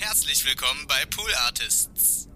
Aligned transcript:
Herzlich 0.00 0.46
willkommen 0.46 0.86
bei 0.88 1.04
Pool 1.10 1.30
Artists. 1.44 2.26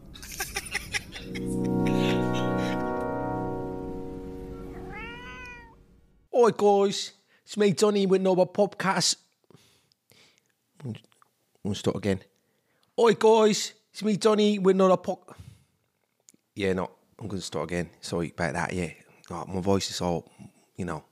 Oi 6.30 6.52
guys, 6.52 7.14
it's 7.42 7.56
me 7.56 7.72
Johnny 7.72 8.06
with 8.06 8.20
another 8.20 8.44
podcast. 8.44 9.16
We'll 11.62 11.74
start 11.74 11.96
again. 11.96 12.20
Oi 12.98 13.14
guys, 13.14 13.72
it's 13.90 14.02
me 14.02 14.18
Johnny 14.18 14.58
with 14.58 14.74
another 14.76 14.98
pod. 14.98 15.20
Yeah, 16.54 16.74
no, 16.74 16.90
I'm 17.18 17.28
gonna 17.28 17.40
start 17.40 17.70
again. 17.70 17.88
Sorry 18.02 18.30
about 18.36 18.52
that. 18.52 18.74
Yeah, 18.74 18.90
oh, 19.30 19.46
my 19.46 19.62
voice 19.62 19.88
is 19.88 20.02
all, 20.02 20.30
you 20.76 20.84
know. 20.84 21.02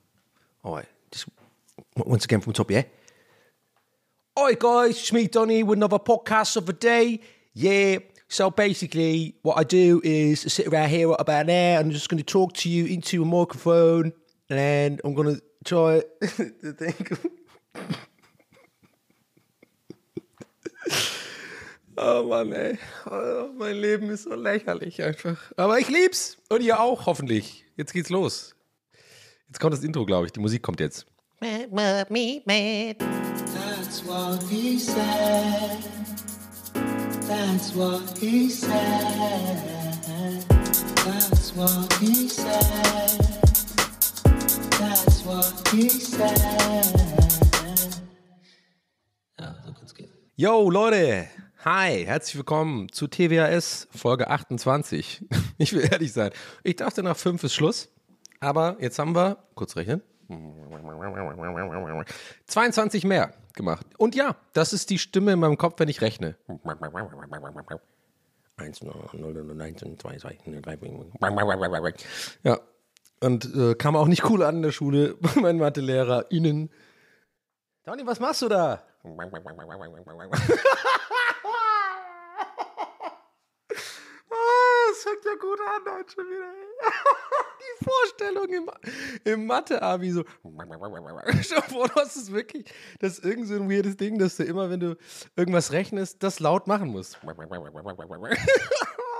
All 0.62 0.74
right, 0.74 0.88
just 1.10 1.30
once 1.96 2.26
again 2.26 2.42
from 2.42 2.52
the 2.52 2.58
top. 2.58 2.70
Yeah. 2.70 2.82
Oi 4.38 4.54
guys, 4.54 4.92
it's 4.92 5.12
me 5.12 5.26
Donny 5.26 5.62
with 5.62 5.76
another 5.78 5.98
podcast 5.98 6.56
of 6.56 6.64
the 6.64 6.72
day. 6.72 7.20
Yeah. 7.52 7.98
So 8.28 8.50
basically, 8.50 9.34
what 9.42 9.58
I 9.58 9.62
do 9.62 10.00
is 10.02 10.40
sit 10.40 10.68
around 10.68 10.88
here 10.88 11.08
for 11.08 11.16
about 11.18 11.42
an 11.42 11.50
hour. 11.50 11.80
and 11.80 11.88
I'm 11.88 11.90
just 11.90 12.08
going 12.08 12.16
to 12.16 12.24
talk 12.24 12.54
to 12.54 12.70
you 12.70 12.86
into 12.86 13.20
a 13.20 13.26
microphone, 13.26 14.14
and 14.48 15.02
I'm 15.04 15.12
going 15.12 15.36
to 15.36 15.42
try 15.66 16.02
to 16.22 16.72
think. 16.72 17.12
Oh 21.98 22.26
Mann, 22.26 22.54
ey. 22.54 22.70
Eh? 22.72 22.76
Oh, 23.10 23.50
mein 23.54 23.76
Leben 23.76 24.08
ist 24.08 24.22
so 24.22 24.34
lächerlich 24.34 25.02
einfach. 25.02 25.52
Aber 25.58 25.78
ich 25.78 25.90
lieb's. 25.90 26.38
Und 26.48 26.62
ihr 26.62 26.80
auch, 26.80 27.04
hoffentlich. 27.04 27.66
Jetzt 27.76 27.92
geht's 27.92 28.08
los. 28.08 28.56
Jetzt 29.48 29.60
kommt 29.60 29.74
das 29.74 29.84
Intro, 29.84 30.06
glaube 30.06 30.24
ich. 30.24 30.32
Die 30.32 30.40
Musik 30.40 30.62
kommt 30.62 30.80
jetzt. 30.80 31.04
That's 33.92 34.06
what 34.06 34.42
he 34.44 34.78
said. 34.78 35.84
That's 37.28 37.74
what 37.74 38.18
he 38.18 38.48
said. 38.48 40.46
That's 41.04 41.54
what 41.54 41.92
he 42.00 42.26
said. 42.26 43.20
That's 44.78 45.26
what 45.26 45.68
he 45.70 45.90
said. 45.90 46.86
Ja, 49.38 49.54
so 49.62 49.72
kann's 49.74 49.94
gehen. 49.94 50.08
Yo, 50.36 50.70
Leute. 50.70 51.28
Hi, 51.62 52.06
herzlich 52.06 52.36
willkommen 52.36 52.90
zu 52.92 53.08
TWAS 53.08 53.88
Folge 53.94 54.30
28. 54.30 55.22
Ich 55.58 55.74
will 55.74 55.86
ehrlich 55.92 56.14
sein. 56.14 56.30
Ich 56.64 56.76
dachte, 56.76 57.02
nach 57.02 57.18
5 57.18 57.44
ist 57.44 57.52
Schluss. 57.52 57.90
Aber 58.40 58.78
jetzt 58.80 58.98
haben 58.98 59.14
wir, 59.14 59.36
kurz 59.54 59.76
rechnen, 59.76 60.00
22 62.46 63.04
mehr 63.04 63.32
gemacht. 63.54 63.86
Und 63.98 64.14
ja, 64.14 64.36
das 64.52 64.72
ist 64.72 64.90
die 64.90 64.98
Stimme 64.98 65.32
in 65.32 65.40
meinem 65.40 65.58
Kopf, 65.58 65.78
wenn 65.78 65.88
ich 65.88 66.00
rechne. 66.00 66.36
1, 68.56 68.82
0, 68.82 68.94
0, 69.12 69.44
0, 69.44 69.62
1, 69.62 69.80
2, 69.98 70.16
2, 70.18 70.38
3. 70.62 70.78
Ja, 72.44 72.60
und 73.20 73.54
äh, 73.54 73.74
kam 73.74 73.96
auch 73.96 74.08
nicht 74.08 74.28
cool 74.28 74.42
an 74.42 74.56
in 74.56 74.62
der 74.62 74.72
Schule 74.72 75.14
bei 75.20 75.40
meinen 75.40 75.58
MatheLehrerInnen. 75.58 76.70
Tony, 77.84 78.06
was 78.06 78.20
machst 78.20 78.42
du 78.42 78.48
da? 78.48 78.82
Ah, 84.34 84.81
das 84.92 85.02
fängt 85.02 85.24
ja 85.24 85.34
gut 85.34 85.58
an 85.60 85.94
heute 85.94 86.12
schon 86.12 86.24
wieder. 86.26 86.52
Die 87.62 87.84
Vorstellung 87.84 88.48
im, 88.48 88.70
im 89.24 89.46
Mathe-Abi 89.46 90.10
so. 90.10 90.22
Du 90.22 91.94
hast 91.96 92.16
es 92.16 92.32
wirklich. 92.32 92.64
Das 92.98 93.18
ist 93.18 93.24
irgend 93.24 93.48
so 93.48 93.54
ein 93.54 93.70
weirdes 93.70 93.96
Ding, 93.96 94.18
dass 94.18 94.36
du 94.36 94.44
immer, 94.44 94.68
wenn 94.70 94.80
du 94.80 94.96
irgendwas 95.36 95.72
rechnest, 95.72 96.22
das 96.22 96.40
laut 96.40 96.66
machen 96.66 96.88
musst. 96.88 97.18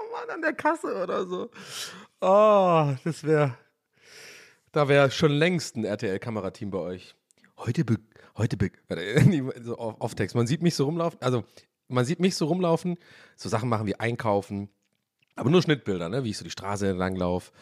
Oh 0.05 0.15
Mann, 0.15 0.29
an 0.29 0.43
der 0.43 0.53
Kasse 0.53 1.03
oder 1.03 1.27
so. 1.27 1.49
Oh, 2.21 2.93
das 3.03 3.25
wäre. 3.25 3.57
Da 4.73 4.87
wäre 4.89 5.11
schon 5.11 5.33
längst 5.33 5.77
ein 5.77 5.85
RTL-Kamerateam 5.85 6.71
bei 6.71 6.79
euch. 6.79 7.15
Heute, 7.57 7.85
be 7.85 7.97
heute, 8.37 8.57
be 8.59 8.71
warte, 8.89 9.53
so 9.63 9.77
auf, 9.79 10.01
auf 10.01 10.15
Text. 10.15 10.37
Man 10.37 10.47
sieht 10.47 10.63
mich 10.63 10.75
so 10.75 10.85
rumlaufen, 10.85 11.19
also 11.23 11.45
man 11.89 12.05
sieht 12.05 12.21
mich 12.21 12.37
so 12.37 12.47
rumlaufen, 12.47 12.99
so 13.37 13.49
Sachen 13.49 13.69
machen 13.71 13.87
wie 13.87 13.97
einkaufen, 13.97 14.69
aber 15.37 15.51
nur 15.51 15.63
Schnittbilder, 15.63 16.09
ne? 16.09 16.25
wie 16.25 16.31
ich 16.31 16.39
so 16.39 16.45
die 16.45 16.51
Straße 16.51 16.89
entlang 16.89 17.17
laufe 17.17 17.53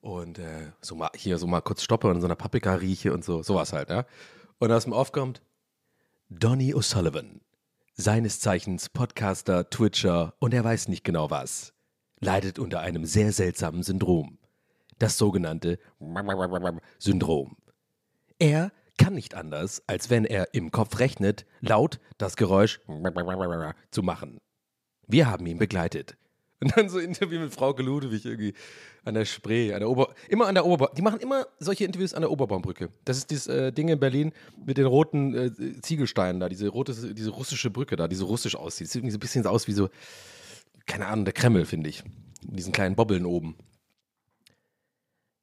und 0.00 0.38
äh, 0.38 0.72
so 0.80 0.94
mal 0.94 1.10
hier 1.14 1.38
so 1.38 1.46
mal 1.46 1.60
kurz 1.60 1.82
stoppe 1.82 2.08
und 2.08 2.20
so 2.20 2.26
einer 2.26 2.36
Paprika 2.36 2.74
rieche 2.74 3.12
und 3.12 3.24
so, 3.24 3.42
sowas 3.42 3.72
halt, 3.72 3.90
ja. 3.90 4.04
Und 4.58 4.72
aus 4.72 4.84
dem 4.84 4.92
aufkommt 4.92 5.42
Donny 6.30 6.74
O'Sullivan, 6.74 7.40
seines 7.94 8.40
Zeichens 8.40 8.88
Podcaster, 8.88 9.70
Twitcher 9.70 10.34
und 10.38 10.54
er 10.54 10.64
weiß 10.64 10.88
nicht 10.88 11.04
genau 11.04 11.30
was, 11.30 11.72
leidet 12.20 12.58
unter 12.58 12.80
einem 12.80 13.04
sehr 13.04 13.32
seltsamen 13.32 13.82
Syndrom. 13.82 14.38
Das 14.98 15.16
sogenannte 15.16 15.78
Syndrom. 16.98 17.56
Er 18.38 18.72
kann 18.98 19.14
nicht 19.14 19.34
anders, 19.34 19.82
als 19.86 20.10
wenn 20.10 20.24
er 20.24 20.54
im 20.54 20.70
Kopf 20.70 20.98
rechnet, 20.98 21.46
laut 21.60 22.00
das 22.18 22.36
Geräusch 22.36 22.80
zu 23.90 24.02
machen. 24.02 24.38
Wir 25.06 25.30
haben 25.30 25.46
ihn 25.46 25.58
begleitet. 25.58 26.16
Und 26.60 26.76
dann 26.76 26.88
so 26.88 26.98
Interview 26.98 27.40
mit 27.40 27.52
Frau 27.54 27.72
Ludwig 27.76 28.24
irgendwie 28.24 28.52
an 29.04 29.14
der 29.14 29.24
Spree, 29.24 29.72
an 29.72 29.80
der 29.80 29.88
Ober, 29.88 30.12
immer 30.28 30.46
an 30.46 30.54
der 30.54 30.66
Oberbaum. 30.66 30.94
Die 30.96 31.02
machen 31.02 31.20
immer 31.20 31.46
solche 31.60 31.84
Interviews 31.84 32.14
an 32.14 32.22
der 32.22 32.30
Oberbaumbrücke. 32.30 32.90
Das 33.04 33.16
ist 33.16 33.30
dieses 33.30 33.46
äh, 33.46 33.72
Ding 33.72 33.88
in 33.88 34.00
Berlin 34.00 34.32
mit 34.66 34.76
den 34.76 34.86
roten 34.86 35.34
äh, 35.34 35.80
Ziegelsteinen 35.80 36.40
da, 36.40 36.48
diese 36.48 36.68
rote, 36.68 37.14
diese 37.14 37.30
russische 37.30 37.70
Brücke 37.70 37.94
da, 37.96 38.08
die 38.08 38.16
so 38.16 38.26
russisch 38.26 38.56
aussieht. 38.56 38.88
Sieht 38.88 39.00
irgendwie 39.00 39.12
so 39.12 39.18
ein 39.18 39.20
bisschen 39.20 39.44
so 39.44 39.50
aus 39.50 39.68
wie 39.68 39.72
so, 39.72 39.88
keine 40.86 41.06
Ahnung, 41.06 41.24
der 41.24 41.34
Kreml, 41.34 41.64
finde 41.64 41.90
ich. 41.90 42.02
Mit 42.44 42.58
diesen 42.58 42.72
kleinen 42.72 42.96
Bobbeln 42.96 43.24
oben. 43.24 43.56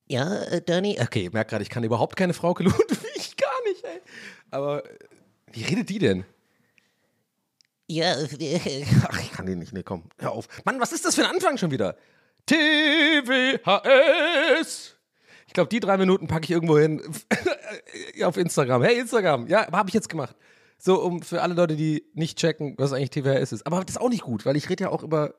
Ja, 0.08 0.44
äh, 0.44 0.62
Danny. 0.62 0.98
Okay, 1.02 1.28
ich 1.28 1.34
merke 1.34 1.52
gerade, 1.52 1.64
ich 1.64 1.70
kann 1.70 1.84
überhaupt 1.84 2.16
keine 2.16 2.34
Frau 2.34 2.56
Ludwig, 2.58 3.38
gar 3.38 3.64
nicht, 3.70 3.84
ey. 3.84 4.02
Aber 4.52 4.86
äh, 4.86 4.98
wie 5.54 5.64
redet 5.64 5.90
die 5.90 6.00
denn? 6.00 6.26
Ja, 7.88 8.16
Ach, 8.18 9.20
ich 9.22 9.32
kann 9.32 9.46
den 9.46 9.60
nicht. 9.60 9.72
Nee, 9.74 9.84
komm, 9.84 10.06
hör 10.18 10.32
auf. 10.32 10.48
Mann, 10.66 10.80
was 10.80 10.92
ist 10.92 11.06
das 11.06 11.14
für 11.16 11.24
ein 11.24 11.30
Anfang 11.30 11.58
schon 11.58 11.70
wieder? 11.72 11.96
TWHS. 12.48 13.66
Ich 15.48 15.54
glaube, 15.54 15.70
die 15.70 15.80
drei 15.80 15.98
Minuten 15.98 16.28
packe 16.28 16.46
ich 16.46 16.52
irgendwo 16.52 16.78
hin 16.78 17.02
auf 18.24 18.38
Instagram. 18.38 18.82
Hey, 18.84 19.00
Instagram. 19.00 19.48
Ja, 19.48 19.72
habe 19.72 19.90
ich 19.90 19.94
jetzt 19.94 20.10
gemacht. 20.10 20.36
So, 20.78 21.02
um 21.02 21.22
für 21.22 21.42
alle 21.42 21.54
Leute, 21.54 21.76
die 21.76 22.06
nicht 22.14 22.38
checken, 22.38 22.76
was 22.78 22.92
eigentlich 22.92 23.12
TWHS 23.12 23.52
ist. 23.54 23.66
Aber 23.68 23.82
das 23.82 23.96
ist 23.96 24.02
auch 24.02 24.10
nicht 24.10 24.24
gut, 24.24 24.46
weil 24.46 24.56
ich 24.58 24.70
rede 24.70 24.86
ja 24.86 24.90
auch 24.90 25.04
über 25.04 25.36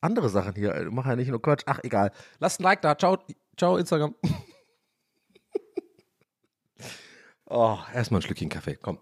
andere 0.00 0.28
Sachen 0.28 0.54
hier. 0.54 0.74
Ich 0.86 0.90
mache 0.90 1.10
ja 1.10 1.16
nicht 1.16 1.28
nur 1.28 1.40
Quatsch. 1.40 1.62
Ach, 1.66 1.80
egal. 1.82 2.12
Lasst 2.38 2.60
ein 2.60 2.64
Like 2.64 2.82
da. 2.82 2.96
Ciao, 2.96 3.18
ciao 3.56 3.76
Instagram. 3.76 4.14
oh, 7.46 7.78
erstmal 7.94 8.20
ein 8.20 8.22
Schlückchen 8.22 8.48
Kaffee. 8.48 8.76
Komm. 8.76 8.98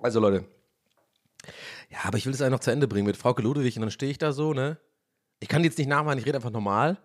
Also, 0.00 0.20
Leute. 0.20 0.57
Ja, 1.90 1.98
aber 2.04 2.18
ich 2.18 2.26
will 2.26 2.32
das 2.32 2.40
eigentlich 2.40 2.52
noch 2.52 2.60
zu 2.60 2.70
Ende 2.70 2.88
bringen 2.88 3.06
mit 3.06 3.16
Frauke 3.16 3.42
Ludwig 3.42 3.76
und 3.76 3.82
dann 3.82 3.90
stehe 3.90 4.10
ich 4.10 4.18
da 4.18 4.32
so, 4.32 4.52
ne? 4.52 4.78
Ich 5.40 5.48
kann 5.48 5.62
die 5.62 5.68
jetzt 5.68 5.78
nicht 5.78 5.88
nachmachen, 5.88 6.18
ich 6.18 6.26
rede 6.26 6.36
einfach 6.36 6.50
normal. 6.50 6.98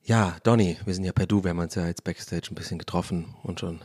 Ja, 0.00 0.36
Donny, 0.42 0.76
wir 0.84 0.94
sind 0.94 1.04
ja 1.04 1.12
per 1.12 1.26
Du, 1.26 1.44
wir 1.44 1.50
haben 1.50 1.58
uns 1.60 1.74
ja 1.76 1.86
jetzt 1.86 2.04
Backstage 2.04 2.48
ein 2.50 2.54
bisschen 2.54 2.78
getroffen 2.78 3.34
und 3.42 3.60
schon 3.60 3.80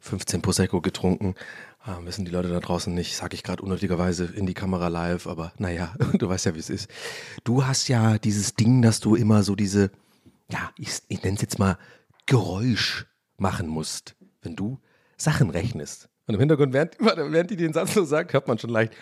15 0.00 0.42
Prosecco 0.42 0.80
getrunken. 0.80 1.34
Ah, 1.80 1.98
wissen 2.02 2.24
die 2.24 2.32
Leute 2.32 2.48
da 2.48 2.58
draußen 2.58 2.92
nicht, 2.92 3.14
sage 3.14 3.34
ich 3.34 3.44
gerade 3.44 3.62
unnötigerweise 3.62 4.24
in 4.24 4.46
die 4.46 4.54
Kamera 4.54 4.88
live, 4.88 5.26
aber 5.26 5.52
naja, 5.58 5.94
du 6.14 6.28
weißt 6.28 6.46
ja, 6.46 6.54
wie 6.54 6.60
es 6.60 6.70
ist. 6.70 6.88
Du 7.44 7.64
hast 7.64 7.88
ja 7.88 8.18
dieses 8.18 8.54
Ding, 8.54 8.82
dass 8.82 8.98
du 8.98 9.14
immer 9.14 9.42
so 9.42 9.54
diese, 9.54 9.90
ja, 10.50 10.72
ich, 10.76 11.00
ich 11.08 11.22
nenne 11.22 11.36
es 11.36 11.42
jetzt 11.42 11.58
mal 11.58 11.78
Geräusch 12.26 13.06
machen 13.36 13.68
musst, 13.68 14.16
wenn 14.42 14.56
du 14.56 14.80
Sachen 15.16 15.50
rechnest. 15.50 16.08
Und 16.26 16.34
im 16.34 16.40
Hintergrund, 16.40 16.72
während, 16.72 16.96
während 16.98 17.50
die 17.50 17.56
den 17.56 17.72
Satz 17.72 17.94
so 17.94 18.04
sagt, 18.04 18.32
hört 18.32 18.48
man 18.48 18.58
schon 18.58 18.70
leicht. 18.70 18.92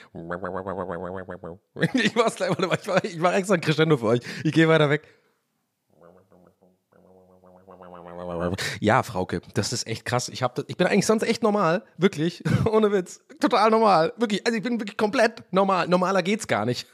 Ich 1.95 2.15
mach's 2.15 2.37
gleich, 2.37 2.51
warte 2.51 2.67
mal, 2.67 2.79
ich 2.81 2.87
mach, 2.87 3.05
ich 3.05 3.19
mach 3.19 3.33
extra 3.33 3.55
ein 3.55 3.61
Crescendo 3.61 3.97
für 3.97 4.07
euch. 4.07 4.21
Ich 4.45 4.53
gehe 4.53 4.69
weiter 4.69 4.91
weg. 4.91 5.03
Ja, 8.81 9.03
Frauke, 9.03 9.41
das 9.55 9.73
ist 9.73 9.87
echt 9.87 10.05
krass. 10.05 10.29
Ich, 10.29 10.43
hab 10.43 10.55
das, 10.55 10.67
ich 10.69 10.77
bin 10.77 10.87
eigentlich 10.87 11.07
sonst 11.07 11.23
echt 11.23 11.43
normal, 11.43 11.83
wirklich, 11.97 12.43
ohne 12.71 12.93
Witz, 12.93 13.21
total 13.41 13.71
normal, 13.71 14.13
wirklich. 14.17 14.47
Also 14.47 14.57
ich 14.57 14.63
bin 14.63 14.79
wirklich 14.81 14.97
komplett 14.97 15.43
normal. 15.53 15.89
Normaler 15.89 16.23
geht's 16.23 16.47
gar 16.47 16.67
nicht, 16.67 16.89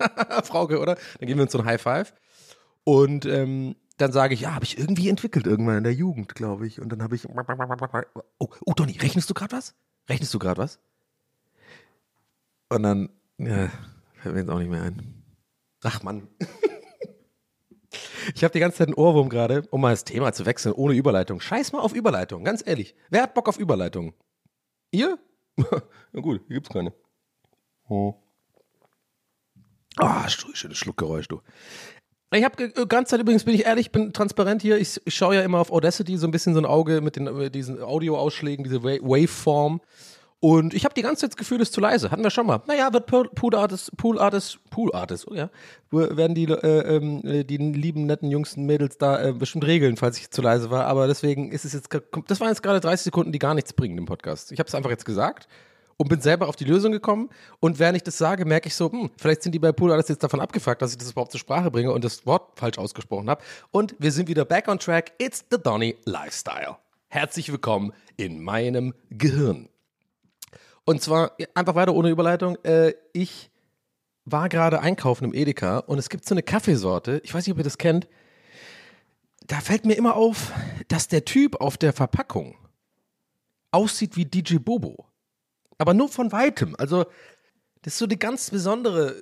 Frauke, 0.44 0.78
oder? 0.78 0.96
Dann 1.18 1.26
geben 1.26 1.38
wir 1.38 1.42
uns 1.42 1.52
so 1.52 1.58
ein 1.58 1.64
High 1.64 1.80
Five 1.80 2.14
und 2.84 3.26
ähm, 3.26 3.74
dann 3.98 4.12
sage 4.12 4.34
ich, 4.34 4.42
ja, 4.42 4.54
habe 4.54 4.64
ich 4.64 4.78
irgendwie 4.78 5.08
entwickelt 5.08 5.46
irgendwann 5.46 5.78
in 5.78 5.84
der 5.84 5.92
Jugend, 5.92 6.34
glaube 6.34 6.66
ich. 6.66 6.80
Und 6.80 6.90
dann 6.90 7.02
habe 7.02 7.16
ich, 7.16 7.28
oh, 8.38 8.48
oh, 8.64 8.72
Donny, 8.74 8.96
rechnest 8.98 9.28
du 9.28 9.34
gerade 9.34 9.54
was? 9.56 9.74
Rechnest 10.10 10.34
du 10.34 10.40
gerade 10.40 10.60
was? 10.60 10.80
Und 12.68 12.82
dann, 12.82 13.10
ja, 13.38 13.70
fällt 14.20 14.34
mir 14.34 14.40
jetzt 14.40 14.50
auch 14.50 14.58
nicht 14.58 14.70
mehr 14.70 14.82
ein. 14.82 15.24
Ach 15.82 16.02
Mann. 16.02 16.28
Ich 18.34 18.44
habe 18.44 18.52
die 18.52 18.60
ganze 18.60 18.78
Zeit 18.78 18.88
einen 18.88 18.94
Ohrwurm 18.94 19.28
gerade, 19.28 19.66
um 19.70 19.80
mal 19.80 19.90
das 19.90 20.04
Thema 20.04 20.32
zu 20.32 20.46
wechseln, 20.46 20.74
ohne 20.74 20.94
Überleitung. 20.94 21.40
Scheiß 21.40 21.72
mal 21.72 21.80
auf 21.80 21.94
Überleitung, 21.94 22.44
ganz 22.44 22.62
ehrlich. 22.64 22.94
Wer 23.08 23.22
hat 23.22 23.34
Bock 23.34 23.48
auf 23.48 23.58
Überleitung? 23.58 24.12
Ihr? 24.92 25.18
Na 25.56 26.20
gut, 26.20 26.42
hier 26.46 26.54
gibt's 26.54 26.68
keine. 26.68 26.92
Oh. 27.88 28.14
Ah, 29.96 30.28
schönes 30.28 30.78
Schluckgeräusch, 30.78 31.26
du. 31.26 31.40
Ich 32.32 32.44
habe 32.44 32.56
die 32.56 32.86
ganze 32.86 33.10
Zeit 33.10 33.20
übrigens, 33.20 33.44
bin 33.44 33.54
ich 33.54 33.66
ehrlich, 33.66 33.90
bin 33.90 34.12
transparent 34.12 34.62
hier. 34.62 34.78
Ich, 34.78 35.00
ich 35.04 35.14
schaue 35.14 35.34
ja 35.34 35.42
immer 35.42 35.58
auf 35.58 35.72
Audacity 35.72 36.16
so 36.16 36.28
ein 36.28 36.30
bisschen 36.30 36.54
so 36.54 36.60
ein 36.60 36.66
Auge 36.66 37.00
mit, 37.00 37.16
den, 37.16 37.24
mit 37.24 37.54
diesen 37.54 37.82
Audioausschlägen, 37.82 38.62
diese 38.62 38.84
Waveform. 38.84 39.80
Und 40.38 40.72
ich 40.72 40.84
habe 40.84 40.94
die 40.94 41.02
ganze 41.02 41.22
Zeit 41.22 41.32
das 41.32 41.36
Gefühl, 41.36 41.60
es 41.60 41.68
ist 41.68 41.74
zu 41.74 41.80
leise. 41.80 42.10
Hatten 42.10 42.22
wir 42.22 42.30
schon 42.30 42.46
mal. 42.46 42.62
Naja, 42.66 42.92
wird 42.92 43.06
Pool 43.06 43.54
Artist, 43.54 43.94
Pool 43.96 44.18
Artist, 44.18 44.58
Pool 44.70 44.92
Artist, 44.94 45.26
oh 45.28 45.34
ja, 45.34 45.50
werden 45.90 46.34
die, 46.34 46.44
äh, 46.44 46.96
äh, 46.96 47.44
die 47.44 47.56
lieben, 47.58 48.06
netten 48.06 48.30
Jungs 48.30 48.56
und 48.56 48.64
Mädels 48.64 48.96
da 48.96 49.22
äh, 49.22 49.32
bestimmt 49.32 49.66
regeln, 49.66 49.96
falls 49.96 50.16
ich 50.18 50.30
zu 50.30 50.40
leise 50.40 50.70
war. 50.70 50.86
Aber 50.86 51.08
deswegen 51.08 51.50
ist 51.50 51.64
es 51.64 51.74
jetzt, 51.74 51.90
das 52.28 52.40
waren 52.40 52.48
jetzt 52.48 52.62
gerade 52.62 52.80
30 52.80 53.04
Sekunden, 53.04 53.32
die 53.32 53.38
gar 53.38 53.54
nichts 53.54 53.72
bringen 53.74 53.98
im 53.98 54.06
Podcast. 54.06 54.50
Ich 54.52 54.60
habe 54.60 54.68
es 54.68 54.74
einfach 54.74 54.90
jetzt 54.90 55.04
gesagt 55.04 55.46
und 56.00 56.08
bin 56.08 56.22
selber 56.22 56.48
auf 56.48 56.56
die 56.56 56.64
Lösung 56.64 56.92
gekommen. 56.92 57.28
Und 57.60 57.78
während 57.78 57.94
ich 57.94 58.02
das 58.02 58.16
sage, 58.16 58.46
merke 58.46 58.68
ich 58.68 58.74
so, 58.74 58.90
hm, 58.90 59.10
vielleicht 59.18 59.42
sind 59.42 59.52
die 59.54 59.58
bei 59.58 59.70
Pool 59.70 59.92
Artist 59.92 60.08
jetzt 60.08 60.22
davon 60.22 60.40
abgefuckt, 60.40 60.80
dass 60.80 60.92
ich 60.92 60.96
das 60.96 61.10
überhaupt 61.10 61.30
zur 61.30 61.40
Sprache 61.40 61.70
bringe 61.70 61.92
und 61.92 62.02
das 62.02 62.24
Wort 62.24 62.58
falsch 62.58 62.78
ausgesprochen 62.78 63.28
habe. 63.28 63.42
Und 63.70 63.94
wir 63.98 64.10
sind 64.10 64.26
wieder 64.26 64.46
back 64.46 64.66
on 64.68 64.78
track. 64.78 65.12
It's 65.18 65.44
the 65.50 65.58
Donny 65.62 65.98
Lifestyle. 66.06 66.78
Herzlich 67.08 67.52
willkommen 67.52 67.92
in 68.16 68.40
meinem 68.42 68.94
Gehirn. 69.10 69.68
Und 70.86 71.02
zwar 71.02 71.32
einfach 71.52 71.74
weiter 71.74 71.94
ohne 71.94 72.08
Überleitung. 72.08 72.56
Äh, 72.64 72.94
ich 73.12 73.50
war 74.24 74.48
gerade 74.48 74.80
einkaufen 74.80 75.26
im 75.26 75.34
Edeka 75.34 75.80
und 75.80 75.98
es 75.98 76.08
gibt 76.08 76.24
so 76.24 76.32
eine 76.34 76.42
Kaffeesorte, 76.42 77.20
ich 77.24 77.34
weiß 77.34 77.46
nicht, 77.46 77.52
ob 77.52 77.58
ihr 77.58 77.64
das 77.64 77.76
kennt. 77.76 78.08
Da 79.46 79.60
fällt 79.60 79.84
mir 79.84 79.98
immer 79.98 80.16
auf, 80.16 80.50
dass 80.88 81.08
der 81.08 81.26
Typ 81.26 81.60
auf 81.60 81.76
der 81.76 81.92
Verpackung 81.92 82.56
aussieht 83.70 84.16
wie 84.16 84.24
DJ 84.24 84.56
Bobo. 84.56 85.09
Aber 85.80 85.94
nur 85.94 86.10
von 86.10 86.30
weitem. 86.30 86.76
Also, 86.76 87.06
das 87.80 87.94
ist 87.94 87.98
so 88.00 88.04
eine 88.04 88.18
ganz 88.18 88.50
besondere 88.50 89.16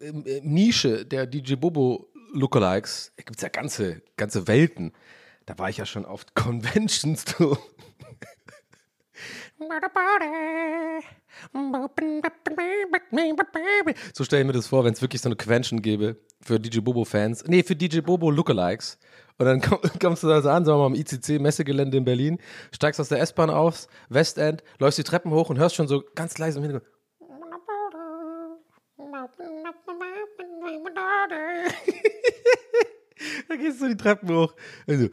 äh, 0.00 0.40
Nische 0.44 1.04
der 1.04 1.26
DJ 1.26 1.56
Bobo 1.56 2.08
Lookalikes. 2.32 3.12
Da 3.16 3.24
gibt 3.24 3.36
es 3.36 3.42
ja 3.42 3.48
ganze, 3.48 4.00
ganze 4.16 4.46
Welten. 4.46 4.92
Da 5.44 5.58
war 5.58 5.70
ich 5.70 5.78
ja 5.78 5.86
schon 5.86 6.04
auf 6.04 6.24
Conventions. 6.34 7.24
Du. 7.24 7.58
So 14.14 14.22
stelle 14.22 14.42
ich 14.42 14.46
mir 14.46 14.52
das 14.52 14.68
vor, 14.68 14.84
wenn 14.84 14.92
es 14.92 15.02
wirklich 15.02 15.20
so 15.20 15.28
eine 15.28 15.36
Convention 15.36 15.82
gäbe 15.82 16.16
für 16.44 16.60
DJ 16.60 16.80
Bobo-Fans. 16.80 17.44
Nee, 17.46 17.62
für 17.62 17.74
DJ 17.74 18.00
Bobo 18.00 18.30
Lookalikes. 18.30 18.98
Und 19.38 19.46
dann 19.46 19.60
kommst 20.00 20.22
du 20.22 20.28
da 20.28 20.42
so 20.42 20.50
an, 20.50 20.64
sagen 20.64 20.78
wir 20.78 20.88
mal, 20.88 20.94
am 20.94 20.94
ICC-Messegelände 20.94 21.96
in 21.96 22.04
Berlin, 22.04 22.38
steigst 22.72 23.00
aus 23.00 23.08
der 23.08 23.20
S-Bahn 23.20 23.50
aufs 23.50 23.88
Westend, 24.08 24.62
läufst 24.78 24.98
die 24.98 25.02
Treppen 25.02 25.32
hoch 25.32 25.50
und 25.50 25.58
hörst 25.58 25.74
schon 25.74 25.88
so 25.88 26.04
ganz 26.14 26.38
leise 26.38 26.58
im 26.58 26.64
Hintergrund. 26.64 26.90
da 33.48 33.56
gehst 33.56 33.80
du 33.80 33.88
die 33.88 33.96
Treppen 33.96 34.28
hoch. 34.28 34.54
Also, 34.86 35.08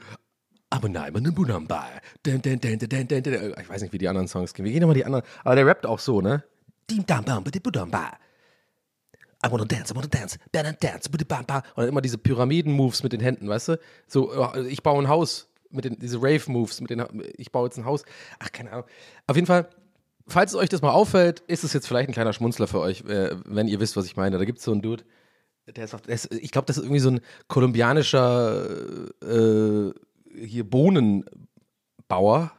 aber 0.69 0.89
nein, 0.89 1.11
man 1.13 1.33
Bunamba. 1.33 1.87
Ich 2.25 3.69
weiß 3.69 3.81
nicht, 3.81 3.93
wie 3.93 3.97
die 3.97 4.07
anderen 4.07 4.27
Songs 4.27 4.53
gehen. 4.53 4.65
Wir 4.65 4.71
gehen 4.71 4.81
nochmal 4.81 4.95
die 4.95 5.05
anderen. 5.05 5.25
Aber 5.43 5.55
der 5.55 5.65
rappt 5.65 5.85
auch 5.85 5.99
so, 5.99 6.21
ne? 6.21 6.43
I 9.45 9.51
wanna 9.51 9.65
dance, 9.65 9.91
I 9.91 9.95
wanna 9.95 10.07
dance, 10.07 10.37
dance, 10.51 10.77
dance, 10.79 11.09
und 11.75 11.87
immer 11.87 12.01
diese 12.01 12.17
Pyramiden-Moves 12.17 13.03
mit 13.03 13.13
den 13.13 13.21
Händen, 13.21 13.47
weißt 13.47 13.69
du? 13.69 13.79
So, 14.07 14.31
ich 14.67 14.83
baue 14.83 15.01
ein 15.01 15.07
Haus 15.07 15.47
mit 15.71 15.85
den, 15.85 15.97
diese 15.97 16.17
Rave-Moves, 16.21 16.81
mit 16.81 16.89
den, 16.89 17.03
ich 17.37 17.51
baue 17.51 17.67
jetzt 17.67 17.77
ein 17.77 17.85
Haus. 17.85 18.03
Ach, 18.39 18.51
keine 18.51 18.71
Ahnung. 18.71 18.85
Auf 19.27 19.35
jeden 19.35 19.47
Fall, 19.47 19.69
falls 20.27 20.53
euch 20.55 20.69
das 20.69 20.81
mal 20.81 20.91
auffällt, 20.91 21.41
ist 21.41 21.63
es 21.63 21.73
jetzt 21.73 21.87
vielleicht 21.87 22.09
ein 22.09 22.13
kleiner 22.13 22.33
Schmunzler 22.33 22.67
für 22.67 22.79
euch, 22.79 23.01
äh, 23.05 23.35
wenn 23.45 23.67
ihr 23.67 23.79
wisst, 23.79 23.95
was 23.95 24.05
ich 24.05 24.15
meine. 24.15 24.37
Da 24.37 24.45
gibt 24.45 24.59
es 24.59 24.65
so 24.65 24.71
einen 24.71 24.81
Dude, 24.81 25.03
der 25.67 25.85
ist, 25.85 25.93
auf, 25.93 26.01
der 26.01 26.15
ist 26.15 26.33
ich 26.33 26.51
glaube, 26.51 26.65
das 26.65 26.77
ist 26.77 26.83
irgendwie 26.83 26.99
so 26.99 27.11
ein 27.11 27.21
kolumbianischer, 27.47 28.67
äh, 29.21 29.91
hier 30.35 30.69
Bohnenbauer, 30.69 32.51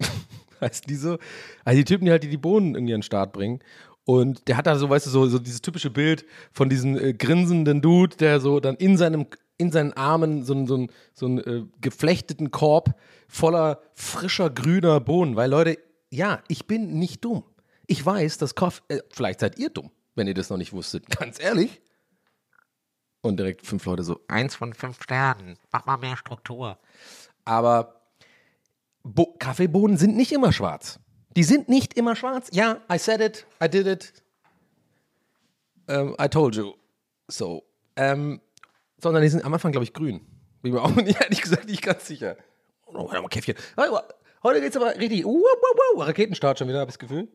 heißt 0.60 0.88
die 0.88 0.96
so. 0.96 1.18
Also 1.64 1.78
die 1.78 1.84
Typen, 1.84 2.04
die 2.04 2.10
halt 2.10 2.22
die, 2.22 2.28
die 2.28 2.36
Bohnen 2.36 2.74
irgendwie 2.74 2.94
an 2.94 3.00
den 3.00 3.04
Start 3.04 3.32
bringen. 3.32 3.60
Und 4.04 4.48
der 4.48 4.56
hat 4.56 4.66
da 4.66 4.76
so, 4.76 4.90
weißt 4.90 5.06
du, 5.06 5.10
so, 5.10 5.26
so 5.26 5.38
dieses 5.38 5.62
typische 5.62 5.90
Bild 5.90 6.26
von 6.52 6.68
diesem 6.68 6.96
äh, 6.96 7.14
grinsenden 7.14 7.80
Dude, 7.80 8.16
der 8.16 8.40
so 8.40 8.60
dann 8.60 8.76
in 8.76 8.96
seinem 8.96 9.26
in 9.56 9.70
seinen 9.70 9.92
Armen 9.92 10.44
so, 10.44 10.66
so, 10.66 10.86
so 11.12 11.26
einen 11.26 11.38
äh, 11.38 11.62
geflechteten 11.80 12.50
Korb 12.50 12.98
voller 13.28 13.80
frischer 13.94 14.50
grüner 14.50 15.00
Bohnen. 15.00 15.36
Weil 15.36 15.50
Leute, 15.50 15.78
ja, 16.10 16.42
ich 16.48 16.66
bin 16.66 16.98
nicht 16.98 17.24
dumm. 17.24 17.44
Ich 17.86 18.04
weiß, 18.04 18.38
dass 18.38 18.54
Koff, 18.54 18.82
äh, 18.88 19.00
vielleicht 19.10 19.40
seid 19.40 19.58
ihr 19.58 19.70
dumm, 19.70 19.90
wenn 20.14 20.26
ihr 20.26 20.34
das 20.34 20.50
noch 20.50 20.56
nicht 20.56 20.72
wusstet. 20.72 21.08
Ganz 21.18 21.40
ehrlich. 21.40 21.80
Und 23.20 23.38
direkt 23.38 23.64
fünf 23.64 23.84
Leute 23.86 24.02
so, 24.02 24.20
eins 24.28 24.54
von 24.54 24.74
fünf 24.74 25.02
Sternen, 25.02 25.56
mach 25.72 25.86
mal 25.86 25.96
mehr 25.96 26.16
Struktur. 26.16 26.78
Aber 27.44 28.02
Bo 29.02 29.34
Kaffeebohnen 29.38 29.96
sind 29.96 30.16
nicht 30.16 30.32
immer 30.32 30.52
schwarz. 30.52 30.98
Die 31.36 31.42
sind 31.42 31.68
nicht 31.68 31.94
immer 31.94 32.14
schwarz. 32.16 32.48
Ja, 32.52 32.80
I 32.92 32.98
said 32.98 33.20
it, 33.20 33.46
I 33.62 33.68
did 33.68 33.86
it. 33.86 34.12
Um, 35.88 36.16
I 36.20 36.28
told 36.28 36.54
you. 36.56 36.74
So. 37.28 37.64
Ähm, 37.96 38.40
sondern 38.98 39.22
die 39.22 39.28
sind 39.28 39.44
am 39.44 39.52
Anfang, 39.52 39.72
glaube 39.72 39.84
ich, 39.84 39.92
grün. 39.92 40.20
Bin 40.62 40.72
mir 40.72 40.82
auch 40.82 40.90
nicht, 40.94 41.20
ehrlich 41.20 41.42
gesagt, 41.42 41.66
nicht 41.66 41.82
ganz 41.82 42.06
sicher. 42.06 42.36
Oh, 42.86 43.08
mal, 43.08 43.28
Käffchen. 43.28 43.56
Heute 44.42 44.60
geht's 44.60 44.76
aber 44.76 44.96
richtig. 44.96 45.24
Uh, 45.24 45.38
uh, 45.38 45.96
uh, 45.96 46.00
Raketenstart 46.02 46.58
schon 46.58 46.68
wieder, 46.68 46.80
habe 46.80 46.90
ich 46.90 46.96
das 46.96 46.98
Gefühl. 46.98 47.28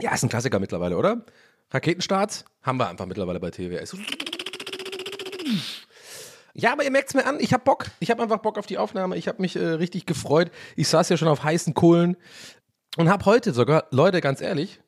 Ja, 0.00 0.14
ist 0.14 0.22
ein 0.22 0.28
Klassiker 0.28 0.58
mittlerweile, 0.58 0.96
oder? 0.96 1.24
Raketenstarts 1.70 2.44
haben 2.62 2.78
wir 2.78 2.88
einfach 2.88 3.06
mittlerweile 3.06 3.40
bei 3.40 3.50
TWS. 3.50 3.96
Ja, 6.54 6.72
aber 6.72 6.84
ihr 6.84 6.90
merkt 6.90 7.08
es 7.08 7.14
mir 7.14 7.26
an, 7.26 7.38
ich 7.40 7.52
habe 7.52 7.64
Bock. 7.64 7.86
Ich 8.00 8.10
habe 8.10 8.22
einfach 8.22 8.38
Bock 8.38 8.58
auf 8.58 8.66
die 8.66 8.78
Aufnahme. 8.78 9.16
Ich 9.16 9.28
habe 9.28 9.40
mich 9.40 9.56
äh, 9.56 9.64
richtig 9.64 10.06
gefreut. 10.06 10.50
Ich 10.76 10.88
saß 10.88 11.08
ja 11.08 11.16
schon 11.16 11.28
auf 11.28 11.44
heißen 11.44 11.74
Kohlen 11.74 12.16
und 12.96 13.08
habe 13.08 13.24
heute 13.24 13.52
sogar, 13.52 13.86
Leute, 13.90 14.20
ganz 14.20 14.40
ehrlich, 14.40 14.80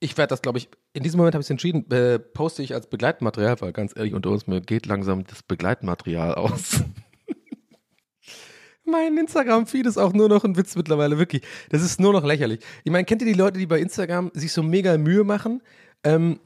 ich 0.00 0.16
werde 0.16 0.30
das, 0.30 0.42
glaube 0.42 0.58
ich, 0.58 0.68
in 0.92 1.02
diesem 1.02 1.18
Moment 1.18 1.34
habe 1.34 1.42
ich 1.42 1.50
entschieden, 1.50 1.90
äh, 1.90 2.18
poste 2.18 2.62
ich 2.62 2.74
als 2.74 2.88
Begleitmaterial, 2.88 3.60
weil 3.60 3.72
ganz 3.72 3.96
ehrlich, 3.96 4.14
unter 4.14 4.30
uns, 4.30 4.46
mir 4.46 4.60
geht 4.60 4.86
langsam 4.86 5.26
das 5.26 5.42
Begleitmaterial 5.42 6.34
aus. 6.34 6.82
mein 8.84 9.18
Instagram-Feed 9.18 9.86
ist 9.86 9.98
auch 9.98 10.12
nur 10.12 10.28
noch 10.28 10.44
ein 10.44 10.56
Witz 10.56 10.76
mittlerweile, 10.76 11.18
wirklich. 11.18 11.42
Das 11.70 11.82
ist 11.82 12.00
nur 12.00 12.12
noch 12.12 12.24
lächerlich. 12.24 12.60
Ich 12.84 12.92
meine, 12.92 13.04
kennt 13.04 13.22
ihr 13.22 13.28
die 13.28 13.38
Leute, 13.38 13.58
die 13.58 13.66
bei 13.66 13.80
Instagram 13.80 14.30
sich 14.34 14.52
so 14.52 14.62
mega 14.62 14.96
Mühe 14.98 15.24
machen? 15.24 15.62
Ähm, 16.04 16.38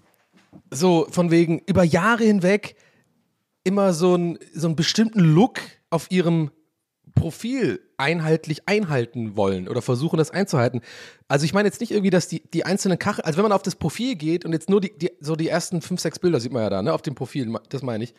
so 0.71 1.07
von 1.11 1.31
wegen 1.31 1.61
über 1.67 1.85
Jahre 1.85 2.25
hinweg 2.25 2.75
immer 3.65 3.93
so, 3.93 4.17
ein, 4.17 4.39
so 4.55 4.67
einen 4.67 4.77
bestimmten 4.77 5.21
Look 5.21 5.61
auf 5.91 6.11
ihrem 6.11 6.51
Profil 7.15 7.81
einheitlich 7.97 8.69
einhalten 8.69 9.37
wollen 9.37 9.69
oder 9.69 9.83
versuchen, 9.83 10.17
das 10.17 10.31
einzuhalten. 10.31 10.81
Also 11.29 11.45
ich 11.45 11.53
meine 11.53 11.69
jetzt 11.69 11.81
nicht 11.81 11.93
irgendwie, 11.93 12.11
dass 12.11 12.29
die, 12.29 12.43
die 12.51 12.65
einzelnen 12.65 12.99
Kachel, 12.99 13.25
also 13.25 13.37
wenn 13.37 13.45
man 13.45 13.53
auf 13.53 13.63
das 13.63 13.77
Profil 13.77 14.17
geht 14.17 14.45
und 14.45 14.53
jetzt 14.53 14.71
nur 14.71 14.81
die, 14.81 14.97
die, 14.97 15.11
so 15.21 15.37
die 15.37 15.49
ersten 15.49 15.83
fünf, 15.83 16.01
sechs 16.01 16.19
Bilder 16.19 16.41
sieht 16.41 16.53
man 16.53 16.63
ja 16.63 16.71
da, 16.71 16.83
ne, 16.83 16.93
auf 16.93 17.03
dem 17.03 17.15
Profil, 17.15 17.53
das 17.69 17.83
meine 17.83 18.05
ich. 18.05 18.15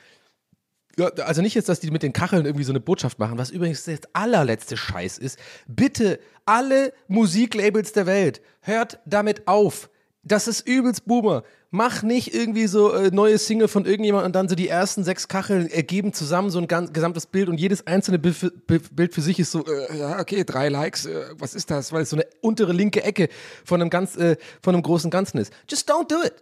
Ja, 0.98 1.08
also 1.08 1.42
nicht 1.42 1.56
jetzt, 1.56 1.70
dass 1.70 1.80
die 1.80 1.90
mit 1.90 2.04
den 2.04 2.14
Kacheln 2.14 2.46
irgendwie 2.46 2.64
so 2.64 2.72
eine 2.72 2.80
Botschaft 2.80 3.18
machen, 3.18 3.40
was 3.40 3.50
übrigens 3.50 3.84
der 3.84 3.98
allerletzte 4.14 4.78
Scheiß 4.78 5.18
ist. 5.18 5.40
Bitte, 5.68 6.20
alle 6.46 6.94
Musiklabels 7.08 7.94
der 7.94 8.06
Welt, 8.06 8.42
hört 8.62 9.00
damit 9.06 9.48
auf. 9.48 9.90
Das 10.22 10.48
ist 10.48 10.68
übelst 10.68 11.06
Boomer. 11.06 11.44
Mach 11.76 12.04
nicht 12.04 12.36
irgendwie 12.36 12.68
so 12.68 12.92
äh, 12.94 13.10
neue 13.10 13.40
Single 13.40 13.68
von 13.68 13.86
irgendjemand 13.86 14.28
und 14.28 14.36
dann 14.36 14.48
so 14.48 14.54
die 14.54 14.68
ersten 14.68 15.04
sechs 15.04 15.28
Kacheln 15.28 15.72
ergeben 15.72 16.14
zusammen 16.14 16.52
so 16.52 16.60
ein 16.60 16.68
ganz, 16.68 16.94
gesamtes 16.94 17.26
Bild 17.26 17.50
und 17.50 17.60
jedes 17.60 17.88
einzelne 17.88 18.20
Bild 18.20 18.36
für, 18.36 18.52
Bild 18.52 19.12
für 19.12 19.22
sich 19.22 19.40
ist 19.40 19.50
so, 19.50 19.66
äh, 19.66 19.98
ja, 19.98 20.20
okay, 20.20 20.44
drei 20.44 20.70
Likes, 20.70 21.08
äh, 21.08 21.30
was 21.40 21.56
ist 21.56 21.72
das? 21.72 21.92
Weil 21.92 22.04
es 22.04 22.12
so 22.12 22.16
eine 22.16 22.28
untere 22.42 22.74
linke 22.74 23.02
Ecke 23.02 23.28
von 23.66 23.82
einem 23.82 23.90
ganz, 23.90 24.16
äh, 24.18 24.38
von 24.62 24.76
einem 24.76 24.84
großen 24.84 25.10
Ganzen 25.10 25.40
ist. 25.40 25.52
Just 25.68 25.90
don't 25.90 26.08
do 26.08 26.24
it. 26.24 26.36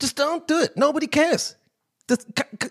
Just 0.00 0.18
don't 0.18 0.40
do 0.46 0.54
it. 0.64 0.74
Nobody 0.76 1.08
cares. 1.08 1.58
Das, 2.06 2.20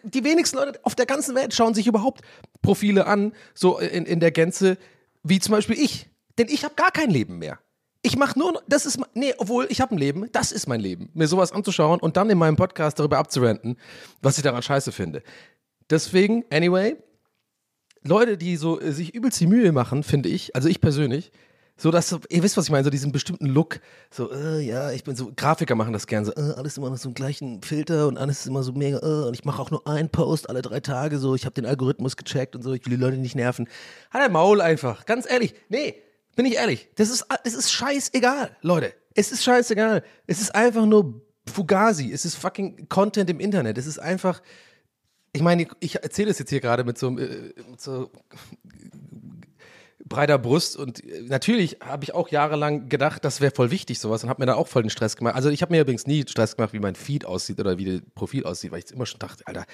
die 0.02 0.24
wenigsten 0.24 0.58
Leute 0.58 0.80
auf 0.82 0.96
der 0.96 1.06
ganzen 1.06 1.36
Welt 1.36 1.54
schauen 1.54 1.76
sich 1.76 1.86
überhaupt 1.86 2.22
Profile 2.64 3.06
an, 3.06 3.34
so 3.54 3.78
in, 3.78 4.08
in 4.08 4.20
der 4.20 4.32
Gänze, 4.32 4.80
wie 5.22 5.40
zum 5.40 5.52
Beispiel 5.52 5.80
ich. 5.80 6.10
Denn 6.40 6.48
ich 6.50 6.64
habe 6.64 6.74
gar 6.74 6.90
kein 6.90 7.12
Leben 7.12 7.38
mehr. 7.38 7.60
Ich 8.08 8.16
mache 8.16 8.40
nur, 8.40 8.64
das 8.70 8.86
ist, 8.86 9.02
nee, 9.16 9.34
obwohl 9.38 9.68
ich 9.70 9.82
habe 9.82 9.94
ein 9.94 9.98
Leben, 9.98 10.32
das 10.32 10.54
ist 10.54 10.66
mein 10.66 10.80
Leben, 10.80 11.10
mir 11.14 11.28
sowas 11.28 11.52
anzuschauen 11.52 12.00
und 12.00 12.16
dann 12.16 12.30
in 12.30 12.38
meinem 12.38 12.56
Podcast 12.56 12.98
darüber 12.98 13.18
abzurenten, 13.18 13.76
was 14.22 14.38
ich 14.38 14.44
daran 14.46 14.62
scheiße 14.62 14.94
finde. 14.94 15.24
Deswegen, 15.90 16.46
anyway, 16.50 16.96
Leute, 18.04 18.38
die 18.38 18.56
so 18.56 18.80
äh, 18.80 18.94
sich 18.94 19.14
übelst 19.14 19.42
die 19.42 19.48
Mühe 19.48 19.74
machen, 19.74 20.04
finde 20.04 20.30
ich, 20.30 20.56
also 20.56 20.70
ich 20.70 20.80
persönlich, 20.80 21.34
so 21.76 21.92
dass, 21.92 22.18
ihr 22.30 22.44
wisst, 22.44 22.56
was 22.56 22.64
ich 22.64 22.72
meine, 22.72 22.86
so 22.86 22.90
diesen 22.90 23.12
bestimmten 23.12 23.48
Look, 23.48 23.82
so, 24.10 24.32
äh, 24.32 24.62
ja, 24.62 24.92
ich 24.92 25.04
bin 25.04 25.18
so, 25.18 25.34
Grafiker 25.36 25.76
machen 25.76 25.92
das 25.92 26.08
gern, 26.08 26.24
so, 26.24 26.32
äh, 26.32 26.54
alles 26.56 26.78
immer 26.78 26.90
noch 26.90 26.96
so 26.96 27.10
einen 27.10 27.14
gleichen 27.14 27.62
Filter 27.62 28.08
und 28.08 28.18
alles 28.18 28.40
ist 28.40 28.48
immer 28.48 28.64
so 28.64 28.72
mega, 28.72 29.00
äh, 29.00 29.28
und 29.28 29.34
ich 29.34 29.44
mache 29.44 29.62
auch 29.62 29.70
nur 29.70 29.86
einen 29.86 30.08
Post 30.08 30.50
alle 30.50 30.62
drei 30.62 30.80
Tage, 30.80 31.18
so, 31.18 31.36
ich 31.36 31.44
habe 31.44 31.56
den 31.56 31.66
Algorithmus 31.66 32.16
gecheckt 32.16 32.56
und 32.56 32.62
so, 32.62 32.72
ich 32.72 32.86
will 32.86 32.96
die 32.96 33.04
Leute 33.04 33.18
nicht 33.18 33.36
nerven. 33.36 33.68
Hat 34.12 34.22
ein 34.22 34.32
Maul 34.32 34.62
einfach, 34.62 35.06
ganz 35.06 35.30
ehrlich, 35.30 35.54
nee, 35.68 36.02
bin 36.38 36.46
ich 36.46 36.54
ehrlich, 36.54 36.88
das 36.96 37.10
ist, 37.10 37.26
das 37.44 37.54
ist 37.56 37.72
scheißegal, 37.72 38.56
Leute. 38.62 38.94
Es 39.16 39.32
ist 39.32 39.44
scheißegal. 39.44 40.04
Es 40.28 40.40
ist 40.40 40.54
einfach 40.54 40.86
nur 40.86 41.22
Fugazi. 41.52 42.12
Es 42.14 42.24
ist 42.24 42.36
fucking 42.36 42.88
Content 42.88 43.30
im 43.30 43.40
Internet. 43.40 43.78
Es 43.78 43.88
ist 43.88 43.98
einfach. 43.98 44.42
Ich 45.34 45.42
meine, 45.42 45.68
ich 45.80 45.96
erzähle 45.96 46.30
es 46.32 46.40
jetzt 46.40 46.50
hier 46.50 46.62
gerade 46.62 46.84
mit 46.84 46.98
so, 46.98 47.18
äh, 47.18 47.54
mit 47.70 47.82
so 47.82 48.12
breiter 50.06 50.38
Brust 50.38 50.78
und 50.78 51.04
äh, 51.04 51.24
natürlich 51.24 51.78
habe 51.82 52.04
ich 52.04 52.14
auch 52.14 52.30
jahrelang 52.30 52.88
gedacht, 52.88 53.26
das 53.26 53.42
wäre 53.42 53.54
voll 53.54 53.72
wichtig 53.72 54.00
sowas 54.00 54.24
und 54.24 54.30
habe 54.30 54.42
mir 54.42 54.46
da 54.46 54.56
auch 54.56 54.68
voll 54.68 54.84
den 54.84 54.90
Stress 54.90 55.18
gemacht. 55.18 55.36
Also 55.36 55.50
ich 55.50 55.62
habe 55.62 55.74
mir 55.74 55.82
übrigens 55.82 56.08
nie 56.08 56.24
Stress 56.28 56.56
gemacht, 56.56 56.74
wie 56.74 56.80
mein 56.80 56.96
Feed 56.96 57.26
aussieht 57.26 57.60
oder 57.60 57.78
wie 57.78 57.86
das 57.86 58.02
Profil 58.16 58.46
aussieht, 58.46 58.72
weil 58.72 58.80
ich 58.80 58.92
immer 58.92 59.06
schon 59.06 59.20
dachte, 59.20 59.46
Alter, 59.48 59.66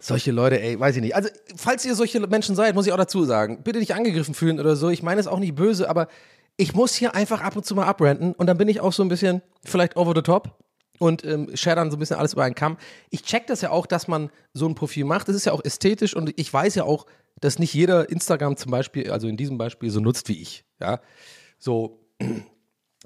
solche 0.00 0.32
Leute, 0.32 0.60
ey, 0.60 0.78
weiß 0.78 0.96
ich 0.96 1.02
nicht. 1.02 1.14
Also, 1.14 1.28
falls 1.56 1.84
ihr 1.84 1.94
solche 1.94 2.20
Menschen 2.20 2.56
seid, 2.56 2.74
muss 2.74 2.86
ich 2.86 2.92
auch 2.92 2.98
dazu 2.98 3.24
sagen, 3.24 3.62
bitte 3.62 3.78
nicht 3.78 3.94
angegriffen 3.94 4.34
fühlen 4.34 4.58
oder 4.58 4.74
so. 4.74 4.88
Ich 4.88 5.02
meine 5.02 5.20
es 5.20 5.26
auch 5.26 5.38
nicht 5.38 5.54
böse, 5.54 5.88
aber 5.88 6.08
ich 6.56 6.74
muss 6.74 6.94
hier 6.94 7.14
einfach 7.14 7.42
ab 7.42 7.56
und 7.56 7.64
zu 7.64 7.74
mal 7.74 7.86
abrenten 7.86 8.32
und 8.32 8.46
dann 8.46 8.58
bin 8.58 8.68
ich 8.68 8.80
auch 8.80 8.92
so 8.92 9.02
ein 9.02 9.08
bisschen 9.08 9.42
vielleicht 9.64 9.96
over 9.96 10.12
the 10.14 10.22
top 10.22 10.58
und 10.98 11.24
ähm, 11.24 11.50
share 11.54 11.76
dann 11.76 11.90
so 11.90 11.96
ein 11.96 12.00
bisschen 12.00 12.16
alles 12.16 12.34
über 12.34 12.44
einen 12.44 12.54
Kamm. 12.54 12.76
Ich 13.10 13.22
check 13.22 13.46
das 13.46 13.62
ja 13.62 13.70
auch, 13.70 13.86
dass 13.86 14.08
man 14.08 14.30
so 14.52 14.66
ein 14.68 14.74
Profil 14.74 15.04
macht. 15.04 15.28
Das 15.28 15.36
ist 15.36 15.46
ja 15.46 15.52
auch 15.52 15.64
ästhetisch 15.64 16.14
und 16.14 16.32
ich 16.38 16.52
weiß 16.52 16.74
ja 16.74 16.84
auch, 16.84 17.06
dass 17.40 17.58
nicht 17.58 17.72
jeder 17.72 18.10
Instagram 18.10 18.56
zum 18.56 18.70
Beispiel, 18.70 19.10
also 19.10 19.26
in 19.26 19.36
diesem 19.36 19.56
Beispiel, 19.56 19.90
so 19.90 20.00
nutzt 20.00 20.28
wie 20.28 20.40
ich. 20.40 20.64
Ja, 20.80 21.00
so. 21.58 21.98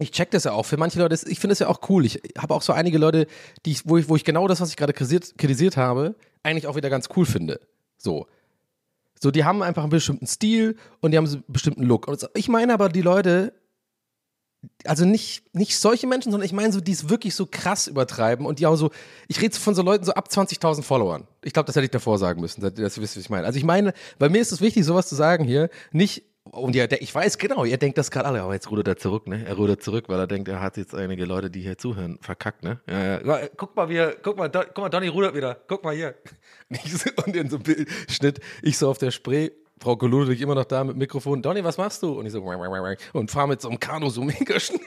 Ich 0.00 0.10
check 0.10 0.32
das 0.32 0.42
ja 0.42 0.50
auch. 0.50 0.66
Für 0.66 0.76
manche 0.76 0.98
Leute, 0.98 1.14
ich 1.14 1.38
finde 1.38 1.52
das 1.52 1.60
ja 1.60 1.68
auch 1.68 1.88
cool. 1.88 2.04
Ich 2.04 2.20
habe 2.36 2.52
auch 2.52 2.62
so 2.62 2.72
einige 2.72 2.98
Leute, 2.98 3.28
die 3.64 3.78
wo, 3.84 3.96
ich, 3.96 4.08
wo 4.08 4.16
ich 4.16 4.24
genau 4.24 4.48
das, 4.48 4.60
was 4.60 4.70
ich 4.70 4.76
gerade 4.76 4.92
kritisiert, 4.92 5.38
kritisiert 5.38 5.76
habe, 5.76 6.16
eigentlich 6.44 6.66
auch 6.66 6.76
wieder 6.76 6.90
ganz 6.90 7.08
cool 7.16 7.26
finde. 7.26 7.60
So. 7.96 8.26
So, 9.20 9.30
die 9.30 9.44
haben 9.44 9.62
einfach 9.62 9.82
einen 9.82 9.90
bestimmten 9.90 10.26
Stil 10.26 10.76
und 11.00 11.10
die 11.10 11.16
haben 11.16 11.26
einen 11.26 11.44
bestimmten 11.48 11.82
Look. 11.82 12.08
Und 12.08 12.28
ich 12.34 12.48
meine 12.48 12.74
aber 12.74 12.88
die 12.88 13.00
Leute, 13.00 13.54
also 14.84 15.04
nicht, 15.04 15.54
nicht 15.54 15.78
solche 15.78 16.06
Menschen, 16.06 16.30
sondern 16.30 16.44
ich 16.44 16.52
meine 16.52 16.72
so, 16.72 16.80
die 16.80 16.92
es 16.92 17.08
wirklich 17.08 17.34
so 17.34 17.46
krass 17.46 17.86
übertreiben 17.86 18.44
und 18.44 18.58
die 18.58 18.66
auch 18.66 18.76
so, 18.76 18.90
ich 19.28 19.40
rede 19.40 19.56
von 19.56 19.74
so 19.74 19.82
Leuten 19.82 20.04
so 20.04 20.12
ab 20.12 20.28
20.000 20.30 20.82
Followern. 20.82 21.26
Ich 21.42 21.52
glaube, 21.52 21.66
das 21.66 21.76
hätte 21.76 21.86
ich 21.86 21.90
davor 21.90 22.18
sagen 22.18 22.40
müssen, 22.40 22.60
dass 22.60 22.76
ihr 22.78 22.84
wisst, 22.84 23.16
was 23.16 23.16
ich 23.16 23.30
meine. 23.30 23.46
Also 23.46 23.56
ich 23.56 23.64
meine, 23.64 23.94
bei 24.18 24.28
mir 24.28 24.40
ist 24.40 24.52
es 24.52 24.60
wichtig, 24.60 24.84
sowas 24.84 25.08
zu 25.08 25.14
sagen 25.14 25.44
hier, 25.44 25.70
nicht 25.92 26.24
und 26.54 26.74
ja, 26.74 26.86
ich 26.90 27.14
weiß 27.14 27.38
genau, 27.38 27.64
ihr 27.64 27.76
denkt 27.76 27.98
das 27.98 28.10
gerade 28.10 28.28
alle, 28.28 28.42
aber 28.42 28.54
jetzt 28.54 28.70
rudert 28.70 28.88
er 28.88 28.96
zurück, 28.96 29.26
ne? 29.26 29.44
Er 29.46 29.54
rudert 29.54 29.82
zurück, 29.82 30.04
weil 30.08 30.18
er 30.18 30.26
denkt, 30.26 30.48
er 30.48 30.60
hat 30.60 30.76
jetzt 30.76 30.94
einige 30.94 31.24
Leute, 31.24 31.50
die 31.50 31.60
hier 31.60 31.78
zuhören, 31.78 32.18
verkackt, 32.20 32.62
ne? 32.62 32.80
Ja, 32.88 33.20
ja. 33.20 33.48
Guck 33.56 33.76
mal, 33.76 33.88
wie 33.88 33.96
er, 33.96 34.14
guck 34.22 34.36
mal, 34.36 34.50
guck 34.50 34.78
mal, 34.78 34.88
Donny 34.88 35.08
rudert 35.08 35.34
wieder. 35.34 35.58
Guck 35.66 35.84
mal 35.84 35.94
hier. 35.94 36.14
Und 37.26 37.36
in 37.36 37.50
so 37.50 37.56
einem 37.56 37.64
Bildschnitt, 37.64 38.40
ich 38.62 38.78
so 38.78 38.88
auf 38.88 38.98
der 38.98 39.10
Spree, 39.10 39.50
Frau 39.80 39.94
Ludwig 39.94 40.40
immer 40.40 40.54
noch 40.54 40.64
da 40.64 40.84
mit 40.84 40.96
Mikrofon. 40.96 41.42
Donny, 41.42 41.62
was 41.62 41.76
machst 41.76 42.02
du? 42.02 42.18
Und 42.18 42.26
ich 42.26 42.32
so, 42.32 42.42
und 43.12 43.30
fahr 43.30 43.46
mit 43.46 43.60
so 43.60 43.68
einem 43.68 43.80
Kanu 43.80 44.08
so 44.08 44.22
mega 44.22 44.58
schnell. 44.58 44.80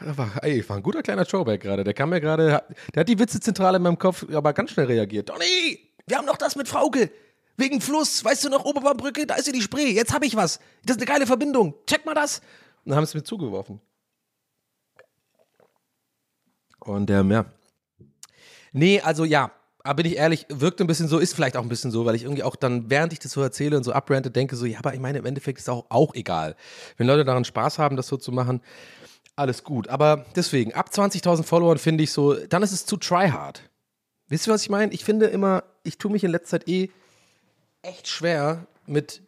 War, 0.00 0.42
ey, 0.42 0.68
war 0.68 0.76
ein 0.76 0.82
guter 0.82 1.02
kleiner 1.02 1.24
Showback 1.24 1.60
gerade. 1.60 1.84
Der 1.84 1.94
kam 1.94 2.10
mir 2.10 2.20
gerade, 2.20 2.62
der 2.94 3.00
hat 3.00 3.08
die 3.08 3.18
Witzezentrale 3.18 3.76
in 3.76 3.82
meinem 3.82 3.98
Kopf 3.98 4.24
aber 4.32 4.52
ganz 4.52 4.70
schnell 4.70 4.86
reagiert. 4.86 5.28
Donny, 5.28 5.80
wir 6.06 6.16
haben 6.16 6.26
noch 6.26 6.36
das 6.36 6.56
mit 6.56 6.68
Frauke. 6.68 7.10
Wegen 7.56 7.80
Fluss, 7.80 8.24
weißt 8.24 8.44
du 8.44 8.50
noch, 8.50 8.64
Oberbaumbrücke, 8.64 9.26
da 9.26 9.34
ist 9.34 9.46
ja 9.48 9.52
die 9.52 9.62
Spree. 9.62 9.90
Jetzt 9.90 10.14
habe 10.14 10.26
ich 10.26 10.36
was. 10.36 10.60
Das 10.84 10.96
ist 10.96 11.02
eine 11.02 11.06
geile 11.06 11.26
Verbindung. 11.26 11.74
Check 11.86 12.06
mal 12.06 12.14
das. 12.14 12.38
Und 12.84 12.90
dann 12.90 12.96
haben 12.96 13.04
sie 13.04 13.10
es 13.10 13.14
mir 13.14 13.24
zugeworfen. 13.24 13.80
Und 16.78 17.10
ähm, 17.10 17.32
ja. 17.32 17.44
Nee, 18.72 19.00
also 19.00 19.24
ja, 19.24 19.50
aber 19.82 20.02
bin 20.02 20.12
ich 20.12 20.18
ehrlich, 20.18 20.46
wirkt 20.50 20.80
ein 20.80 20.86
bisschen 20.86 21.08
so, 21.08 21.18
ist 21.18 21.34
vielleicht 21.34 21.56
auch 21.56 21.62
ein 21.62 21.68
bisschen 21.68 21.90
so, 21.90 22.04
weil 22.04 22.14
ich 22.14 22.22
irgendwie 22.22 22.42
auch 22.42 22.56
dann, 22.56 22.90
während 22.90 23.12
ich 23.12 23.18
das 23.18 23.32
so 23.32 23.40
erzähle 23.42 23.76
und 23.76 23.84
so 23.84 23.92
abrante, 23.92 24.30
denke 24.30 24.54
so, 24.54 24.66
ja, 24.66 24.78
aber 24.78 24.94
ich 24.94 25.00
meine, 25.00 25.18
im 25.18 25.26
Endeffekt 25.26 25.58
ist 25.58 25.68
auch, 25.68 25.86
auch 25.88 26.14
egal. 26.14 26.56
Wenn 26.96 27.06
Leute 27.06 27.24
daran 27.24 27.44
Spaß 27.44 27.78
haben, 27.78 27.96
das 27.96 28.06
so 28.06 28.16
zu 28.16 28.30
machen, 28.30 28.60
alles 29.38 29.64
gut. 29.64 29.88
Aber 29.88 30.26
deswegen, 30.36 30.74
ab 30.74 30.90
20.000 30.92 31.42
Followern 31.42 31.78
finde 31.78 32.04
ich 32.04 32.12
so, 32.12 32.34
dann 32.34 32.62
ist 32.62 32.72
es 32.72 32.86
zu 32.86 32.96
tryhard. 32.96 33.62
Wisst 34.28 34.46
ihr, 34.46 34.52
was 34.52 34.62
ich 34.62 34.70
meine? 34.70 34.92
Ich 34.92 35.04
finde 35.04 35.26
immer, 35.26 35.64
ich 35.84 35.98
tue 35.98 36.10
mich 36.10 36.24
in 36.24 36.30
letzter 36.30 36.60
Zeit 36.60 36.68
eh 36.68 36.90
echt 37.82 38.08
schwer 38.08 38.66
mit 38.86 39.22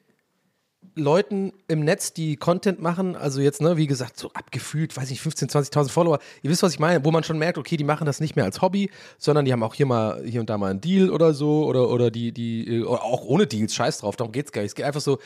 Leuten 0.94 1.52
im 1.68 1.80
Netz, 1.80 2.12
die 2.12 2.36
Content 2.36 2.80
machen, 2.80 3.14
also 3.14 3.40
jetzt, 3.40 3.60
ne, 3.60 3.76
wie 3.76 3.86
gesagt, 3.86 4.18
so 4.18 4.30
abgefühlt, 4.32 4.96
weiß 4.96 5.10
ich, 5.10 5.20
15.000, 5.20 5.72
20.000 5.72 5.88
Follower. 5.90 6.18
Ihr 6.42 6.50
wisst, 6.50 6.62
was 6.62 6.72
ich 6.72 6.78
meine, 6.78 7.04
wo 7.04 7.10
man 7.10 7.22
schon 7.22 7.38
merkt, 7.38 7.58
okay, 7.58 7.76
die 7.76 7.84
machen 7.84 8.06
das 8.06 8.20
nicht 8.20 8.34
mehr 8.34 8.44
als 8.44 8.60
Hobby, 8.60 8.90
sondern 9.18 9.44
die 9.44 9.52
haben 9.52 9.62
auch 9.62 9.74
hier 9.74 9.86
mal, 9.86 10.22
hier 10.24 10.40
und 10.40 10.50
da 10.50 10.58
mal 10.58 10.70
einen 10.70 10.80
Deal 10.80 11.10
oder 11.10 11.32
so, 11.32 11.64
oder, 11.66 11.88
oder 11.90 12.10
die, 12.10 12.32
die, 12.32 12.82
oder 12.82 13.02
auch 13.02 13.24
ohne 13.24 13.46
Deals, 13.46 13.74
scheiß 13.74 13.98
drauf, 13.98 14.16
darum 14.16 14.32
geht's 14.32 14.52
gar 14.52 14.62
nicht. 14.62 14.70
Es 14.70 14.74
geht 14.74 14.84
einfach 14.84 15.00
so, 15.00 15.18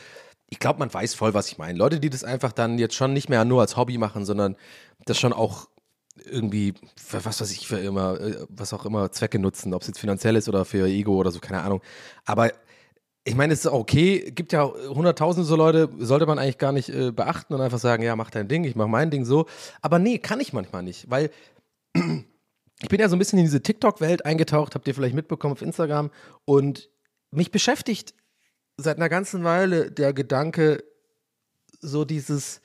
ich 0.49 0.59
glaube, 0.59 0.79
man 0.79 0.93
weiß 0.93 1.13
voll, 1.13 1.33
was 1.33 1.47
ich 1.47 1.57
meine. 1.57 1.77
Leute, 1.77 1.99
die 1.99 2.09
das 2.09 2.23
einfach 2.23 2.51
dann 2.51 2.77
jetzt 2.77 2.95
schon 2.95 3.13
nicht 3.13 3.29
mehr 3.29 3.45
nur 3.45 3.61
als 3.61 3.77
Hobby 3.77 3.97
machen, 3.97 4.25
sondern 4.25 4.55
das 5.05 5.19
schon 5.19 5.33
auch 5.33 5.67
irgendwie, 6.23 6.73
was 7.11 7.41
weiß 7.41 7.51
ich, 7.51 7.67
für 7.67 7.77
immer, 7.77 8.19
äh, 8.19 8.45
was 8.49 8.73
auch 8.73 8.85
immer 8.85 9.11
Zwecke 9.11 9.39
nutzen, 9.39 9.73
ob 9.73 9.81
es 9.81 9.87
jetzt 9.87 9.99
finanziell 9.99 10.35
ist 10.35 10.47
oder 10.47 10.65
für 10.65 10.87
Ego 10.87 11.15
oder 11.15 11.31
so, 11.31 11.39
keine 11.39 11.61
Ahnung. 11.61 11.81
Aber 12.25 12.51
ich 13.25 13.35
meine, 13.35 13.53
es 13.53 13.65
ist 13.65 13.71
okay, 13.71 14.31
gibt 14.31 14.53
ja 14.53 14.63
hunderttausende 14.63 15.45
so 15.45 15.55
Leute, 15.55 15.89
sollte 15.97 16.27
man 16.27 16.39
eigentlich 16.39 16.59
gar 16.59 16.71
nicht 16.71 16.89
äh, 16.89 17.11
beachten 17.11 17.53
und 17.53 17.61
einfach 17.61 17.79
sagen, 17.79 18.03
ja, 18.03 18.15
mach 18.15 18.29
dein 18.29 18.47
Ding, 18.47 18.63
ich 18.63 18.75
mach 18.75 18.87
mein 18.87 19.09
Ding 19.09 19.25
so. 19.25 19.47
Aber 19.81 19.99
nee, 19.99 20.19
kann 20.19 20.39
ich 20.39 20.53
manchmal 20.53 20.83
nicht, 20.83 21.09
weil 21.09 21.31
ich 21.93 22.89
bin 22.89 22.99
ja 22.99 23.09
so 23.09 23.15
ein 23.15 23.19
bisschen 23.19 23.39
in 23.39 23.45
diese 23.45 23.63
TikTok-Welt 23.63 24.25
eingetaucht, 24.25 24.75
habt 24.75 24.87
ihr 24.87 24.93
vielleicht 24.93 25.15
mitbekommen 25.15 25.53
auf 25.53 25.61
Instagram 25.63 26.11
und 26.45 26.89
mich 27.31 27.51
beschäftigt 27.51 28.13
seit 28.77 28.97
einer 28.97 29.09
ganzen 29.09 29.43
Weile 29.43 29.91
der 29.91 30.13
Gedanke, 30.13 30.83
so 31.81 32.05
dieses, 32.05 32.61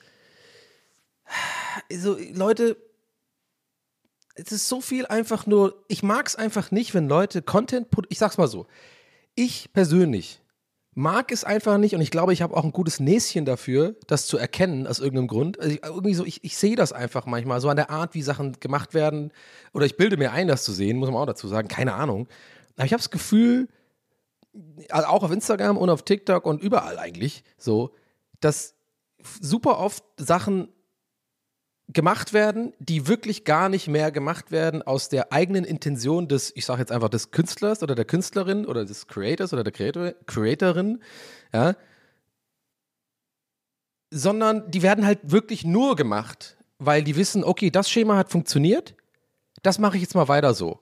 so 1.89 2.17
Leute, 2.33 2.77
es 4.35 4.51
ist 4.51 4.67
so 4.67 4.81
viel 4.81 5.05
einfach 5.05 5.45
nur, 5.45 5.83
ich 5.87 6.03
mag 6.03 6.27
es 6.27 6.35
einfach 6.35 6.71
nicht, 6.71 6.93
wenn 6.93 7.07
Leute 7.07 7.41
Content, 7.41 7.87
ich 8.09 8.19
sag's 8.19 8.37
mal 8.37 8.47
so, 8.47 8.67
ich 9.35 9.71
persönlich 9.73 10.41
mag 10.93 11.31
es 11.31 11.43
einfach 11.43 11.77
nicht 11.77 11.95
und 11.95 12.01
ich 12.01 12.11
glaube, 12.11 12.33
ich 12.33 12.41
habe 12.41 12.55
auch 12.55 12.65
ein 12.65 12.73
gutes 12.73 12.99
Näschen 12.99 13.45
dafür, 13.45 13.95
das 14.07 14.27
zu 14.27 14.37
erkennen 14.37 14.87
aus 14.87 14.99
irgendeinem 14.99 15.27
Grund. 15.27 15.59
Also 15.59 15.75
ich, 15.75 15.83
irgendwie 15.83 16.13
so, 16.13 16.25
ich, 16.25 16.43
ich 16.43 16.57
sehe 16.57 16.75
das 16.75 16.91
einfach 16.91 17.25
manchmal, 17.25 17.61
so 17.61 17.69
an 17.69 17.77
der 17.77 17.89
Art, 17.89 18.13
wie 18.13 18.21
Sachen 18.21 18.59
gemacht 18.59 18.93
werden. 18.93 19.31
Oder 19.73 19.85
ich 19.85 19.95
bilde 19.95 20.17
mir 20.17 20.31
ein, 20.31 20.47
das 20.47 20.63
zu 20.63 20.73
sehen, 20.73 20.97
muss 20.97 21.09
man 21.09 21.21
auch 21.21 21.25
dazu 21.25 21.47
sagen, 21.47 21.69
keine 21.69 21.93
Ahnung. 21.93 22.27
Aber 22.75 22.85
ich 22.85 22.91
habe 22.91 23.01
das 23.01 23.09
Gefühl, 23.09 23.69
also 24.89 25.07
auch 25.07 25.23
auf 25.23 25.31
Instagram 25.31 25.77
und 25.77 25.89
auf 25.89 26.03
TikTok 26.03 26.45
und 26.45 26.61
überall 26.61 26.97
eigentlich 26.97 27.43
so, 27.57 27.95
dass 28.39 28.75
super 29.39 29.79
oft 29.79 30.03
Sachen 30.17 30.69
gemacht 31.87 32.33
werden, 32.33 32.73
die 32.79 33.07
wirklich 33.07 33.43
gar 33.43 33.69
nicht 33.69 33.87
mehr 33.87 34.11
gemacht 34.11 34.51
werden 34.51 34.81
aus 34.81 35.09
der 35.09 35.33
eigenen 35.33 35.65
Intention 35.65 36.27
des, 36.27 36.51
ich 36.55 36.65
sage 36.65 36.79
jetzt 36.79 36.91
einfach 36.91 37.09
des 37.09 37.31
Künstlers 37.31 37.83
oder 37.83 37.95
der 37.95 38.05
Künstlerin 38.05 38.65
oder 38.65 38.85
des 38.85 39.07
Creators 39.07 39.53
oder 39.53 39.63
der 39.63 39.73
Creator, 39.73 40.13
Creatorin, 40.25 41.01
ja, 41.53 41.75
sondern 44.09 44.69
die 44.71 44.81
werden 44.81 45.05
halt 45.05 45.19
wirklich 45.23 45.63
nur 45.65 45.95
gemacht, 45.95 46.57
weil 46.79 47.03
die 47.03 47.15
wissen, 47.15 47.43
okay, 47.43 47.71
das 47.71 47.89
Schema 47.89 48.17
hat 48.17 48.31
funktioniert, 48.31 48.95
das 49.61 49.79
mache 49.79 49.97
ich 49.97 50.01
jetzt 50.01 50.15
mal 50.15 50.27
weiter 50.27 50.53
so. 50.53 50.79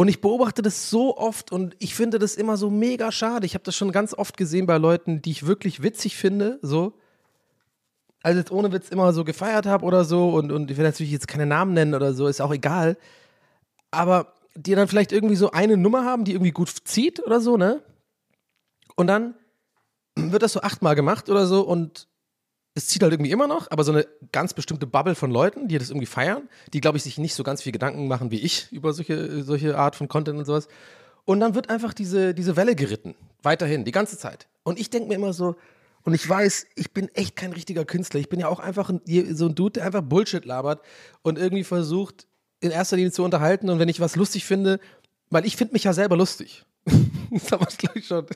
Und 0.00 0.08
ich 0.08 0.22
beobachte 0.22 0.62
das 0.62 0.88
so 0.88 1.18
oft 1.18 1.52
und 1.52 1.76
ich 1.78 1.94
finde 1.94 2.18
das 2.18 2.34
immer 2.34 2.56
so 2.56 2.70
mega 2.70 3.12
schade. 3.12 3.44
Ich 3.44 3.52
habe 3.52 3.64
das 3.64 3.76
schon 3.76 3.92
ganz 3.92 4.14
oft 4.14 4.38
gesehen 4.38 4.64
bei 4.64 4.78
Leuten, 4.78 5.20
die 5.20 5.30
ich 5.30 5.46
wirklich 5.46 5.82
witzig 5.82 6.16
finde, 6.16 6.58
so. 6.62 6.94
Also 8.22 8.38
jetzt 8.38 8.50
ohne 8.50 8.72
Witz 8.72 8.88
immer 8.88 9.12
so 9.12 9.24
gefeiert 9.24 9.66
habe 9.66 9.84
oder 9.84 10.06
so 10.06 10.30
und, 10.30 10.52
und 10.52 10.70
ich 10.70 10.78
will 10.78 10.86
natürlich 10.86 11.12
jetzt 11.12 11.28
keine 11.28 11.44
Namen 11.44 11.74
nennen 11.74 11.92
oder 11.92 12.14
so, 12.14 12.28
ist 12.28 12.40
auch 12.40 12.54
egal. 12.54 12.96
Aber 13.90 14.32
die 14.54 14.74
dann 14.74 14.88
vielleicht 14.88 15.12
irgendwie 15.12 15.36
so 15.36 15.50
eine 15.50 15.76
Nummer 15.76 16.06
haben, 16.06 16.24
die 16.24 16.32
irgendwie 16.32 16.52
gut 16.52 16.70
zieht 16.70 17.22
oder 17.22 17.42
so, 17.42 17.58
ne? 17.58 17.82
Und 18.96 19.06
dann 19.06 19.34
wird 20.16 20.42
das 20.42 20.54
so 20.54 20.62
achtmal 20.62 20.94
gemacht 20.94 21.28
oder 21.28 21.46
so 21.46 21.60
und 21.60 22.08
es 22.74 22.86
zieht 22.86 23.02
halt 23.02 23.12
irgendwie 23.12 23.30
immer 23.30 23.46
noch, 23.46 23.70
aber 23.70 23.84
so 23.84 23.92
eine 23.92 24.06
ganz 24.32 24.54
bestimmte 24.54 24.86
Bubble 24.86 25.14
von 25.14 25.30
Leuten, 25.30 25.68
die 25.68 25.78
das 25.78 25.90
irgendwie 25.90 26.06
feiern, 26.06 26.48
die, 26.72 26.80
glaube 26.80 26.98
ich, 26.98 27.02
sich 27.02 27.18
nicht 27.18 27.34
so 27.34 27.42
ganz 27.42 27.62
viel 27.62 27.72
Gedanken 27.72 28.06
machen 28.06 28.30
wie 28.30 28.38
ich 28.40 28.70
über 28.70 28.92
solche, 28.92 29.42
solche 29.42 29.76
Art 29.76 29.96
von 29.96 30.08
Content 30.08 30.38
und 30.38 30.44
sowas. 30.44 30.68
Und 31.24 31.40
dann 31.40 31.54
wird 31.54 31.68
einfach 31.68 31.92
diese, 31.94 32.34
diese 32.34 32.56
Welle 32.56 32.74
geritten. 32.74 33.14
Weiterhin, 33.42 33.84
die 33.84 33.92
ganze 33.92 34.18
Zeit. 34.18 34.48
Und 34.62 34.78
ich 34.78 34.90
denke 34.90 35.08
mir 35.08 35.14
immer 35.14 35.32
so, 35.32 35.56
und 36.02 36.14
ich 36.14 36.26
weiß, 36.26 36.66
ich 36.76 36.92
bin 36.92 37.08
echt 37.14 37.36
kein 37.36 37.52
richtiger 37.52 37.84
Künstler. 37.84 38.20
Ich 38.20 38.28
bin 38.28 38.40
ja 38.40 38.48
auch 38.48 38.60
einfach 38.60 38.88
ein, 38.88 39.00
so 39.34 39.46
ein 39.46 39.54
Dude, 39.54 39.72
der 39.72 39.84
einfach 39.84 40.02
Bullshit 40.02 40.44
labert 40.44 40.80
und 41.22 41.38
irgendwie 41.38 41.64
versucht, 41.64 42.26
in 42.60 42.70
erster 42.70 42.96
Linie 42.96 43.12
zu 43.12 43.22
unterhalten. 43.22 43.68
Und 43.68 43.78
wenn 43.78 43.88
ich 43.88 44.00
was 44.00 44.16
lustig 44.16 44.44
finde, 44.44 44.80
weil 45.28 45.44
ich 45.44 45.56
finde 45.56 45.74
mich 45.74 45.84
ja 45.84 45.92
selber 45.92 46.16
lustig. 46.16 46.64
das 46.86 47.52
haben 47.52 47.60
wir, 47.60 47.76
glaube 47.76 47.98
ich, 47.98 48.06
schon. 48.06 48.26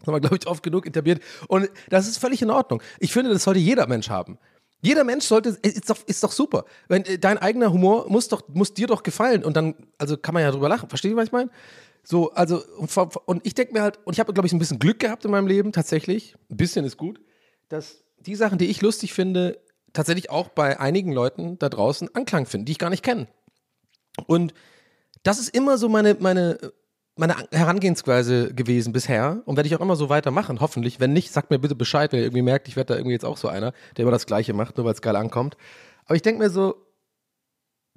Das 0.00 0.06
haben 0.06 0.14
wir, 0.14 0.20
glaube 0.20 0.36
ich, 0.40 0.46
oft 0.46 0.62
genug 0.62 0.86
etabliert. 0.86 1.22
Und 1.48 1.70
das 1.88 2.08
ist 2.08 2.18
völlig 2.18 2.42
in 2.42 2.50
Ordnung. 2.50 2.82
Ich 2.98 3.12
finde, 3.12 3.32
das 3.32 3.44
sollte 3.44 3.60
jeder 3.60 3.86
Mensch 3.86 4.10
haben. 4.10 4.38
Jeder 4.82 5.04
Mensch 5.04 5.26
sollte, 5.26 5.50
ist 5.62 5.90
doch, 5.90 5.98
ist 6.06 6.24
doch 6.24 6.32
super. 6.32 6.64
Wenn, 6.88 7.04
äh, 7.04 7.18
dein 7.18 7.38
eigener 7.38 7.72
Humor 7.72 8.06
muss 8.08 8.28
doch, 8.28 8.48
muss 8.48 8.72
dir 8.72 8.86
doch 8.86 9.02
gefallen. 9.02 9.44
Und 9.44 9.56
dann, 9.56 9.74
also 9.98 10.16
kann 10.16 10.32
man 10.32 10.42
ja 10.42 10.50
drüber 10.50 10.68
lachen. 10.68 10.88
Versteht 10.88 11.10
ihr, 11.10 11.16
was 11.16 11.26
ich 11.26 11.32
meine? 11.32 11.50
So, 12.02 12.30
also, 12.32 12.62
und, 12.78 12.90
und 13.26 13.46
ich 13.46 13.54
denke 13.54 13.74
mir 13.74 13.82
halt, 13.82 13.98
und 14.04 14.14
ich 14.14 14.20
habe, 14.20 14.32
glaube 14.32 14.46
ich, 14.46 14.52
ein 14.52 14.58
bisschen 14.58 14.78
Glück 14.78 14.98
gehabt 14.98 15.24
in 15.24 15.30
meinem 15.30 15.46
Leben, 15.46 15.72
tatsächlich. 15.72 16.34
Ein 16.50 16.56
bisschen 16.56 16.86
ist 16.86 16.96
gut, 16.96 17.20
dass 17.68 18.04
die 18.18 18.34
Sachen, 18.36 18.58
die 18.58 18.66
ich 18.66 18.80
lustig 18.80 19.12
finde, 19.12 19.60
tatsächlich 19.92 20.30
auch 20.30 20.48
bei 20.48 20.80
einigen 20.80 21.12
Leuten 21.12 21.58
da 21.58 21.68
draußen 21.68 22.14
Anklang 22.14 22.46
finden, 22.46 22.64
die 22.64 22.72
ich 22.72 22.78
gar 22.78 22.90
nicht 22.90 23.02
kenne. 23.02 23.28
Und 24.26 24.54
das 25.22 25.38
ist 25.38 25.54
immer 25.54 25.76
so 25.76 25.88
meine, 25.88 26.16
meine, 26.18 26.58
meine 27.16 27.36
Herangehensweise 27.52 28.54
gewesen 28.54 28.92
bisher 28.92 29.42
und 29.44 29.56
werde 29.56 29.66
ich 29.66 29.76
auch 29.76 29.80
immer 29.80 29.96
so 29.96 30.08
weitermachen, 30.08 30.60
hoffentlich. 30.60 31.00
Wenn 31.00 31.12
nicht, 31.12 31.32
sagt 31.32 31.50
mir 31.50 31.58
bitte 31.58 31.74
Bescheid, 31.74 32.12
wenn 32.12 32.20
ihr 32.20 32.26
irgendwie 32.26 32.42
merkt, 32.42 32.68
ich 32.68 32.76
werde 32.76 32.94
da 32.94 32.98
irgendwie 32.98 33.12
jetzt 33.12 33.24
auch 33.24 33.36
so 33.36 33.48
einer, 33.48 33.72
der 33.96 34.04
immer 34.04 34.12
das 34.12 34.26
Gleiche 34.26 34.54
macht, 34.54 34.76
nur 34.76 34.86
weil 34.86 34.94
es 34.94 35.02
geil 35.02 35.16
ankommt. 35.16 35.56
Aber 36.06 36.16
ich 36.16 36.22
denke 36.22 36.42
mir 36.42 36.50
so, 36.50 36.86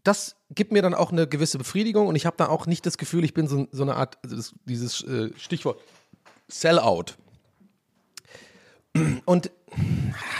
das 0.04 0.36
gibt 0.50 0.72
mir 0.72 0.82
dann 0.82 0.94
auch 0.94 1.12
eine 1.12 1.28
gewisse 1.28 1.58
Befriedigung 1.58 2.08
und 2.08 2.16
ich 2.16 2.26
habe 2.26 2.36
da 2.38 2.48
auch 2.48 2.66
nicht 2.66 2.86
das 2.86 2.98
Gefühl, 2.98 3.24
ich 3.24 3.34
bin 3.34 3.48
so, 3.48 3.68
so 3.72 3.84
eine 3.84 3.96
Art, 3.96 4.18
also 4.24 4.36
das, 4.36 4.54
dieses 4.66 5.02
äh, 5.04 5.30
Stichwort 5.38 5.80
Sellout. 6.50 7.16
Und 9.26 9.52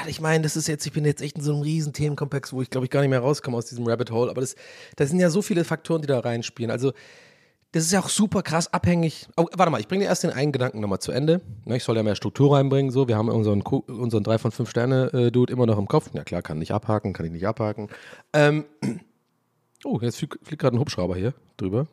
ich 0.06 0.22
meine, 0.22 0.44
das 0.44 0.56
ist 0.56 0.68
jetzt, 0.68 0.86
ich 0.86 0.92
bin 0.92 1.06
jetzt 1.06 1.22
echt 1.22 1.38
in 1.38 1.44
so 1.44 1.54
einem 1.54 1.62
riesen 1.62 1.94
Themenkomplex, 1.94 2.54
wo 2.54 2.62
ich 2.62 2.70
glaube 2.70 2.86
ich 2.86 2.92
gar 2.92 3.02
nicht 3.02 3.10
mehr 3.10 3.22
rauskomme 3.22 3.58
aus 3.58 3.66
diesem 3.66 3.88
Rabbit 3.88 4.12
Hole, 4.12 4.30
aber 4.30 4.42
das, 4.42 4.56
das 4.96 5.10
sind 5.10 5.20
ja 5.20 5.30
so 5.30 5.42
viele 5.42 5.64
Faktoren, 5.64 6.02
die 6.02 6.08
da 6.08 6.20
reinspielen. 6.20 6.70
Also 6.70 6.94
das 7.74 7.86
ist 7.86 7.92
ja 7.92 8.00
auch 8.00 8.10
super 8.10 8.44
krass 8.44 8.72
abhängig. 8.72 9.28
Oh, 9.36 9.48
warte 9.58 9.72
mal, 9.72 9.80
ich 9.80 9.88
bringe 9.88 10.04
dir 10.04 10.08
erst 10.08 10.22
den 10.22 10.30
einen 10.30 10.52
Gedanken 10.52 10.80
nochmal 10.80 11.00
zu 11.00 11.12
Ende. 11.12 11.42
Ne, 11.66 11.78
ich 11.78 11.84
soll 11.84 11.98
ja 11.98 12.04
mehr 12.04 12.16
Struktur 12.16 12.56
reinbringen. 12.56 12.92
So, 12.92 13.08
wir 13.08 13.18
haben 13.18 13.30
unseren, 13.30 13.62
unseren 13.62 14.24
3 14.24 14.38
von 14.38 14.52
5 14.52 14.70
Sterne-Dude 14.70 15.52
immer 15.52 15.66
noch 15.66 15.80
im 15.80 15.88
Kopf. 15.88 16.12
Ja 16.14 16.24
klar, 16.24 16.44
kann 16.44 16.60
nicht 16.60 16.72
abhaken, 16.72 17.14
kann 17.14 17.26
ich 17.26 17.32
nicht 17.32 17.48
abhaken. 17.48 17.90
Ähm, 18.32 18.66
oh, 19.86 19.98
jetzt 20.02 20.18
fliegt, 20.18 20.38
fliegt 20.44 20.62
gerade 20.62 20.78
ein 20.78 20.80
Hubschrauber 20.80 21.16
hier 21.16 21.34
drüber. 21.58 21.88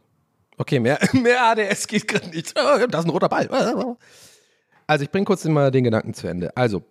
Okay, 0.59 0.81
mehr, 0.81 0.99
mehr 1.15 1.43
ADS 1.47 1.87
geht 1.87 2.07
gerade 2.07 2.29
nicht. 2.29 2.55
Oh, 2.59 2.87
da 2.87 2.99
ist 2.99 3.07
ein 3.07 3.11
roter 3.11 3.31
Ball. 3.31 3.49
Also 4.87 5.03
ich 5.03 5.11
bringe 5.11 5.25
kurz 5.25 5.47
mal 5.47 5.71
den 5.71 5.85
Gedanken 5.85 6.13
zu 6.13 6.27
Ende. 6.29 6.55
Also, 6.59 6.83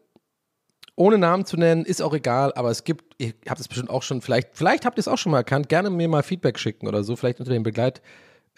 ohne 0.96 1.20
Namen 1.20 1.46
zu 1.46 1.58
nennen, 1.58 1.86
ist 1.86 2.02
auch 2.02 2.16
egal, 2.16 2.54
aber 2.56 2.72
es 2.72 2.84
gibt, 2.84 3.16
ihr 3.20 3.34
habt 3.48 3.60
es 3.60 3.68
bestimmt 3.68 3.92
auch 3.92 4.02
schon, 4.02 4.22
vielleicht, 4.22 4.50
vielleicht 4.54 4.86
habt 4.86 4.98
ihr 4.98 5.02
es 5.02 5.08
auch 5.08 5.20
schon 5.20 5.32
mal 5.32 5.38
erkannt, 5.38 5.70
gerne 5.70 5.92
mir 5.92 6.08
mal 6.08 6.24
Feedback 6.24 6.58
schicken 6.58 6.88
oder 6.88 7.04
so, 7.04 7.16
vielleicht 7.16 7.40
unter 7.40 7.54
dem 7.54 7.62
Begleit- 7.62 8.02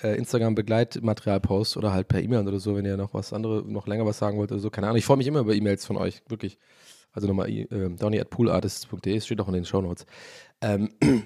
äh, 0.03 0.15
Instagram-Begleitmaterial-Post 0.15 1.77
oder 1.77 1.93
halt 1.93 2.07
per 2.07 2.21
E-Mail 2.21 2.47
oder 2.47 2.59
so, 2.59 2.75
wenn 2.75 2.85
ihr 2.85 2.97
noch 2.97 3.13
was 3.13 3.33
andere, 3.33 3.63
noch 3.65 3.87
länger 3.87 4.05
was 4.05 4.17
sagen 4.17 4.37
wollt 4.37 4.51
oder 4.51 4.59
so. 4.59 4.69
Keine 4.69 4.87
Ahnung. 4.87 4.97
Ich 4.97 5.05
freue 5.05 5.17
mich 5.17 5.27
immer 5.27 5.39
über 5.39 5.53
E-Mails 5.53 5.85
von 5.85 5.97
euch, 5.97 6.21
wirklich. 6.27 6.57
Also 7.13 7.27
nochmal 7.27 7.49
äh, 7.49 7.65
donny 7.89 8.19
at 8.19 8.29
poolartists.de, 8.29 9.19
steht 9.19 9.41
auch 9.41 9.47
in 9.47 9.53
den 9.53 9.65
Shownotes. 9.65 10.05
Ähm, 10.61 10.89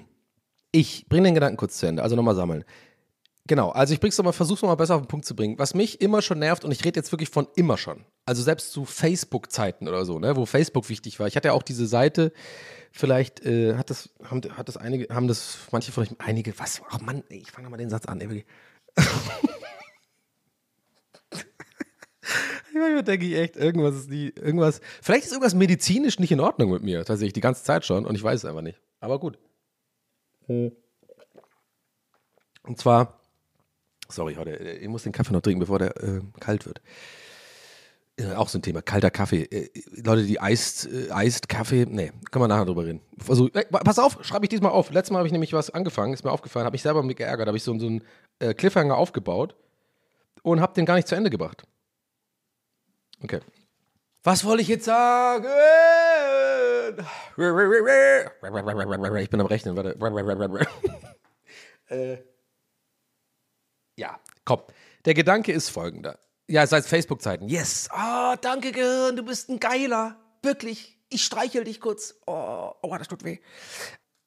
ich 0.72 1.06
bringe 1.08 1.28
den 1.28 1.34
Gedanken 1.34 1.56
kurz 1.56 1.78
zu 1.78 1.86
Ende, 1.86 2.02
also 2.02 2.16
nochmal 2.16 2.34
sammeln. 2.34 2.64
Genau, 3.46 3.70
also 3.70 3.94
ich 3.94 4.00
bring's 4.00 4.18
nochmal, 4.18 4.32
versuch's 4.32 4.62
nochmal 4.62 4.76
besser 4.76 4.96
auf 4.96 5.02
den 5.02 5.08
Punkt 5.08 5.24
zu 5.24 5.36
bringen. 5.36 5.56
Was 5.58 5.74
mich 5.74 6.00
immer 6.00 6.20
schon 6.20 6.40
nervt, 6.40 6.64
und 6.64 6.72
ich 6.72 6.84
rede 6.84 6.98
jetzt 6.98 7.12
wirklich 7.12 7.30
von 7.30 7.46
immer 7.54 7.78
schon, 7.78 8.04
also 8.24 8.42
selbst 8.42 8.72
zu 8.72 8.84
Facebook-Zeiten 8.84 9.86
oder 9.88 10.04
so, 10.04 10.18
ne, 10.18 10.34
wo 10.36 10.46
Facebook 10.46 10.88
wichtig 10.88 11.20
war. 11.20 11.28
Ich 11.28 11.36
hatte 11.36 11.48
ja 11.48 11.54
auch 11.54 11.62
diese 11.62 11.86
Seite, 11.86 12.32
vielleicht 12.90 13.44
äh, 13.44 13.74
hat 13.76 13.90
das, 13.90 14.10
haben, 14.24 14.40
hat 14.56 14.68
das 14.68 14.76
einige, 14.76 15.14
haben 15.14 15.28
das 15.28 15.58
manche 15.70 15.92
von 15.92 16.02
euch, 16.04 16.10
einige, 16.18 16.58
was, 16.58 16.82
ach 16.88 17.00
Mann, 17.00 17.22
ey, 17.28 17.38
ich 17.38 17.50
fange 17.52 17.70
mal 17.70 17.76
den 17.76 17.90
Satz 17.90 18.06
an, 18.06 18.20
ey, 18.20 18.44
Manchmal 22.74 23.04
denke 23.04 23.26
ich 23.26 23.34
echt, 23.34 23.56
irgendwas 23.56 23.94
ist 23.94 24.10
nie, 24.10 24.32
irgendwas, 24.34 24.80
vielleicht 25.00 25.24
ist 25.24 25.32
irgendwas 25.32 25.54
medizinisch 25.54 26.18
nicht 26.18 26.32
in 26.32 26.40
Ordnung 26.40 26.72
mit 26.72 26.82
mir, 26.82 27.04
tatsächlich, 27.04 27.34
die 27.34 27.40
ganze 27.40 27.62
Zeit 27.62 27.86
schon, 27.86 28.04
und 28.04 28.14
ich 28.16 28.22
weiß 28.22 28.40
es 28.40 28.44
einfach 28.44 28.62
nicht. 28.62 28.80
Aber 29.00 29.20
gut. 29.20 29.38
Und 30.48 30.72
zwar, 32.76 33.15
sorry, 34.08 34.34
heute, 34.34 34.58
äh, 34.58 34.78
ich 34.78 34.88
muss 34.88 35.02
den 35.02 35.12
Kaffee 35.12 35.32
noch 35.32 35.42
trinken, 35.42 35.60
bevor 35.60 35.78
der 35.78 35.96
äh, 36.02 36.20
kalt 36.40 36.66
wird. 36.66 36.80
Äh, 38.18 38.34
auch 38.34 38.48
so 38.48 38.58
ein 38.58 38.62
Thema, 38.62 38.82
kalter 38.82 39.10
Kaffee. 39.10 39.42
Äh, 39.42 39.70
Leute, 40.02 40.24
die 40.24 40.40
eist, 40.40 40.88
äh, 40.90 41.10
eist 41.10 41.48
Kaffee, 41.48 41.86
nee, 41.88 42.12
können 42.30 42.44
wir 42.44 42.48
nachher 42.48 42.64
drüber 42.64 42.84
reden. 42.86 43.00
Also, 43.28 43.48
äh, 43.48 43.64
pass 43.64 43.98
auf, 43.98 44.18
schreibe 44.24 44.46
ich 44.46 44.48
diesmal 44.48 44.72
auf. 44.72 44.90
Letztes 44.90 45.12
Mal 45.12 45.18
habe 45.18 45.28
ich 45.28 45.32
nämlich 45.32 45.52
was 45.52 45.70
angefangen, 45.70 46.14
ist 46.14 46.24
mir 46.24 46.32
aufgefallen, 46.32 46.64
habe 46.64 46.74
mich 46.74 46.82
selber 46.82 47.02
mit 47.02 47.16
geärgert, 47.16 47.46
habe 47.46 47.56
ich 47.56 47.64
so, 47.64 47.78
so 47.78 47.86
einen 47.86 48.02
Cliffhanger 48.56 48.96
aufgebaut 48.96 49.54
und 50.42 50.60
habe 50.60 50.74
den 50.74 50.86
gar 50.86 50.94
nicht 50.94 51.08
zu 51.08 51.14
Ende 51.14 51.30
gebracht. 51.30 51.64
Okay. 53.22 53.40
Was 54.22 54.44
wollte 54.44 54.62
ich 54.62 54.68
jetzt 54.68 54.84
sagen? 54.84 55.46
Ich 59.22 59.30
bin 59.30 59.40
am 59.40 59.46
Rechnen, 59.46 59.76
warte. 59.76 59.96
äh, 61.88 62.16
ja, 63.96 64.20
komm. 64.44 64.60
Der 65.04 65.14
Gedanke 65.14 65.52
ist 65.52 65.68
folgender. 65.68 66.18
Ja, 66.48 66.66
seit 66.66 66.84
Facebook-Zeiten. 66.84 67.48
Yes. 67.48 67.88
Oh, 67.92 68.34
danke, 68.40 68.72
Gehirn, 68.72 69.16
du 69.16 69.24
bist 69.24 69.48
ein 69.48 69.58
Geiler. 69.58 70.16
Wirklich. 70.42 70.98
Ich 71.08 71.24
streichel 71.24 71.64
dich 71.64 71.80
kurz. 71.80 72.14
Oh, 72.26 72.72
oh 72.82 72.96
das 72.96 73.08
tut 73.08 73.24
weh. 73.24 73.38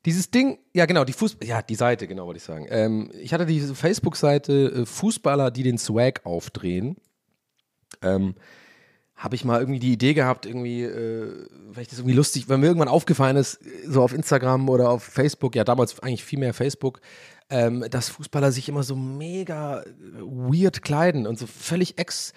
Dieses 0.06 0.32
Ding, 0.32 0.60
ja 0.74 0.86
genau, 0.86 1.04
die 1.04 1.14
Fußball, 1.14 1.48
ja, 1.48 1.62
die 1.62 1.76
Seite, 1.76 2.08
genau, 2.08 2.26
wollte 2.26 2.38
ich 2.38 2.44
sagen. 2.44 2.68
Ähm, 2.70 3.12
ich 3.14 3.34
hatte 3.34 3.46
diese 3.46 3.76
Facebook-Seite 3.76 4.54
äh, 4.54 4.86
Fußballer, 4.86 5.52
die 5.52 5.64
den 5.64 5.78
Swag 5.78 6.26
aufdrehen. 6.26 6.98
Ähm, 8.02 8.36
habe 9.16 9.36
ich 9.36 9.44
mal 9.44 9.60
irgendwie 9.60 9.80
die 9.80 9.92
Idee 9.92 10.14
gehabt, 10.14 10.46
irgendwie, 10.46 10.84
äh, 10.84 11.46
weil 11.72 11.84
ich 11.84 11.92
irgendwie 11.92 12.14
lustig, 12.14 12.48
weil 12.48 12.58
mir 12.58 12.68
irgendwann 12.68 12.88
aufgefallen 12.88 13.36
ist, 13.36 13.60
so 13.86 14.02
auf 14.02 14.14
Instagram 14.14 14.70
oder 14.70 14.90
auf 14.90 15.04
Facebook, 15.04 15.56
ja 15.56 15.66
damals 15.66 16.00
eigentlich 16.00 16.24
viel 16.24 16.40
mehr 16.40 16.54
Facebook, 16.54 17.02
ähm, 17.50 17.86
dass 17.90 18.10
Fußballer 18.10 18.52
sich 18.52 18.70
immer 18.70 18.84
so 18.84 18.96
mega 18.96 19.84
weird 20.20 20.82
kleiden 20.82 21.28
und 21.28 21.40
so 21.40 21.48
völlig 21.48 21.98
ex 21.98 22.34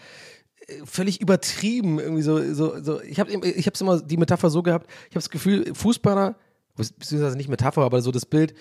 völlig 0.85 1.21
übertrieben 1.21 1.99
irgendwie 1.99 2.23
so 2.23 2.55
so, 2.55 2.83
so. 2.83 3.03
Ich 3.03 3.19
habe 3.21 3.31
ich 3.33 3.67
habe 3.67 3.77
immer 3.81 4.01
die 4.01 4.17
Metapher 4.17 4.49
so 4.49 4.63
gehabt 4.63 4.87
ich 5.09 5.17
habe 5.17 5.23
das 5.23 5.31
Gefühl 5.31 5.75
Fußballer 5.75 6.37
beziehungsweise 6.77 7.37
nicht 7.37 7.49
Metapher 7.49 7.83
aber 7.83 8.01
so 8.01 8.11
das 8.11 8.27
Bild 8.27 8.55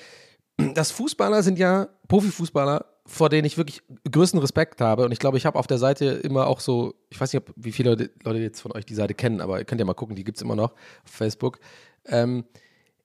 dass 0.73 0.91
Fußballer 0.91 1.43
sind 1.43 1.57
ja 1.59 1.89
Profifußballer 2.07 2.85
vor 3.05 3.29
denen 3.29 3.45
ich 3.45 3.57
wirklich 3.57 3.81
größten 4.09 4.39
Respekt 4.39 4.79
habe. 4.79 5.05
Und 5.05 5.11
ich 5.11 5.19
glaube 5.19 5.37
ich 5.37 5.45
habe 5.45 5.57
auf 5.57 5.67
der 5.67 5.79
Seite 5.79 6.05
immer 6.05 6.47
auch 6.47 6.59
so 6.59 6.95
ich 7.09 7.21
weiß 7.21 7.33
nicht 7.33 7.41
ob, 7.41 7.53
wie 7.55 7.71
viele 7.71 8.09
Leute 8.23 8.39
jetzt 8.39 8.61
von 8.61 8.71
euch 8.73 8.85
die 8.85 8.95
Seite 8.95 9.13
kennen 9.13 9.41
aber 9.41 9.59
ihr 9.59 9.65
könnt 9.65 9.79
ja 9.79 9.85
mal 9.85 9.93
gucken 9.93 10.15
die 10.15 10.23
gibt 10.23 10.37
es 10.37 10.41
immer 10.41 10.55
noch 10.55 10.71
auf 10.71 11.11
Facebook. 11.11 11.59
Ähm, 12.05 12.45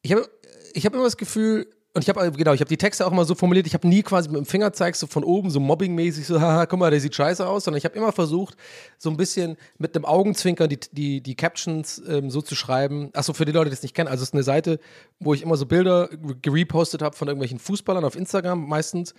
ich 0.02 0.12
habe 0.12 0.28
ich 0.72 0.84
habe 0.86 0.96
immer 0.96 1.04
das 1.04 1.16
Gefühl 1.16 1.66
und 1.96 2.02
ich 2.02 2.10
habe 2.10 2.30
genau, 2.32 2.52
ich 2.52 2.60
habe 2.60 2.68
die 2.68 2.76
Texte 2.76 3.06
auch 3.06 3.10
immer 3.10 3.24
so 3.24 3.34
formuliert, 3.34 3.66
ich 3.66 3.72
habe 3.72 3.88
nie 3.88 4.02
quasi 4.02 4.28
mit 4.28 4.36
dem 4.36 4.44
Fingerzeig 4.44 4.94
so 4.96 5.06
von 5.06 5.24
oben 5.24 5.48
so 5.48 5.60
mobbingmäßig 5.60 6.26
so, 6.26 6.38
haha, 6.42 6.66
guck 6.66 6.78
mal, 6.78 6.90
der 6.90 7.00
sieht 7.00 7.14
scheiße 7.14 7.46
aus, 7.46 7.64
sondern 7.64 7.78
ich 7.78 7.86
habe 7.86 7.96
immer 7.96 8.12
versucht, 8.12 8.54
so 8.98 9.08
ein 9.08 9.16
bisschen 9.16 9.56
mit 9.78 9.96
einem 9.96 10.04
Augenzwinkern 10.04 10.68
die, 10.68 10.78
die, 10.92 11.22
die 11.22 11.34
Captions 11.36 12.02
ähm, 12.06 12.28
so 12.28 12.42
zu 12.42 12.54
schreiben. 12.54 13.08
Achso, 13.14 13.32
für 13.32 13.46
die 13.46 13.52
Leute, 13.52 13.70
die 13.70 13.76
das 13.76 13.82
nicht 13.82 13.94
kennen, 13.94 14.08
also 14.08 14.22
es 14.22 14.28
ist 14.28 14.34
eine 14.34 14.42
Seite, 14.42 14.78
wo 15.20 15.32
ich 15.32 15.40
immer 15.40 15.56
so 15.56 15.64
Bilder 15.64 16.10
gerepostet 16.42 17.00
habe 17.00 17.16
von 17.16 17.28
irgendwelchen 17.28 17.58
Fußballern 17.58 18.04
auf 18.04 18.14
Instagram 18.14 18.68
meistens 18.68 19.14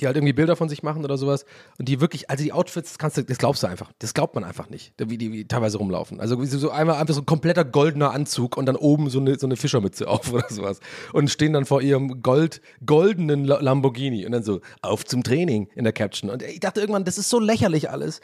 die 0.00 0.06
halt 0.06 0.16
irgendwie 0.16 0.32
Bilder 0.32 0.56
von 0.56 0.68
sich 0.68 0.82
machen 0.82 1.04
oder 1.04 1.16
sowas. 1.18 1.44
Und 1.78 1.88
die 1.88 2.00
wirklich, 2.00 2.30
also 2.30 2.42
die 2.42 2.52
Outfits, 2.52 2.90
das, 2.90 2.98
kannst 2.98 3.16
du, 3.16 3.24
das 3.24 3.38
glaubst 3.38 3.62
du 3.62 3.66
einfach, 3.66 3.92
das 3.98 4.14
glaubt 4.14 4.34
man 4.34 4.44
einfach 4.44 4.68
nicht, 4.70 4.94
wie 4.98 5.18
die 5.18 5.32
wie 5.32 5.44
teilweise 5.46 5.78
rumlaufen. 5.78 6.20
Also 6.20 6.42
so 6.44 6.70
einmal 6.70 6.96
einfach 6.96 7.14
so 7.14 7.20
ein 7.20 7.26
kompletter 7.26 7.64
goldener 7.64 8.12
Anzug 8.12 8.56
und 8.56 8.66
dann 8.66 8.76
oben 8.76 9.10
so 9.10 9.20
eine, 9.20 9.38
so 9.38 9.46
eine 9.46 9.56
Fischermütze 9.56 10.08
auf 10.08 10.32
oder 10.32 10.46
sowas. 10.48 10.80
Und 11.12 11.30
stehen 11.30 11.52
dann 11.52 11.64
vor 11.64 11.82
ihrem 12.06 12.22
Gold, 12.22 12.60
goldenen 12.84 13.44
Lamborghini 13.44 14.24
und 14.26 14.32
dann 14.32 14.42
so, 14.42 14.60
auf 14.82 15.04
zum 15.04 15.22
Training 15.22 15.68
in 15.74 15.84
der 15.84 15.92
Caption. 15.92 16.30
Und 16.30 16.42
ich 16.42 16.60
dachte 16.60 16.80
irgendwann, 16.80 17.04
das 17.04 17.18
ist 17.18 17.30
so 17.30 17.38
lächerlich 17.38 17.90
alles 17.90 18.20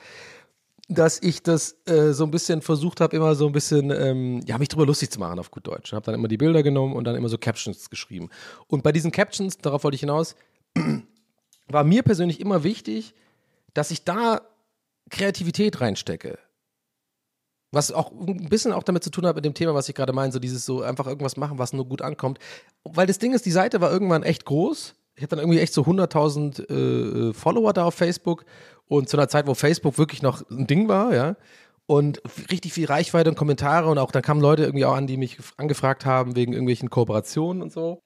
dass 0.89 1.23
ich 1.23 1.43
das 1.43 1.79
äh, 1.87 2.13
so 2.13 2.25
ein 2.25 2.31
bisschen 2.31 2.61
versucht 2.61 3.01
habe, 3.01 3.17
immer 3.17 3.35
so 3.35 3.47
ein 3.47 3.53
bisschen, 3.53 3.91
ähm, 3.91 4.43
ja, 4.47 4.59
mich 4.59 4.69
drüber 4.69 4.85
lustig 4.85 5.11
zu 5.11 5.19
machen 5.19 5.39
auf 5.39 5.51
gut 5.51 5.67
Deutsch. 5.67 5.93
Habe 5.93 6.05
dann 6.05 6.15
immer 6.15 6.29
die 6.29 6.37
Bilder 6.37 6.63
genommen 6.63 6.95
und 6.95 7.05
dann 7.05 7.17
immer 7.17 7.29
so 7.29 7.39
Captions 7.39 7.89
geschrieben. 7.89 8.29
Und 8.67 8.83
bei 8.83 8.93
diesen 8.93 9.11
Captions, 9.11 9.57
darauf 9.59 9.85
wollte 9.85 9.95
ich 9.95 10.01
hinaus, 10.01 10.37
war 11.69 11.85
mir 11.85 12.03
persönlich 12.03 12.41
immer 12.41 12.65
wichtig, 12.65 13.15
dass 13.73 13.91
ich 13.91 14.05
da 14.05 14.43
Kreativität 15.11 15.81
reinstecke. 15.81 16.39
Was 17.75 17.93
auch 17.93 18.13
ein 18.13 18.49
bisschen 18.49 18.73
auch 18.73 18.83
damit 18.83 19.05
zu 19.05 19.11
tun 19.11 19.27
hat 19.27 19.37
mit 19.37 19.45
dem 19.45 19.55
Thema, 19.55 19.75
was 19.75 19.89
ich 19.89 19.95
gerade 19.95 20.13
meine, 20.13 20.33
so 20.33 20.39
dieses 20.39 20.65
so 20.65 20.83
einfach 20.83 21.07
irgendwas 21.07 21.37
machen, 21.37 21.59
was 21.59 21.73
nur 21.73 21.87
gut 21.87 22.03
ankommt. 22.03 22.39
Weil 22.85 23.07
das 23.07 23.19
Ding 23.19 23.35
ist, 23.35 23.47
die 23.47 23.51
Seite 23.51 23.81
war 23.81 23.91
irgendwann 23.91 24.23
echt 24.23 24.45
groß. 24.45 24.95
Ich 25.17 25.23
hatte 25.23 25.37
dann 25.37 25.41
irgendwie 25.41 25.61
echt 25.61 25.75
so 25.75 25.83
100.000 25.83 27.31
äh, 27.31 27.33
Follower 27.33 27.73
da 27.73 27.85
auf 27.85 27.95
Facebook 27.95 28.45
und 28.87 29.09
zu 29.09 29.17
einer 29.17 29.29
Zeit, 29.29 29.47
wo 29.47 29.55
Facebook 29.55 29.99
wirklich 29.99 30.23
noch 30.23 30.49
ein 30.51 30.67
Ding 30.67 30.89
war, 30.89 31.15
ja. 31.15 31.37
Und 31.87 32.23
richtig 32.51 32.73
viel 32.73 32.87
Reichweite 32.87 33.29
und 33.31 33.37
Kommentare 33.37 33.91
und 33.91 33.99
auch 33.99 34.11
dann 34.11 34.23
kamen 34.23 34.41
Leute 34.41 34.65
irgendwie 34.65 34.87
auch 34.87 34.95
an, 34.95 35.07
die 35.07 35.17
mich 35.17 35.39
angefragt 35.57 36.07
haben 36.07 36.35
wegen 36.35 36.53
irgendwelchen 36.53 36.91
Kooperationen 36.91 37.63
und 37.63 37.73
so. 37.73 38.03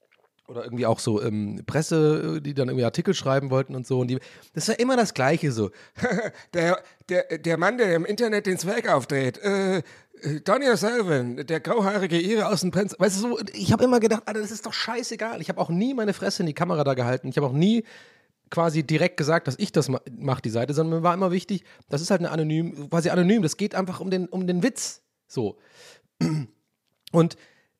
Oder 0.49 0.63
irgendwie 0.63 0.87
auch 0.87 0.99
so 0.99 1.21
ähm, 1.21 1.61
Presse, 1.67 2.41
die 2.41 2.55
dann 2.55 2.69
irgendwie 2.69 2.85
Artikel 2.85 3.13
schreiben 3.13 3.51
wollten 3.51 3.75
und 3.75 3.85
so. 3.85 3.99
Und 3.99 4.07
die, 4.07 4.19
das 4.53 4.67
war 4.67 4.79
immer 4.79 4.97
das 4.97 5.13
Gleiche 5.13 5.51
so. 5.51 5.69
der, 6.53 6.81
der, 7.07 7.37
der 7.37 7.57
Mann, 7.57 7.77
der 7.77 7.95
im 7.95 8.03
Internet 8.03 8.47
den 8.47 8.57
Zwerg 8.57 8.89
aufdreht, 8.89 9.37
äh, 9.37 9.83
Donny 10.43 10.65
O'Sullivan, 10.65 11.43
der 11.43 11.59
grauhaarige 11.59 12.19
Ire 12.19 12.47
aus 12.47 12.61
dem 12.61 12.71
Prinz. 12.71 12.95
Weißt 12.97 13.17
du, 13.17 13.21
so, 13.21 13.39
ich 13.53 13.71
habe 13.71 13.83
immer 13.83 13.99
gedacht, 13.99 14.23
Alter, 14.25 14.41
das 14.41 14.51
ist 14.51 14.65
doch 14.65 14.73
scheißegal. 14.73 15.39
Ich 15.39 15.49
habe 15.49 15.61
auch 15.61 15.69
nie 15.69 15.93
meine 15.93 16.13
Fresse 16.13 16.43
in 16.43 16.47
die 16.47 16.53
Kamera 16.53 16.83
da 16.83 16.93
gehalten. 16.93 17.29
Ich 17.29 17.37
habe 17.37 17.47
auch 17.47 17.53
nie 17.53 17.83
quasi 18.49 18.83
direkt 18.83 19.17
gesagt, 19.17 19.47
dass 19.47 19.57
ich 19.59 19.71
das 19.71 19.89
mache, 19.89 20.41
die 20.41 20.49
Seite, 20.49 20.73
sondern 20.73 20.99
mir 20.99 21.03
war 21.03 21.13
immer 21.13 21.31
wichtig, 21.31 21.63
das 21.89 22.01
ist 22.01 22.11
halt 22.11 22.21
eine 22.21 22.31
anonym, 22.31 22.89
quasi 22.89 23.09
anonym, 23.09 23.43
das 23.43 23.57
geht 23.57 23.75
einfach 23.75 23.99
um 23.99 24.09
den, 24.09 24.27
um 24.27 24.47
den 24.47 24.63
Witz. 24.63 25.03
So. 25.27 25.57
Und, 27.11 27.37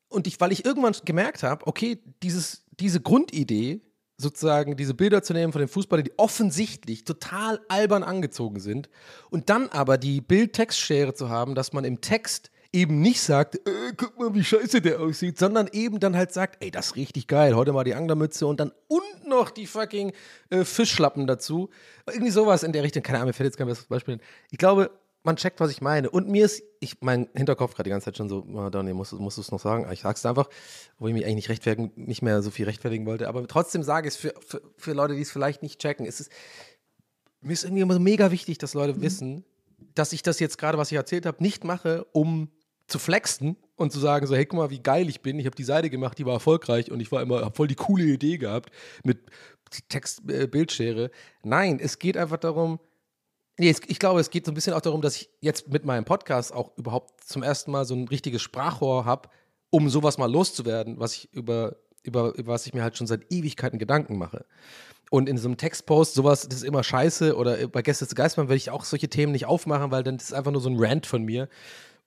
und 0.09 0.27
ich, 0.27 0.39
weil 0.41 0.51
ich 0.51 0.65
irgendwann 0.65 0.95
gemerkt 1.05 1.43
habe, 1.43 1.65
okay, 1.67 1.99
dieses, 2.23 2.65
diese 2.79 2.99
Grundidee, 3.01 3.81
sozusagen 4.17 4.75
diese 4.75 4.93
Bilder 4.93 5.23
zu 5.23 5.33
nehmen 5.33 5.53
von 5.53 5.59
den 5.59 5.69
Fußballern, 5.69 6.03
die 6.03 6.17
offensichtlich 6.17 7.05
total 7.05 7.61
albern 7.69 8.03
angezogen 8.03 8.59
sind, 8.59 8.89
und 9.29 9.49
dann 9.49 9.69
aber 9.69 9.97
die 9.97 10.21
Bild-Text-Schere 10.21 11.13
zu 11.13 11.29
haben, 11.29 11.55
dass 11.55 11.73
man 11.73 11.85
im 11.85 12.01
Text 12.01 12.51
eben 12.71 13.01
nicht 13.01 13.21
sagt, 13.21 13.55
äh, 13.55 13.93
guck 13.97 14.19
mal, 14.19 14.33
wie 14.35 14.43
scheiße 14.43 14.81
der 14.81 14.99
aussieht, 14.99 15.39
sondern 15.39 15.69
eben 15.71 15.99
dann 15.99 16.15
halt 16.15 16.31
sagt, 16.31 16.63
ey, 16.63 16.69
das 16.69 16.87
ist 16.87 16.95
richtig 16.95 17.27
geil, 17.27 17.55
heute 17.55 17.73
mal 17.73 17.83
die 17.83 17.95
Anglermütze 17.95 18.45
und 18.45 18.59
dann 18.59 18.71
und 18.87 19.27
noch 19.27 19.49
die 19.49 19.65
fucking 19.65 20.11
äh, 20.49 20.63
Fischschlappen 20.63 21.25
dazu. 21.25 21.69
Irgendwie 22.07 22.31
sowas 22.31 22.63
in 22.63 22.71
der 22.71 22.83
Richtung. 22.83 23.01
Keine 23.01 23.19
Ahnung, 23.19 23.29
mir 23.29 23.33
fällt 23.33 23.47
jetzt 23.47 23.57
kein 23.57 23.67
besseres 23.67 23.87
Beispiel. 23.87 24.19
Ich 24.51 24.57
glaube, 24.59 24.91
man 25.29 25.35
checkt, 25.35 25.59
was 25.59 25.69
ich 25.69 25.81
meine. 25.81 26.09
Und 26.09 26.27
mir 26.27 26.45
ist, 26.45 26.63
ich, 26.79 27.01
mein 27.01 27.29
Hinterkopf 27.35 27.75
gerade 27.75 27.83
die 27.83 27.91
ganze 27.91 28.05
Zeit 28.05 28.17
schon 28.17 28.29
so, 28.29 28.43
oh, 28.51 28.69
Donny, 28.69 28.93
musst, 28.93 29.13
musst 29.13 29.37
du 29.37 29.41
es 29.41 29.51
noch 29.51 29.59
sagen? 29.59 29.87
Ich 29.91 30.01
sag's 30.01 30.25
einfach, 30.25 30.49
wo 30.97 31.07
ich 31.07 31.13
mich 31.13 31.23
eigentlich 31.23 31.35
nicht 31.35 31.49
rechtfertigen, 31.49 31.91
nicht 31.95 32.23
mehr 32.23 32.41
so 32.41 32.49
viel 32.49 32.65
rechtfertigen 32.65 33.05
wollte. 33.05 33.27
Aber 33.27 33.47
trotzdem 33.47 33.83
sage 33.83 34.07
ich 34.07 34.15
es 34.15 34.19
für, 34.19 34.33
für, 34.45 34.61
für 34.75 34.93
Leute, 34.93 35.13
die 35.13 35.21
es 35.21 35.31
vielleicht 35.31 35.61
nicht 35.61 35.79
checken. 35.79 36.07
Es 36.07 36.19
ist, 36.19 36.31
mir 37.41 37.53
ist 37.53 37.63
irgendwie 37.63 37.83
immer 37.83 37.93
so 37.93 37.99
mega 37.99 38.31
wichtig, 38.31 38.57
dass 38.57 38.73
Leute 38.73 38.95
mhm. 38.95 39.01
wissen, 39.01 39.45
dass 39.93 40.13
ich 40.13 40.23
das 40.23 40.39
jetzt 40.39 40.57
gerade, 40.57 40.77
was 40.79 40.91
ich 40.91 40.97
erzählt 40.97 41.27
habe, 41.27 41.43
nicht 41.43 41.63
mache, 41.63 42.05
um 42.11 42.49
zu 42.87 42.97
flexen 42.97 43.55
und 43.75 43.91
zu 43.91 43.99
sagen, 43.99 44.25
so, 44.25 44.35
hey, 44.35 44.47
guck 44.47 44.57
mal, 44.57 44.71
wie 44.71 44.81
geil 44.81 45.07
ich 45.09 45.21
bin. 45.21 45.37
Ich 45.37 45.45
habe 45.45 45.55
die 45.55 45.63
Seite 45.63 45.91
gemacht, 45.91 46.17
die 46.17 46.25
war 46.25 46.33
erfolgreich 46.33 46.91
und 46.91 46.99
ich 46.99 47.11
war 47.11 47.21
immer, 47.21 47.41
habe 47.41 47.55
voll 47.55 47.67
die 47.67 47.75
coole 47.75 48.03
Idee 48.03 48.39
gehabt 48.39 48.71
mit 49.03 49.19
Text-Bildschere. 49.89 51.05
Äh, 51.05 51.09
Nein, 51.43 51.79
es 51.79 51.99
geht 51.99 52.17
einfach 52.17 52.37
darum, 52.37 52.79
nee, 53.59 53.75
ich 53.87 53.99
glaube, 53.99 54.19
es 54.19 54.29
geht 54.29 54.45
so 54.45 54.51
ein 54.51 54.55
bisschen 54.55 54.73
auch 54.73 54.81
darum, 54.81 55.01
dass 55.01 55.15
ich 55.15 55.29
jetzt 55.41 55.67
mit 55.69 55.85
meinem 55.85 56.05
Podcast 56.05 56.53
auch 56.53 56.75
überhaupt 56.77 57.23
zum 57.23 57.43
ersten 57.43 57.71
Mal 57.71 57.85
so 57.85 57.93
ein 57.93 58.07
richtiges 58.07 58.41
Sprachrohr 58.41 59.05
habe, 59.05 59.29
um 59.69 59.89
sowas 59.89 60.17
mal 60.17 60.31
loszuwerden, 60.31 60.99
was 60.99 61.13
ich 61.15 61.33
über, 61.33 61.75
über, 62.03 62.33
über 62.35 62.53
was 62.53 62.65
ich 62.65 62.73
mir 62.73 62.83
halt 62.83 62.97
schon 62.97 63.07
seit 63.07 63.31
Ewigkeiten 63.31 63.77
Gedanken 63.77 64.17
mache. 64.17 64.45
Und 65.11 65.27
in 65.27 65.37
so 65.37 65.47
einem 65.47 65.57
Textpost, 65.57 66.13
sowas, 66.13 66.47
das 66.47 66.59
ist 66.59 66.63
immer 66.63 66.83
scheiße. 66.83 67.35
Oder 67.35 67.67
bei 67.67 67.81
Gäste 67.81 68.07
zu 68.07 68.15
Geistmann 68.15 68.47
werde 68.47 68.57
ich 68.57 68.69
auch 68.69 68.85
solche 68.85 69.09
Themen 69.09 69.31
nicht 69.31 69.45
aufmachen, 69.45 69.91
weil 69.91 70.03
dann 70.03 70.17
ist 70.17 70.33
einfach 70.33 70.51
nur 70.51 70.61
so 70.61 70.69
ein 70.69 70.77
Rant 70.79 71.05
von 71.05 71.23
mir. 71.23 71.49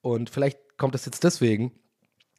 Und 0.01 0.31
vielleicht 0.31 0.79
kommt 0.79 0.95
das 0.95 1.05
jetzt 1.05 1.25
deswegen, 1.25 1.73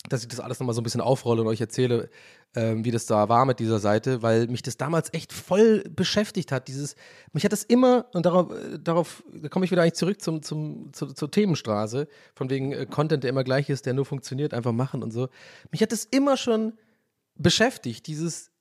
dass 0.09 0.21
ich 0.21 0.27
das 0.27 0.39
alles 0.39 0.59
nochmal 0.59 0.73
so 0.73 0.81
ein 0.81 0.83
bisschen 0.83 1.01
aufrolle 1.01 1.41
und 1.41 1.47
euch 1.47 1.61
erzähle, 1.61 2.09
ähm, 2.55 2.83
wie 2.83 2.91
das 2.91 3.05
da 3.05 3.29
war 3.29 3.45
mit 3.45 3.59
dieser 3.59 3.79
Seite, 3.79 4.21
weil 4.21 4.47
mich 4.47 4.61
das 4.61 4.77
damals 4.77 5.13
echt 5.13 5.31
voll 5.31 5.83
beschäftigt 5.89 6.51
hat. 6.51 6.67
Dieses, 6.67 6.95
mich 7.31 7.45
hat 7.45 7.53
das 7.53 7.63
immer, 7.63 8.07
und 8.13 8.25
darauf, 8.25 8.51
äh, 8.51 8.79
darauf 8.79 9.23
da 9.33 9.47
komme 9.49 9.65
ich 9.65 9.71
wieder 9.71 9.81
eigentlich 9.81 9.93
zurück 9.93 10.21
zum, 10.21 10.41
zum, 10.41 10.91
zu, 10.93 11.07
zur 11.13 11.31
Themenstraße, 11.31 12.07
von 12.35 12.49
wegen 12.49 12.73
äh, 12.73 12.85
Content, 12.85 13.23
der 13.23 13.29
immer 13.29 13.43
gleich 13.43 13.69
ist, 13.69 13.85
der 13.85 13.93
nur 13.93 14.05
funktioniert, 14.05 14.53
einfach 14.53 14.73
machen 14.73 15.03
und 15.03 15.11
so. 15.11 15.29
Mich 15.71 15.81
hat 15.81 15.91
das 15.91 16.05
immer 16.05 16.35
schon 16.35 16.73
beschäftigt, 17.35 18.05
dieses, 18.07 18.51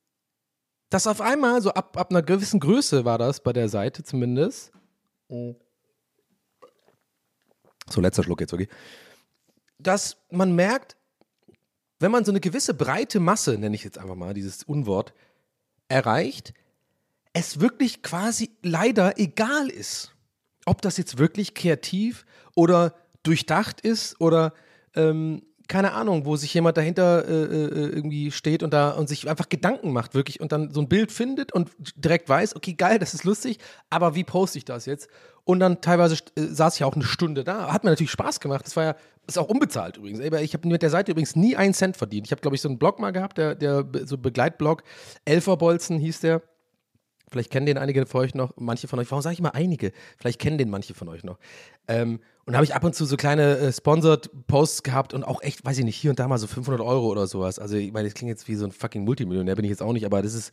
dass 0.91 1.07
auf 1.07 1.21
einmal, 1.21 1.61
so 1.61 1.71
ab, 1.71 1.97
ab 1.97 2.11
einer 2.11 2.23
gewissen 2.23 2.61
Größe 2.61 3.05
war 3.05 3.19
das 3.19 3.41
bei 3.41 3.53
der 3.53 3.69
Seite 3.69 4.05
zumindest. 4.05 4.73
So, 5.29 5.57
letzter 8.01 8.23
Schluck 8.23 8.41
jetzt, 8.41 8.53
okay 8.53 8.69
dass 9.83 10.17
man 10.31 10.55
merkt, 10.55 10.97
wenn 12.03 12.11
man 12.11 12.25
so 12.25 12.33
eine 12.33 12.41
gewisse 12.41 12.75
breite 12.75 13.21
Masse, 13.21 13.57
nenne 13.57 13.75
ich 13.75 13.85
jetzt 13.85 13.99
einfach 13.99 14.17
mal 14.17 14.35
dieses 14.35 14.65
Unwort, 14.65 15.15
erreicht, 15.89 16.53
es 17.33 17.61
wirklich 17.61 18.03
quasi 18.03 18.51
leider 18.63 19.19
egal 19.19 19.69
ist, 19.69 20.13
ob 20.67 20.83
das 20.83 20.97
jetzt 20.97 21.19
wirklich 21.19 21.55
kreativ 21.55 22.27
oder 22.55 22.95
durchdacht 23.23 23.81
ist 23.81 24.21
oder 24.21 24.53
ähm, 24.95 25.43
keine 25.73 25.95
Ahnung, 25.95 26.27
wo 26.27 26.37
sich 26.37 26.53
jemand 26.53 26.77
dahinter 26.77 27.27
äh, 27.27 27.33
äh, 27.33 27.89
irgendwie 27.89 28.31
steht 28.31 28.63
und 28.63 28.75
da 28.75 28.91
und 28.91 29.09
sich 29.09 29.31
einfach 29.31 29.49
Gedanken 29.49 29.91
macht, 29.91 30.13
wirklich 30.13 30.39
und 30.39 30.53
dann 30.53 30.71
so 30.71 30.83
ein 30.83 30.89
Bild 30.89 31.11
findet 31.11 31.51
und 31.51 31.71
direkt 31.97 32.29
weiß, 32.29 32.57
okay, 32.57 32.75
geil, 32.75 32.99
das 32.99 33.15
ist 33.15 33.25
lustig, 33.25 33.57
aber 33.89 34.15
wie 34.15 34.23
poste 34.23 34.59
ich 34.59 34.67
das 34.67 34.85
jetzt? 34.85 35.09
Und 35.45 35.61
dann 35.61 35.81
teilweise 35.81 36.17
äh, 36.37 36.43
saß 36.43 36.77
ich 36.77 36.85
auch 36.85 36.95
eine 36.95 37.05
Stunde 37.05 37.43
da. 37.43 37.73
Hat 37.73 37.85
mir 37.85 37.91
natürlich 37.91 38.11
Spaß 38.11 38.41
gemacht. 38.41 38.67
Das 38.67 38.77
war 38.77 38.85
ja, 38.85 38.97
ist 39.27 39.39
auch 39.39 39.49
unbezahlt 39.49 39.97
übrigens. 39.97 40.21
Ich 40.21 40.53
habe 40.53 40.69
mit 40.69 40.83
der 40.83 40.91
Seite 40.91 41.11
übrigens 41.11 41.37
nie 41.37 41.57
einen 41.57 41.73
Cent 41.73 41.97
verdient. 41.97 42.27
Ich 42.27 42.33
habe, 42.33 42.43
glaube 42.43 42.55
ich, 42.55 42.61
so 42.61 42.69
einen 42.69 42.79
Blog 42.79 42.99
mal 42.99 43.11
gehabt, 43.11 43.39
der, 43.39 43.55
der 43.55 43.87
so 44.05 44.19
Begleitblog, 44.19 44.83
Elferbolzen 45.25 45.99
hieß 45.99 46.21
der. 46.21 46.43
Vielleicht 47.31 47.51
kennen 47.51 47.65
den 47.65 47.79
einige 47.79 48.05
von 48.05 48.21
euch 48.21 48.35
noch, 48.35 48.53
manche 48.57 48.89
von 48.89 48.99
euch. 48.99 49.11
Warum 49.11 49.23
sage 49.23 49.33
ich 49.33 49.41
mal 49.41 49.49
einige? 49.55 49.93
Vielleicht 50.19 50.39
kennen 50.39 50.59
den 50.59 50.69
manche 50.69 50.93
von 50.93 51.09
euch 51.09 51.25
noch. 51.25 51.39
Ähm, 51.89 52.21
und 52.45 52.55
habe 52.55 52.65
ich 52.65 52.75
ab 52.75 52.83
und 52.85 52.95
zu 52.95 53.05
so 53.05 53.17
kleine 53.17 53.59
äh, 53.59 53.73
Sponsored 53.73 54.31
Posts 54.47 54.83
gehabt 54.83 55.15
und 55.15 55.25
auch 55.25 55.43
echt, 55.43 55.65
weiß 55.65 55.79
ich 55.79 55.85
nicht, 55.85 55.97
hier 55.97 56.11
und 56.11 56.19
da 56.19 56.27
mal 56.27 56.39
so 56.39 56.47
500 56.47 56.81
Euro 56.81 57.07
oder 57.07 57.27
sowas. 57.27 57.59
Also, 57.59 57.77
ich 57.77 57.93
meine, 57.93 58.09
das 58.09 58.15
klingt 58.15 58.31
jetzt 58.31 58.49
wie 58.49 58.57
so 58.57 58.65
ein 58.65 58.73
fucking 58.73 59.05
Multimillionär, 59.05 59.55
bin 59.55 59.65
ich 59.65 59.71
jetzt 59.71 59.83
auch 59.83 59.93
nicht, 59.93 60.07
aber 60.07 60.23
das 60.23 60.35
ist 60.35 60.53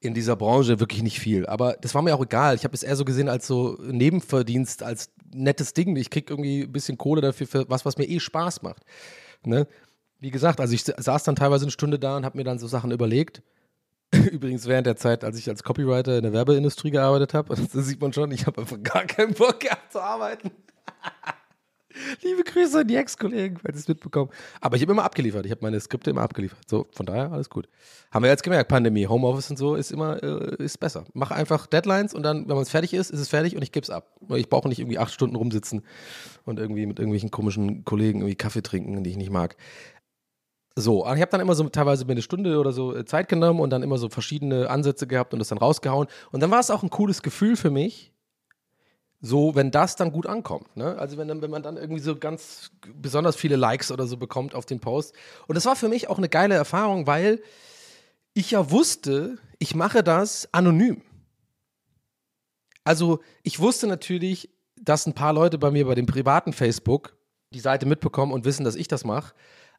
in 0.00 0.14
dieser 0.14 0.36
Branche 0.36 0.78
wirklich 0.78 1.02
nicht 1.02 1.20
viel. 1.20 1.46
Aber 1.46 1.76
das 1.80 1.94
war 1.94 2.02
mir 2.02 2.14
auch 2.14 2.22
egal. 2.22 2.54
Ich 2.54 2.64
habe 2.64 2.74
es 2.74 2.82
eher 2.82 2.96
so 2.96 3.04
gesehen 3.04 3.28
als 3.28 3.46
so 3.46 3.78
Nebenverdienst, 3.80 4.82
als 4.82 5.10
nettes 5.32 5.72
Ding. 5.72 5.96
Ich 5.96 6.10
kriege 6.10 6.32
irgendwie 6.32 6.62
ein 6.62 6.72
bisschen 6.72 6.98
Kohle 6.98 7.22
dafür 7.22 7.46
für 7.46 7.68
was, 7.68 7.84
was 7.84 7.96
mir 7.96 8.04
eh 8.04 8.20
Spaß 8.20 8.62
macht. 8.62 8.82
Ne? 9.44 9.66
Wie 10.20 10.30
gesagt, 10.30 10.60
also 10.60 10.74
ich 10.74 10.84
saß 10.84 11.24
dann 11.24 11.36
teilweise 11.36 11.64
eine 11.64 11.72
Stunde 11.72 11.98
da 11.98 12.16
und 12.16 12.24
habe 12.24 12.36
mir 12.36 12.44
dann 12.44 12.58
so 12.58 12.66
Sachen 12.66 12.90
überlegt. 12.90 13.42
Übrigens 14.12 14.66
während 14.66 14.86
der 14.86 14.96
Zeit, 14.96 15.24
als 15.24 15.38
ich 15.38 15.48
als 15.48 15.62
Copywriter 15.62 16.16
in 16.18 16.22
der 16.22 16.32
Werbeindustrie 16.32 16.90
gearbeitet 16.90 17.34
habe, 17.34 17.54
das 17.72 17.86
sieht 17.86 18.00
man 18.00 18.12
schon, 18.12 18.30
ich 18.30 18.46
habe 18.46 18.60
einfach 18.60 18.82
gar 18.82 19.04
keinen 19.04 19.34
Bock 19.34 19.60
gehabt 19.60 19.92
zu 19.92 20.00
arbeiten. 20.00 20.50
Liebe 22.22 22.42
Grüße 22.42 22.80
an 22.80 22.88
die 22.88 22.96
Ex-Kollegen, 22.96 23.58
falls 23.58 23.76
ihr 23.76 23.80
es 23.80 23.88
mitbekommen. 23.88 24.30
Aber 24.60 24.76
ich 24.76 24.82
habe 24.82 24.92
immer 24.92 25.04
abgeliefert. 25.04 25.46
Ich 25.46 25.50
habe 25.50 25.62
meine 25.62 25.80
Skripte 25.80 26.10
immer 26.10 26.22
abgeliefert. 26.22 26.58
So, 26.68 26.86
von 26.92 27.06
daher 27.06 27.32
alles 27.32 27.48
gut. 27.50 27.68
Haben 28.10 28.24
wir 28.24 28.30
jetzt 28.30 28.42
gemerkt, 28.42 28.68
Pandemie, 28.68 29.06
Homeoffice 29.06 29.50
und 29.50 29.56
so 29.56 29.74
ist 29.74 29.92
immer 29.92 30.22
äh, 30.22 30.62
ist 30.62 30.78
besser. 30.78 31.04
Mach 31.14 31.30
einfach 31.30 31.66
Deadlines 31.66 32.14
und 32.14 32.22
dann, 32.22 32.48
wenn 32.48 32.54
man 32.54 32.62
es 32.62 32.70
fertig 32.70 32.94
ist, 32.94 33.10
ist 33.10 33.20
es 33.20 33.28
fertig 33.28 33.56
und 33.56 33.62
ich 33.62 33.72
gebe 33.72 33.84
es 33.84 33.90
ab. 33.90 34.18
Ich 34.34 34.48
brauche 34.48 34.68
nicht 34.68 34.78
irgendwie 34.78 34.98
acht 34.98 35.12
Stunden 35.12 35.36
rumsitzen 35.36 35.82
und 36.44 36.58
irgendwie 36.58 36.86
mit 36.86 36.98
irgendwelchen 36.98 37.30
komischen 37.30 37.84
Kollegen 37.84 38.20
irgendwie 38.20 38.36
Kaffee 38.36 38.62
trinken, 38.62 39.02
die 39.02 39.10
ich 39.10 39.16
nicht 39.16 39.30
mag. 39.30 39.56
So, 40.78 41.04
ich 41.06 41.22
habe 41.22 41.30
dann 41.30 41.40
immer 41.40 41.54
so 41.54 41.66
teilweise 41.70 42.04
mir 42.04 42.12
eine 42.12 42.22
Stunde 42.22 42.58
oder 42.58 42.72
so 42.72 42.94
äh, 42.94 43.06
Zeit 43.06 43.30
genommen 43.30 43.60
und 43.60 43.70
dann 43.70 43.82
immer 43.82 43.96
so 43.96 44.10
verschiedene 44.10 44.68
Ansätze 44.68 45.06
gehabt 45.06 45.32
und 45.32 45.38
das 45.38 45.48
dann 45.48 45.56
rausgehauen. 45.56 46.06
Und 46.32 46.42
dann 46.42 46.50
war 46.50 46.60
es 46.60 46.70
auch 46.70 46.82
ein 46.82 46.90
cooles 46.90 47.22
Gefühl 47.22 47.56
für 47.56 47.70
mich, 47.70 48.12
so, 49.26 49.54
wenn 49.54 49.70
das 49.70 49.96
dann 49.96 50.12
gut 50.12 50.26
ankommt. 50.26 50.76
Ne? 50.76 50.96
Also 50.98 51.16
wenn, 51.16 51.42
wenn 51.42 51.50
man 51.50 51.62
dann 51.62 51.76
irgendwie 51.76 52.00
so 52.00 52.16
ganz 52.16 52.70
besonders 52.94 53.36
viele 53.36 53.56
Likes 53.56 53.90
oder 53.90 54.06
so 54.06 54.16
bekommt 54.16 54.54
auf 54.54 54.66
den 54.66 54.80
Post. 54.80 55.14
Und 55.46 55.54
das 55.56 55.66
war 55.66 55.76
für 55.76 55.88
mich 55.88 56.08
auch 56.08 56.18
eine 56.18 56.28
geile 56.28 56.54
Erfahrung, 56.54 57.06
weil 57.06 57.42
ich 58.34 58.52
ja 58.52 58.70
wusste, 58.70 59.38
ich 59.58 59.74
mache 59.74 60.02
das 60.02 60.48
anonym. 60.52 61.02
Also, 62.84 63.20
ich 63.42 63.58
wusste 63.58 63.88
natürlich, 63.88 64.50
dass 64.80 65.06
ein 65.06 65.14
paar 65.14 65.32
Leute 65.32 65.58
bei 65.58 65.70
mir 65.70 65.86
bei 65.86 65.96
dem 65.96 66.06
privaten 66.06 66.52
Facebook 66.52 67.16
die 67.52 67.60
Seite 67.60 67.86
mitbekommen 67.86 68.32
und 68.32 68.44
wissen, 68.44 68.64
dass 68.64 68.76
ich 68.76 68.86
das 68.86 69.04
mache. 69.04 69.34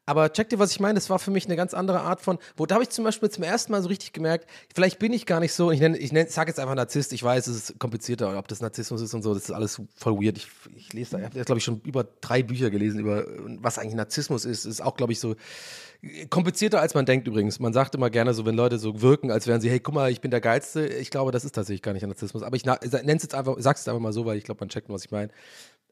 Aber 0.08 0.32
check 0.32 0.48
dir, 0.48 0.58
was 0.58 0.70
ich 0.70 0.80
meine, 0.80 0.94
das 0.94 1.10
war 1.10 1.18
für 1.18 1.30
mich 1.30 1.44
eine 1.44 1.54
ganz 1.54 1.74
andere 1.74 2.00
Art 2.00 2.22
von, 2.22 2.38
wo 2.56 2.64
da 2.64 2.76
habe 2.76 2.82
ich 2.82 2.88
zum 2.88 3.04
Beispiel 3.04 3.28
zum 3.28 3.44
ersten 3.44 3.72
Mal 3.72 3.82
so 3.82 3.88
richtig 3.88 4.14
gemerkt, 4.14 4.48
vielleicht 4.74 4.98
bin 4.98 5.12
ich 5.12 5.26
gar 5.26 5.38
nicht 5.38 5.52
so, 5.52 5.70
ich 5.70 5.80
nenne, 5.80 5.98
ich 5.98 6.12
nenne, 6.12 6.30
sage 6.30 6.48
jetzt 6.48 6.58
einfach 6.58 6.74
Narzisst, 6.74 7.12
ich 7.12 7.22
weiß, 7.22 7.46
es 7.46 7.68
ist 7.68 7.78
komplizierter, 7.78 8.38
ob 8.38 8.48
das 8.48 8.62
Narzissmus 8.62 9.02
ist 9.02 9.12
und 9.12 9.20
so, 9.20 9.34
das 9.34 9.44
ist 9.44 9.50
alles 9.50 9.82
voll 9.94 10.14
weird. 10.14 10.38
Ich, 10.38 10.48
ich 10.74 10.94
lese 10.94 11.10
da, 11.10 11.18
ich 11.18 11.24
habe 11.26 11.36
jetzt, 11.36 11.44
glaube 11.44 11.58
ich, 11.58 11.64
schon 11.64 11.82
über 11.84 12.06
drei 12.22 12.42
Bücher 12.42 12.70
gelesen, 12.70 13.00
über 13.00 13.26
was 13.60 13.78
eigentlich 13.78 13.96
Narzissmus 13.96 14.46
ist, 14.46 14.64
ist 14.64 14.80
auch, 14.80 14.96
glaube 14.96 15.12
ich, 15.12 15.20
so 15.20 15.36
komplizierter, 16.30 16.80
als 16.80 16.94
man 16.94 17.04
denkt 17.04 17.28
übrigens. 17.28 17.60
Man 17.60 17.74
sagt 17.74 17.94
immer 17.94 18.08
gerne 18.08 18.32
so, 18.32 18.46
wenn 18.46 18.54
Leute 18.54 18.78
so 18.78 19.02
wirken, 19.02 19.30
als 19.30 19.46
wären 19.46 19.60
sie, 19.60 19.68
hey, 19.68 19.78
guck 19.78 19.94
mal, 19.94 20.10
ich 20.10 20.22
bin 20.22 20.30
der 20.30 20.40
Geilste, 20.40 20.86
ich 20.86 21.10
glaube, 21.10 21.32
das 21.32 21.44
ist 21.44 21.54
tatsächlich 21.54 21.82
gar 21.82 21.92
nicht 21.92 22.06
Narzissmus, 22.06 22.42
aber 22.42 22.56
ich 22.56 22.64
nenne 22.64 22.78
es 22.80 23.22
jetzt 23.24 23.34
einfach, 23.34 23.56
sag's 23.58 23.80
jetzt 23.80 23.88
einfach 23.90 24.00
mal 24.00 24.14
so, 24.14 24.24
weil 24.24 24.38
ich 24.38 24.44
glaube, 24.44 24.60
man 24.60 24.70
checkt, 24.70 24.88
was 24.88 25.04
ich 25.04 25.10
meine. 25.10 25.30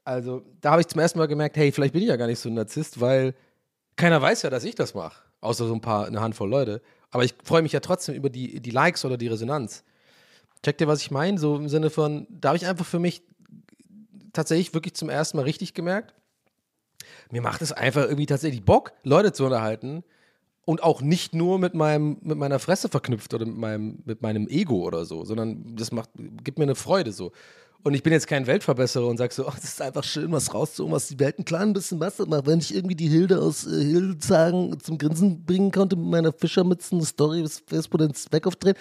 Also, 0.05 0.41
da 0.61 0.71
habe 0.71 0.81
ich 0.81 0.87
zum 0.87 1.01
ersten 1.01 1.19
Mal 1.19 1.27
gemerkt, 1.27 1.55
hey, 1.55 1.71
vielleicht 1.71 1.93
bin 1.93 2.01
ich 2.01 2.07
ja 2.07 2.15
gar 2.15 2.25
nicht 2.25 2.39
so 2.39 2.49
ein 2.49 2.55
Narzisst, 2.55 2.99
weil 2.99 3.35
keiner 3.97 4.21
weiß 4.21 4.43
ja, 4.43 4.49
dass 4.49 4.63
ich 4.63 4.75
das 4.75 4.93
mache. 4.93 5.21
Außer 5.41 5.67
so 5.67 5.73
ein 5.73 5.81
paar, 5.81 6.05
eine 6.05 6.21
Handvoll 6.21 6.49
Leute. 6.49 6.81
Aber 7.11 7.23
ich 7.25 7.35
freue 7.43 7.61
mich 7.61 7.73
ja 7.73 7.79
trotzdem 7.79 8.15
über 8.15 8.29
die, 8.29 8.61
die 8.61 8.71
Likes 8.71 9.03
oder 9.03 9.17
die 9.17 9.27
Resonanz. 9.27 9.83
Checkt 10.63 10.81
ihr, 10.81 10.87
was 10.87 11.01
ich 11.01 11.11
meine? 11.11 11.37
So 11.37 11.55
im 11.55 11.69
Sinne 11.69 11.89
von, 11.89 12.27
da 12.29 12.49
habe 12.49 12.57
ich 12.57 12.65
einfach 12.65 12.85
für 12.85 12.99
mich 12.99 13.23
tatsächlich 14.33 14.73
wirklich 14.73 14.93
zum 14.93 15.09
ersten 15.09 15.37
Mal 15.37 15.43
richtig 15.43 15.73
gemerkt. 15.73 16.13
Mir 17.31 17.41
macht 17.41 17.61
es 17.61 17.71
einfach 17.71 18.03
irgendwie 18.03 18.25
tatsächlich 18.25 18.63
Bock, 18.63 18.93
Leute 19.03 19.33
zu 19.33 19.45
unterhalten 19.45 20.03
und 20.65 20.83
auch 20.83 21.01
nicht 21.01 21.33
nur 21.33 21.59
mit 21.59 21.73
meinem 21.73 22.17
mit 22.21 22.37
meiner 22.37 22.59
Fresse 22.59 22.89
verknüpft 22.89 23.33
oder 23.33 23.45
mit 23.45 23.57
meinem 23.57 23.99
mit 24.05 24.21
meinem 24.21 24.47
Ego 24.47 24.85
oder 24.85 25.05
so, 25.05 25.25
sondern 25.25 25.75
das 25.75 25.91
macht 25.91 26.09
gibt 26.43 26.57
mir 26.57 26.63
eine 26.65 26.75
Freude 26.75 27.11
so. 27.11 27.31
Und 27.83 27.93
ich 27.93 28.03
bin 28.03 28.11
jetzt 28.11 28.27
kein 28.27 28.47
Weltverbesserer 28.47 29.07
und 29.07 29.17
sag 29.17 29.31
so, 29.31 29.45
oh, 29.47 29.53
es 29.57 29.63
ist 29.63 29.81
einfach 29.81 30.03
schön, 30.03 30.31
was 30.31 30.53
rauszuholen, 30.53 30.93
was 30.93 31.07
die 31.07 31.19
Welt 31.19 31.39
ein 31.39 31.45
klein 31.45 31.73
bisschen 31.73 31.99
besser 31.99 32.25
macht. 32.25 32.47
Wenn 32.47 32.59
ich 32.59 32.73
irgendwie 32.73 32.95
die 32.95 33.07
Hilde 33.07 33.41
aus 33.41 33.65
äh, 33.65 33.83
Hildeshagen 33.83 34.79
zum 34.79 34.97
Grinsen 34.97 35.45
bringen 35.45 35.71
konnte 35.71 35.95
mit 35.95 36.07
meiner 36.07 36.33
Fischermütze, 36.33 36.95
eine 36.95 37.05
Story 37.05 37.41
bis 37.41 37.63
Facebook 37.65 38.01
ins 38.01 38.23
Zweck 38.23 38.47
aufdrehen, 38.47 38.75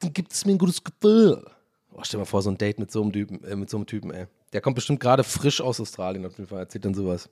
dann 0.00 0.12
gibt 0.12 0.32
es 0.32 0.44
mir 0.44 0.52
ein 0.52 0.58
gutes 0.58 0.82
Gefühl. 0.82 1.44
Oh, 1.92 2.00
stell 2.02 2.18
dir 2.18 2.22
mal 2.22 2.26
vor, 2.26 2.42
so 2.42 2.50
ein 2.50 2.58
Date 2.58 2.78
mit 2.78 2.90
so 2.90 3.02
einem 3.02 3.12
Typen, 3.12 3.42
äh, 3.44 3.56
mit 3.56 3.70
so 3.70 3.76
einem 3.76 3.86
Typen, 3.86 4.10
ey. 4.10 4.26
Der 4.52 4.60
kommt 4.60 4.74
bestimmt 4.74 5.00
gerade 5.00 5.22
frisch 5.22 5.60
aus 5.60 5.80
Australien 5.80 6.26
auf 6.26 6.36
jeden 6.36 6.48
Fall, 6.48 6.60
erzählt 6.60 6.84
dann 6.84 6.94
sowas. 6.94 7.28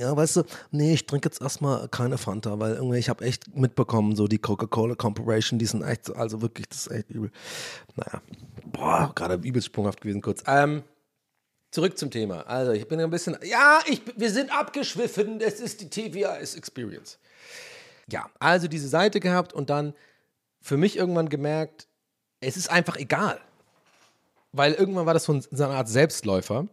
Ja, 0.00 0.16
weißt 0.16 0.36
du, 0.36 0.42
nee, 0.70 0.94
ich 0.94 1.06
trinke 1.06 1.28
jetzt 1.28 1.42
erstmal 1.42 1.86
keine 1.88 2.16
Fanta, 2.16 2.58
weil 2.58 2.74
irgendwie 2.74 2.98
ich 2.98 3.10
habe 3.10 3.24
echt 3.24 3.54
mitbekommen, 3.54 4.16
so 4.16 4.26
die 4.26 4.38
Coca-Cola 4.38 4.94
Corporation, 4.94 5.58
die 5.58 5.66
sind 5.66 5.82
echt, 5.82 6.14
also 6.16 6.40
wirklich, 6.40 6.68
das 6.68 6.86
ist 6.86 6.92
echt 6.92 7.10
übel. 7.10 7.30
Naja, 7.96 8.22
boah, 8.64 9.12
gerade 9.14 9.34
übelst 9.34 9.66
sprunghaft 9.66 10.00
gewesen 10.00 10.22
kurz. 10.22 10.42
Ähm, 10.46 10.82
zurück 11.70 11.98
zum 11.98 12.10
Thema. 12.10 12.40
Also, 12.46 12.72
ich 12.72 12.88
bin 12.88 13.00
ein 13.00 13.10
bisschen, 13.10 13.36
ja, 13.42 13.80
ich, 13.86 14.00
wir 14.16 14.30
sind 14.30 14.50
abgeschwiffen, 14.50 15.40
es 15.40 15.60
ist 15.60 15.82
die 15.82 15.90
TVS 15.90 16.54
Experience. 16.54 17.18
Ja, 18.10 18.30
also 18.38 18.68
diese 18.68 18.88
Seite 18.88 19.20
gehabt 19.20 19.52
und 19.52 19.68
dann 19.68 19.94
für 20.62 20.78
mich 20.78 20.96
irgendwann 20.96 21.28
gemerkt, 21.28 21.86
es 22.40 22.56
ist 22.56 22.70
einfach 22.70 22.96
egal. 22.96 23.38
Weil 24.52 24.74
irgendwann 24.74 25.06
war 25.06 25.14
das 25.14 25.24
so, 25.24 25.32
eine 25.32 25.68
Art 25.68 25.88
Selbstläufer. 25.88 26.68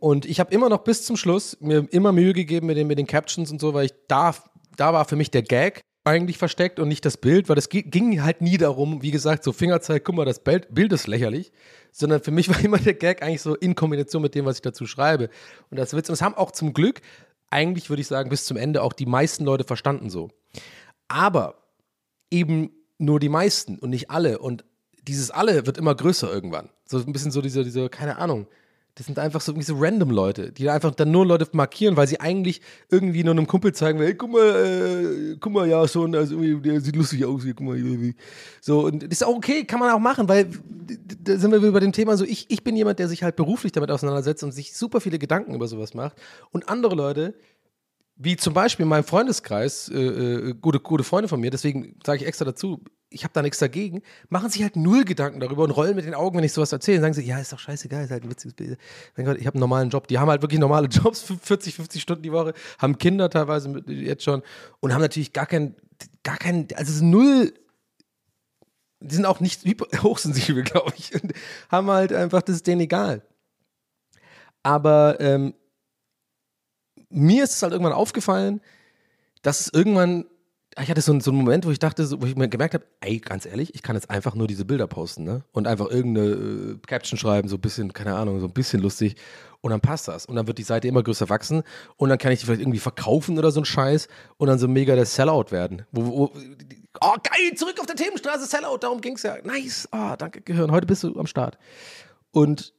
Und 0.00 0.24
ich 0.24 0.40
habe 0.40 0.52
immer 0.52 0.68
noch 0.68 0.78
bis 0.78 1.04
zum 1.04 1.16
Schluss 1.16 1.58
mir 1.60 1.86
immer 1.90 2.10
Mühe 2.10 2.32
gegeben 2.32 2.66
mit 2.66 2.76
den, 2.76 2.86
mit 2.86 2.98
den 2.98 3.06
Captions 3.06 3.52
und 3.52 3.60
so, 3.60 3.74
weil 3.74 3.84
ich 3.84 3.94
da, 4.08 4.34
da 4.76 4.92
war 4.92 5.04
für 5.04 5.16
mich 5.16 5.30
der 5.30 5.42
Gag 5.42 5.84
eigentlich 6.04 6.38
versteckt 6.38 6.80
und 6.80 6.88
nicht 6.88 7.04
das 7.04 7.18
Bild, 7.18 7.50
weil 7.50 7.58
es 7.58 7.68
ging 7.68 8.22
halt 8.22 8.40
nie 8.40 8.56
darum, 8.56 9.02
wie 9.02 9.10
gesagt, 9.10 9.44
so 9.44 9.52
Fingerzeig, 9.52 10.02
guck 10.02 10.14
mal, 10.14 10.24
das 10.24 10.40
Bild 10.40 10.92
ist 10.92 11.06
lächerlich, 11.06 11.52
sondern 11.92 12.22
für 12.22 12.30
mich 12.30 12.48
war 12.50 12.58
immer 12.64 12.78
der 12.78 12.94
Gag 12.94 13.22
eigentlich 13.22 13.42
so 13.42 13.54
in 13.54 13.74
Kombination 13.74 14.22
mit 14.22 14.34
dem, 14.34 14.46
was 14.46 14.56
ich 14.56 14.62
dazu 14.62 14.86
schreibe. 14.86 15.28
Und 15.70 15.78
das 15.78 15.92
Witz, 15.92 16.08
und 16.08 16.14
das 16.14 16.22
haben 16.22 16.34
auch 16.34 16.50
zum 16.50 16.72
Glück, 16.72 17.02
eigentlich 17.50 17.90
würde 17.90 18.00
ich 18.00 18.06
sagen, 18.06 18.30
bis 18.30 18.46
zum 18.46 18.56
Ende 18.56 18.82
auch 18.82 18.94
die 18.94 19.06
meisten 19.06 19.44
Leute 19.44 19.64
verstanden 19.64 20.08
so. 20.08 20.30
Aber 21.08 21.56
eben 22.30 22.70
nur 22.96 23.20
die 23.20 23.28
meisten 23.28 23.78
und 23.78 23.90
nicht 23.90 24.10
alle. 24.10 24.38
Und 24.38 24.64
dieses 25.02 25.30
alle 25.30 25.66
wird 25.66 25.76
immer 25.76 25.94
größer 25.94 26.32
irgendwann. 26.32 26.70
So 26.86 26.98
ein 26.98 27.12
bisschen 27.12 27.30
so 27.32 27.42
diese, 27.42 27.64
diese, 27.64 27.88
keine 27.90 28.18
Ahnung, 28.18 28.46
das 28.94 29.06
sind 29.06 29.18
einfach 29.18 29.40
so, 29.40 29.58
so 29.60 29.76
random 29.78 30.10
Leute, 30.10 30.52
die 30.52 30.68
einfach 30.68 30.94
dann 30.94 31.10
nur 31.10 31.24
Leute 31.24 31.48
markieren, 31.52 31.96
weil 31.96 32.08
sie 32.08 32.20
eigentlich 32.20 32.60
irgendwie 32.90 33.24
nur 33.24 33.32
einem 33.32 33.46
Kumpel 33.46 33.72
zeigen, 33.72 33.98
hey, 34.00 34.14
guck 34.14 34.32
mal, 34.32 34.40
äh, 34.40 35.36
guck 35.40 35.52
mal, 35.52 35.68
ja, 35.68 35.86
schon, 35.86 36.14
also 36.14 36.38
der 36.40 36.80
sieht 36.80 36.96
lustig 36.96 37.24
aus 37.24 37.42
hier, 37.42 37.54
guck 37.54 37.66
mal. 37.66 37.76
Hier. 37.76 38.14
So, 38.60 38.86
und 38.86 39.02
das 39.04 39.12
ist 39.12 39.24
auch 39.24 39.36
okay, 39.36 39.64
kann 39.64 39.80
man 39.80 39.90
auch 39.90 40.00
machen, 40.00 40.28
weil 40.28 40.50
da 41.22 41.38
sind 41.38 41.52
wir 41.52 41.58
über 41.60 41.80
dem 41.80 41.92
Thema 41.92 42.16
so, 42.16 42.24
ich, 42.24 42.46
ich 42.48 42.64
bin 42.64 42.76
jemand, 42.76 42.98
der 42.98 43.08
sich 43.08 43.22
halt 43.22 43.36
beruflich 43.36 43.72
damit 43.72 43.90
auseinandersetzt 43.90 44.42
und 44.42 44.52
sich 44.52 44.76
super 44.76 45.00
viele 45.00 45.18
Gedanken 45.18 45.54
über 45.54 45.68
sowas 45.68 45.94
macht. 45.94 46.16
Und 46.50 46.68
andere 46.68 46.94
Leute, 46.94 47.34
wie 48.22 48.36
zum 48.36 48.52
Beispiel 48.52 48.82
in 48.82 48.90
meinem 48.90 49.04
Freundeskreis, 49.04 49.88
äh, 49.88 49.98
äh, 49.98 50.54
gute, 50.60 50.78
gute 50.78 51.04
Freunde 51.04 51.26
von 51.26 51.40
mir, 51.40 51.50
deswegen 51.50 51.96
sage 52.04 52.18
ich 52.20 52.26
extra 52.26 52.44
dazu, 52.44 52.84
ich 53.08 53.24
habe 53.24 53.32
da 53.32 53.40
nichts 53.40 53.58
dagegen, 53.58 54.02
machen 54.28 54.50
sich 54.50 54.62
halt 54.62 54.76
null 54.76 55.04
Gedanken 55.04 55.40
darüber 55.40 55.64
und 55.64 55.70
rollen 55.70 55.96
mit 55.96 56.04
den 56.04 56.14
Augen, 56.14 56.36
wenn 56.36 56.44
ich 56.44 56.52
sowas 56.52 56.70
erzähle. 56.70 57.00
Sagen 57.00 57.14
sie, 57.14 57.22
ja, 57.22 57.38
ist 57.38 57.52
doch 57.52 57.58
scheißegal, 57.58 58.04
ist 58.04 58.10
halt 58.10 58.22
ein 58.22 58.30
witziges 58.30 58.54
Bild. 58.54 58.78
Mein 59.16 59.24
Gott, 59.24 59.38
ich 59.38 59.46
habe 59.46 59.54
einen 59.54 59.60
normalen 59.60 59.88
Job. 59.88 60.06
Die 60.06 60.18
haben 60.18 60.28
halt 60.28 60.42
wirklich 60.42 60.60
normale 60.60 60.86
Jobs, 60.90 61.22
40, 61.22 61.74
50 61.74 62.02
Stunden 62.02 62.22
die 62.22 62.30
Woche, 62.30 62.52
haben 62.78 62.98
Kinder 62.98 63.30
teilweise 63.30 63.82
jetzt 63.86 64.22
schon 64.22 64.42
und 64.80 64.92
haben 64.92 65.00
natürlich 65.00 65.32
gar 65.32 65.46
kein, 65.46 65.74
gar 66.22 66.36
kein, 66.36 66.68
also 66.76 67.04
null 67.04 67.52
die 69.00 69.14
sind 69.14 69.24
auch 69.24 69.40
nicht 69.40 69.62
hochsensibel, 70.02 70.62
glaube 70.62 70.92
ich. 70.96 71.14
Und 71.14 71.32
haben 71.70 71.90
halt 71.90 72.12
einfach, 72.12 72.42
das 72.42 72.56
ist 72.56 72.66
denen 72.66 72.82
egal. 72.82 73.22
Aber 74.62 75.16
ähm, 75.20 75.54
mir 77.10 77.44
ist 77.44 77.56
es 77.56 77.62
halt 77.62 77.72
irgendwann 77.72 77.92
aufgefallen, 77.92 78.60
dass 79.42 79.60
es 79.60 79.72
irgendwann, 79.72 80.26
ich 80.80 80.88
hatte 80.88 81.00
so, 81.00 81.18
so 81.20 81.30
einen 81.30 81.40
Moment, 81.40 81.66
wo 81.66 81.70
ich 81.70 81.78
dachte, 81.78 82.20
wo 82.20 82.26
ich 82.26 82.36
mir 82.36 82.48
gemerkt 82.48 82.74
habe, 82.74 82.84
ey, 83.00 83.18
ganz 83.18 83.46
ehrlich, 83.46 83.74
ich 83.74 83.82
kann 83.82 83.96
jetzt 83.96 84.10
einfach 84.10 84.34
nur 84.34 84.46
diese 84.46 84.64
Bilder 84.64 84.86
posten, 84.86 85.24
ne? 85.24 85.42
Und 85.52 85.66
einfach 85.66 85.90
irgendeine 85.90 86.28
äh, 86.28 86.78
Caption 86.86 87.18
schreiben, 87.18 87.48
so 87.48 87.56
ein 87.56 87.60
bisschen, 87.60 87.92
keine 87.92 88.14
Ahnung, 88.14 88.40
so 88.40 88.46
ein 88.46 88.52
bisschen 88.52 88.80
lustig. 88.80 89.16
Und 89.60 89.70
dann 89.72 89.80
passt 89.80 90.08
das. 90.08 90.24
Und 90.26 90.36
dann 90.36 90.46
wird 90.46 90.58
die 90.58 90.62
Seite 90.62 90.88
immer 90.88 91.02
größer 91.02 91.28
wachsen. 91.28 91.62
Und 91.96 92.08
dann 92.08 92.18
kann 92.18 92.32
ich 92.32 92.40
die 92.40 92.46
vielleicht 92.46 92.62
irgendwie 92.62 92.78
verkaufen 92.78 93.38
oder 93.38 93.50
so 93.50 93.60
ein 93.60 93.66
Scheiß. 93.66 94.08
Und 94.38 94.48
dann 94.48 94.58
so 94.58 94.68
mega 94.68 94.94
der 94.94 95.04
Sellout 95.04 95.46
werden. 95.50 95.82
Wo, 95.92 96.06
wo, 96.06 96.32
oh, 97.00 97.14
geil, 97.22 97.54
zurück 97.56 97.78
auf 97.78 97.86
der 97.86 97.96
Themenstraße, 97.96 98.46
Sellout, 98.46 98.78
darum 98.78 99.00
ging's 99.00 99.22
ja. 99.22 99.36
Nice, 99.44 99.88
oh, 99.92 100.14
danke, 100.16 100.40
Gehirn, 100.40 100.70
heute 100.70 100.86
bist 100.86 101.02
du 101.02 101.18
am 101.18 101.26
Start. 101.26 101.58
Und 102.32 102.72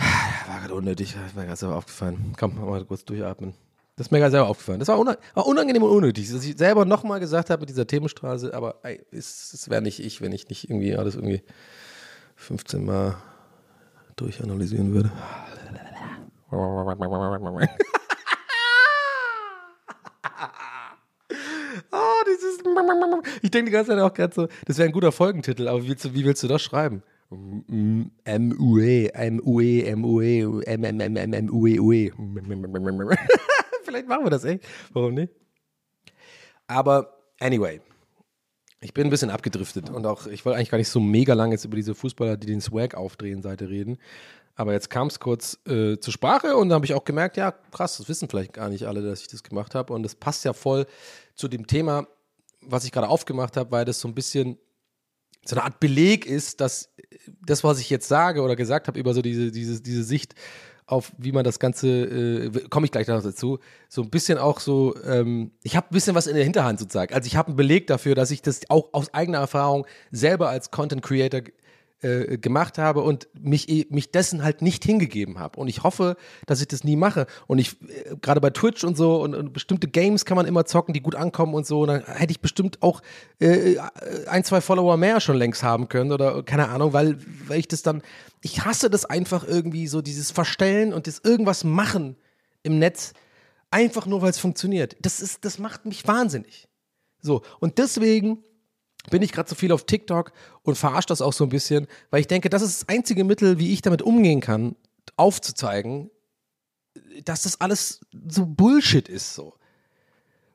war 0.48 0.60
gerade 0.60 0.74
unnötig, 0.74 1.14
ist 1.26 1.36
mir 1.36 1.44
gerade 1.44 1.56
selber 1.56 1.76
aufgefallen. 1.76 2.32
Komm, 2.38 2.60
mal 2.64 2.84
kurz 2.84 3.04
durchatmen. 3.04 3.54
Das 3.96 4.06
ist 4.06 4.10
mir 4.12 4.18
gerade 4.18 4.30
selber 4.30 4.48
aufgefallen. 4.48 4.78
Das 4.78 4.88
war, 4.88 4.98
unangenehm 4.98 5.82
und 5.82 5.90
unnötig, 5.90 6.32
dass 6.32 6.44
ich 6.44 6.56
selber 6.56 6.84
nochmal 6.86 7.20
gesagt 7.20 7.50
habe 7.50 7.60
mit 7.60 7.68
dieser 7.68 7.86
Themenstraße, 7.86 8.54
aber 8.54 8.76
es, 9.10 9.68
wäre 9.68 9.82
nicht 9.82 10.00
ich, 10.00 10.22
wenn 10.22 10.32
ich 10.32 10.48
nicht 10.48 10.70
irgendwie 10.70 10.96
alles 10.96 11.16
irgendwie 11.16 11.42
15 12.36 12.84
Mal 12.84 13.16
durchanalysieren 14.16 14.94
würde. 14.94 15.10
oh. 16.50 16.80
Ich 23.42 23.50
denke 23.50 23.70
die 23.70 23.72
ganze 23.72 23.90
Zeit 23.90 24.00
auch 24.00 24.12
gerade 24.12 24.34
so, 24.34 24.48
das 24.66 24.78
wäre 24.78 24.88
ein 24.88 24.92
guter 24.92 25.12
Folgentitel, 25.12 25.68
aber 25.68 25.82
wie 25.82 25.88
willst 25.88 26.04
du, 26.04 26.14
wie 26.14 26.24
willst 26.24 26.42
du 26.42 26.48
das 26.48 26.62
schreiben? 26.62 27.02
M-U-E, 27.30 29.06
M-U-E, 29.14 29.82
M-U-E, 29.82 30.62
M-M-M-M-U-E, 30.66 32.12
Vielleicht 33.84 34.08
machen 34.08 34.24
wir 34.24 34.30
das 34.30 34.44
echt. 34.44 34.64
Warum 34.92 35.14
nicht? 35.14 35.32
Aber 36.66 37.16
anyway, 37.38 37.80
ich 38.80 38.94
bin 38.94 39.06
ein 39.06 39.10
bisschen 39.10 39.30
abgedriftet 39.30 39.90
und 39.90 40.06
auch, 40.06 40.26
ich 40.26 40.44
wollte 40.44 40.56
eigentlich 40.56 40.70
gar 40.70 40.78
nicht 40.78 40.88
so 40.88 41.00
mega 41.00 41.34
lange 41.34 41.54
jetzt 41.54 41.64
über 41.64 41.76
diese 41.76 41.94
Fußballer, 41.94 42.36
die 42.36 42.46
den 42.46 42.60
Swag 42.60 42.94
aufdrehen, 42.94 43.42
Seite 43.42 43.68
reden. 43.68 43.98
Aber 44.56 44.72
jetzt 44.72 44.90
kam 44.90 45.06
es 45.06 45.20
kurz 45.20 45.58
äh, 45.66 45.98
zur 45.98 46.12
Sprache 46.12 46.56
und 46.56 46.68
da 46.68 46.74
habe 46.74 46.84
ich 46.84 46.94
auch 46.94 47.04
gemerkt, 47.04 47.36
ja, 47.36 47.52
krass, 47.52 47.98
das 47.98 48.08
wissen 48.08 48.28
vielleicht 48.28 48.52
gar 48.52 48.68
nicht 48.68 48.86
alle, 48.86 49.02
dass 49.02 49.22
ich 49.22 49.28
das 49.28 49.42
gemacht 49.42 49.74
habe. 49.74 49.92
Und 49.92 50.02
das 50.02 50.14
passt 50.14 50.44
ja 50.44 50.52
voll 50.52 50.86
zu 51.34 51.48
dem 51.48 51.66
Thema, 51.66 52.06
was 52.60 52.84
ich 52.84 52.92
gerade 52.92 53.08
aufgemacht 53.08 53.56
habe, 53.56 53.70
weil 53.70 53.84
das 53.84 54.00
so 54.00 54.08
ein 54.08 54.14
bisschen 54.14 54.58
so 55.44 55.56
eine 55.56 55.64
Art 55.64 55.80
Beleg 55.80 56.26
ist, 56.26 56.60
dass 56.60 56.90
das, 57.44 57.64
was 57.64 57.80
ich 57.80 57.90
jetzt 57.90 58.08
sage 58.08 58.42
oder 58.42 58.56
gesagt 58.56 58.88
habe 58.88 58.98
über 58.98 59.14
so 59.14 59.22
diese, 59.22 59.50
diese, 59.50 59.80
diese 59.80 60.04
Sicht 60.04 60.34
auf, 60.90 61.12
wie 61.18 61.32
man 61.32 61.44
das 61.44 61.60
Ganze, 61.60 61.88
äh, 61.88 62.50
komme 62.68 62.84
ich 62.84 62.92
gleich 62.92 63.06
noch 63.06 63.22
dazu, 63.22 63.60
so 63.88 64.02
ein 64.02 64.10
bisschen 64.10 64.38
auch 64.38 64.58
so, 64.58 64.96
ähm, 65.04 65.52
ich 65.62 65.76
habe 65.76 65.86
ein 65.88 65.94
bisschen 65.94 66.16
was 66.16 66.26
in 66.26 66.34
der 66.34 66.42
Hinterhand 66.42 66.80
sozusagen. 66.80 67.14
Also 67.14 67.26
ich 67.26 67.36
habe 67.36 67.48
einen 67.48 67.56
Beleg 67.56 67.86
dafür, 67.86 68.14
dass 68.14 68.30
ich 68.32 68.42
das 68.42 68.62
auch 68.68 68.88
aus 68.92 69.14
eigener 69.14 69.38
Erfahrung 69.38 69.86
selber 70.10 70.48
als 70.48 70.70
Content 70.72 71.02
Creator 71.02 71.42
äh, 72.02 72.38
gemacht 72.38 72.78
habe 72.78 73.02
und 73.02 73.28
mich, 73.38 73.68
eh- 73.68 73.86
mich 73.90 74.10
dessen 74.10 74.42
halt 74.42 74.62
nicht 74.62 74.84
hingegeben 74.84 75.38
habe. 75.38 75.60
Und 75.60 75.68
ich 75.68 75.82
hoffe, 75.82 76.16
dass 76.46 76.60
ich 76.60 76.68
das 76.68 76.84
nie 76.84 76.96
mache. 76.96 77.26
Und 77.46 77.58
ich, 77.58 77.80
äh, 77.82 78.16
gerade 78.20 78.40
bei 78.40 78.50
Twitch 78.50 78.84
und 78.84 78.96
so 78.96 79.22
und, 79.22 79.34
und 79.34 79.52
bestimmte 79.52 79.88
Games 79.88 80.24
kann 80.24 80.36
man 80.36 80.46
immer 80.46 80.64
zocken, 80.64 80.94
die 80.94 81.00
gut 81.00 81.14
ankommen 81.14 81.54
und 81.54 81.66
so. 81.66 81.82
Und 81.82 81.88
dann 81.88 82.04
hätte 82.04 82.30
ich 82.30 82.40
bestimmt 82.40 82.82
auch 82.82 83.02
äh, 83.38 83.76
ein, 84.26 84.44
zwei 84.44 84.60
Follower 84.60 84.96
mehr 84.96 85.20
schon 85.20 85.36
längst 85.36 85.62
haben 85.62 85.88
können 85.88 86.12
oder 86.12 86.42
keine 86.42 86.68
Ahnung, 86.68 86.92
weil, 86.92 87.18
weil 87.46 87.58
ich 87.58 87.68
das 87.68 87.82
dann, 87.82 88.02
ich 88.42 88.64
hasse 88.64 88.88
das 88.90 89.04
einfach 89.04 89.46
irgendwie 89.46 89.86
so, 89.86 90.00
dieses 90.00 90.30
Verstellen 90.30 90.92
und 90.92 91.06
das 91.06 91.20
irgendwas 91.22 91.64
machen 91.64 92.16
im 92.62 92.78
Netz, 92.78 93.12
einfach 93.70 94.06
nur 94.06 94.22
weil 94.22 94.30
es 94.30 94.38
funktioniert. 94.38 94.96
Das 95.02 95.20
ist, 95.20 95.44
das 95.44 95.58
macht 95.58 95.86
mich 95.86 96.06
wahnsinnig. 96.06 96.68
So, 97.22 97.42
und 97.58 97.78
deswegen 97.78 98.42
bin 99.10 99.22
ich 99.22 99.32
gerade 99.32 99.48
so 99.48 99.54
viel 99.54 99.72
auf 99.72 99.84
TikTok 99.84 100.32
und 100.62 100.76
verarsche 100.76 101.08
das 101.08 101.20
auch 101.20 101.32
so 101.32 101.44
ein 101.44 101.50
bisschen, 101.50 101.86
weil 102.10 102.20
ich 102.20 102.26
denke, 102.26 102.48
das 102.48 102.62
ist 102.62 102.82
das 102.82 102.88
einzige 102.88 103.24
Mittel, 103.24 103.58
wie 103.58 103.72
ich 103.72 103.82
damit 103.82 104.02
umgehen 104.02 104.40
kann, 104.40 104.76
aufzuzeigen, 105.16 106.10
dass 107.24 107.42
das 107.42 107.60
alles 107.60 108.00
so 108.28 108.46
Bullshit 108.46 109.08
ist 109.08 109.34
so. 109.34 109.54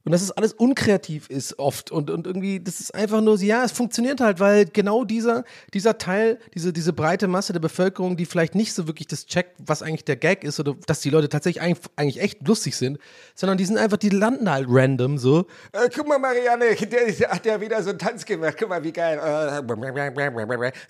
Und 0.05 0.11
dass 0.11 0.21
es 0.21 0.31
alles 0.31 0.53
unkreativ 0.53 1.31
ist 1.31 1.57
oft 1.57 1.89
und, 1.91 2.11
und 2.11 2.27
irgendwie, 2.27 2.59
das 2.59 2.79
ist 2.79 2.93
einfach 2.93 3.21
nur, 3.21 3.39
so, 3.39 3.43
ja, 3.43 3.63
es 3.63 3.71
funktioniert 3.71 4.21
halt, 4.21 4.39
weil 4.39 4.65
genau 4.65 5.03
dieser, 5.03 5.43
dieser 5.73 5.97
Teil, 5.97 6.37
diese, 6.53 6.71
diese 6.71 6.93
breite 6.93 7.27
Masse 7.27 7.53
der 7.53 7.59
Bevölkerung, 7.59 8.15
die 8.15 8.27
vielleicht 8.27 8.53
nicht 8.53 8.73
so 8.73 8.85
wirklich 8.85 9.07
das 9.07 9.25
checkt, 9.25 9.57
was 9.65 9.81
eigentlich 9.81 10.05
der 10.05 10.15
Gag 10.15 10.43
ist 10.43 10.59
oder 10.59 10.75
dass 10.85 10.99
die 10.99 11.09
Leute 11.09 11.27
tatsächlich 11.27 11.63
eigentlich, 11.63 11.89
eigentlich 11.95 12.21
echt 12.21 12.47
lustig 12.47 12.75
sind, 12.75 12.99
sondern 13.33 13.57
die 13.57 13.65
sind 13.65 13.79
einfach, 13.79 13.97
die 13.97 14.09
landen 14.09 14.47
halt 14.49 14.67
random 14.69 15.17
so. 15.17 15.47
Äh, 15.71 15.89
guck 15.95 16.07
mal, 16.07 16.19
Marianne, 16.19 16.75
der, 16.79 17.11
der 17.11 17.29
hat 17.31 17.45
ja 17.47 17.59
wieder 17.59 17.81
so 17.81 17.89
einen 17.89 17.97
Tanz 17.97 18.25
gemacht. 18.25 18.57
Guck 18.59 18.69
mal, 18.69 18.83
wie 18.83 18.91
geil. 18.91 19.17
Äh, 19.17 19.63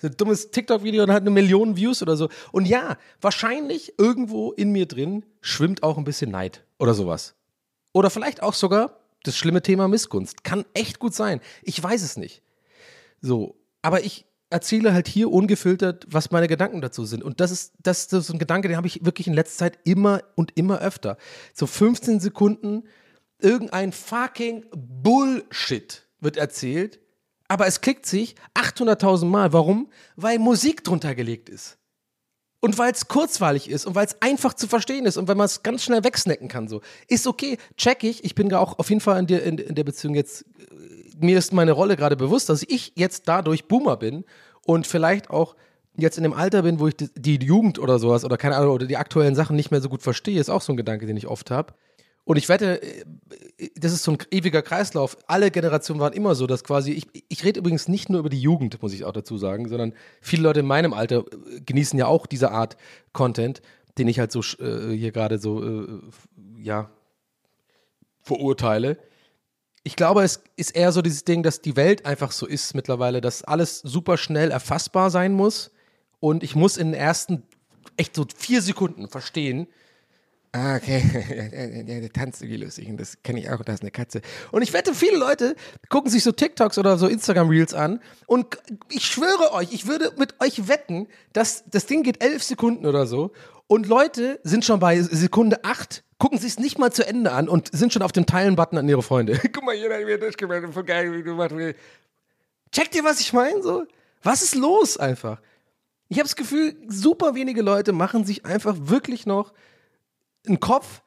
So 0.02 0.08
ein 0.08 0.16
dummes 0.18 0.50
TikTok-Video 0.50 1.04
und 1.04 1.10
hat 1.10 1.22
eine 1.22 1.30
Million 1.30 1.74
Views 1.74 2.02
oder 2.02 2.18
so. 2.18 2.28
Und 2.52 2.66
ja, 2.66 2.98
wahrscheinlich 3.22 3.94
irgendwo 3.98 4.52
in 4.52 4.72
mir 4.72 4.84
drin 4.84 5.24
schwimmt 5.40 5.82
auch 5.82 5.96
ein 5.96 6.04
bisschen 6.04 6.30
Neid 6.30 6.64
oder 6.78 6.92
sowas. 6.92 7.34
Oder 7.94 8.10
vielleicht 8.10 8.42
auch 8.42 8.52
sogar 8.52 9.05
das 9.26 9.36
schlimme 9.36 9.62
Thema 9.62 9.88
Missgunst. 9.88 10.44
Kann 10.44 10.64
echt 10.74 10.98
gut 10.98 11.14
sein. 11.14 11.40
Ich 11.62 11.82
weiß 11.82 12.02
es 12.02 12.16
nicht. 12.16 12.42
So, 13.20 13.56
aber 13.82 14.04
ich 14.04 14.26
erzähle 14.50 14.92
halt 14.92 15.08
hier 15.08 15.30
ungefiltert, 15.32 16.06
was 16.08 16.30
meine 16.30 16.48
Gedanken 16.48 16.80
dazu 16.80 17.04
sind. 17.04 17.22
Und 17.22 17.40
das 17.40 17.50
ist, 17.50 17.74
das 17.82 18.04
ist 18.04 18.26
so 18.26 18.32
ein 18.32 18.38
Gedanke, 18.38 18.68
den 18.68 18.76
habe 18.76 18.86
ich 18.86 19.04
wirklich 19.04 19.26
in 19.26 19.34
letzter 19.34 19.58
Zeit 19.58 19.78
immer 19.84 20.22
und 20.34 20.56
immer 20.56 20.78
öfter. 20.78 21.16
So 21.52 21.66
15 21.66 22.20
Sekunden, 22.20 22.84
irgendein 23.40 23.92
fucking 23.92 24.64
Bullshit 24.70 26.06
wird 26.20 26.36
erzählt, 26.36 27.00
aber 27.48 27.66
es 27.66 27.80
klickt 27.80 28.06
sich 28.06 28.34
800.000 28.54 29.26
Mal. 29.26 29.52
Warum? 29.52 29.90
Weil 30.14 30.38
Musik 30.38 30.84
drunter 30.84 31.14
gelegt 31.14 31.48
ist. 31.48 31.78
Und 32.60 32.78
weil 32.78 32.92
es 32.92 33.08
kurzweilig 33.08 33.70
ist 33.70 33.86
und 33.86 33.94
weil 33.94 34.06
es 34.06 34.20
einfach 34.22 34.54
zu 34.54 34.66
verstehen 34.66 35.04
ist 35.04 35.16
und 35.16 35.28
weil 35.28 35.34
man 35.34 35.44
es 35.46 35.62
ganz 35.62 35.84
schnell 35.84 36.02
wegsnacken 36.02 36.48
kann, 36.48 36.68
so. 36.68 36.80
Ist 37.06 37.26
okay, 37.26 37.58
check 37.76 38.02
ich. 38.02 38.24
Ich 38.24 38.34
bin 38.34 38.48
ja 38.48 38.58
auch 38.58 38.78
auf 38.78 38.88
jeden 38.88 39.00
Fall 39.00 39.18
in 39.18 39.26
der, 39.26 39.42
in, 39.44 39.58
in 39.58 39.74
der 39.74 39.84
Beziehung 39.84 40.14
jetzt, 40.14 40.42
äh, 40.42 41.24
mir 41.24 41.38
ist 41.38 41.52
meine 41.52 41.72
Rolle 41.72 41.96
gerade 41.96 42.16
bewusst, 42.16 42.48
dass 42.48 42.62
ich 42.62 42.92
jetzt 42.96 43.28
dadurch 43.28 43.68
Boomer 43.68 43.96
bin 43.96 44.24
und 44.64 44.86
vielleicht 44.86 45.30
auch 45.30 45.54
jetzt 45.96 46.16
in 46.16 46.22
dem 46.22 46.32
Alter 46.32 46.62
bin, 46.62 46.80
wo 46.80 46.88
ich 46.88 46.96
die, 46.96 47.08
die 47.14 47.44
Jugend 47.44 47.78
oder 47.78 47.98
sowas 47.98 48.24
oder 48.24 48.36
keine 48.36 48.56
Ahnung, 48.56 48.74
oder 48.74 48.86
die 48.86 48.96
aktuellen 48.96 49.34
Sachen 49.34 49.56
nicht 49.56 49.70
mehr 49.70 49.80
so 49.80 49.88
gut 49.88 50.02
verstehe, 50.02 50.40
ist 50.40 50.50
auch 50.50 50.62
so 50.62 50.72
ein 50.72 50.76
Gedanke, 50.76 51.06
den 51.06 51.16
ich 51.16 51.26
oft 51.26 51.50
habe. 51.50 51.74
Und 52.26 52.36
ich 52.38 52.48
wette, 52.48 52.82
äh, 52.82 53.04
das 53.76 53.92
ist 53.92 54.02
so 54.02 54.12
ein 54.12 54.18
ewiger 54.32 54.60
Kreislauf. 54.60 55.16
Alle 55.28 55.50
Generationen 55.52 56.00
waren 56.00 56.12
immer 56.12 56.34
so, 56.34 56.46
dass 56.46 56.64
quasi, 56.64 56.90
ich, 56.90 57.06
ich 57.28 57.44
rede 57.44 57.60
übrigens 57.60 57.88
nicht 57.88 58.10
nur 58.10 58.18
über 58.18 58.28
die 58.28 58.40
Jugend, 58.40 58.82
muss 58.82 58.92
ich 58.92 59.04
auch 59.04 59.12
dazu 59.12 59.38
sagen, 59.38 59.68
sondern 59.68 59.94
viele 60.20 60.42
Leute 60.42 60.60
in 60.60 60.66
meinem 60.66 60.92
Alter 60.92 61.20
äh, 61.20 61.60
genießen 61.60 61.98
ja 61.98 62.06
auch 62.06 62.26
diese 62.26 62.50
Art 62.50 62.76
Content, 63.12 63.62
den 63.96 64.08
ich 64.08 64.18
halt 64.18 64.32
so 64.32 64.40
äh, 64.40 64.94
hier 64.94 65.12
gerade 65.12 65.38
so, 65.38 65.64
äh, 65.64 66.00
ja, 66.58 66.90
verurteile. 68.22 68.98
Ich 69.84 69.94
glaube, 69.94 70.24
es 70.24 70.42
ist 70.56 70.74
eher 70.74 70.90
so 70.90 71.02
dieses 71.02 71.22
Ding, 71.22 71.44
dass 71.44 71.62
die 71.62 71.76
Welt 71.76 72.06
einfach 72.06 72.32
so 72.32 72.44
ist 72.44 72.74
mittlerweile, 72.74 73.20
dass 73.20 73.44
alles 73.44 73.78
super 73.78 74.16
schnell 74.16 74.50
erfassbar 74.50 75.12
sein 75.12 75.32
muss. 75.32 75.70
Und 76.18 76.42
ich 76.42 76.56
muss 76.56 76.76
in 76.76 76.88
den 76.88 77.00
ersten 77.00 77.44
echt 77.96 78.16
so 78.16 78.26
vier 78.36 78.62
Sekunden 78.62 79.06
verstehen, 79.06 79.68
Ah, 80.56 80.76
okay. 80.76 81.02
Der, 81.86 82.10
tanzt 82.12 82.40
irgendwie 82.40 82.64
lustig 82.64 82.88
und 82.88 82.96
das 82.98 83.18
kenne 83.22 83.40
ich 83.40 83.50
auch, 83.50 83.62
da 83.62 83.74
ist 83.74 83.82
eine 83.82 83.90
Katze. 83.90 84.22
Und 84.52 84.62
ich 84.62 84.72
wette, 84.72 84.94
viele 84.94 85.18
Leute 85.18 85.54
gucken 85.90 86.10
sich 86.10 86.22
so 86.22 86.32
TikToks 86.32 86.78
oder 86.78 86.96
so 86.96 87.08
Instagram-Reels 87.08 87.74
an 87.74 88.00
und 88.26 88.56
ich 88.88 89.04
schwöre 89.04 89.52
euch, 89.52 89.72
ich 89.72 89.86
würde 89.86 90.12
mit 90.16 90.40
euch 90.40 90.66
wetten, 90.66 91.08
dass 91.34 91.64
das 91.66 91.84
Ding 91.84 92.02
geht 92.02 92.22
elf 92.22 92.42
Sekunden 92.42 92.86
oder 92.86 93.06
so 93.06 93.32
und 93.66 93.86
Leute 93.86 94.40
sind 94.44 94.64
schon 94.64 94.80
bei 94.80 95.00
Sekunde 95.02 95.62
acht, 95.62 96.04
gucken 96.18 96.38
sich 96.38 96.52
es 96.52 96.58
nicht 96.58 96.78
mal 96.78 96.90
zu 96.90 97.06
Ende 97.06 97.32
an 97.32 97.50
und 97.50 97.76
sind 97.76 97.92
schon 97.92 98.02
auf 98.02 98.12
dem 98.12 98.24
Teilen-Button 98.24 98.78
an 98.78 98.88
ihre 98.88 99.02
Freunde. 99.02 99.38
guck 99.52 99.62
mal, 99.62 99.74
jeder 99.74 99.96
hat 99.96 100.04
mir 100.04 100.18
das 100.18 100.38
gemacht. 100.38 100.62
Voll 100.72 100.84
geil, 100.84 101.12
wie 101.12 101.22
du 101.22 101.34
machst. 101.34 101.54
Checkt 102.72 102.94
ihr, 102.94 103.04
was 103.04 103.20
ich 103.20 103.34
meine? 103.34 103.62
So? 103.62 103.84
Was 104.22 104.42
ist 104.42 104.54
los 104.54 104.96
einfach? 104.96 105.40
Ich 106.08 106.18
habe 106.18 106.24
das 106.24 106.36
Gefühl, 106.36 106.76
super 106.88 107.34
wenige 107.34 107.60
Leute 107.60 107.92
machen 107.92 108.24
sich 108.24 108.46
einfach 108.46 108.74
wirklich 108.78 109.26
noch 109.26 109.52
einen 110.48 110.60
Kopf, 110.60 111.02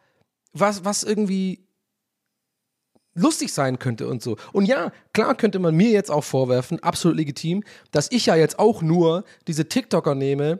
was, 0.53 0.85
was 0.85 1.03
irgendwie 1.03 1.67
lustig 3.13 3.53
sein 3.53 3.79
könnte 3.79 4.07
und 4.07 4.21
so. 4.23 4.37
Und 4.53 4.65
ja, 4.65 4.91
klar 5.13 5.35
könnte 5.35 5.59
man 5.59 5.75
mir 5.75 5.89
jetzt 5.89 6.11
auch 6.11 6.23
vorwerfen, 6.23 6.81
absolut 6.81 7.17
legitim, 7.17 7.63
dass 7.91 8.11
ich 8.11 8.27
ja 8.27 8.35
jetzt 8.35 8.59
auch 8.59 8.81
nur 8.81 9.23
diese 9.47 9.67
TikToker 9.67 10.15
nehme, 10.15 10.59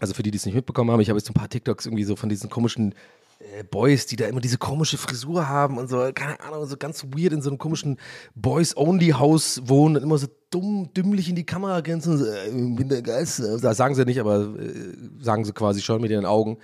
also 0.00 0.14
für 0.14 0.22
die, 0.22 0.30
die 0.30 0.38
es 0.38 0.46
nicht 0.46 0.54
mitbekommen 0.54 0.90
haben, 0.90 1.00
ich 1.00 1.08
habe 1.08 1.18
jetzt 1.18 1.30
ein 1.30 1.34
paar 1.34 1.48
TikToks 1.48 1.86
irgendwie 1.86 2.04
so 2.04 2.16
von 2.16 2.28
diesen 2.28 2.50
komischen 2.50 2.94
äh, 3.38 3.62
Boys, 3.64 4.06
die 4.06 4.16
da 4.16 4.26
immer 4.26 4.40
diese 4.40 4.58
komische 4.58 4.98
Frisur 4.98 5.48
haben 5.48 5.78
und 5.78 5.88
so, 5.88 6.10
keine 6.14 6.40
Ahnung, 6.40 6.66
so 6.66 6.76
ganz 6.76 7.04
weird 7.04 7.32
in 7.32 7.42
so 7.42 7.50
einem 7.50 7.58
komischen 7.58 7.98
Boys-Only-Haus 8.34 9.62
wohnen 9.66 9.96
und 9.96 10.02
immer 10.02 10.18
so 10.18 10.26
dumm, 10.50 10.90
dümmlich 10.96 11.28
in 11.28 11.36
die 11.36 11.46
Kamera 11.46 11.80
grenzen 11.80 12.12
und 12.12 12.18
so, 12.18 12.26
äh, 12.26 12.50
bin 12.50 12.88
der 12.88 13.02
Geilste. 13.02 13.58
Das 13.60 13.76
sagen 13.76 13.94
sie 13.94 14.04
nicht, 14.04 14.20
aber 14.20 14.56
äh, 14.58 14.96
sagen 15.20 15.44
sie 15.44 15.52
quasi 15.52 15.80
schon 15.80 16.00
mit 16.00 16.10
ihren 16.10 16.26
Augen. 16.26 16.58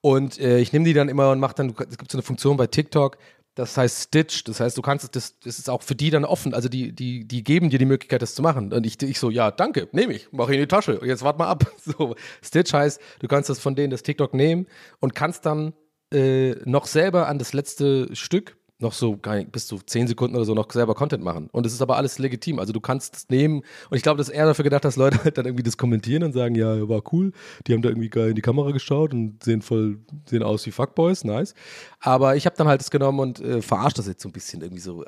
Und 0.00 0.38
äh, 0.38 0.58
ich 0.58 0.72
nehme 0.72 0.84
die 0.84 0.92
dann 0.92 1.08
immer 1.08 1.30
und 1.30 1.40
mache 1.40 1.54
dann, 1.54 1.74
es 1.88 1.98
gibt 1.98 2.10
so 2.10 2.18
eine 2.18 2.22
Funktion 2.22 2.56
bei 2.56 2.66
TikTok, 2.66 3.18
das 3.58 3.76
heißt 3.76 4.04
Stitch, 4.04 4.44
das 4.44 4.60
heißt, 4.60 4.78
du 4.78 4.82
kannst 4.82 5.16
das, 5.16 5.40
das 5.40 5.58
ist 5.58 5.68
auch 5.68 5.82
für 5.82 5.96
die 5.96 6.10
dann 6.10 6.24
offen, 6.24 6.54
also 6.54 6.68
die, 6.68 6.92
die, 6.92 7.26
die 7.26 7.42
geben 7.42 7.70
dir 7.70 7.80
die 7.80 7.86
Möglichkeit, 7.86 8.22
das 8.22 8.36
zu 8.36 8.40
machen. 8.40 8.72
Und 8.72 8.86
ich, 8.86 9.02
ich 9.02 9.18
so, 9.18 9.30
ja, 9.30 9.50
danke, 9.50 9.88
nehme 9.90 10.12
ich, 10.12 10.30
mache 10.30 10.54
in 10.54 10.60
die 10.60 10.68
Tasche, 10.68 11.00
jetzt 11.02 11.24
warte 11.24 11.40
mal 11.40 11.48
ab. 11.48 11.64
So, 11.84 12.14
Stitch 12.40 12.72
heißt, 12.72 13.00
du 13.18 13.26
kannst 13.26 13.50
das 13.50 13.58
von 13.58 13.74
denen, 13.74 13.90
das 13.90 14.04
TikTok 14.04 14.34
nehmen 14.34 14.66
und 15.00 15.16
kannst 15.16 15.44
dann 15.44 15.72
äh, 16.12 16.54
noch 16.66 16.86
selber 16.86 17.26
an 17.26 17.38
das 17.38 17.52
letzte 17.52 18.14
Stück 18.14 18.57
noch 18.80 18.92
so 18.92 19.18
bis 19.50 19.66
zu 19.66 19.78
zehn 19.78 20.06
Sekunden 20.06 20.36
oder 20.36 20.44
so 20.44 20.54
noch 20.54 20.70
selber 20.70 20.94
Content 20.94 21.24
machen. 21.24 21.48
Und 21.50 21.66
es 21.66 21.72
ist 21.72 21.82
aber 21.82 21.96
alles 21.96 22.18
legitim. 22.18 22.58
Also 22.60 22.72
du 22.72 22.80
kannst 22.80 23.16
es 23.16 23.28
nehmen. 23.28 23.62
Und 23.90 23.96
ich 23.96 24.02
glaube, 24.02 24.18
dass 24.18 24.28
er 24.28 24.46
dafür 24.46 24.62
gedacht, 24.62 24.84
dass 24.84 24.96
Leute 24.96 25.18
halt 25.24 25.36
dann 25.36 25.46
irgendwie 25.46 25.64
das 25.64 25.76
kommentieren 25.76 26.22
und 26.22 26.32
sagen, 26.32 26.54
ja, 26.54 26.88
war 26.88 27.02
cool. 27.12 27.32
Die 27.66 27.74
haben 27.74 27.82
da 27.82 27.88
irgendwie 27.88 28.08
geil 28.08 28.30
in 28.30 28.34
die 28.36 28.42
Kamera 28.42 28.70
geschaut 28.70 29.12
und 29.12 29.42
sehen 29.42 29.62
voll, 29.62 29.98
sehen 30.26 30.42
aus 30.42 30.64
wie 30.66 30.70
Fuckboys, 30.70 31.24
nice. 31.24 31.54
Aber 32.00 32.36
ich 32.36 32.46
habe 32.46 32.56
dann 32.56 32.68
halt 32.68 32.80
das 32.80 32.90
genommen 32.90 33.18
und 33.18 33.40
äh, 33.40 33.62
verarscht 33.62 33.98
das 33.98 34.06
jetzt 34.06 34.22
so 34.22 34.28
ein 34.28 34.32
bisschen 34.32 34.62
irgendwie 34.62 34.82
so. 34.82 35.04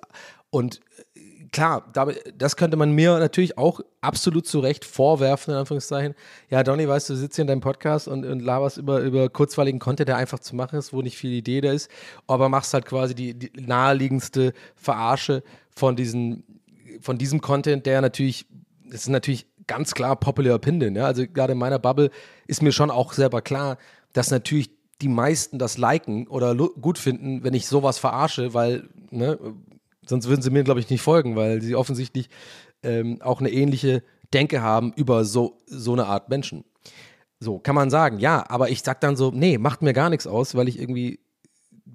Und 0.50 0.80
klar, 1.52 1.84
das 2.36 2.56
könnte 2.56 2.76
man 2.76 2.92
mir 2.92 3.18
natürlich 3.18 3.58
auch 3.58 3.80
absolut 4.00 4.46
zu 4.46 4.60
Recht 4.60 4.84
vorwerfen, 4.84 5.52
in 5.52 5.60
Anführungszeichen. 5.60 6.14
Ja, 6.48 6.62
Donny, 6.62 6.86
weißt 6.86 7.08
du, 7.08 7.14
du 7.14 7.18
sitzt 7.18 7.36
hier 7.36 7.42
in 7.42 7.48
deinem 7.48 7.60
Podcast 7.60 8.08
und, 8.08 8.24
und 8.24 8.40
laberst 8.40 8.78
über, 8.78 9.00
über 9.00 9.28
kurzweiligen 9.28 9.80
Content, 9.80 10.08
der 10.08 10.16
einfach 10.16 10.38
zu 10.38 10.54
machen 10.56 10.78
ist, 10.78 10.92
wo 10.92 11.02
nicht 11.02 11.16
viel 11.16 11.32
Idee 11.32 11.60
da 11.60 11.72
ist, 11.72 11.90
aber 12.26 12.48
machst 12.48 12.74
halt 12.74 12.86
quasi 12.86 13.14
die, 13.14 13.34
die 13.34 13.50
naheliegendste 13.60 14.52
Verarsche 14.76 15.42
von, 15.70 15.96
diesen, 15.96 16.44
von 17.00 17.18
diesem 17.18 17.40
Content, 17.40 17.86
der 17.86 18.00
natürlich, 18.00 18.46
das 18.84 19.02
ist 19.02 19.08
natürlich 19.08 19.46
ganz 19.66 19.94
klar 19.94 20.16
Popular 20.16 20.56
Opinion. 20.56 20.94
Ja? 20.96 21.06
Also 21.06 21.24
gerade 21.26 21.52
in 21.52 21.58
meiner 21.58 21.78
Bubble 21.78 22.10
ist 22.46 22.62
mir 22.62 22.72
schon 22.72 22.90
auch 22.90 23.12
selber 23.12 23.42
klar, 23.42 23.78
dass 24.12 24.30
natürlich 24.30 24.70
die 25.00 25.08
meisten 25.08 25.58
das 25.58 25.78
liken 25.78 26.26
oder 26.26 26.54
gut 26.54 26.98
finden, 26.98 27.42
wenn 27.42 27.54
ich 27.54 27.66
sowas 27.66 27.98
verarsche, 27.98 28.52
weil, 28.52 28.88
ne, 29.10 29.38
sonst 30.10 30.28
würden 30.28 30.42
sie 30.42 30.50
mir, 30.50 30.64
glaube 30.64 30.80
ich, 30.80 30.90
nicht 30.90 31.00
folgen, 31.00 31.36
weil 31.36 31.62
sie 31.62 31.74
offensichtlich 31.74 32.28
ähm, 32.82 33.22
auch 33.22 33.40
eine 33.40 33.50
ähnliche 33.50 34.02
Denke 34.34 34.60
haben 34.60 34.92
über 34.94 35.24
so, 35.24 35.58
so 35.66 35.92
eine 35.94 36.06
Art 36.06 36.28
Menschen. 36.28 36.64
So, 37.38 37.58
kann 37.58 37.74
man 37.74 37.88
sagen, 37.88 38.18
ja, 38.18 38.44
aber 38.48 38.68
ich 38.68 38.82
sag 38.82 39.00
dann 39.00 39.16
so, 39.16 39.30
nee, 39.30 39.56
macht 39.56 39.80
mir 39.80 39.94
gar 39.94 40.10
nichts 40.10 40.26
aus, 40.26 40.54
weil 40.54 40.68
ich 40.68 40.78
irgendwie 40.78 41.20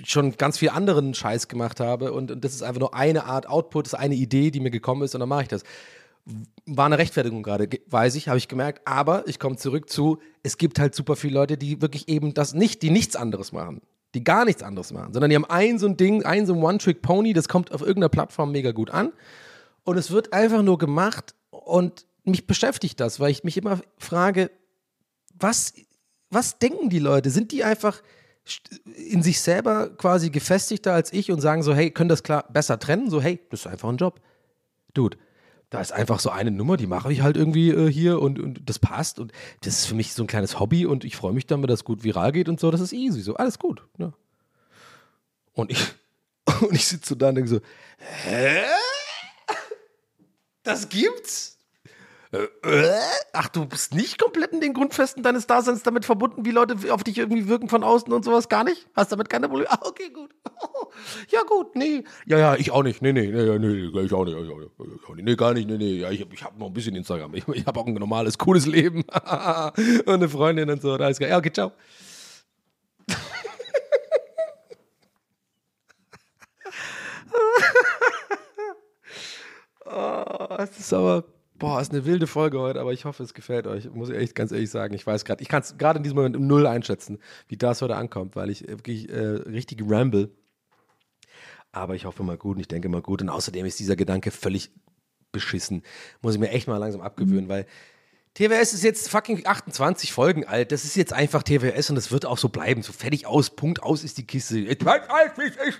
schon 0.03 0.35
ganz 0.37 0.57
viel 0.57 0.69
anderen 0.69 1.13
Scheiß 1.13 1.47
gemacht 1.47 1.79
habe 1.79 2.11
und, 2.11 2.31
und 2.31 2.43
das 2.43 2.53
ist 2.53 2.63
einfach 2.63 2.79
nur 2.79 2.95
eine 2.95 3.25
Art 3.25 3.47
Output, 3.47 3.85
das 3.85 3.93
ist 3.93 3.99
eine 3.99 4.15
Idee, 4.15 4.49
die 4.49 4.59
mir 4.59 4.71
gekommen 4.71 5.03
ist 5.03 5.13
und 5.13 5.19
dann 5.19 5.29
mache 5.29 5.43
ich 5.43 5.47
das. 5.47 5.63
War 6.65 6.87
eine 6.87 6.97
Rechtfertigung 6.97 7.43
gerade, 7.43 7.69
weiß 7.87 8.15
ich, 8.15 8.27
habe 8.27 8.39
ich 8.39 8.47
gemerkt, 8.47 8.81
aber 8.85 9.27
ich 9.27 9.39
komme 9.39 9.57
zurück 9.57 9.89
zu, 9.89 10.17
es 10.41 10.57
gibt 10.57 10.79
halt 10.79 10.95
super 10.95 11.15
viele 11.15 11.35
Leute, 11.35 11.57
die 11.57 11.81
wirklich 11.81 12.09
eben 12.09 12.33
das 12.33 12.53
nicht, 12.53 12.81
die 12.81 12.89
nichts 12.89 13.15
anderes 13.15 13.51
machen 13.51 13.81
die 14.15 14.23
gar 14.23 14.45
nichts 14.45 14.63
anderes 14.63 14.91
machen, 14.91 15.13
sondern 15.13 15.29
die 15.29 15.35
haben 15.35 15.45
ein 15.45 15.77
so 15.77 15.87
ein 15.87 15.97
Ding, 15.97 16.23
ein 16.23 16.45
so 16.45 16.53
ein 16.53 16.63
One-Trick-Pony, 16.63 17.33
das 17.33 17.47
kommt 17.47 17.71
auf 17.71 17.81
irgendeiner 17.81 18.09
Plattform 18.09 18.51
mega 18.51 18.71
gut 18.71 18.89
an 18.89 19.11
und 19.83 19.97
es 19.97 20.11
wird 20.11 20.33
einfach 20.33 20.63
nur 20.63 20.77
gemacht 20.77 21.35
und 21.51 22.05
mich 22.23 22.47
beschäftigt 22.47 22.99
das, 22.99 23.19
weil 23.19 23.31
ich 23.31 23.43
mich 23.43 23.57
immer 23.57 23.79
frage, 23.97 24.49
was, 25.33 25.73
was 26.29 26.57
denken 26.57 26.89
die 26.89 26.99
Leute? 26.99 27.29
Sind 27.29 27.51
die 27.51 27.63
einfach 27.63 28.01
in 28.95 29.23
sich 29.23 29.41
selber 29.41 29.89
quasi 29.89 30.29
gefestigter 30.29 30.93
als 30.93 31.11
ich 31.13 31.31
und 31.31 31.41
sagen 31.41 31.63
so, 31.63 31.73
hey, 31.73 31.91
können 31.91 32.09
das 32.09 32.23
klar 32.23 32.45
besser 32.51 32.79
trennen? 32.79 33.09
So, 33.09 33.21
hey, 33.21 33.39
das 33.49 33.61
ist 33.61 33.67
einfach 33.67 33.89
ein 33.89 33.97
Job. 33.97 34.21
Dude, 34.93 35.17
da 35.75 35.81
ist 35.81 35.91
einfach 35.91 36.21
so 36.21 36.29
eine 36.29 36.51
Nummer, 36.51 36.77
die 36.77 36.87
mache 36.87 37.11
ich 37.11 37.21
halt 37.21 37.35
irgendwie 37.35 37.69
äh, 37.69 37.91
hier 37.91 38.21
und, 38.21 38.39
und 38.39 38.61
das 38.69 38.79
passt 38.79 39.19
und 39.19 39.33
das 39.61 39.79
ist 39.79 39.85
für 39.87 39.95
mich 39.95 40.13
so 40.13 40.23
ein 40.23 40.27
kleines 40.27 40.57
Hobby 40.57 40.85
und 40.85 41.03
ich 41.03 41.17
freue 41.17 41.33
mich 41.33 41.47
dann, 41.47 41.61
wenn 41.61 41.67
das 41.67 41.83
gut 41.83 42.05
viral 42.05 42.31
geht 42.31 42.47
und 42.47 42.61
so, 42.61 42.71
das 42.71 42.79
ist 42.79 42.93
easy, 42.93 43.19
so, 43.21 43.35
alles 43.35 43.59
gut. 43.59 43.83
Ja. 43.97 44.13
Und 45.51 45.71
ich, 45.71 45.85
und 46.61 46.73
ich 46.73 46.87
sitze 46.87 47.09
so 47.09 47.15
da 47.15 47.27
und 47.29 47.35
denke 47.35 47.49
so, 47.49 47.59
hä? 47.97 48.63
Das 50.63 50.87
gibt's? 50.87 51.54
Ach, 53.33 53.49
du 53.49 53.65
bist 53.65 53.93
nicht 53.93 54.19
komplett 54.19 54.51
in 54.51 54.61
den 54.61 54.73
Grundfesten 54.73 55.23
deines 55.23 55.47
Daseins 55.47 55.83
damit 55.83 56.05
verbunden, 56.05 56.45
wie 56.45 56.51
Leute 56.51 56.75
auf 56.93 57.03
dich 57.03 57.17
irgendwie 57.17 57.47
wirken 57.47 57.69
von 57.69 57.83
außen 57.83 58.11
und 58.11 58.23
sowas 58.25 58.49
gar 58.49 58.63
nicht? 58.63 58.87
Hast 58.95 59.11
damit 59.11 59.29
keine 59.29 59.47
Probleme? 59.47 59.69
Ah, 59.75 59.79
okay, 59.81 60.09
gut. 60.09 60.31
Ja, 61.29 61.41
gut, 61.43 61.75
nee. 61.75 62.03
Ja, 62.25 62.37
ja, 62.37 62.55
ich 62.55 62.71
auch 62.71 62.83
nicht. 62.83 63.01
Nee, 63.01 63.11
nee, 63.11 63.27
nee, 63.27 63.57
nee, 63.59 64.01
ich 64.01 64.13
auch 64.13 64.23
nicht. 64.25 64.37
Ich 64.37 64.49
auch 64.49 65.15
nicht. 65.15 65.25
Nee, 65.25 65.35
gar 65.35 65.53
nicht. 65.53 65.67
Nee, 65.67 65.77
nee. 65.77 65.99
Ja, 65.99 66.11
ich 66.11 66.25
ich 66.31 66.43
habe 66.43 66.57
noch 66.57 66.67
ein 66.67 66.73
bisschen 66.73 66.95
Instagram. 66.95 67.33
Ich, 67.35 67.47
ich 67.49 67.65
habe 67.65 67.79
auch 67.79 67.85
ein 67.85 67.93
normales, 67.93 68.37
cooles 68.37 68.65
Leben. 68.65 69.03
und 70.05 70.09
eine 70.09 70.29
Freundin 70.29 70.69
und 70.69 70.81
so. 70.81 70.93
Alles 70.93 71.19
geil. 71.19 71.29
Ja, 71.29 71.37
okay, 71.37 71.51
ciao. 71.51 71.71
Oh, 79.85 80.55
es 80.57 80.79
ist 80.79 80.93
aber, 80.93 81.23
boah, 81.57 81.81
ist 81.81 81.91
eine 81.91 82.05
wilde 82.05 82.27
Folge 82.27 82.59
heute, 82.59 82.79
aber 82.79 82.93
ich 82.93 83.05
hoffe, 83.05 83.23
es 83.23 83.33
gefällt 83.33 83.67
euch. 83.67 83.89
Muss 83.91 84.09
ich 84.09 84.17
echt 84.17 84.35
ganz 84.35 84.51
ehrlich 84.51 84.69
sagen. 84.69 84.93
Ich 84.93 85.05
weiß 85.05 85.25
gerade, 85.25 85.41
ich 85.41 85.49
kann 85.49 85.61
es 85.61 85.77
gerade 85.77 85.97
in 85.97 86.03
diesem 86.03 86.17
Moment 86.17 86.35
um 86.35 86.47
null 86.47 86.67
einschätzen, 86.67 87.19
wie 87.47 87.57
das 87.57 87.81
heute 87.81 87.95
ankommt, 87.95 88.35
weil 88.35 88.49
ich 88.49 88.67
wirklich 88.67 89.09
äh, 89.09 89.19
richtig 89.19 89.81
ramble. 89.85 90.31
Aber 91.71 91.95
ich 91.95 92.05
hoffe 92.05 92.23
mal 92.23 92.37
gut 92.37 92.55
und 92.55 92.61
ich 92.61 92.67
denke 92.67 92.89
mal 92.89 93.01
gut. 93.01 93.21
Und 93.21 93.29
außerdem 93.29 93.65
ist 93.65 93.79
dieser 93.79 93.95
Gedanke 93.95 94.31
völlig 94.31 94.71
beschissen. 95.31 95.83
Muss 96.21 96.35
ich 96.35 96.39
mir 96.39 96.49
echt 96.49 96.67
mal 96.67 96.77
langsam 96.77 97.01
abgewöhnen, 97.01 97.49
weil 97.49 97.65
TWS 98.35 98.73
ist 98.73 98.83
jetzt 98.83 99.09
fucking 99.09 99.45
28 99.45 100.11
Folgen 100.11 100.45
alt. 100.45 100.71
Das 100.71 100.83
ist 100.83 100.95
jetzt 100.95 101.13
einfach 101.13 101.43
TWS 101.43 101.89
und 101.89 101.95
das 101.95 102.11
wird 102.11 102.25
auch 102.25 102.37
so 102.37 102.49
bleiben. 102.49 102.81
So 102.81 102.91
fertig 102.91 103.25
aus, 103.25 103.49
Punkt 103.49 103.81
aus 103.81 104.03
ist 104.03 104.17
die 104.17 104.27
Kiste. 104.27 104.59
Ich 104.59 104.83
weiß 104.83 105.09
alt, 105.09 105.37
wie. 105.37 105.47
Ich 105.69 105.75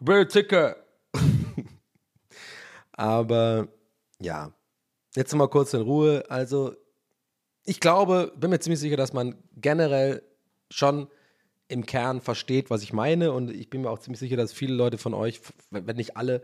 bin 0.00 0.28
Zicke. 0.28 0.76
Aber 2.92 3.68
ja, 4.20 4.52
jetzt 5.14 5.34
mal 5.34 5.48
kurz 5.48 5.74
in 5.74 5.80
Ruhe. 5.82 6.24
Also, 6.28 6.74
ich 7.64 7.80
glaube, 7.80 8.32
bin 8.36 8.50
mir 8.50 8.60
ziemlich 8.60 8.80
sicher, 8.80 8.96
dass 8.96 9.12
man 9.12 9.36
generell 9.56 10.22
schon 10.70 11.08
im 11.68 11.86
Kern 11.86 12.20
versteht, 12.20 12.70
was 12.70 12.82
ich 12.82 12.92
meine. 12.92 13.32
Und 13.32 13.50
ich 13.50 13.70
bin 13.70 13.82
mir 13.82 13.90
auch 13.90 13.98
ziemlich 13.98 14.20
sicher, 14.20 14.36
dass 14.36 14.52
viele 14.52 14.74
Leute 14.74 14.98
von 14.98 15.14
euch, 15.14 15.40
wenn 15.70 15.96
nicht 15.96 16.16
alle, 16.16 16.42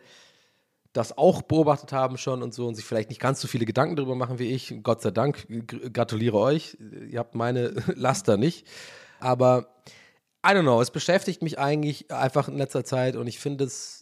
das 0.93 1.18
auch 1.18 1.43
beobachtet 1.43 1.93
haben 1.93 2.16
schon 2.16 2.43
und 2.43 2.55
so 2.55 2.66
und 2.66 2.74
sich 2.74 2.85
vielleicht 2.85 3.11
nicht 3.11 3.20
ganz 3.20 3.41
so 3.41 3.49
viele 3.49 3.66
Gedanken 3.66 3.97
darüber 3.97 4.14
machen 4.14 4.39
wie 4.39 4.51
ich. 4.53 4.74
Gott 4.83 5.03
sei 5.03 5.11
Dank, 5.11 5.47
Gr- 5.66 5.91
gratuliere 5.91 6.39
euch. 6.39 6.79
Ihr 7.11 7.18
habt 7.18 7.35
meine 7.35 7.70
Laster 7.95 8.37
nicht. 8.37 8.66
Aber 9.20 9.68
I 10.47 10.51
don't 10.51 10.62
know, 10.62 10.81
es 10.81 10.91
beschäftigt 10.91 11.43
mich 11.43 11.59
eigentlich 11.59 12.11
einfach 12.12 12.49
in 12.49 12.57
letzter 12.57 12.85
Zeit 12.85 13.16
und 13.16 13.27
ich 13.27 13.39
finde 13.41 13.64
es 13.64 13.96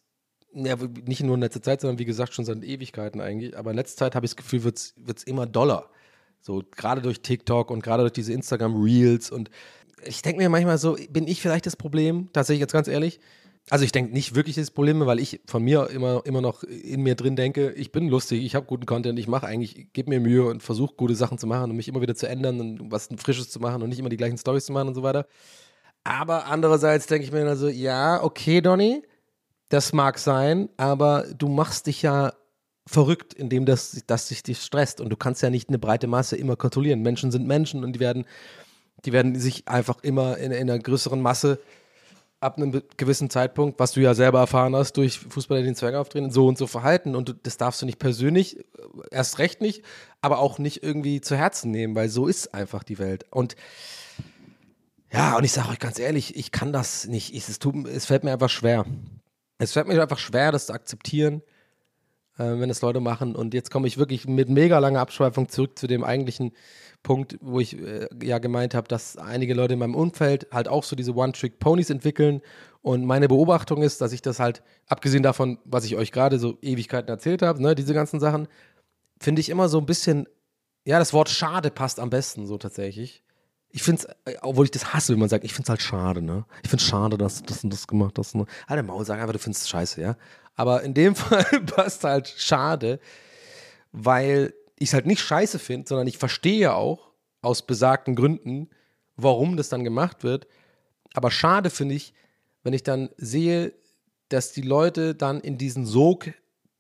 ja, 0.55 0.77
nicht 1.07 1.23
nur 1.23 1.35
in 1.35 1.41
letzter 1.41 1.63
Zeit, 1.63 1.81
sondern 1.81 1.99
wie 1.99 2.05
gesagt 2.05 2.35
schon 2.35 2.45
seit 2.45 2.63
Ewigkeiten 2.63 3.21
eigentlich. 3.21 3.57
Aber 3.57 3.71
in 3.71 3.77
letzter 3.77 4.07
Zeit 4.07 4.15
habe 4.15 4.27
ich 4.27 4.33
das 4.33 4.37
Gefühl, 4.37 4.65
wird 4.65 4.79
es 5.17 5.25
immer 5.25 5.47
doller. 5.47 5.91
So 6.41 6.63
gerade 6.77 7.03
durch 7.03 7.21
TikTok 7.21 7.71
und 7.71 7.83
gerade 7.83 8.03
durch 8.03 8.13
diese 8.13 8.33
Instagram-Reels. 8.33 9.31
Und 9.31 9.51
ich 10.05 10.23
denke 10.23 10.43
mir 10.43 10.49
manchmal 10.49 10.79
so, 10.79 10.97
bin 11.11 11.27
ich 11.27 11.41
vielleicht 11.41 11.67
das 11.67 11.77
Problem? 11.77 12.29
Tatsächlich 12.33 12.61
jetzt 12.61 12.73
ganz 12.73 12.89
ehrlich. 12.89 13.21
Also 13.71 13.87
ich 13.87 13.93
denke 13.93 14.13
nicht 14.13 14.35
wirklich 14.35 14.57
das 14.57 14.71
Problem, 14.71 15.07
weil 15.07 15.19
ich 15.19 15.41
von 15.47 15.63
mir 15.63 15.89
immer, 15.89 16.21
immer 16.27 16.43
noch 16.43 16.65
in 16.65 17.01
mir 17.01 17.15
drin 17.15 17.35
denke, 17.35 17.71
ich 17.73 17.93
bin 17.93 18.09
lustig, 18.09 18.45
ich 18.45 18.55
habe 18.55 18.67
guten 18.67 18.85
Content, 18.85 19.19
ich 19.19 19.27
mache 19.27 19.47
eigentlich, 19.47 19.91
gebe 19.95 20.11
mir 20.11 20.21
Mühe 20.21 20.45
und 20.45 20.63
versuche 20.63 20.95
gute 20.95 21.15
Sachen 21.15 21.39
zu 21.39 21.47
machen 21.47 21.71
und 21.71 21.77
mich 21.77 21.89
immer 21.89 22.03
wieder 22.03 22.15
zu 22.15 22.29
ändern 22.29 22.61
und 22.61 22.93
was 22.93 23.09
Frisches 23.17 23.49
zu 23.49 23.61
machen 23.61 23.83
und 23.83 23.89
nicht 23.89 23.99
immer 23.99 24.11
die 24.11 24.19
gleichen 24.19 24.37
Stories 24.37 24.67
zu 24.67 24.73
machen 24.73 24.89
und 24.89 24.95
so 24.95 25.03
weiter. 25.03 25.27
Aber 26.05 26.45
andererseits 26.47 27.07
denke 27.07 27.25
ich 27.25 27.33
mir 27.33 27.43
dann 27.47 27.57
so, 27.57 27.69
ja, 27.69 28.23
okay, 28.23 28.61
Donny, 28.61 29.03
das 29.69 29.93
mag 29.93 30.19
sein, 30.19 30.69
aber 30.77 31.25
du 31.37 31.49
machst 31.49 31.87
dich 31.87 32.03
ja 32.03 32.33
verrückt, 32.87 33.33
indem 33.35 33.65
das, 33.65 34.03
das 34.07 34.29
sich 34.29 34.43
dich 34.43 34.61
stresst. 34.61 35.01
Und 35.01 35.11
du 35.11 35.17
kannst 35.17 35.43
ja 35.43 35.51
nicht 35.51 35.69
eine 35.69 35.79
breite 35.79 36.07
Masse 36.07 36.37
immer 36.37 36.57
kontrollieren. 36.57 37.01
Menschen 37.01 37.31
sind 37.31 37.47
Menschen 37.47 37.83
und 37.83 37.95
die 37.95 38.01
werden, 38.01 38.27
die 39.05 39.13
werden 39.13 39.39
sich 39.39 39.67
einfach 39.69 40.03
immer 40.03 40.37
in, 40.39 40.53
in 40.53 40.71
einer 40.71 40.79
größeren 40.79 41.21
Masse 41.21 41.59
ab 42.41 42.59
einem 42.59 42.83
gewissen 42.99 43.31
Zeitpunkt, 43.31 43.81
was 43.81 43.93
du 43.93 44.01
ja 44.01 44.13
selber 44.13 44.41
erfahren 44.41 44.77
hast 44.77 44.99
durch 44.99 45.19
Fußballer, 45.19 45.61
die 45.61 45.67
den 45.67 45.77
Zwerg 45.77 45.95
aufdrehen, 45.95 46.31
so 46.31 46.47
und 46.47 46.59
so 46.59 46.67
verhalten. 46.67 47.17
Und 47.17 47.37
das 47.45 47.57
darfst 47.57 47.81
du 47.81 47.87
nicht 47.87 47.99
persönlich, 47.99 48.59
äh, 48.59 48.63
erst 49.11 49.39
recht 49.39 49.63
nicht, 49.63 49.83
aber 50.21 50.39
auch 50.39 50.59
nicht 50.59 50.83
irgendwie 50.83 51.23
zu 51.23 51.37
Herzen 51.37 51.71
nehmen, 51.71 51.95
weil 51.95 52.11
so 52.11 52.27
ist 52.27 52.53
einfach 52.53 52.85
die 52.85 52.99
Welt. 52.99 53.25
Und 53.31 53.57
ja, 55.11 55.37
und 55.37 55.45
ich 55.45 55.53
sage 55.53 55.71
euch 55.71 55.79
ganz 55.79 55.99
ehrlich, 55.99 56.37
ich 56.37 56.53
kann 56.53 56.73
das 56.73 57.07
nicht. 57.07 57.35
Ich, 57.35 57.49
es, 57.49 57.59
tut, 57.59 57.87
es 57.87 58.05
fällt 58.05 58.25
mir 58.25 58.33
einfach 58.33 58.51
schwer. 58.51 58.85
Es 59.59 59.73
fällt 59.73 59.89
mir 59.89 60.01
einfach 60.01 60.19
schwer, 60.19 60.53
das 60.53 60.67
zu 60.67 60.73
akzeptieren, 60.73 61.43
äh, 62.39 62.59
wenn 62.59 62.71
es 62.71 62.83
Leute 62.83 63.01
machen. 63.01 63.37
Und 63.37 63.55
jetzt 63.55 63.71
komme 63.71 63.87
ich 63.87 63.99
wirklich 63.99 64.27
mit 64.27 64.49
mega 64.49 64.79
langer 64.79 65.01
Abschweifung 65.01 65.49
zurück 65.49 65.79
zu 65.79 65.87
dem 65.87 66.05
eigentlichen 66.05 66.53
Punkt, 67.03 67.39
wo 67.41 67.61
ich 67.61 67.79
äh, 67.79 68.09
ja 68.23 68.39
gemeint 68.39 68.75
habe, 68.75 68.89
dass 68.89 69.17
einige 69.17 69.55
Leute 69.55 69.75
in 69.75 69.79
meinem 69.79 69.95
Umfeld 69.95 70.49
halt 70.51 70.69
auch 70.69 70.85
so 70.85 70.97
diese 70.97 71.15
One-Trick-Ponys 71.15 71.91
entwickeln. 71.91 72.41
Und 72.83 73.05
meine 73.05 73.29
Beobachtung 73.29 73.83
ist, 73.83 74.01
dass 74.01 74.13
ich 74.13 74.23
das 74.23 74.41
halt, 74.41 74.63
abgesehen 74.89 75.23
davon, 75.23 75.59
was 75.65 75.85
ich 75.85 75.97
euch 75.97 76.13
gerade 76.13 76.39
so 76.39 76.59
Ewigkeiten 76.61 77.09
erzählt 77.09 77.43
habe, 77.43 77.63
ne, 77.63 77.75
diese 77.75 77.95
ganzen 77.95 78.21
Sachen, 78.21 78.49
finde 79.21 79.41
ich 79.41 79.49
immer 79.49 79.69
so 79.69 79.79
ein 79.79 79.87
bisschen, 79.87 80.27
ja, 80.85 80.99
das 80.99 81.13
Wort 81.13 81.31
schade 81.31 81.71
passt 81.71 82.01
am 82.01 82.11
besten 82.11 82.47
so 82.47 82.59
tatsächlich. 82.59 83.24
Ich 83.75 83.83
finde 83.83 84.07
es, 84.25 84.39
obwohl 84.43 84.67
ich 84.67 84.71
das 84.71 84.95
hasse, 84.95 85.13
wenn 85.13 85.19
man 85.19 85.29
sagt, 85.29 85.45
ich 85.45 85.53
finde 85.53 85.65
es 85.65 85.69
halt 85.69 85.83
schade, 85.83 86.23
ne? 86.23 86.45
Ich 86.63 86.71
finde 86.71 86.81
es 86.81 86.89
schade, 86.89 87.19
dass 87.19 87.41
du 87.41 87.47
das 87.47 87.65
und 87.65 87.73
das 87.73 87.89
gemacht 87.89 88.17
hast. 88.21 88.37
Ne? 88.37 88.47
Alter 88.69 88.85
Maul, 88.85 89.05
sag 89.05 89.19
einfach, 89.19 89.33
du 89.33 89.41
findest 89.41 89.65
es 89.65 89.69
scheiße, 89.69 90.01
ja? 90.01 90.17
Aber 90.55 90.85
in 90.85 90.95
dem 90.95 91.17
Fall 91.17 91.45
passt 91.67 92.05
halt 92.05 92.29
schade, 92.29 93.01
weil 93.91 94.55
ich 94.77 94.91
es 94.91 94.95
halt 94.95 95.07
nicht 95.07 95.21
scheiße 95.21 95.59
finde, 95.59 95.89
sondern 95.89 96.07
ich 96.07 96.19
verstehe 96.19 96.73
auch 96.73 97.11
aus 97.43 97.67
besagten 97.67 98.15
Gründen, 98.15 98.71
warum 99.17 99.57
das 99.57 99.71
dann 99.71 99.83
gemacht 99.83 100.23
wird. 100.23 100.47
Aber 101.13 101.33
schade 101.33 101.69
finde 101.69 101.97
ich, 101.97 102.15
wenn 102.63 102.75
ich 102.75 102.85
dann 102.85 103.11
sehe, 103.17 103.73
dass 104.29 104.53
die 104.53 104.63
Leute 104.63 105.17
dann 105.17 105.41
in 105.41 105.59
diesen 105.59 105.85
Sog 105.85 106.33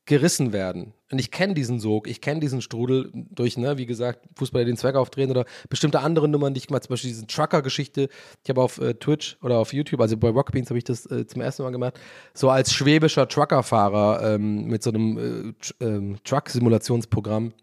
gerissen 0.06 0.52
werden. 0.52 0.92
Und 1.10 1.18
ich 1.18 1.30
kenne 1.30 1.54
diesen 1.54 1.80
Sog, 1.80 2.08
ich 2.08 2.20
kenne 2.20 2.40
diesen 2.40 2.60
Strudel 2.60 3.10
durch, 3.12 3.56
ne, 3.56 3.78
wie 3.78 3.86
gesagt, 3.86 4.20
Fußballer 4.36 4.64
den 4.64 4.76
Zwerg 4.76 4.96
aufdrehen 4.96 5.30
oder 5.30 5.44
bestimmte 5.70 6.00
andere 6.00 6.28
Nummern, 6.28 6.52
die 6.52 6.58
ich 6.58 6.68
mal, 6.68 6.80
zum 6.82 6.90
Beispiel 6.90 7.10
diese 7.10 7.26
Trucker-Geschichte, 7.26 8.08
ich 8.42 8.50
habe 8.50 8.60
auf 8.60 8.78
äh, 8.78 8.94
Twitch 8.94 9.38
oder 9.42 9.58
auf 9.58 9.72
YouTube, 9.72 10.00
also 10.00 10.16
bei 10.16 10.28
Rockbeans 10.28 10.68
habe 10.68 10.78
ich 10.78 10.84
das 10.84 11.06
äh, 11.06 11.26
zum 11.26 11.40
ersten 11.40 11.62
Mal 11.62 11.70
gemacht, 11.70 11.98
so 12.34 12.50
als 12.50 12.72
schwäbischer 12.72 13.28
Truckerfahrer 13.28 14.34
ähm, 14.34 14.64
mit 14.66 14.82
so 14.82 14.90
einem 14.90 15.54
äh, 15.80 15.84
ähm, 15.84 16.16
Truck-Simulationsprogramm, 16.24 17.54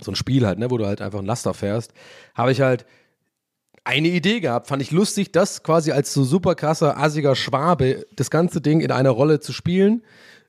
so 0.00 0.12
ein 0.12 0.16
Spiel 0.16 0.46
halt, 0.46 0.58
ne, 0.58 0.70
wo 0.70 0.78
du 0.78 0.86
halt 0.86 1.02
einfach 1.02 1.18
einen 1.18 1.28
Laster 1.28 1.52
fährst, 1.52 1.92
habe 2.34 2.52
ich 2.52 2.60
halt 2.62 2.86
eine 3.84 4.08
Idee 4.08 4.40
gehabt. 4.40 4.66
Fand 4.66 4.82
ich 4.82 4.90
lustig, 4.90 5.30
das 5.30 5.62
quasi 5.62 5.92
als 5.92 6.12
so 6.12 6.24
super 6.24 6.56
krasser, 6.56 6.98
assiger 6.98 7.36
Schwabe, 7.36 8.04
das 8.16 8.30
ganze 8.30 8.60
Ding 8.60 8.80
in 8.80 8.90
einer 8.90 9.10
Rolle 9.10 9.38
zu 9.40 9.52
spielen. 9.52 10.02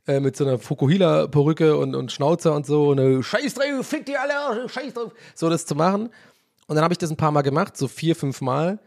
Äh, 0.07 0.21
mit 0.21 0.37
so 0.37 0.45
einer 0.45 0.57
Fukuhila-Perücke 0.57 1.75
und, 1.75 1.93
und 1.93 2.13
Schnauzer 2.13 2.55
und 2.55 2.65
so. 2.65 2.89
Und 2.89 2.99
eine 2.99 3.21
Scheiß 3.21 3.55
drauf, 3.55 3.85
fick 3.85 4.05
die 4.05 4.15
alle, 4.15 4.67
Scheiß 4.69 4.93
drauf. 4.93 5.13
So 5.35 5.49
das 5.49 5.65
zu 5.65 5.75
machen. 5.75 6.09
Und 6.67 6.75
dann 6.75 6.83
habe 6.83 6.93
ich 6.93 6.97
das 6.97 7.09
ein 7.11 7.17
paar 7.17 7.31
Mal 7.31 7.41
gemacht, 7.41 7.75
so 7.75 7.89
vier, 7.89 8.15
fünf 8.15 8.39
Mal. 8.39 8.79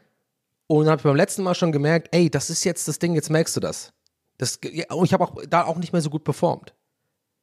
Und 0.67 0.85
dann 0.85 0.93
habe 0.93 1.01
ich 1.01 1.05
beim 1.05 1.17
letzten 1.17 1.43
Mal 1.43 1.55
schon 1.55 1.73
gemerkt, 1.73 2.09
ey, 2.13 2.31
das 2.31 2.49
ist 2.49 2.65
jetzt 2.65 2.89
das 2.89 2.99
Ding, 2.99 3.15
jetzt 3.15 3.29
merkst 3.29 3.55
du 3.55 3.61
das. 3.61 3.93
das 4.39 4.59
ich 4.63 5.13
habe 5.13 5.25
auch 5.25 5.37
da 5.49 5.65
auch 5.65 5.77
nicht 5.77 5.93
mehr 5.93 6.01
so 6.01 6.09
gut 6.09 6.25
performt. 6.25 6.75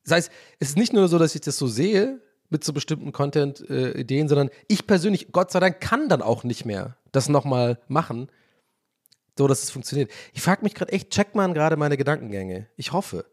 Das 0.03 0.13
heißt, 0.13 0.31
es 0.59 0.69
ist 0.69 0.77
nicht 0.77 0.93
nur 0.93 1.07
so, 1.07 1.19
dass 1.19 1.35
ich 1.35 1.41
das 1.41 1.57
so 1.57 1.67
sehe 1.67 2.19
mit 2.49 2.63
so 2.63 2.73
bestimmten 2.73 3.11
Content-Ideen, 3.11 4.27
sondern 4.27 4.49
ich 4.69 4.87
persönlich, 4.87 5.31
Gott 5.33 5.51
sei 5.51 5.59
Dank, 5.59 5.81
kann 5.81 6.07
dann 6.09 6.21
auch 6.21 6.43
nicht 6.43 6.65
mehr 6.65 6.97
das 7.11 7.29
nochmal 7.29 7.79
machen, 7.89 8.31
so 9.37 9.47
dass 9.47 9.63
es 9.63 9.69
funktioniert. 9.69 10.09
Ich 10.33 10.41
frage 10.41 10.63
mich 10.63 10.73
gerade 10.73 10.93
echt, 10.93 11.11
checkt 11.11 11.35
man 11.35 11.53
gerade 11.53 11.75
meine 11.75 11.97
Gedankengänge? 11.97 12.67
Ich 12.77 12.93
hoffe. 12.93 13.25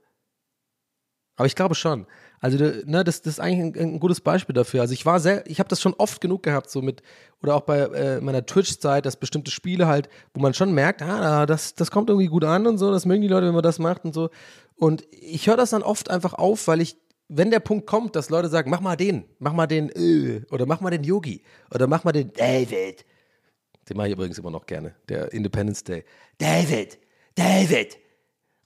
Aber 1.37 1.47
ich 1.47 1.55
glaube 1.55 1.74
schon. 1.74 2.07
Also, 2.41 2.59
ne, 2.59 3.05
das, 3.05 3.22
das 3.22 3.35
ist 3.35 3.41
eigentlich 3.41 3.80
ein, 3.80 3.95
ein 3.95 4.01
gutes 4.01 4.20
Beispiel 4.20 4.55
dafür. 4.55 4.82
Also, 4.82 4.93
ich 4.93 5.07
war 5.07 5.18
sehr, 5.18 5.49
ich 5.49 5.59
habe 5.59 5.68
das 5.68 5.80
schon 5.80 5.95
oft 5.95 6.20
genug 6.20 6.43
gehabt, 6.43 6.70
so 6.70 6.82
mit, 6.82 7.03
oder 7.43 7.55
auch 7.57 7.62
bei 7.62 7.78
äh, 7.78 8.20
meiner 8.20 8.45
Twitch-Zeit, 8.45 9.07
dass 9.07 9.16
bestimmte 9.16 9.51
Spiele 9.51 9.87
halt, 9.87 10.09
wo 10.35 10.41
man 10.41 10.55
schon 10.55 10.72
merkt, 10.72 11.03
ah, 11.03 11.47
das, 11.47 11.74
das 11.74 11.91
kommt 11.91 12.11
irgendwie 12.11 12.28
gut 12.28 12.45
an 12.45 12.66
und 12.66 12.78
so, 12.78 12.91
das 12.91 13.07
mögen 13.07 13.22
die 13.22 13.28
Leute, 13.28 13.47
wenn 13.47 13.55
man 13.55 13.62
das 13.62 13.78
macht 13.78 14.05
und 14.05 14.12
so. 14.12 14.30
Und 14.76 15.05
ich 15.11 15.47
höre 15.47 15.57
das 15.57 15.70
dann 15.70 15.82
oft 15.82 16.11
einfach 16.11 16.35
auf, 16.35 16.68
weil 16.68 16.80
ich 16.80 16.97
wenn 17.28 17.51
der 17.51 17.61
Punkt 17.61 17.87
kommt, 17.87 18.16
dass 18.16 18.30
Leute 18.30 18.49
sagen, 18.49 18.70
mach 18.70 18.80
mal 18.80 18.97
den, 18.97 19.24
mach 19.39 19.53
mal 19.53 19.66
den, 19.66 19.91
äh, 19.91 20.43
oder 20.51 20.66
mach 20.66 20.80
mal 20.80 20.91
den 20.91 21.05
Yogi, 21.05 21.43
oder 21.74 21.87
mach 21.87 22.05
mal 22.05 22.12
den 22.12 22.32
David. 22.32 23.05
Den 23.89 23.97
mache 23.97 24.09
ich 24.09 24.12
übrigens 24.12 24.39
immer 24.39 24.51
noch 24.51 24.66
gerne, 24.66 24.95
der 25.09 25.32
Independence 25.32 25.85
Day. 25.85 26.05
David, 26.39 26.99
David, 27.35 27.99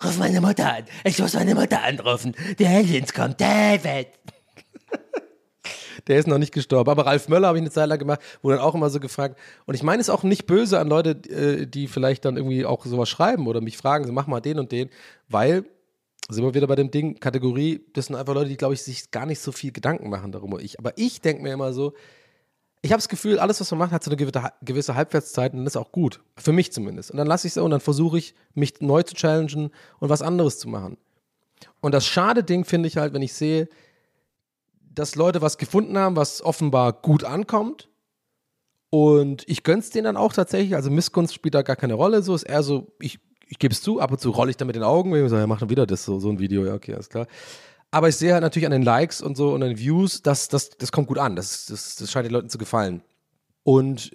ruf 0.04 0.18
meine 0.18 0.40
Mutter 0.40 0.74
an. 0.74 0.84
Ich 1.04 1.18
muss 1.18 1.34
meine 1.34 1.54
Mutter 1.54 1.82
anrufen. 1.82 2.34
Der 2.58 2.70
Aliens 2.70 3.12
kommt, 3.12 3.40
David. 3.40 4.08
Der 6.06 6.18
ist 6.18 6.26
noch 6.26 6.38
nicht 6.38 6.52
gestorben. 6.52 6.90
Aber 6.90 7.06
Ralf 7.06 7.28
Möller 7.28 7.48
habe 7.48 7.58
ich 7.58 7.62
eine 7.62 7.70
Zeit 7.70 7.88
lang 7.88 7.98
gemacht, 7.98 8.20
wurde 8.42 8.56
dann 8.56 8.64
auch 8.64 8.74
immer 8.74 8.90
so 8.90 8.98
gefragt. 9.00 9.38
Und 9.66 9.74
ich 9.74 9.82
meine 9.82 10.00
es 10.00 10.10
auch 10.10 10.22
nicht 10.22 10.46
böse 10.46 10.78
an 10.78 10.88
Leute, 10.88 11.10
äh, 11.30 11.66
die 11.66 11.86
vielleicht 11.86 12.24
dann 12.24 12.36
irgendwie 12.36 12.64
auch 12.64 12.84
sowas 12.86 13.08
schreiben 13.08 13.46
oder 13.46 13.60
mich 13.60 13.76
fragen, 13.76 14.06
so 14.06 14.12
mach 14.12 14.26
mal 14.26 14.40
den 14.40 14.58
und 14.58 14.72
den, 14.72 14.90
weil 15.28 15.64
sind 16.30 16.44
wir 16.44 16.54
wieder 16.54 16.66
bei 16.66 16.76
dem 16.76 16.90
Ding, 16.90 17.18
Kategorie, 17.20 17.86
das 17.94 18.06
sind 18.06 18.16
einfach 18.16 18.34
Leute, 18.34 18.50
die, 18.50 18.58
glaube 18.58 18.74
ich, 18.74 18.82
sich 18.82 19.10
gar 19.10 19.24
nicht 19.24 19.40
so 19.40 19.50
viel 19.50 19.72
Gedanken 19.72 20.10
machen 20.10 20.30
darum. 20.30 20.58
Ich, 20.60 20.78
aber 20.78 20.92
ich 20.96 21.22
denke 21.22 21.42
mir 21.42 21.54
immer 21.54 21.72
so, 21.72 21.94
ich 22.88 22.92
habe 22.92 23.00
das 23.00 23.10
Gefühl, 23.10 23.38
alles, 23.38 23.60
was 23.60 23.70
man 23.70 23.80
macht, 23.80 23.92
hat 23.92 24.02
so 24.02 24.10
eine 24.10 24.16
gewisse, 24.16 24.50
gewisse 24.62 24.94
Halbwertszeit 24.94 25.52
und 25.52 25.66
das 25.66 25.74
ist 25.74 25.76
auch 25.76 25.92
gut. 25.92 26.20
Für 26.38 26.52
mich 26.52 26.72
zumindest. 26.72 27.10
Und 27.10 27.18
dann 27.18 27.26
lasse 27.26 27.46
ich 27.46 27.52
es 27.52 27.58
und 27.58 27.70
dann 27.70 27.80
versuche 27.80 28.16
ich, 28.16 28.34
mich 28.54 28.80
neu 28.80 29.02
zu 29.02 29.14
challengen 29.14 29.70
und 29.98 30.08
was 30.08 30.22
anderes 30.22 30.58
zu 30.58 30.70
machen. 30.70 30.96
Und 31.82 31.92
das 31.92 32.06
schade 32.06 32.42
Ding 32.42 32.64
finde 32.64 32.88
ich 32.88 32.96
halt, 32.96 33.12
wenn 33.12 33.20
ich 33.20 33.34
sehe, 33.34 33.68
dass 34.94 35.16
Leute 35.16 35.42
was 35.42 35.58
gefunden 35.58 35.98
haben, 35.98 36.16
was 36.16 36.40
offenbar 36.40 36.94
gut 36.94 37.24
ankommt. 37.24 37.90
Und 38.88 39.46
ich 39.46 39.64
gönn's 39.64 39.90
denen 39.90 40.04
dann 40.04 40.16
auch 40.16 40.32
tatsächlich. 40.32 40.74
Also 40.74 40.90
Missgunst 40.90 41.34
spielt 41.34 41.54
da 41.54 41.60
gar 41.60 41.76
keine 41.76 41.92
Rolle. 41.92 42.22
So 42.22 42.34
ist 42.34 42.44
eher 42.44 42.62
so, 42.62 42.86
ich, 43.00 43.20
ich 43.48 43.58
gebe 43.58 43.74
es 43.74 43.82
zu, 43.82 44.00
ab 44.00 44.12
und 44.12 44.18
zu 44.18 44.30
rolle 44.30 44.48
ich 44.48 44.56
da 44.56 44.64
mit 44.64 44.76
den 44.76 44.82
Augen, 44.82 45.12
wenn 45.12 45.22
ich 45.22 45.30
sage, 45.30 45.42
ja, 45.42 45.46
mach 45.46 45.68
wieder 45.68 45.86
das, 45.86 46.06
so, 46.06 46.18
so 46.20 46.30
ein 46.30 46.38
Video, 46.38 46.64
ja, 46.64 46.72
okay, 46.72 46.94
alles 46.94 47.10
klar. 47.10 47.26
Aber 47.90 48.08
ich 48.08 48.16
sehe 48.16 48.32
halt 48.32 48.42
natürlich 48.42 48.66
an 48.66 48.72
den 48.72 48.82
Likes 48.82 49.22
und 49.22 49.36
so 49.36 49.54
und 49.54 49.62
den 49.62 49.78
Views, 49.78 50.22
dass 50.22 50.48
das, 50.48 50.70
das 50.70 50.92
kommt 50.92 51.08
gut 51.08 51.18
an. 51.18 51.36
Das, 51.36 51.66
das, 51.66 51.96
das 51.96 52.10
scheint 52.10 52.26
den 52.26 52.32
Leuten 52.32 52.50
zu 52.50 52.58
gefallen. 52.58 53.02
Und 53.62 54.14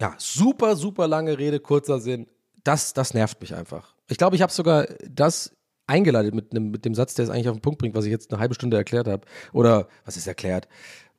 ja, 0.00 0.14
super, 0.18 0.76
super 0.76 1.08
lange 1.08 1.38
Rede, 1.38 1.60
kurzer 1.60 2.00
Sinn. 2.00 2.26
Das, 2.64 2.92
das 2.92 3.14
nervt 3.14 3.40
mich 3.40 3.54
einfach. 3.54 3.94
Ich 4.08 4.18
glaube, 4.18 4.36
ich 4.36 4.42
habe 4.42 4.52
sogar 4.52 4.86
das 5.08 5.56
eingeleitet 5.86 6.34
mit, 6.34 6.52
einem, 6.52 6.70
mit 6.70 6.84
dem 6.84 6.94
Satz, 6.94 7.14
der 7.14 7.24
es 7.24 7.30
eigentlich 7.30 7.48
auf 7.48 7.56
den 7.56 7.62
Punkt 7.62 7.78
bringt, 7.78 7.94
was 7.94 8.04
ich 8.04 8.10
jetzt 8.10 8.32
eine 8.32 8.40
halbe 8.40 8.54
Stunde 8.54 8.76
erklärt 8.76 9.08
habe. 9.08 9.26
Oder 9.52 9.88
was 10.04 10.16
ist 10.16 10.26
erklärt, 10.26 10.68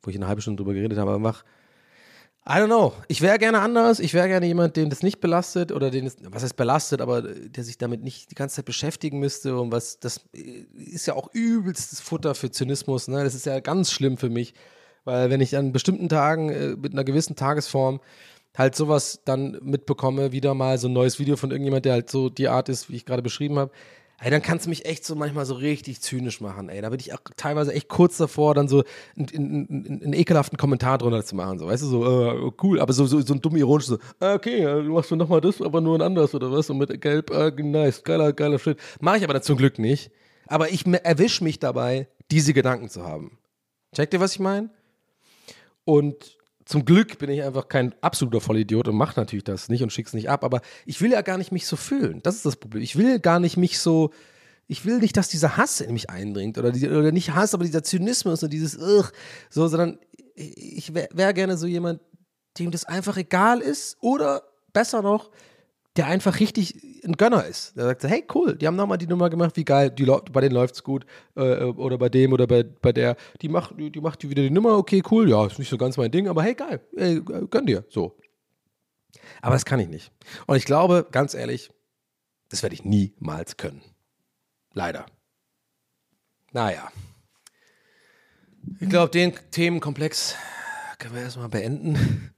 wo 0.02 0.10
ich 0.10 0.16
eine 0.16 0.28
halbe 0.28 0.40
Stunde 0.40 0.62
drüber 0.62 0.74
geredet 0.74 0.98
habe. 0.98 1.10
Aber 1.10 1.18
mach, 1.18 1.44
I 2.44 2.54
don't 2.54 2.66
know. 2.66 2.92
Ich 3.06 3.22
wäre 3.22 3.38
gerne 3.38 3.60
anders. 3.60 4.00
Ich 4.00 4.14
wäre 4.14 4.26
gerne 4.26 4.46
jemand, 4.46 4.76
den 4.76 4.90
das 4.90 5.04
nicht 5.04 5.20
belastet 5.20 5.70
oder 5.70 5.92
den 5.92 6.06
es, 6.06 6.16
was 6.24 6.42
heißt 6.42 6.56
belastet, 6.56 7.00
aber 7.00 7.22
der 7.22 7.62
sich 7.62 7.78
damit 7.78 8.02
nicht 8.02 8.32
die 8.32 8.34
ganze 8.34 8.56
Zeit 8.56 8.64
beschäftigen 8.64 9.20
müsste. 9.20 9.56
Und 9.60 9.70
was, 9.70 10.00
das 10.00 10.22
ist 10.32 11.06
ja 11.06 11.14
auch 11.14 11.28
übelstes 11.32 12.00
Futter 12.00 12.34
für 12.34 12.50
Zynismus. 12.50 13.06
Ne? 13.06 13.22
Das 13.22 13.36
ist 13.36 13.46
ja 13.46 13.60
ganz 13.60 13.92
schlimm 13.92 14.16
für 14.16 14.28
mich. 14.28 14.54
Weil 15.04 15.30
wenn 15.30 15.40
ich 15.40 15.56
an 15.56 15.72
bestimmten 15.72 16.08
Tagen 16.08 16.48
äh, 16.48 16.68
mit 16.76 16.92
einer 16.92 17.04
gewissen 17.04 17.36
Tagesform 17.36 18.00
halt 18.56 18.74
sowas 18.74 19.20
dann 19.24 19.58
mitbekomme, 19.62 20.32
wieder 20.32 20.54
mal 20.54 20.78
so 20.78 20.88
ein 20.88 20.92
neues 20.92 21.18
Video 21.20 21.36
von 21.36 21.52
irgendjemand, 21.52 21.84
der 21.84 21.92
halt 21.92 22.10
so 22.10 22.28
die 22.28 22.48
Art 22.48 22.68
ist, 22.68 22.90
wie 22.90 22.96
ich 22.96 23.06
gerade 23.06 23.22
beschrieben 23.22 23.58
habe, 23.58 23.72
Ey, 24.24 24.30
dann 24.30 24.40
kannst 24.40 24.66
du 24.66 24.70
mich 24.70 24.84
echt 24.84 25.04
so 25.04 25.16
manchmal 25.16 25.44
so 25.46 25.54
richtig 25.54 26.00
zynisch 26.00 26.40
machen, 26.40 26.68
ey. 26.68 26.80
Da 26.80 26.90
bin 26.90 27.00
ich 27.00 27.12
auch 27.12 27.18
teilweise 27.36 27.72
echt 27.72 27.88
kurz 27.88 28.18
davor, 28.18 28.54
dann 28.54 28.68
so 28.68 28.84
einen, 29.16 29.28
einen, 29.34 30.00
einen 30.00 30.12
ekelhaften 30.12 30.56
Kommentar 30.56 30.98
drunter 30.98 31.24
zu 31.24 31.34
machen. 31.34 31.58
So, 31.58 31.66
weißt 31.66 31.82
du, 31.82 31.86
so, 31.88 32.04
äh, 32.04 32.52
cool, 32.62 32.78
aber 32.78 32.92
so, 32.92 33.04
so, 33.06 33.20
so 33.20 33.34
ein 33.34 33.40
dumm 33.40 33.56
ironisch, 33.56 33.86
so, 33.86 33.98
ah, 34.20 34.34
okay, 34.34 34.62
du 34.62 34.92
machst 34.92 35.10
du 35.10 35.16
nochmal 35.16 35.40
das, 35.40 35.60
aber 35.60 35.80
nur 35.80 35.98
ein 35.98 36.02
anderes 36.02 36.36
oder 36.36 36.52
was? 36.52 36.70
Und 36.70 36.78
mit 36.78 37.00
Gelb, 37.00 37.30
äh, 37.30 37.50
nice, 37.50 38.04
geiler, 38.04 38.32
geiler 38.32 38.60
Shit. 38.60 38.78
Mache 39.00 39.16
ich 39.16 39.24
aber 39.24 39.32
dann 39.32 39.42
zum 39.42 39.56
Glück 39.56 39.80
nicht. 39.80 40.12
Aber 40.46 40.70
ich 40.70 40.86
erwische 40.86 41.42
mich 41.42 41.58
dabei, 41.58 42.06
diese 42.30 42.54
Gedanken 42.54 42.88
zu 42.88 43.02
haben. 43.02 43.38
Checkt 43.92 44.14
ihr, 44.14 44.20
was 44.20 44.34
ich 44.34 44.40
meine? 44.40 44.70
Und 45.84 46.38
zum 46.64 46.84
Glück 46.84 47.18
bin 47.18 47.30
ich 47.30 47.42
einfach 47.42 47.68
kein 47.68 47.94
absoluter 48.00 48.40
Vollidiot 48.40 48.88
und 48.88 48.96
mache 48.96 49.18
natürlich 49.18 49.44
das 49.44 49.68
nicht 49.68 49.82
und 49.82 49.92
schick's 49.92 50.12
nicht 50.12 50.30
ab, 50.30 50.44
aber 50.44 50.60
ich 50.86 51.00
will 51.00 51.10
ja 51.10 51.22
gar 51.22 51.38
nicht 51.38 51.52
mich 51.52 51.66
so 51.66 51.76
fühlen. 51.76 52.22
Das 52.22 52.36
ist 52.36 52.46
das 52.46 52.56
Problem. 52.56 52.82
Ich 52.82 52.96
will 52.96 53.18
gar 53.18 53.40
nicht 53.40 53.56
mich 53.56 53.78
so, 53.78 54.10
ich 54.68 54.84
will 54.84 54.98
nicht, 54.98 55.16
dass 55.16 55.28
dieser 55.28 55.56
Hass 55.56 55.80
in 55.80 55.92
mich 55.92 56.10
eindringt 56.10 56.58
oder, 56.58 56.72
die, 56.72 56.88
oder 56.88 57.12
nicht 57.12 57.34
Hass, 57.34 57.54
aber 57.54 57.64
dieser 57.64 57.82
Zynismus 57.82 58.42
und 58.42 58.52
dieses 58.52 58.78
Ugh, 58.78 59.10
so, 59.50 59.66
sondern 59.68 59.98
ich 60.34 60.94
wäre 60.94 61.08
wär 61.12 61.32
gerne 61.32 61.56
so 61.56 61.66
jemand, 61.66 62.00
dem 62.58 62.70
das 62.70 62.84
einfach 62.84 63.16
egal 63.16 63.60
ist 63.60 63.96
oder 64.00 64.42
besser 64.72 65.02
noch, 65.02 65.30
der 65.96 66.06
einfach 66.06 66.40
richtig 66.40 66.82
ein 67.04 67.16
Gönner 67.16 67.44
ist. 67.44 67.76
Der 67.76 67.84
sagt, 67.84 68.04
hey, 68.04 68.24
cool, 68.34 68.56
die 68.56 68.66
haben 68.66 68.76
nochmal 68.76 68.98
die 68.98 69.06
Nummer 69.06 69.28
gemacht, 69.28 69.56
wie 69.56 69.64
geil, 69.64 69.90
die, 69.90 70.04
bei 70.04 70.40
denen 70.40 70.54
läuft's 70.54 70.82
gut. 70.82 71.04
Äh, 71.36 71.64
oder 71.64 71.98
bei 71.98 72.08
dem 72.08 72.32
oder 72.32 72.46
bei, 72.46 72.62
bei 72.62 72.92
der, 72.92 73.16
die 73.42 73.48
macht, 73.48 73.78
die, 73.78 73.90
die 73.90 74.00
macht 74.00 74.28
wieder 74.28 74.42
die 74.42 74.50
Nummer, 74.50 74.78
okay, 74.78 75.02
cool, 75.10 75.28
ja, 75.28 75.46
ist 75.46 75.58
nicht 75.58 75.68
so 75.68 75.76
ganz 75.76 75.96
mein 75.96 76.10
Ding, 76.10 76.28
aber 76.28 76.42
hey, 76.42 76.54
geil, 76.54 76.80
ey, 76.96 77.20
gönn 77.20 77.66
dir, 77.66 77.84
so. 77.88 78.16
Aber 79.42 79.54
das 79.54 79.64
kann 79.64 79.80
ich 79.80 79.88
nicht. 79.88 80.12
Und 80.46 80.56
ich 80.56 80.64
glaube, 80.64 81.06
ganz 81.10 81.34
ehrlich, 81.34 81.70
das 82.48 82.62
werde 82.62 82.74
ich 82.74 82.84
niemals 82.84 83.56
können. 83.56 83.82
Leider. 84.72 85.06
Naja. 86.52 86.90
Ich 88.80 88.88
glaube, 88.88 89.10
den 89.10 89.34
Themenkomplex 89.50 90.36
können 90.98 91.14
wir 91.14 91.22
erstmal 91.22 91.48
beenden. 91.48 92.32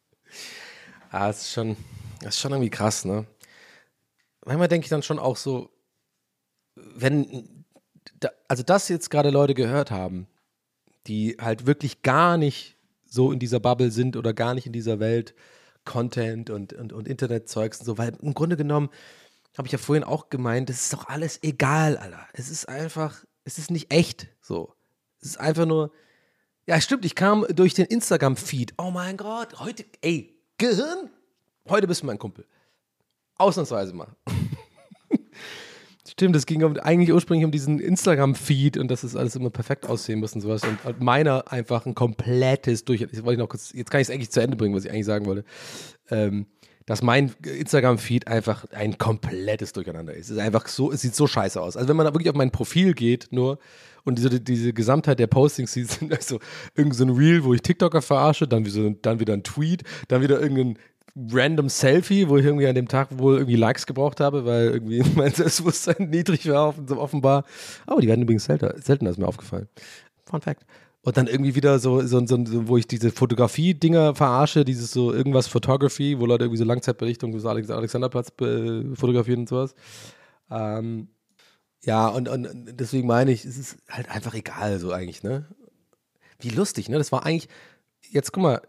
ah, 1.10 1.28
es 1.28 1.42
ist 1.42 1.52
schon 1.52 1.76
das 2.22 2.34
ist 2.34 2.40
schon 2.40 2.52
irgendwie 2.52 2.70
krass, 2.70 3.04
ne? 3.04 3.26
Manchmal 4.44 4.68
denke 4.68 4.86
ich 4.86 4.90
dann 4.90 5.02
schon 5.02 5.18
auch 5.18 5.36
so, 5.36 5.70
wenn, 6.74 7.64
also 8.48 8.62
das 8.62 8.88
jetzt 8.88 9.10
gerade 9.10 9.30
Leute 9.30 9.54
gehört 9.54 9.90
haben, 9.90 10.26
die 11.06 11.36
halt 11.40 11.66
wirklich 11.66 12.02
gar 12.02 12.36
nicht 12.36 12.76
so 13.06 13.30
in 13.30 13.38
dieser 13.38 13.60
Bubble 13.60 13.90
sind 13.90 14.16
oder 14.16 14.32
gar 14.32 14.54
nicht 14.54 14.66
in 14.66 14.72
dieser 14.72 14.98
Welt 14.98 15.34
Content 15.84 16.50
und, 16.50 16.72
und, 16.72 16.92
und 16.92 17.08
Internetzeugs 17.08 17.80
und 17.80 17.86
so, 17.86 17.98
weil 17.98 18.16
im 18.20 18.34
Grunde 18.34 18.56
genommen, 18.56 18.88
habe 19.58 19.68
ich 19.68 19.72
ja 19.72 19.78
vorhin 19.78 20.04
auch 20.04 20.30
gemeint, 20.30 20.70
es 20.70 20.84
ist 20.84 20.92
doch 20.94 21.08
alles 21.08 21.42
egal, 21.42 21.98
Alter. 21.98 22.26
Es 22.32 22.50
ist 22.50 22.68
einfach, 22.68 23.24
es 23.44 23.58
ist 23.58 23.70
nicht 23.70 23.92
echt 23.92 24.28
so. 24.40 24.74
Es 25.20 25.30
ist 25.30 25.40
einfach 25.40 25.66
nur, 25.66 25.92
ja, 26.66 26.80
stimmt, 26.80 27.04
ich 27.04 27.14
kam 27.14 27.44
durch 27.50 27.74
den 27.74 27.86
Instagram-Feed. 27.86 28.74
Oh 28.78 28.90
mein 28.90 29.16
Gott, 29.16 29.60
heute, 29.60 29.84
ey, 30.00 30.34
Gehirn 30.56 31.10
Heute 31.68 31.86
bist 31.86 32.02
du 32.02 32.06
mein 32.06 32.18
Kumpel. 32.18 32.44
Ausnahmsweise 33.36 33.92
mal. 33.92 34.08
Stimmt, 36.08 36.36
es 36.36 36.46
ging 36.46 36.62
um, 36.64 36.76
eigentlich 36.76 37.12
ursprünglich 37.12 37.44
um 37.44 37.52
diesen 37.52 37.78
Instagram-Feed 37.78 38.76
und 38.76 38.90
dass 38.90 39.04
es 39.04 39.16
alles 39.16 39.36
immer 39.36 39.50
perfekt 39.50 39.88
aussehen 39.88 40.20
muss 40.20 40.34
und 40.34 40.40
sowas. 40.40 40.62
Und 40.64 41.00
meiner 41.00 41.50
einfach 41.50 41.86
ein 41.86 41.94
komplettes 41.94 42.84
Durch. 42.84 43.00
Jetzt, 43.00 43.14
wollte 43.22 43.32
ich 43.32 43.38
noch 43.38 43.48
kurz, 43.48 43.72
jetzt 43.72 43.90
kann 43.90 44.00
ich 44.00 44.08
es 44.08 44.14
eigentlich 44.14 44.30
zu 44.30 44.42
Ende 44.42 44.56
bringen, 44.56 44.74
was 44.74 44.84
ich 44.84 44.90
eigentlich 44.90 45.06
sagen 45.06 45.26
wollte. 45.26 45.44
Ähm, 46.10 46.46
dass 46.84 47.00
mein 47.00 47.32
Instagram-Feed 47.42 48.26
einfach 48.26 48.66
ein 48.72 48.98
komplettes 48.98 49.72
Durcheinander 49.72 50.14
ist. 50.14 50.26
Es 50.26 50.30
ist 50.32 50.38
einfach 50.38 50.66
so, 50.66 50.90
es 50.90 51.00
sieht 51.00 51.14
so 51.14 51.28
scheiße 51.28 51.60
aus. 51.60 51.76
Also 51.76 51.88
wenn 51.88 51.96
man 51.96 52.06
da 52.06 52.12
wirklich 52.12 52.30
auf 52.30 52.36
mein 52.36 52.50
Profil 52.50 52.92
geht, 52.94 53.28
nur 53.30 53.58
und 54.04 54.18
diese, 54.18 54.40
diese 54.40 54.72
Gesamtheit 54.72 55.20
der 55.20 55.28
Postings, 55.28 55.72
die 55.72 55.84
sind 55.84 56.12
also 56.12 56.40
irgend 56.74 56.96
so 56.96 57.04
ein 57.04 57.10
Reel, 57.10 57.44
wo 57.44 57.54
ich 57.54 57.62
TikToker 57.62 58.02
verarsche, 58.02 58.48
dann, 58.48 58.64
so, 58.64 58.90
dann 58.90 59.20
wieder 59.20 59.34
ein 59.34 59.44
Tweet, 59.44 59.84
dann 60.08 60.22
wieder 60.22 60.40
irgendein 60.40 60.76
random 61.14 61.68
Selfie, 61.68 62.28
wo 62.28 62.38
ich 62.38 62.44
irgendwie 62.44 62.66
an 62.66 62.74
dem 62.74 62.88
Tag 62.88 63.18
wohl 63.18 63.36
irgendwie 63.36 63.56
Likes 63.56 63.86
gebraucht 63.86 64.20
habe, 64.20 64.44
weil 64.44 64.70
irgendwie 64.70 65.02
mein 65.14 65.32
Selbstbewusstsein 65.32 66.08
niedrig 66.10 66.48
war, 66.48 66.74
offenbar. 66.96 67.44
Aber 67.86 68.00
die 68.00 68.08
werden 68.08 68.22
übrigens 68.22 68.44
seltener, 68.44 68.74
seltener 68.80 69.10
ist 69.10 69.18
mir 69.18 69.28
aufgefallen. 69.28 69.68
Fun 70.24 70.40
Fact. 70.40 70.64
Und 71.04 71.16
dann 71.16 71.26
irgendwie 71.26 71.56
wieder 71.56 71.80
so, 71.80 72.00
so, 72.06 72.24
so, 72.24 72.44
so 72.46 72.68
wo 72.68 72.76
ich 72.76 72.86
diese 72.86 73.10
Fotografie-Dinger 73.10 74.14
verarsche, 74.14 74.64
dieses 74.64 74.92
so 74.92 75.12
irgendwas 75.12 75.48
Photography, 75.48 76.18
wo 76.20 76.26
Leute 76.26 76.44
irgendwie 76.44 76.58
so 76.58 76.64
Langzeitbelichtung 76.64 77.32
des 77.32 77.44
Alexanderplatz 77.44 78.28
äh, 78.40 78.94
fotografieren 78.94 79.40
und 79.40 79.48
sowas. 79.48 79.74
Ähm, 80.48 81.08
ja, 81.84 82.06
und, 82.06 82.28
und 82.28 82.48
deswegen 82.78 83.08
meine 83.08 83.32
ich, 83.32 83.44
es 83.44 83.58
ist 83.58 83.76
halt 83.88 84.08
einfach 84.10 84.34
egal, 84.34 84.78
so 84.78 84.92
eigentlich, 84.92 85.24
ne? 85.24 85.46
Wie 86.38 86.50
lustig, 86.50 86.88
ne? 86.88 86.98
Das 86.98 87.10
war 87.10 87.26
eigentlich, 87.26 87.48
jetzt 88.08 88.32
guck 88.32 88.44
mal, 88.44 88.62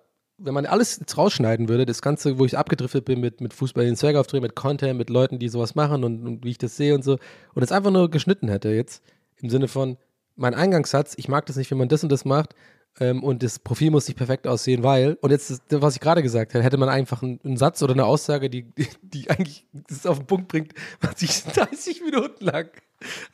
wenn 0.43 0.53
man 0.53 0.65
alles 0.65 0.99
jetzt 0.99 1.17
rausschneiden 1.17 1.69
würde, 1.69 1.85
das 1.85 2.01
Ganze, 2.01 2.37
wo 2.37 2.45
ich 2.45 2.57
abgedriftet 2.57 3.05
bin 3.05 3.19
mit, 3.19 3.41
mit 3.41 3.53
Fußball 3.53 3.85
in 3.85 3.95
Zwerg 3.95 4.15
aufdrehen, 4.15 4.43
mit 4.43 4.55
Content, 4.55 4.97
mit 4.97 5.09
Leuten, 5.09 5.39
die 5.39 5.49
sowas 5.49 5.75
machen 5.75 6.03
und, 6.03 6.25
und 6.25 6.43
wie 6.43 6.51
ich 6.51 6.57
das 6.57 6.75
sehe 6.75 6.93
und 6.95 7.03
so, 7.03 7.17
und 7.53 7.63
es 7.63 7.71
einfach 7.71 7.91
nur 7.91 8.09
geschnitten 8.09 8.49
hätte 8.49 8.69
jetzt, 8.69 9.03
im 9.37 9.49
Sinne 9.49 9.67
von, 9.67 9.97
mein 10.35 10.53
Eingangssatz, 10.53 11.13
ich 11.17 11.27
mag 11.27 11.45
das 11.45 11.55
nicht, 11.55 11.69
wenn 11.71 11.77
man 11.77 11.89
das 11.89 12.03
und 12.03 12.11
das 12.11 12.25
macht, 12.25 12.55
ähm, 12.99 13.23
und 13.23 13.41
das 13.41 13.59
Profil 13.59 13.91
muss 13.91 14.07
nicht 14.07 14.17
perfekt 14.17 14.47
aussehen, 14.47 14.83
weil, 14.83 15.17
und 15.21 15.31
jetzt, 15.31 15.61
was 15.69 15.95
ich 15.95 16.01
gerade 16.01 16.21
gesagt 16.21 16.53
habe, 16.53 16.63
hätte 16.63 16.77
man 16.77 16.89
einfach 16.89 17.23
einen, 17.23 17.39
einen, 17.43 17.57
Satz 17.57 17.81
oder 17.81 17.93
eine 17.93 18.05
Aussage, 18.05 18.49
die, 18.49 18.71
die, 19.01 19.29
eigentlich 19.29 19.65
das 19.73 20.05
auf 20.05 20.19
den 20.19 20.27
Punkt 20.27 20.47
bringt, 20.47 20.73
was 21.01 21.21
ich 21.21 21.43
30 21.43 22.03
Minuten 22.03 22.45
lang 22.45 22.69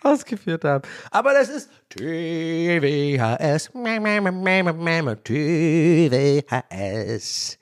ausgeführt 0.02 0.64
habe. 0.64 0.88
Aber 1.12 1.34
das 1.34 1.50
ist 1.50 1.70
TWHS. 1.90 3.70
TWHS. 5.24 7.60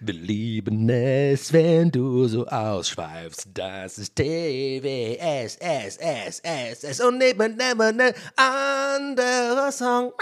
Wir 0.00 0.14
lieben 0.14 0.88
es, 0.88 1.52
wenn 1.52 1.90
du 1.90 2.26
so 2.26 2.46
ausschweifst. 2.46 3.48
Das 3.52 3.98
ist 3.98 4.16
TWS, 4.16 5.56
S, 5.56 5.96
S, 5.98 6.40
S, 6.40 6.84
S 6.84 7.00
und 7.00 7.18
neben 7.18 7.60
ein 7.60 8.14
anderer 8.36 9.72
Song. 9.72 10.12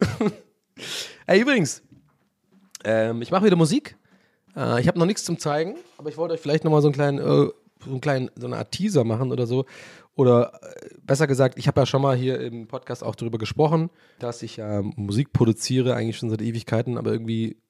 Ey, 1.26 1.40
übrigens, 1.40 1.82
ähm, 2.84 3.22
ich 3.22 3.30
mache 3.30 3.44
wieder 3.44 3.56
Musik. 3.56 3.96
Äh, 4.56 4.80
ich 4.80 4.88
habe 4.88 4.98
noch 4.98 5.06
nichts 5.06 5.24
zum 5.24 5.38
zeigen, 5.38 5.76
aber 5.98 6.08
ich 6.08 6.16
wollte 6.16 6.34
euch 6.34 6.40
vielleicht 6.40 6.64
nochmal 6.64 6.82
so 6.82 6.88
einen 6.88 6.94
kleinen, 6.94 7.18
äh, 7.18 7.50
so 7.84 7.90
einen 7.90 8.00
kleinen, 8.00 8.30
so 8.36 8.46
eine 8.46 8.56
Art 8.56 8.72
Teaser 8.72 9.04
machen 9.04 9.32
oder 9.32 9.46
so. 9.46 9.66
Oder 10.14 10.52
äh, 10.62 10.90
besser 11.02 11.26
gesagt, 11.26 11.58
ich 11.58 11.68
habe 11.68 11.80
ja 11.80 11.86
schon 11.86 12.02
mal 12.02 12.16
hier 12.16 12.40
im 12.40 12.68
Podcast 12.68 13.02
auch 13.02 13.14
darüber 13.14 13.38
gesprochen, 13.38 13.90
dass 14.18 14.42
ich 14.42 14.56
ja 14.56 14.82
Musik 14.82 15.32
produziere, 15.32 15.94
eigentlich 15.94 16.18
schon 16.18 16.30
seit 16.30 16.42
Ewigkeiten, 16.42 16.98
aber 16.98 17.12
irgendwie 17.12 17.62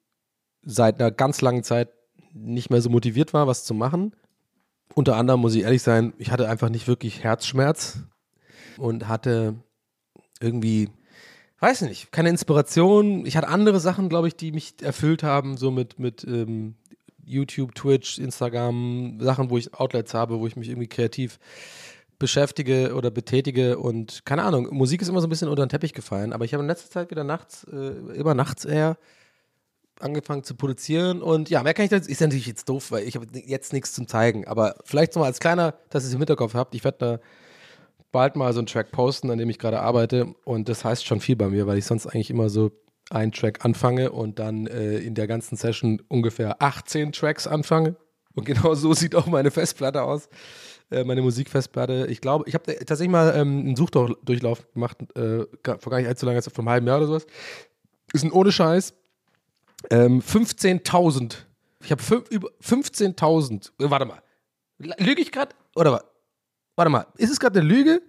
seit 0.63 1.01
einer 1.01 1.11
ganz 1.11 1.41
langen 1.41 1.63
Zeit 1.63 1.91
nicht 2.33 2.71
mehr 2.71 2.81
so 2.81 2.91
motiviert 2.91 3.35
war, 3.35 3.47
was 3.47 3.65
zu 3.65 3.75
machen. 3.75 4.17
Unter 4.95 5.17
anderem 5.17 5.41
muss 5.41 5.55
ich 5.55 5.63
ehrlich 5.63 5.83
sein, 5.83 6.13
ich 6.19 6.31
hatte 6.31 6.49
einfach 6.49 6.69
nicht 6.69 6.89
wirklich 6.89 7.23
Herzschmerz 7.23 8.01
und 8.77 9.09
hatte 9.09 9.55
irgendwie, 10.41 10.91
weiß 11.63 11.83
nicht, 11.83 12.11
keine 12.11 12.29
Inspiration. 12.29 13.25
Ich 13.25 13.37
hatte 13.37 13.49
andere 13.49 13.79
Sachen, 13.79 14.09
glaube 14.09 14.29
ich, 14.29 14.35
die 14.37 14.51
mich 14.51 14.75
erfüllt 14.83 15.23
haben, 15.23 15.57
so 15.57 15.71
mit, 15.71 15.99
mit 15.99 16.25
ähm, 16.25 16.75
YouTube, 17.25 17.75
Twitch, 17.77 18.19
Instagram, 18.19 19.19
Sachen, 19.21 19.49
wo 19.49 19.57
ich 19.57 19.73
Outlets 19.73 20.13
habe, 20.13 20.41
wo 20.41 20.47
ich 20.49 20.57
mich 20.57 20.69
irgendwie 20.69 20.89
kreativ 20.89 21.39
beschäftige 22.19 22.95
oder 22.95 23.11
betätige 23.11 23.79
und 23.79 24.25
keine 24.25 24.45
Ahnung, 24.45 24.69
Musik 24.71 25.03
ist 25.03 25.09
immer 25.09 25.21
so 25.21 25.27
ein 25.27 25.31
bisschen 25.31 25.49
unter 25.49 25.65
den 25.65 25.69
Teppich 25.69 25.93
gefallen, 25.93 26.33
aber 26.33 26.45
ich 26.45 26.55
habe 26.55 26.63
in 26.63 26.69
letzter 26.69 26.89
Zeit 26.89 27.11
wieder 27.11 27.25
nachts, 27.25 27.65
äh, 27.65 27.77
immer 28.15 28.35
nachts 28.35 28.65
eher 28.65 28.97
angefangen 29.99 30.45
zu 30.45 30.55
produzieren 30.55 31.21
und 31.21 31.51
ja, 31.51 31.65
mehr 31.65 31.75
kann 31.75 31.85
ich 31.85 31.91
das, 31.91 32.07
ist 32.07 32.21
natürlich 32.21 32.47
jetzt 32.47 32.69
doof, 32.69 32.93
weil 32.93 33.09
ich 33.09 33.17
habe 33.17 33.27
jetzt 33.33 33.73
nichts 33.73 33.93
zum 33.93 34.07
zeigen, 34.07 34.47
aber 34.47 34.77
vielleicht 34.85 35.13
so 35.13 35.21
mal 35.21 35.27
als 35.27 35.41
kleiner, 35.41 35.75
dass 35.91 36.05
ihr 36.05 36.09
es 36.09 36.15
im 36.15 36.21
Hinterkopf 36.21 36.55
habt, 36.55 36.77
ich 36.77 36.85
werde 36.85 36.99
da 36.99 37.19
bald 38.13 38.37
mal 38.37 38.53
so 38.53 38.61
einen 38.61 38.67
Track 38.67 38.93
posten, 38.93 39.31
an 39.31 39.39
dem 39.39 39.51
ich 39.51 39.59
gerade 39.59 39.81
arbeite 39.81 40.35
und 40.45 40.69
das 40.69 40.85
heißt 40.85 41.05
schon 41.05 41.21
viel 41.21 41.37
bei 41.37 41.49
mir, 41.49 41.67
weil 41.67 41.79
ich 41.79 41.87
sonst 41.87 42.07
eigentlich 42.07 42.31
immer 42.31 42.49
so 42.49 42.71
einen 43.11 43.33
Track 43.33 43.65
anfange 43.65 44.13
und 44.13 44.39
dann 44.39 44.67
äh, 44.67 44.99
in 44.99 45.15
der 45.15 45.27
ganzen 45.27 45.57
Session 45.57 46.03
ungefähr 46.09 46.63
18 46.63 47.13
Tracks 47.13 47.47
anfange 47.47 47.97
und 48.35 48.45
genau 48.45 48.75
so 48.75 48.93
sieht 48.95 49.15
auch 49.15 49.27
meine 49.27 49.51
Festplatte 49.51 50.03
aus 50.03 50.29
äh, 50.93 51.05
meine 51.05 51.23
Musikfestplatte. 51.23 52.07
Ich 52.11 52.21
glaube, 52.21 52.45
ich 52.47 52.55
habe 52.55 52.65
tatsächlich 52.77 53.09
mal 53.09 53.35
ähm, 53.35 53.61
einen 53.61 53.77
Suchdurchlauf 53.77 54.71
gemacht, 54.73 54.99
äh, 55.17 55.47
vor 55.65 55.91
gar 55.91 55.99
nicht 55.99 56.09
allzu 56.09 56.27
lange, 56.27 56.43
vor 56.43 56.53
einem 56.59 56.69
halben 56.69 56.87
Jahr 56.87 56.99
oder 56.99 57.07
sowas. 57.07 57.27
Ist 58.13 58.25
ein 58.25 58.33
ohne 58.33 58.53
Scheiß. 58.53 58.95
Ähm, 59.91 60.21
15.000. 60.21 61.37
Ich 61.83 61.91
habe 61.91 62.03
über 62.31 62.51
15.000. 62.63 63.71
Äh, 63.79 63.91
warte 63.91 64.05
mal. 64.05 64.23
Lüge 64.79 65.23
ich 65.23 65.33
gerade? 65.33 65.55
Oder 65.75 66.05
warte 66.77 66.91
mal. 66.91 67.07
Ist 67.17 67.31
es 67.31 67.41
gerade 67.41 67.61
eine 67.61 67.69
Lüge? 67.69 68.03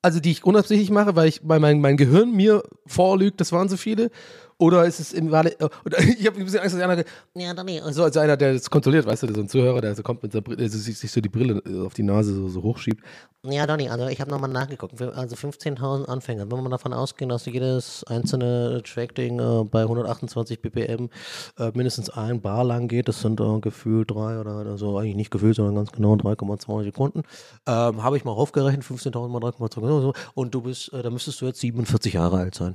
Also, 0.00 0.20
die 0.20 0.30
ich 0.30 0.44
unabsichtlich 0.44 0.90
mache, 0.90 1.16
weil 1.16 1.28
ich, 1.28 1.40
weil 1.42 1.58
mein, 1.60 1.80
mein 1.80 1.96
Gehirn 1.96 2.32
mir 2.32 2.62
vorlügt, 2.86 3.40
das 3.40 3.52
waren 3.52 3.68
so 3.68 3.76
viele. 3.76 4.10
Oder 4.58 4.84
ist 4.86 4.98
es 4.98 5.12
im 5.12 5.30
Wale, 5.30 5.56
oder 5.84 5.98
ich 6.18 6.26
habe 6.26 6.36
ein 6.38 6.44
bisschen 6.44 6.60
Angst, 6.60 6.74
dass 6.74 6.82
einer, 6.82 7.04
ja, 7.34 7.54
Danny, 7.54 7.80
so 7.90 8.02
als 8.02 8.16
einer, 8.16 8.36
der 8.36 8.54
das 8.54 8.68
kontrolliert, 8.68 9.06
weißt 9.06 9.22
du, 9.22 9.32
so 9.32 9.40
ein 9.40 9.48
Zuhörer, 9.48 9.80
der 9.80 9.94
so 9.94 10.02
kommt 10.02 10.22
mit 10.22 10.34
der 10.34 10.68
sich, 10.68 10.98
sich 10.98 11.10
so 11.10 11.20
die 11.20 11.28
Brille 11.28 11.62
auf 11.86 11.94
die 11.94 12.02
Nase 12.02 12.34
so, 12.34 12.48
so 12.48 12.62
hochschiebt. 12.62 13.02
Ja, 13.44 13.68
Donny, 13.68 13.88
also 13.88 14.08
ich 14.08 14.20
habe 14.20 14.32
nochmal 14.32 14.50
nachgeguckt. 14.50 15.00
Also 15.00 15.36
15.000 15.36 16.06
Anfänger. 16.06 16.50
Wenn 16.50 16.60
man 16.60 16.72
davon 16.72 16.92
ausgehen, 16.92 17.28
dass 17.28 17.46
jedes 17.46 18.02
einzelne 18.04 18.82
Track-Ding 18.82 19.38
äh, 19.38 19.64
bei 19.64 19.82
128 19.82 20.60
BPM 20.60 21.08
äh, 21.56 21.70
mindestens 21.72 22.10
ein 22.10 22.40
Bar 22.40 22.64
lang 22.64 22.88
geht, 22.88 23.06
das 23.06 23.20
sind 23.20 23.40
äh, 23.40 23.60
gefühlt 23.60 24.10
drei 24.10 24.40
oder 24.40 24.66
also 24.66 24.98
eigentlich 24.98 25.14
nicht 25.14 25.30
gefühlt, 25.30 25.54
sondern 25.54 25.76
ganz 25.76 25.92
genau 25.92 26.14
3,2 26.14 26.82
Sekunden, 26.82 27.22
ähm, 27.66 28.02
habe 28.02 28.16
ich 28.16 28.24
mal 28.24 28.32
aufgerechnet, 28.32 28.84
15.000 28.84 29.28
mal 29.28 29.38
3,2 29.38 29.74
Sekunden. 29.74 30.12
Und 30.34 30.52
du 30.52 30.62
bist, 30.62 30.92
äh, 30.92 31.02
da 31.02 31.10
müsstest 31.10 31.40
du 31.40 31.46
jetzt 31.46 31.60
47 31.60 32.14
Jahre 32.14 32.38
alt 32.38 32.56
sein. 32.56 32.74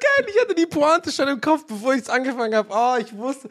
Geil. 0.00 0.26
Ich 0.28 0.40
hatte 0.40 0.54
die 0.54 0.66
Pointe 0.66 1.10
schon 1.12 1.28
im 1.28 1.40
Kopf, 1.40 1.66
bevor 1.66 1.94
ich 1.94 2.02
es 2.02 2.08
angefangen 2.08 2.54
habe. 2.54 2.68
Oh, 2.70 2.96
ich 3.00 3.16
wusste. 3.16 3.48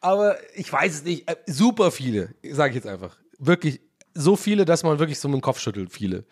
Aber 0.00 0.36
ich 0.54 0.72
weiß 0.72 0.94
es 0.94 1.04
nicht. 1.04 1.28
Äh, 1.28 1.36
super 1.46 1.90
viele, 1.90 2.34
sage 2.42 2.70
ich 2.70 2.76
jetzt 2.76 2.86
einfach. 2.86 3.16
Wirklich 3.38 3.80
so 4.14 4.36
viele, 4.36 4.64
dass 4.64 4.82
man 4.82 4.98
wirklich 4.98 5.18
so 5.18 5.28
mit 5.28 5.40
dem 5.40 5.42
Kopf 5.42 5.60
schüttelt, 5.60 5.92
viele. 5.92 6.24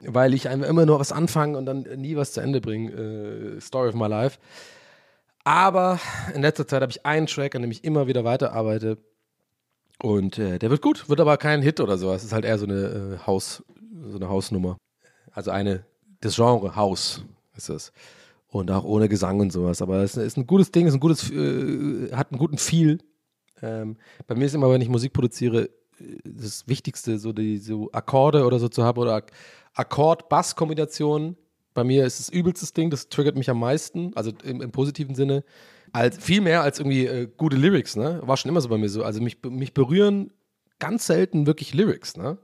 Weil 0.00 0.34
ich 0.34 0.46
immer 0.46 0.86
nur 0.86 1.00
was 1.00 1.12
anfange 1.12 1.58
und 1.58 1.66
dann 1.66 1.82
nie 1.82 2.16
was 2.16 2.32
zu 2.32 2.40
Ende 2.40 2.60
bringe. 2.60 2.92
Äh, 2.92 3.60
Story 3.60 3.88
of 3.88 3.94
my 3.94 4.06
life. 4.06 4.38
Aber 5.44 5.98
in 6.34 6.42
letzter 6.42 6.66
Zeit 6.68 6.82
habe 6.82 6.92
ich 6.92 7.04
einen 7.04 7.26
Track, 7.26 7.54
an 7.54 7.62
dem 7.62 7.70
ich 7.70 7.84
immer 7.84 8.06
wieder 8.06 8.24
weiterarbeite. 8.24 8.98
Und 10.00 10.38
äh, 10.38 10.58
der 10.58 10.70
wird 10.70 10.82
gut, 10.82 11.08
wird 11.08 11.20
aber 11.20 11.36
kein 11.36 11.62
Hit 11.62 11.80
oder 11.80 11.98
sowas. 11.98 12.24
Ist 12.24 12.32
halt 12.32 12.44
eher 12.44 12.58
so 12.58 12.66
eine 12.66 13.18
äh, 13.20 13.26
Haus, 13.26 13.62
so 14.08 14.16
eine 14.16 14.28
Hausnummer. 14.28 14.76
Also 15.32 15.50
eine, 15.50 15.84
das 16.22 16.36
Genre 16.36 16.74
Haus 16.74 17.22
ist 17.54 17.68
das 17.68 17.92
und 18.48 18.70
auch 18.70 18.84
ohne 18.84 19.08
Gesang 19.08 19.40
und 19.40 19.52
sowas. 19.52 19.82
Aber 19.82 19.98
es 19.98 20.16
ist 20.16 20.36
ein 20.36 20.46
gutes 20.46 20.70
Ding, 20.70 20.86
ist 20.86 20.94
ein 20.94 21.00
gutes, 21.00 21.30
äh, 21.30 22.12
hat 22.12 22.30
einen 22.30 22.38
guten 22.38 22.58
Feel. 22.58 22.98
Ähm, 23.62 23.96
bei 24.26 24.34
mir 24.34 24.44
ist 24.44 24.54
immer, 24.54 24.70
wenn 24.70 24.80
ich 24.80 24.88
Musik 24.88 25.12
produziere, 25.12 25.70
das 26.24 26.66
Wichtigste, 26.68 27.18
so 27.18 27.32
die 27.32 27.58
so 27.58 27.90
Akkorde 27.92 28.44
oder 28.44 28.58
so 28.58 28.68
zu 28.68 28.82
haben 28.82 28.98
oder 28.98 29.24
Akkord-Bass-Kombinationen. 29.74 31.36
Bei 31.74 31.84
mir 31.84 32.04
ist 32.04 32.18
das 32.18 32.28
übelstes 32.28 32.72
Ding, 32.72 32.90
das 32.90 33.08
triggert 33.08 33.36
mich 33.36 33.48
am 33.48 33.58
meisten, 33.58 34.12
also 34.14 34.32
im, 34.44 34.60
im 34.60 34.72
positiven 34.72 35.14
Sinne. 35.14 35.44
Als, 35.92 36.18
viel 36.18 36.40
mehr 36.40 36.62
als 36.62 36.78
irgendwie 36.78 37.06
äh, 37.06 37.28
gute 37.36 37.56
Lyrics, 37.56 37.96
ne? 37.96 38.20
War 38.24 38.36
schon 38.36 38.48
immer 38.50 38.60
so 38.60 38.68
bei 38.68 38.78
mir 38.78 38.88
so. 38.88 39.04
Also 39.04 39.20
mich, 39.20 39.38
mich 39.44 39.74
berühren 39.74 40.32
ganz 40.78 41.06
selten 41.06 41.46
wirklich 41.46 41.74
Lyrics, 41.74 42.16
ne? 42.16 42.38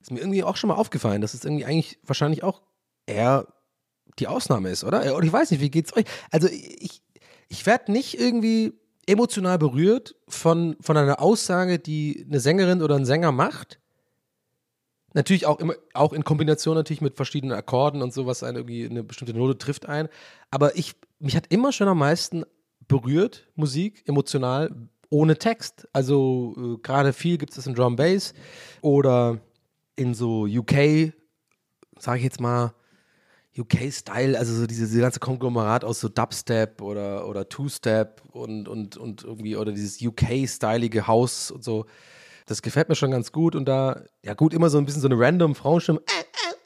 Ist 0.00 0.10
mir 0.10 0.20
irgendwie 0.20 0.42
auch 0.42 0.56
schon 0.56 0.68
mal 0.68 0.74
aufgefallen, 0.76 1.20
dass 1.20 1.34
es 1.34 1.44
irgendwie 1.44 1.64
eigentlich 1.64 1.98
wahrscheinlich 2.04 2.42
auch 2.42 2.62
eher 3.08 3.46
die 4.18 4.26
Ausnahme 4.26 4.70
ist, 4.70 4.84
oder? 4.84 5.14
Und 5.14 5.24
ich 5.24 5.32
weiß 5.32 5.50
nicht, 5.50 5.60
wie 5.60 5.70
geht's 5.70 5.96
euch? 5.96 6.04
Also 6.30 6.48
ich, 6.48 7.02
ich 7.48 7.66
werde 7.66 7.92
nicht 7.92 8.18
irgendwie 8.18 8.72
emotional 9.06 9.58
berührt 9.58 10.16
von, 10.28 10.76
von 10.80 10.96
einer 10.96 11.20
Aussage, 11.20 11.78
die 11.78 12.26
eine 12.28 12.40
Sängerin 12.40 12.82
oder 12.82 12.96
ein 12.96 13.06
Sänger 13.06 13.32
macht. 13.32 13.80
Natürlich 15.14 15.46
auch 15.46 15.58
immer, 15.58 15.74
auch 15.94 16.12
in 16.12 16.24
Kombination 16.24 16.74
natürlich 16.74 17.00
mit 17.00 17.16
verschiedenen 17.16 17.56
Akkorden 17.56 18.02
und 18.02 18.12
so, 18.12 18.26
was 18.26 18.42
eine 18.42 18.58
irgendwie 18.58 18.84
eine 18.84 19.02
bestimmte 19.02 19.32
Note 19.32 19.56
trifft 19.56 19.86
ein. 19.86 20.08
Aber 20.50 20.76
ich, 20.76 20.94
mich 21.18 21.34
hat 21.34 21.46
immer 21.48 21.72
schon 21.72 21.88
am 21.88 21.98
meisten 21.98 22.44
berührt, 22.86 23.48
Musik, 23.54 24.02
emotional, 24.06 24.88
ohne 25.10 25.38
Text. 25.38 25.88
Also 25.92 26.54
äh, 26.56 26.82
gerade 26.82 27.14
viel 27.14 27.38
gibt 27.38 27.56
es 27.56 27.66
in 27.66 27.74
Drum 27.74 27.96
Bass 27.96 28.34
oder 28.82 29.40
in 29.96 30.12
so 30.14 30.44
UK, 30.44 31.12
sage 31.98 32.18
ich 32.18 32.24
jetzt 32.24 32.40
mal, 32.40 32.74
UK-Style, 33.58 34.38
also 34.38 34.54
so 34.54 34.66
diese, 34.66 34.86
diese, 34.86 35.00
ganze 35.00 35.20
Konglomerat 35.20 35.84
aus 35.84 36.00
so 36.00 36.08
Dubstep 36.08 36.80
oder, 36.80 37.26
oder 37.28 37.48
Two-Step 37.48 38.22
und, 38.32 38.68
und, 38.68 38.96
und 38.96 39.24
irgendwie, 39.24 39.56
oder 39.56 39.72
dieses 39.72 40.00
UK-stylige 40.00 41.06
Haus 41.06 41.50
und 41.50 41.64
so. 41.64 41.86
Das 42.46 42.62
gefällt 42.62 42.88
mir 42.88 42.94
schon 42.94 43.10
ganz 43.10 43.32
gut 43.32 43.54
und 43.54 43.66
da, 43.66 44.02
ja 44.24 44.34
gut, 44.34 44.54
immer 44.54 44.70
so 44.70 44.78
ein 44.78 44.86
bisschen 44.86 45.02
so 45.02 45.08
eine 45.08 45.18
random 45.18 45.54
Frauenstimme. 45.54 46.00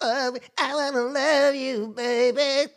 I, 0.02 0.72
wanna 0.74 1.00
love 1.00 1.54
you, 1.56 1.92
baby. 1.92 2.70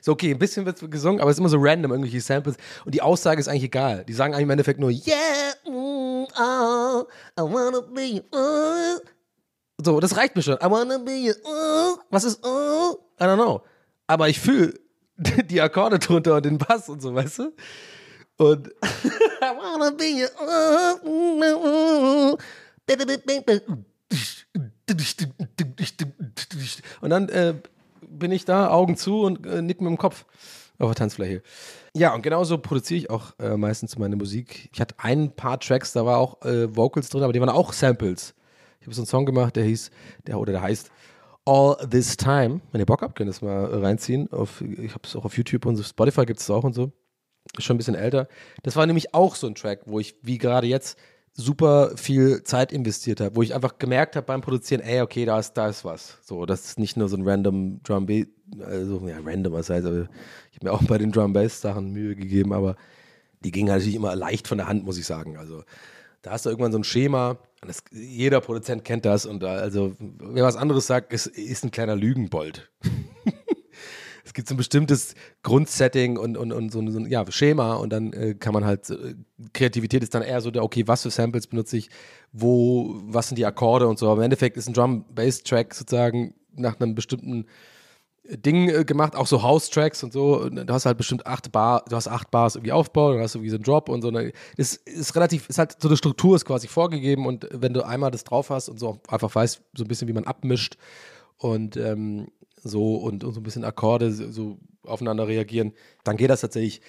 So, 0.00 0.12
okay, 0.12 0.30
ein 0.30 0.38
bisschen 0.38 0.64
wird 0.64 0.90
gesungen, 0.90 1.20
aber 1.20 1.30
es 1.30 1.36
ist 1.36 1.40
immer 1.40 1.48
so 1.48 1.58
random, 1.58 1.90
irgendwelche 1.90 2.20
Samples. 2.20 2.56
Und 2.84 2.94
die 2.94 3.02
Aussage 3.02 3.40
ist 3.40 3.48
eigentlich 3.48 3.64
egal. 3.64 4.04
Die 4.04 4.12
sagen 4.12 4.32
eigentlich 4.32 4.44
im 4.44 4.50
Endeffekt 4.50 4.80
nur, 4.80 4.90
yeah, 4.90 5.54
mm, 5.66 6.26
oh, 6.38 7.04
I 7.38 7.42
wanna 7.42 7.80
be, 7.80 8.22
oh. 8.32 8.98
So, 9.84 10.00
das 10.00 10.16
reicht 10.16 10.36
mir 10.36 10.42
schon. 10.42 10.54
I 10.54 10.70
wanna 10.70 10.98
be, 10.98 11.34
uh, 11.44 11.98
was 12.10 12.24
ist, 12.24 12.44
uh, 12.44 12.96
I 13.20 13.24
don't 13.24 13.36
know. 13.36 13.62
Aber 14.06 14.28
ich 14.28 14.40
fühle 14.40 14.74
die 15.16 15.60
Akkorde 15.60 15.98
drunter 15.98 16.36
und 16.36 16.44
den 16.44 16.58
Bass 16.58 16.88
und 16.88 17.00
so, 17.00 17.14
weißt 17.14 17.38
du? 17.40 17.52
Und 18.36 18.68
I 18.82 19.50
wanna 19.56 19.90
be, 19.90 20.28
uh, 20.40 22.36
und 27.00 27.10
dann 27.10 27.28
äh, 27.28 27.54
bin 28.08 28.32
ich 28.32 28.44
da, 28.44 28.70
Augen 28.70 28.96
zu 28.96 29.20
und 29.22 29.46
äh, 29.46 29.62
nick 29.62 29.80
mit 29.80 29.88
dem 29.88 29.98
Kopf 29.98 30.24
auf 30.78 30.88
der 30.88 30.96
Tanzfläche. 30.96 31.42
Ja, 31.94 32.14
und 32.14 32.22
genauso 32.22 32.58
produziere 32.58 32.98
ich 32.98 33.10
auch 33.10 33.38
äh, 33.38 33.56
meistens 33.56 33.98
meine 33.98 34.16
Musik. 34.16 34.68
Ich 34.72 34.80
hatte 34.80 34.94
ein 34.98 35.34
paar 35.34 35.60
Tracks, 35.60 35.92
da 35.92 36.04
war 36.04 36.18
auch 36.18 36.42
äh, 36.42 36.74
Vocals 36.74 37.08
drin, 37.08 37.22
aber 37.22 37.32
die 37.32 37.40
waren 37.40 37.50
auch 37.50 37.72
Samples. 37.72 38.34
Ich 38.80 38.86
habe 38.86 38.94
so 38.94 39.02
einen 39.02 39.06
Song 39.06 39.26
gemacht, 39.26 39.56
der 39.56 39.64
hieß, 39.64 39.90
der 40.26 40.40
oder 40.40 40.52
der 40.52 40.62
heißt 40.62 40.90
All 41.44 41.76
This 41.88 42.16
Time. 42.16 42.62
Wenn 42.72 42.80
ihr 42.80 42.86
Bock 42.86 43.02
habt, 43.02 43.14
könnt 43.14 43.28
ihr 43.28 43.32
das 43.32 43.42
mal 43.42 43.66
reinziehen. 43.66 44.32
Auf, 44.32 44.62
ich 44.62 44.92
habe 44.92 45.02
es 45.04 45.14
auch 45.14 45.26
auf 45.26 45.36
YouTube 45.36 45.66
und 45.66 45.76
so, 45.76 45.82
Spotify 45.82 46.24
gibt 46.24 46.40
es 46.40 46.48
auch 46.48 46.64
und 46.64 46.72
so. 46.72 46.90
Ist 47.56 47.64
schon 47.64 47.74
ein 47.74 47.78
bisschen 47.78 47.94
älter. 47.94 48.26
Das 48.62 48.76
war 48.76 48.86
nämlich 48.86 49.12
auch 49.14 49.34
so 49.34 49.46
ein 49.46 49.54
Track, 49.54 49.82
wo 49.84 50.00
ich, 50.00 50.16
wie 50.22 50.38
gerade 50.38 50.66
jetzt, 50.66 50.98
super 51.32 51.92
viel 51.96 52.42
Zeit 52.42 52.72
investiert 52.72 53.20
habe, 53.20 53.36
wo 53.36 53.42
ich 53.42 53.54
einfach 53.54 53.78
gemerkt 53.78 54.16
habe 54.16 54.26
beim 54.26 54.40
Produzieren, 54.40 54.82
ey, 54.82 55.00
okay, 55.00 55.24
da 55.24 55.38
ist, 55.38 55.52
da 55.54 55.68
ist 55.68 55.84
was. 55.84 56.18
So, 56.22 56.44
das 56.46 56.64
ist 56.64 56.78
nicht 56.78 56.96
nur 56.96 57.08
so 57.08 57.16
ein 57.16 57.28
random 57.28 57.82
Drum 57.82 58.06
Bass, 58.06 58.26
also 58.60 59.06
ja, 59.06 59.18
random, 59.24 59.52
was 59.52 59.70
heißt, 59.70 59.86
aber 59.86 60.08
ich 60.50 60.56
habe 60.56 60.66
mir 60.66 60.72
auch 60.72 60.82
bei 60.82 60.98
den 60.98 61.12
Drum 61.12 61.32
Bass 61.32 61.60
Sachen 61.60 61.92
Mühe 61.92 62.16
gegeben, 62.16 62.52
aber 62.52 62.76
die 63.44 63.52
gingen 63.52 63.68
natürlich 63.68 63.94
immer 63.94 64.16
leicht 64.16 64.48
von 64.48 64.58
der 64.58 64.66
Hand, 64.66 64.84
muss 64.84 64.98
ich 64.98 65.06
sagen. 65.06 65.36
Also 65.36 65.62
da 66.22 66.32
hast 66.32 66.44
du 66.46 66.50
irgendwann 66.50 66.72
so 66.72 66.78
ein 66.78 66.84
Schema, 66.84 67.38
das, 67.66 67.82
jeder 67.92 68.40
Produzent 68.40 68.84
kennt 68.84 69.04
das 69.04 69.26
und 69.26 69.44
also 69.44 69.94
wer 69.98 70.44
was 70.44 70.56
anderes 70.56 70.86
sagt, 70.86 71.12
ist, 71.12 71.26
ist 71.26 71.64
ein 71.64 71.70
kleiner 71.70 71.96
Lügenbold. 71.96 72.70
es 74.24 74.34
gibt 74.34 74.48
so 74.48 74.54
ein 74.54 74.58
bestimmtes 74.58 75.14
Grundsetting 75.42 76.16
und, 76.16 76.36
und, 76.36 76.52
und 76.52 76.70
so, 76.70 76.80
ein, 76.80 76.90
so 76.90 76.98
ein 76.98 77.06
ja, 77.06 77.30
Schema 77.30 77.74
und 77.74 77.90
dann 77.90 78.12
äh, 78.12 78.34
kann 78.34 78.54
man 78.54 78.64
halt, 78.64 78.88
äh, 78.90 79.14
Kreativität 79.52 80.02
ist 80.02 80.14
dann 80.14 80.22
eher 80.22 80.40
so 80.40 80.50
der, 80.50 80.62
okay, 80.62 80.86
was 80.86 81.02
für 81.02 81.10
Samples 81.10 81.46
benutze 81.46 81.76
ich, 81.76 81.90
wo, 82.32 83.00
was 83.04 83.28
sind 83.28 83.38
die 83.38 83.46
Akkorde 83.46 83.88
und 83.88 83.98
so. 83.98 84.06
Aber 84.06 84.20
im 84.20 84.24
Endeffekt 84.24 84.56
ist 84.56 84.68
ein 84.68 84.74
Drum-Bass-Track 84.74 85.74
sozusagen 85.74 86.34
nach 86.54 86.80
einem 86.80 86.94
bestimmten 86.94 87.46
Ding 88.36 88.68
äh, 88.68 88.84
gemacht, 88.84 89.16
auch 89.16 89.26
so 89.26 89.42
House-Tracks 89.42 90.02
und 90.04 90.12
so. 90.12 90.48
Du 90.48 90.72
hast 90.72 90.86
halt 90.86 90.96
bestimmt 90.96 91.26
acht 91.26 91.50
Bar, 91.52 91.84
du 91.88 91.96
hast 91.96 92.08
acht 92.08 92.30
Bars 92.30 92.54
irgendwie 92.56 92.72
Aufbau, 92.72 93.12
dann 93.12 93.22
hast 93.22 93.34
du 93.34 93.42
wie 93.42 93.50
so 93.50 93.56
einen 93.56 93.64
Drop 93.64 93.88
und 93.88 94.02
so. 94.02 94.12
Es 94.56 94.76
ist 94.76 95.14
relativ, 95.16 95.48
ist 95.48 95.58
halt 95.58 95.76
so 95.80 95.88
eine 95.88 95.96
Struktur 95.96 96.36
ist 96.36 96.44
quasi 96.44 96.68
vorgegeben 96.68 97.26
und 97.26 97.48
wenn 97.52 97.72
du 97.72 97.82
einmal 97.82 98.10
das 98.10 98.24
drauf 98.24 98.50
hast 98.50 98.68
und 98.68 98.78
so 98.78 99.00
einfach 99.08 99.34
weißt, 99.34 99.62
so 99.76 99.84
ein 99.84 99.88
bisschen 99.88 100.08
wie 100.08 100.12
man 100.12 100.24
abmischt 100.24 100.76
und 101.38 101.76
ähm, 101.76 102.28
so 102.62 102.96
und, 102.96 103.24
und 103.24 103.32
so 103.32 103.40
ein 103.40 103.42
bisschen 103.42 103.64
Akkorde 103.64 104.12
so 104.12 104.58
aufeinander 104.84 105.26
reagieren, 105.26 105.72
dann 106.04 106.16
geht 106.16 106.30
das 106.30 106.42
tatsächlich 106.42 106.80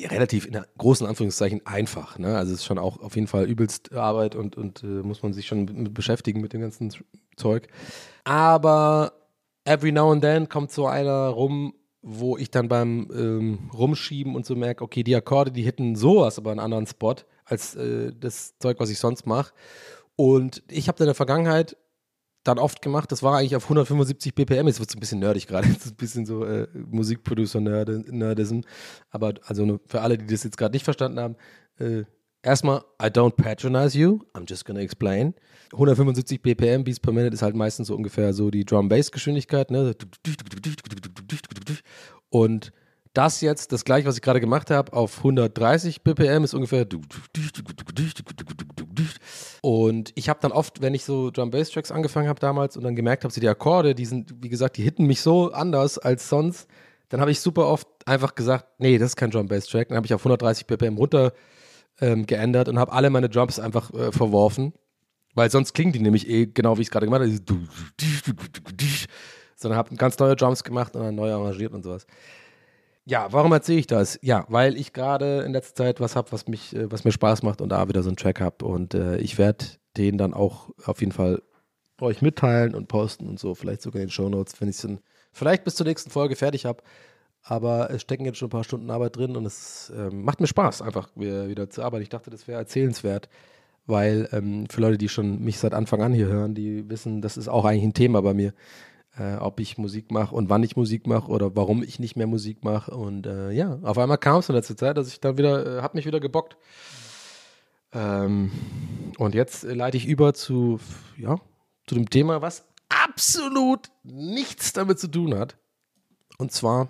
relativ 0.00 0.46
in 0.46 0.60
großen 0.76 1.06
Anführungszeichen 1.06 1.66
einfach. 1.66 2.18
Ne? 2.18 2.36
Also 2.36 2.52
es 2.52 2.60
ist 2.60 2.66
schon 2.66 2.78
auch 2.78 3.00
auf 3.00 3.16
jeden 3.16 3.26
Fall 3.26 3.46
übelst 3.46 3.92
Arbeit 3.92 4.34
und, 4.34 4.56
und 4.56 4.82
äh, 4.82 4.86
muss 4.86 5.22
man 5.22 5.32
sich 5.32 5.46
schon 5.46 5.64
mit 5.64 5.94
beschäftigen 5.94 6.40
mit 6.40 6.52
dem 6.52 6.60
ganzen 6.60 6.92
Zeug. 7.36 7.68
Aber 8.24 9.12
every 9.68 9.92
now 9.92 10.10
and 10.10 10.22
then 10.22 10.48
kommt 10.48 10.72
so 10.72 10.86
einer 10.86 11.28
rum, 11.28 11.74
wo 12.02 12.36
ich 12.36 12.50
dann 12.50 12.68
beim 12.68 13.10
ähm, 13.12 13.70
Rumschieben 13.72 14.34
und 14.34 14.46
so 14.46 14.56
merke, 14.56 14.82
okay, 14.82 15.02
die 15.02 15.14
Akkorde, 15.14 15.50
die 15.50 15.64
hätten 15.64 15.96
sowas 15.96 16.38
aber 16.38 16.50
einen 16.50 16.60
anderen 16.60 16.86
Spot 16.86 17.16
als 17.44 17.74
äh, 17.74 18.12
das 18.18 18.58
Zeug, 18.58 18.80
was 18.80 18.90
ich 18.90 18.98
sonst 18.98 19.26
mache. 19.26 19.52
Und 20.16 20.62
ich 20.68 20.88
habe 20.88 20.98
in 21.00 21.06
der 21.06 21.14
Vergangenheit 21.14 21.76
dann 22.44 22.58
oft 22.58 22.82
gemacht. 22.82 23.12
Das 23.12 23.22
war 23.22 23.38
eigentlich 23.38 23.56
auf 23.56 23.64
175 23.64 24.34
BPM. 24.34 24.66
Jetzt 24.66 24.80
wird 24.80 24.88
es 24.88 24.96
ein 24.96 25.00
bisschen 25.00 25.20
nerdig 25.20 25.46
gerade. 25.46 25.68
Ein 25.86 25.96
bisschen 25.96 26.24
so 26.24 26.44
äh, 26.44 26.66
Musikproducer-Nerdism. 26.72 28.60
Aber 29.10 29.34
also 29.44 29.78
für 29.86 30.00
alle, 30.00 30.18
die 30.18 30.26
das 30.26 30.44
jetzt 30.44 30.56
gerade 30.56 30.72
nicht 30.74 30.84
verstanden 30.84 31.20
haben, 31.20 31.36
äh, 31.78 32.04
erstmal, 32.42 32.82
I 33.02 33.06
don't 33.06 33.36
patronize 33.36 33.98
you. 33.98 34.20
I'm 34.34 34.48
just 34.48 34.64
gonna 34.64 34.80
explain. 34.80 35.34
175 35.72 36.40
BPM, 36.40 36.84
Beats 36.84 37.00
per 37.00 37.12
Minute 37.12 37.34
ist 37.34 37.42
halt 37.42 37.54
meistens 37.54 37.88
so 37.88 37.94
ungefähr 37.94 38.32
so 38.32 38.50
die 38.50 38.64
Drum-Bass-Geschwindigkeit. 38.64 39.70
Ne? 39.70 39.94
Und 42.30 42.72
das 43.12 43.40
jetzt, 43.40 43.72
das 43.72 43.84
gleiche, 43.84 44.06
was 44.06 44.16
ich 44.16 44.22
gerade 44.22 44.40
gemacht 44.40 44.70
habe, 44.70 44.92
auf 44.92 45.18
130 45.18 46.02
BPM 46.02 46.44
ist 46.44 46.54
ungefähr. 46.54 46.86
Und 49.60 50.12
ich 50.14 50.28
habe 50.28 50.38
dann 50.40 50.52
oft, 50.52 50.80
wenn 50.80 50.94
ich 50.94 51.04
so 51.04 51.30
Drum 51.30 51.50
Bass 51.50 51.70
Tracks 51.70 51.90
angefangen 51.90 52.28
habe 52.28 52.40
damals 52.40 52.76
und 52.76 52.84
dann 52.84 52.94
gemerkt 52.96 53.24
habe, 53.24 53.34
die 53.34 53.48
Akkorde, 53.48 53.94
die 53.94 54.04
sind, 54.04 54.34
wie 54.40 54.48
gesagt, 54.48 54.76
die 54.76 54.82
hitten 54.82 55.06
mich 55.06 55.20
so 55.20 55.52
anders 55.52 55.98
als 55.98 56.28
sonst, 56.28 56.68
dann 57.08 57.20
habe 57.20 57.30
ich 57.30 57.40
super 57.40 57.66
oft 57.66 57.88
einfach 58.06 58.34
gesagt, 58.34 58.66
nee, 58.78 58.98
das 58.98 59.10
ist 59.10 59.16
kein 59.16 59.30
Drum 59.30 59.48
Bass 59.48 59.66
Track. 59.66 59.88
Dann 59.88 59.96
habe 59.96 60.06
ich 60.06 60.14
auf 60.14 60.20
130 60.20 60.66
BPM 60.66 60.96
runter 60.96 61.32
ähm, 62.00 62.26
geändert 62.26 62.68
und 62.68 62.78
habe 62.78 62.92
alle 62.92 63.10
meine 63.10 63.28
Drums 63.28 63.58
einfach 63.58 63.92
äh, 63.92 64.12
verworfen, 64.12 64.72
weil 65.34 65.50
sonst 65.50 65.72
klingen 65.72 65.92
die 65.92 66.00
nämlich 66.00 66.28
eh 66.28 66.46
genau 66.46 66.76
wie 66.76 66.82
ich 66.82 66.88
es 66.88 66.90
gerade 66.90 67.06
gemacht 67.06 67.22
habe. 67.22 67.32
Sondern 69.56 69.78
habe 69.78 69.94
ganz 69.96 70.18
neue 70.18 70.36
Drums 70.36 70.62
gemacht 70.62 70.94
und 70.94 71.02
dann 71.02 71.14
neu 71.14 71.32
arrangiert 71.32 71.72
und 71.72 71.82
sowas. 71.82 72.06
Ja, 73.04 73.32
warum 73.32 73.52
erzähle 73.52 73.78
ich 73.78 73.86
das? 73.86 74.18
Ja, 74.20 74.44
weil 74.48 74.76
ich 74.76 74.92
gerade 74.92 75.40
in 75.40 75.52
letzter 75.52 75.74
Zeit 75.74 75.98
was 75.98 76.14
habe, 76.14 76.30
was 76.30 76.46
mich, 76.46 76.76
äh, 76.76 76.92
was 76.92 77.04
mir 77.04 77.12
Spaß 77.12 77.42
macht 77.42 77.60
und 77.60 77.70
da 77.70 77.88
wieder 77.88 78.02
so 78.02 78.10
einen 78.10 78.16
Track 78.16 78.40
habe. 78.40 78.64
Und 78.64 78.94
äh, 78.94 79.16
ich 79.18 79.38
werde 79.38 79.64
den 79.96 80.18
dann 80.18 80.34
auch 80.34 80.68
auf 80.84 81.00
jeden 81.00 81.12
Fall 81.12 81.42
euch 82.00 82.22
mitteilen 82.22 82.74
und 82.74 82.88
posten 82.88 83.26
und 83.26 83.40
so, 83.40 83.54
vielleicht 83.54 83.82
sogar 83.82 84.00
in 84.02 84.08
den 84.08 84.12
Show 84.12 84.28
Notes, 84.28 84.60
wenn 84.60 84.68
ich 84.68 84.76
es 84.76 84.82
dann 84.82 85.00
vielleicht 85.32 85.64
bis 85.64 85.74
zur 85.74 85.86
nächsten 85.86 86.10
Folge 86.10 86.36
fertig 86.36 86.64
habe. 86.66 86.82
Aber 87.48 87.90
es 87.90 88.02
stecken 88.02 88.24
jetzt 88.24 88.38
schon 88.38 88.48
ein 88.48 88.50
paar 88.50 88.64
Stunden 88.64 88.90
Arbeit 88.90 89.16
drin 89.16 89.36
und 89.36 89.46
es 89.46 89.90
ähm, 89.96 90.22
macht 90.22 90.40
mir 90.40 90.46
Spaß, 90.46 90.82
einfach 90.82 91.08
wieder, 91.14 91.70
zu 91.70 91.82
arbeiten. 91.82 92.02
Ich 92.02 92.10
dachte, 92.10 92.30
das 92.30 92.46
wäre 92.46 92.58
erzählenswert, 92.58 93.30
weil 93.86 94.28
ähm, 94.32 94.66
für 94.68 94.82
Leute, 94.82 94.98
die 94.98 95.08
schon 95.08 95.42
mich 95.42 95.58
seit 95.58 95.72
Anfang 95.72 96.02
an 96.02 96.12
hier 96.12 96.26
hören, 96.26 96.54
die 96.54 96.90
wissen, 96.90 97.22
das 97.22 97.36
ist 97.38 97.48
auch 97.48 97.64
eigentlich 97.64 97.84
ein 97.84 97.94
Thema 97.94 98.20
bei 98.20 98.34
mir 98.34 98.52
äh, 99.18 99.36
ob 99.36 99.60
ich 99.60 99.78
Musik 99.78 100.10
mache 100.10 100.34
und 100.34 100.48
wann 100.48 100.62
ich 100.62 100.76
Musik 100.76 101.06
mache 101.06 101.28
oder 101.30 101.54
warum 101.56 101.82
ich 101.82 101.98
nicht 101.98 102.16
mehr 102.16 102.26
Musik 102.26 102.64
mache. 102.64 102.92
Und 102.92 103.26
äh, 103.26 103.50
ja, 103.50 103.78
auf 103.82 103.98
einmal 103.98 104.18
kam 104.18 104.38
es 104.38 104.48
in 104.48 104.54
letzter 104.54 104.76
Zeit, 104.76 104.96
dass 104.96 105.08
ich 105.08 105.20
dann 105.20 105.38
wieder, 105.38 105.78
äh, 105.78 105.82
hat 105.82 105.94
mich 105.94 106.06
wieder 106.06 106.20
gebockt. 106.20 106.56
Ähm, 107.92 108.52
und 109.18 109.34
jetzt 109.34 109.64
leite 109.64 109.96
ich 109.96 110.06
über 110.06 110.34
zu, 110.34 110.78
ja, 111.16 111.40
zu 111.86 111.94
dem 111.94 112.10
Thema, 112.10 112.42
was 112.42 112.66
absolut 112.88 113.90
nichts 114.02 114.72
damit 114.72 114.98
zu 114.98 115.08
tun 115.08 115.34
hat. 115.34 115.56
Und 116.38 116.52
zwar, 116.52 116.88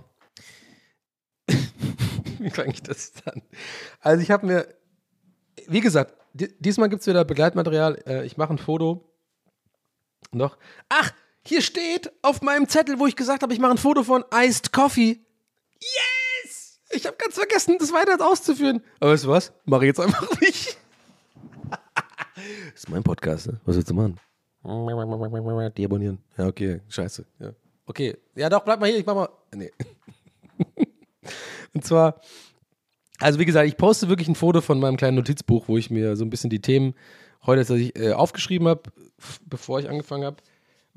wie 2.45 2.51
fange 2.51 2.73
ich 2.73 2.83
das 2.83 3.13
dann? 3.25 3.43
Also 4.01 4.23
ich 4.23 4.31
habe 4.31 4.47
mir, 4.47 4.69
wie 5.67 5.81
gesagt, 5.81 6.15
diesmal 6.35 6.89
gibt 6.89 7.01
es 7.01 7.07
wieder 7.07 7.25
Begleitmaterial. 7.25 8.03
Äh, 8.07 8.27
ich 8.27 8.37
mache 8.37 8.53
ein 8.53 8.59
Foto. 8.59 9.05
Noch. 10.33 10.59
Ach, 10.89 11.13
hier 11.45 11.63
steht 11.63 12.13
auf 12.23 12.43
meinem 12.43 12.69
Zettel, 12.69 12.99
wo 12.99 13.07
ich 13.07 13.17
gesagt 13.17 13.43
habe, 13.43 13.53
ich 13.53 13.59
mache 13.59 13.73
ein 13.73 13.79
Foto 13.79 14.03
von 14.03 14.25
Iced 14.33 14.73
Coffee. 14.73 15.21
Yes! 16.45 16.81
Ich 16.91 17.07
habe 17.07 17.17
ganz 17.17 17.35
vergessen, 17.35 17.77
das 17.79 17.93
weiter 17.93 18.25
auszuführen. 18.25 18.83
Aber 19.01 19.13
weißt 19.13 19.25
du 19.25 19.29
was? 19.29 19.53
Mache 19.65 19.85
ich 19.85 19.89
jetzt 19.89 20.01
einfach 20.01 20.29
nicht. 20.41 20.77
das 22.35 22.75
ist 22.75 22.91
mein 22.91 23.03
Podcast, 23.03 23.47
ne? 23.47 23.61
Was 23.65 23.77
willst 23.77 23.91
du 23.91 23.95
machen? 23.95 24.19
Deabonnieren. 25.71 26.19
Ja, 26.37 26.47
okay. 26.47 26.81
Scheiße. 26.89 27.25
Ja. 27.39 27.53
Okay. 27.87 28.17
Ja, 28.35 28.49
doch, 28.49 28.61
bleib 28.65 28.81
mal 28.81 28.89
hier. 28.89 28.99
Ich 28.99 29.07
mach 29.07 29.15
mal. 29.15 29.29
Nee. 29.55 29.73
Und 31.75 31.85
zwar, 31.85 32.21
also 33.19 33.39
wie 33.39 33.45
gesagt, 33.45 33.69
ich 33.69 33.77
poste 33.77 34.09
wirklich 34.09 34.29
ein 34.29 34.35
Foto 34.35 34.61
von 34.61 34.79
meinem 34.79 34.97
kleinen 34.97 35.17
Notizbuch, 35.17 35.69
wo 35.69 35.77
ich 35.77 35.91
mir 35.91 36.17
so 36.17 36.25
ein 36.25 36.31
bisschen 36.31 36.51
die 36.51 36.61
Themen 36.61 36.95
heute 37.47 37.75
ich, 37.77 37.99
äh, 37.99 38.13
aufgeschrieben 38.13 38.69
habe, 38.69 38.83
bevor 39.47 39.81
ich 39.81 39.89
angefangen 39.89 40.25
habe 40.25 40.37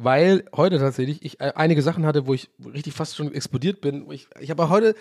weil 0.03 0.45
heute 0.55 0.79
tatsächlich 0.79 1.23
ich 1.23 1.39
äh, 1.39 1.53
einige 1.55 1.81
Sachen 1.81 2.05
hatte, 2.05 2.25
wo 2.25 2.33
ich 2.33 2.49
richtig 2.73 2.93
fast 2.93 3.15
schon 3.15 3.33
explodiert 3.33 3.81
bin. 3.81 4.09
Ich, 4.11 4.27
ich 4.39 4.49
habe 4.49 4.69
heute 4.69 4.95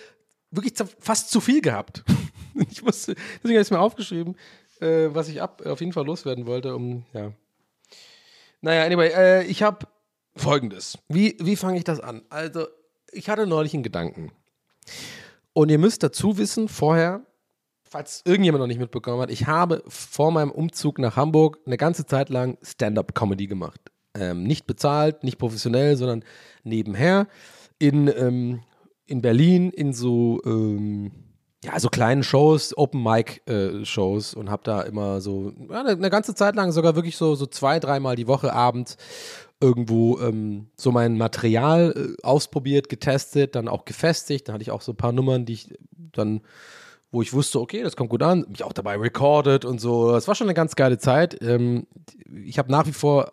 wirklich 0.50 0.74
fast 0.98 1.30
zu 1.30 1.40
viel 1.40 1.60
gehabt. 1.60 2.04
ich 2.70 2.82
musste, 2.82 3.14
deswegen 3.14 3.54
habe 3.54 3.54
ich 3.54 3.58
es 3.60 3.70
mir 3.70 3.80
aufgeschrieben, 3.80 4.36
äh, 4.80 5.08
was 5.10 5.28
ich 5.28 5.40
ab, 5.40 5.64
auf 5.64 5.80
jeden 5.80 5.92
Fall 5.92 6.04
loswerden 6.04 6.46
wollte, 6.46 6.74
um, 6.74 7.04
ja. 7.12 7.32
Naja, 8.60 8.84
anyway, 8.84 9.08
äh, 9.08 9.44
ich 9.44 9.62
habe 9.62 9.86
folgendes. 10.36 10.98
Wie, 11.08 11.36
wie 11.40 11.56
fange 11.56 11.78
ich 11.78 11.84
das 11.84 12.00
an? 12.00 12.22
Also, 12.28 12.66
ich 13.10 13.30
hatte 13.30 13.46
neulich 13.46 13.72
einen 13.72 13.82
Gedanken. 13.82 14.32
Und 15.52 15.70
ihr 15.70 15.78
müsst 15.78 16.02
dazu 16.02 16.38
wissen, 16.38 16.68
vorher, 16.68 17.26
falls 17.82 18.22
irgendjemand 18.24 18.60
noch 18.60 18.68
nicht 18.68 18.80
mitbekommen 18.80 19.20
hat, 19.20 19.30
ich 19.30 19.46
habe 19.46 19.82
vor 19.88 20.30
meinem 20.30 20.50
Umzug 20.50 20.98
nach 20.98 21.16
Hamburg 21.16 21.58
eine 21.66 21.76
ganze 21.76 22.06
Zeit 22.06 22.28
lang 22.28 22.56
Stand-up-Comedy 22.62 23.46
gemacht. 23.46 23.80
Ähm, 24.14 24.44
nicht 24.44 24.66
bezahlt, 24.66 25.24
nicht 25.24 25.38
professionell, 25.38 25.96
sondern 25.96 26.24
nebenher. 26.62 27.26
In, 27.78 28.08
ähm, 28.08 28.62
in 29.06 29.22
Berlin 29.22 29.70
in 29.70 29.92
so, 29.92 30.40
ähm, 30.44 31.10
ja, 31.64 31.78
so 31.78 31.88
kleinen 31.88 32.22
Shows, 32.22 32.76
Open 32.76 33.02
Mic 33.02 33.42
äh, 33.46 33.82
und 34.36 34.50
habe 34.50 34.62
da 34.64 34.82
immer 34.82 35.20
so 35.20 35.52
ja, 35.68 35.80
eine, 35.80 35.90
eine, 35.90 36.10
ganze 36.10 36.34
Zeit 36.34 36.54
lang 36.54 36.72
sogar 36.72 36.94
wirklich 36.94 37.16
so, 37.16 37.34
so 37.34 37.46
zwei, 37.46 37.80
dreimal 37.80 38.16
die 38.16 38.28
Woche 38.28 38.52
abends 38.52 38.96
irgendwo 39.60 40.18
ähm, 40.20 40.68
so 40.76 40.90
mein 40.90 41.18
Material 41.18 41.94
äh, 41.96 42.22
ausprobiert, 42.22 42.88
getestet, 42.88 43.54
dann 43.54 43.68
auch 43.68 43.84
gefestigt. 43.84 44.48
Dann 44.48 44.54
hatte 44.54 44.62
ich 44.62 44.70
auch 44.70 44.80
so 44.80 44.92
ein 44.92 44.96
paar 44.96 45.12
Nummern, 45.12 45.44
die 45.44 45.52
ich 45.54 45.74
dann 45.92 46.42
wo 47.12 47.22
ich 47.22 47.32
wusste, 47.32 47.60
okay, 47.60 47.82
das 47.82 47.96
kommt 47.96 48.10
gut 48.10 48.22
an, 48.22 48.46
mich 48.48 48.62
auch 48.62 48.72
dabei 48.72 48.96
recorded 48.96 49.64
und 49.64 49.80
so. 49.80 50.12
Das 50.12 50.28
war 50.28 50.34
schon 50.34 50.46
eine 50.46 50.54
ganz 50.54 50.76
geile 50.76 50.98
Zeit. 50.98 51.36
Ähm, 51.42 51.86
ich 52.44 52.58
habe 52.58 52.70
nach 52.70 52.86
wie 52.86 52.92
vor 52.92 53.32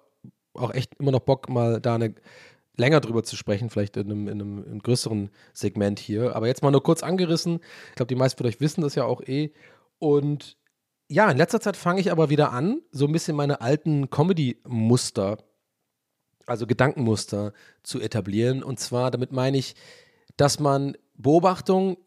auch 0.53 0.73
echt 0.73 0.95
immer 0.99 1.11
noch 1.11 1.19
Bock, 1.19 1.49
mal 1.49 1.79
da 1.79 1.95
eine 1.95 2.15
länger 2.75 2.99
drüber 2.99 3.23
zu 3.23 3.35
sprechen, 3.35 3.69
vielleicht 3.69 3.97
in 3.97 4.11
einem, 4.11 4.27
in 4.27 4.41
einem, 4.41 4.63
in 4.71 4.79
größeren 4.79 5.29
Segment 5.53 5.99
hier. 5.99 6.35
Aber 6.35 6.47
jetzt 6.47 6.63
mal 6.63 6.71
nur 6.71 6.83
kurz 6.83 7.03
angerissen. 7.03 7.59
Ich 7.89 7.95
glaube, 7.95 8.07
die 8.07 8.15
meisten 8.15 8.37
von 8.37 8.47
euch 8.47 8.61
wissen 8.61 8.81
das 8.81 8.95
ja 8.95 9.03
auch 9.03 9.21
eh. 9.21 9.51
Und 9.99 10.57
ja, 11.07 11.29
in 11.29 11.37
letzter 11.37 11.61
Zeit 11.61 11.77
fange 11.77 12.01
ich 12.01 12.11
aber 12.11 12.29
wieder 12.29 12.51
an, 12.51 12.81
so 12.91 13.05
ein 13.05 13.11
bisschen 13.11 13.35
meine 13.35 13.61
alten 13.61 14.09
Comedy-Muster, 14.09 15.37
also 16.47 16.65
Gedankenmuster 16.65 17.53
zu 17.83 17.99
etablieren. 18.01 18.63
Und 18.63 18.79
zwar, 18.79 19.11
damit 19.11 19.31
meine 19.31 19.57
ich, 19.57 19.75
dass 20.37 20.59
man 20.59 20.97
Beobachtungen 21.15 21.97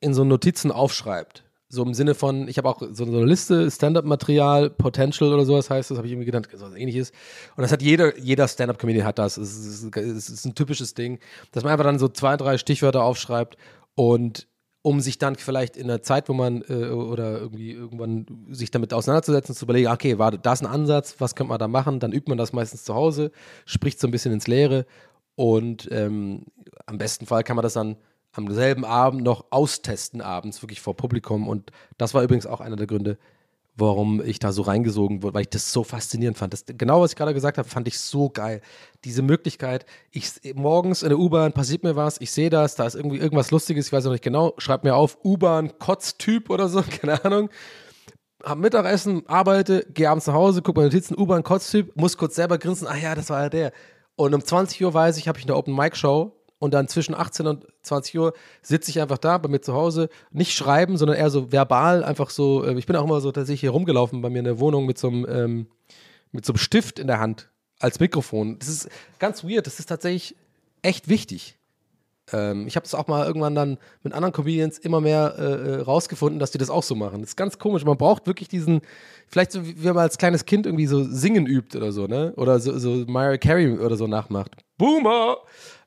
in 0.00 0.14
so 0.14 0.24
Notizen 0.24 0.70
aufschreibt. 0.70 1.44
So 1.70 1.82
im 1.82 1.92
Sinne 1.92 2.14
von, 2.14 2.48
ich 2.48 2.56
habe 2.56 2.68
auch 2.68 2.80
so, 2.92 3.04
eine 3.04 3.24
Liste, 3.24 3.70
Stand-up-Material, 3.70 4.70
Potential 4.70 5.34
oder 5.34 5.44
sowas 5.44 5.68
heißt 5.68 5.90
das, 5.90 5.98
habe 5.98 6.06
ich 6.06 6.12
irgendwie 6.12 6.26
genannt, 6.26 6.48
so 6.54 6.64
was 6.64 6.74
ähnliches. 6.74 7.12
Und 7.56 7.62
das 7.62 7.72
hat 7.72 7.82
jeder, 7.82 8.18
jeder 8.18 8.48
Stand-up-Comedian 8.48 9.06
hat 9.06 9.18
das. 9.18 9.36
Es 9.36 9.58
ist, 9.58 9.96
ist 9.96 10.44
ein 10.46 10.54
typisches 10.54 10.94
Ding, 10.94 11.18
dass 11.52 11.64
man 11.64 11.72
einfach 11.72 11.84
dann 11.84 11.98
so 11.98 12.08
zwei, 12.08 12.38
drei 12.38 12.56
Stichwörter 12.56 13.02
aufschreibt 13.02 13.58
und 13.94 14.46
um 14.88 15.00
sich 15.00 15.18
dann 15.18 15.36
vielleicht 15.36 15.76
in 15.76 15.86
der 15.86 16.02
Zeit, 16.02 16.30
wo 16.30 16.32
man 16.32 16.62
äh, 16.66 16.88
oder 16.88 17.38
irgendwie 17.38 17.72
irgendwann 17.72 18.24
sich 18.48 18.70
damit 18.70 18.94
auseinanderzusetzen, 18.94 19.54
zu 19.54 19.66
überlegen, 19.66 19.90
okay, 19.90 20.18
warte, 20.18 20.38
da 20.38 20.54
ist 20.54 20.62
ein 20.62 20.66
Ansatz, 20.66 21.16
was 21.18 21.34
könnte 21.34 21.50
man 21.50 21.58
da 21.58 21.68
machen? 21.68 22.00
Dann 22.00 22.10
übt 22.10 22.30
man 22.30 22.38
das 22.38 22.54
meistens 22.54 22.84
zu 22.84 22.94
Hause, 22.94 23.30
spricht 23.66 24.00
so 24.00 24.08
ein 24.08 24.10
bisschen 24.10 24.32
ins 24.32 24.46
Leere 24.46 24.86
und 25.34 25.90
ähm, 25.92 26.46
am 26.86 26.96
besten 26.96 27.26
Fall 27.26 27.44
kann 27.44 27.56
man 27.56 27.64
das 27.64 27.74
dann 27.74 27.96
am 28.32 28.50
selben 28.50 28.86
Abend 28.86 29.22
noch 29.22 29.44
austesten, 29.50 30.22
abends 30.22 30.62
wirklich 30.62 30.80
vor 30.80 30.96
Publikum. 30.96 31.48
Und 31.48 31.70
das 31.98 32.14
war 32.14 32.22
übrigens 32.22 32.46
auch 32.46 32.62
einer 32.62 32.76
der 32.76 32.86
Gründe, 32.86 33.18
warum 33.78 34.22
ich 34.22 34.38
da 34.38 34.52
so 34.52 34.62
reingesogen 34.62 35.22
wurde, 35.22 35.34
weil 35.34 35.42
ich 35.42 35.50
das 35.50 35.72
so 35.72 35.84
faszinierend 35.84 36.36
fand. 36.36 36.52
Das, 36.52 36.64
genau, 36.66 37.00
was 37.00 37.12
ich 37.12 37.16
gerade 37.16 37.34
gesagt 37.34 37.58
habe, 37.58 37.68
fand 37.68 37.88
ich 37.88 37.98
so 37.98 38.28
geil. 38.28 38.60
Diese 39.04 39.22
Möglichkeit, 39.22 39.86
ich 40.10 40.32
morgens 40.54 41.02
in 41.02 41.10
der 41.10 41.18
U-Bahn 41.18 41.52
passiert 41.52 41.84
mir 41.84 41.96
was, 41.96 42.20
ich 42.20 42.30
sehe 42.30 42.50
das, 42.50 42.74
da 42.74 42.86
ist 42.86 42.94
irgendwie 42.94 43.18
irgendwas 43.18 43.50
Lustiges, 43.50 43.86
ich 43.86 43.92
weiß 43.92 44.04
noch 44.04 44.12
nicht 44.12 44.24
genau, 44.24 44.54
schreib 44.58 44.84
mir 44.84 44.94
auf, 44.94 45.18
U-Bahn, 45.24 45.78
Kotztyp 45.78 46.50
oder 46.50 46.68
so, 46.68 46.82
keine 47.00 47.24
Ahnung. 47.24 47.50
Hab 48.42 48.58
Mittagessen, 48.58 49.26
arbeite, 49.26 49.86
gehe 49.92 50.08
abends 50.08 50.26
nach 50.26 50.34
Hause, 50.34 50.62
guck 50.62 50.76
meine 50.76 50.88
Notizen, 50.88 51.18
U-Bahn, 51.18 51.42
Kotztyp, 51.42 51.96
muss 51.96 52.16
kurz 52.16 52.34
selber 52.34 52.58
grinsen, 52.58 52.86
ah 52.86 52.96
ja, 52.96 53.14
das 53.14 53.30
war 53.30 53.42
ja 53.42 53.48
der. 53.48 53.72
Und 54.16 54.34
um 54.34 54.44
20 54.44 54.84
Uhr 54.84 54.94
weiß 54.94 55.16
ich, 55.16 55.28
habe 55.28 55.38
ich 55.38 55.44
eine 55.44 55.56
Open 55.56 55.74
Mic 55.74 55.96
Show 55.96 56.32
und 56.58 56.74
dann 56.74 56.88
zwischen 56.88 57.14
18 57.14 57.46
und 57.46 57.66
20 57.88 58.18
Uhr 58.18 58.32
sitze 58.62 58.90
ich 58.90 59.00
einfach 59.00 59.18
da 59.18 59.38
bei 59.38 59.48
mir 59.48 59.60
zu 59.60 59.74
Hause, 59.74 60.08
nicht 60.30 60.52
schreiben, 60.52 60.96
sondern 60.96 61.16
eher 61.16 61.30
so 61.30 61.52
verbal, 61.52 62.04
einfach 62.04 62.30
so, 62.30 62.64
äh, 62.64 62.78
ich 62.78 62.86
bin 62.86 62.96
auch 62.96 63.04
immer 63.04 63.20
so 63.20 63.32
tatsächlich 63.32 63.60
hier 63.60 63.70
rumgelaufen 63.70 64.22
bei 64.22 64.30
mir 64.30 64.38
in 64.38 64.44
der 64.44 64.60
Wohnung 64.60 64.86
mit 64.86 64.98
so 64.98 65.08
einem, 65.08 65.26
ähm, 65.28 65.66
mit 66.32 66.44
so 66.44 66.52
einem 66.52 66.58
Stift 66.58 66.98
in 66.98 67.06
der 67.06 67.20
Hand 67.20 67.50
als 67.80 68.00
Mikrofon. 68.00 68.58
Das 68.58 68.68
ist 68.68 68.88
ganz 69.18 69.44
weird, 69.44 69.66
das 69.66 69.78
ist 69.78 69.86
tatsächlich 69.86 70.36
echt 70.82 71.08
wichtig. 71.08 71.58
Ähm, 72.32 72.66
ich 72.66 72.76
habe 72.76 72.84
das 72.84 72.94
auch 72.94 73.06
mal 73.06 73.26
irgendwann 73.26 73.54
dann 73.54 73.78
mit 74.02 74.12
anderen 74.12 74.32
Comedians 74.32 74.78
immer 74.78 75.00
mehr 75.00 75.34
äh, 75.38 75.42
äh, 75.42 75.80
rausgefunden, 75.80 76.38
dass 76.38 76.50
die 76.50 76.58
das 76.58 76.70
auch 76.70 76.82
so 76.82 76.94
machen. 76.94 77.20
Das 77.20 77.30
ist 77.30 77.36
ganz 77.36 77.58
komisch. 77.58 77.84
Man 77.84 77.96
braucht 77.96 78.26
wirklich 78.26 78.48
diesen, 78.48 78.82
vielleicht 79.26 79.52
so 79.52 79.66
wie 79.66 79.86
man 79.86 79.98
als 79.98 80.18
kleines 80.18 80.44
Kind 80.44 80.66
irgendwie 80.66 80.86
so 80.86 81.04
singen 81.04 81.46
übt 81.46 81.76
oder 81.76 81.92
so, 81.92 82.06
ne? 82.06 82.32
Oder 82.36 82.60
so, 82.60 82.78
so 82.78 83.04
Mariah 83.06 83.38
Carey 83.38 83.78
oder 83.78 83.96
so 83.96 84.06
nachmacht. 84.06 84.56
Boomer! 84.76 85.38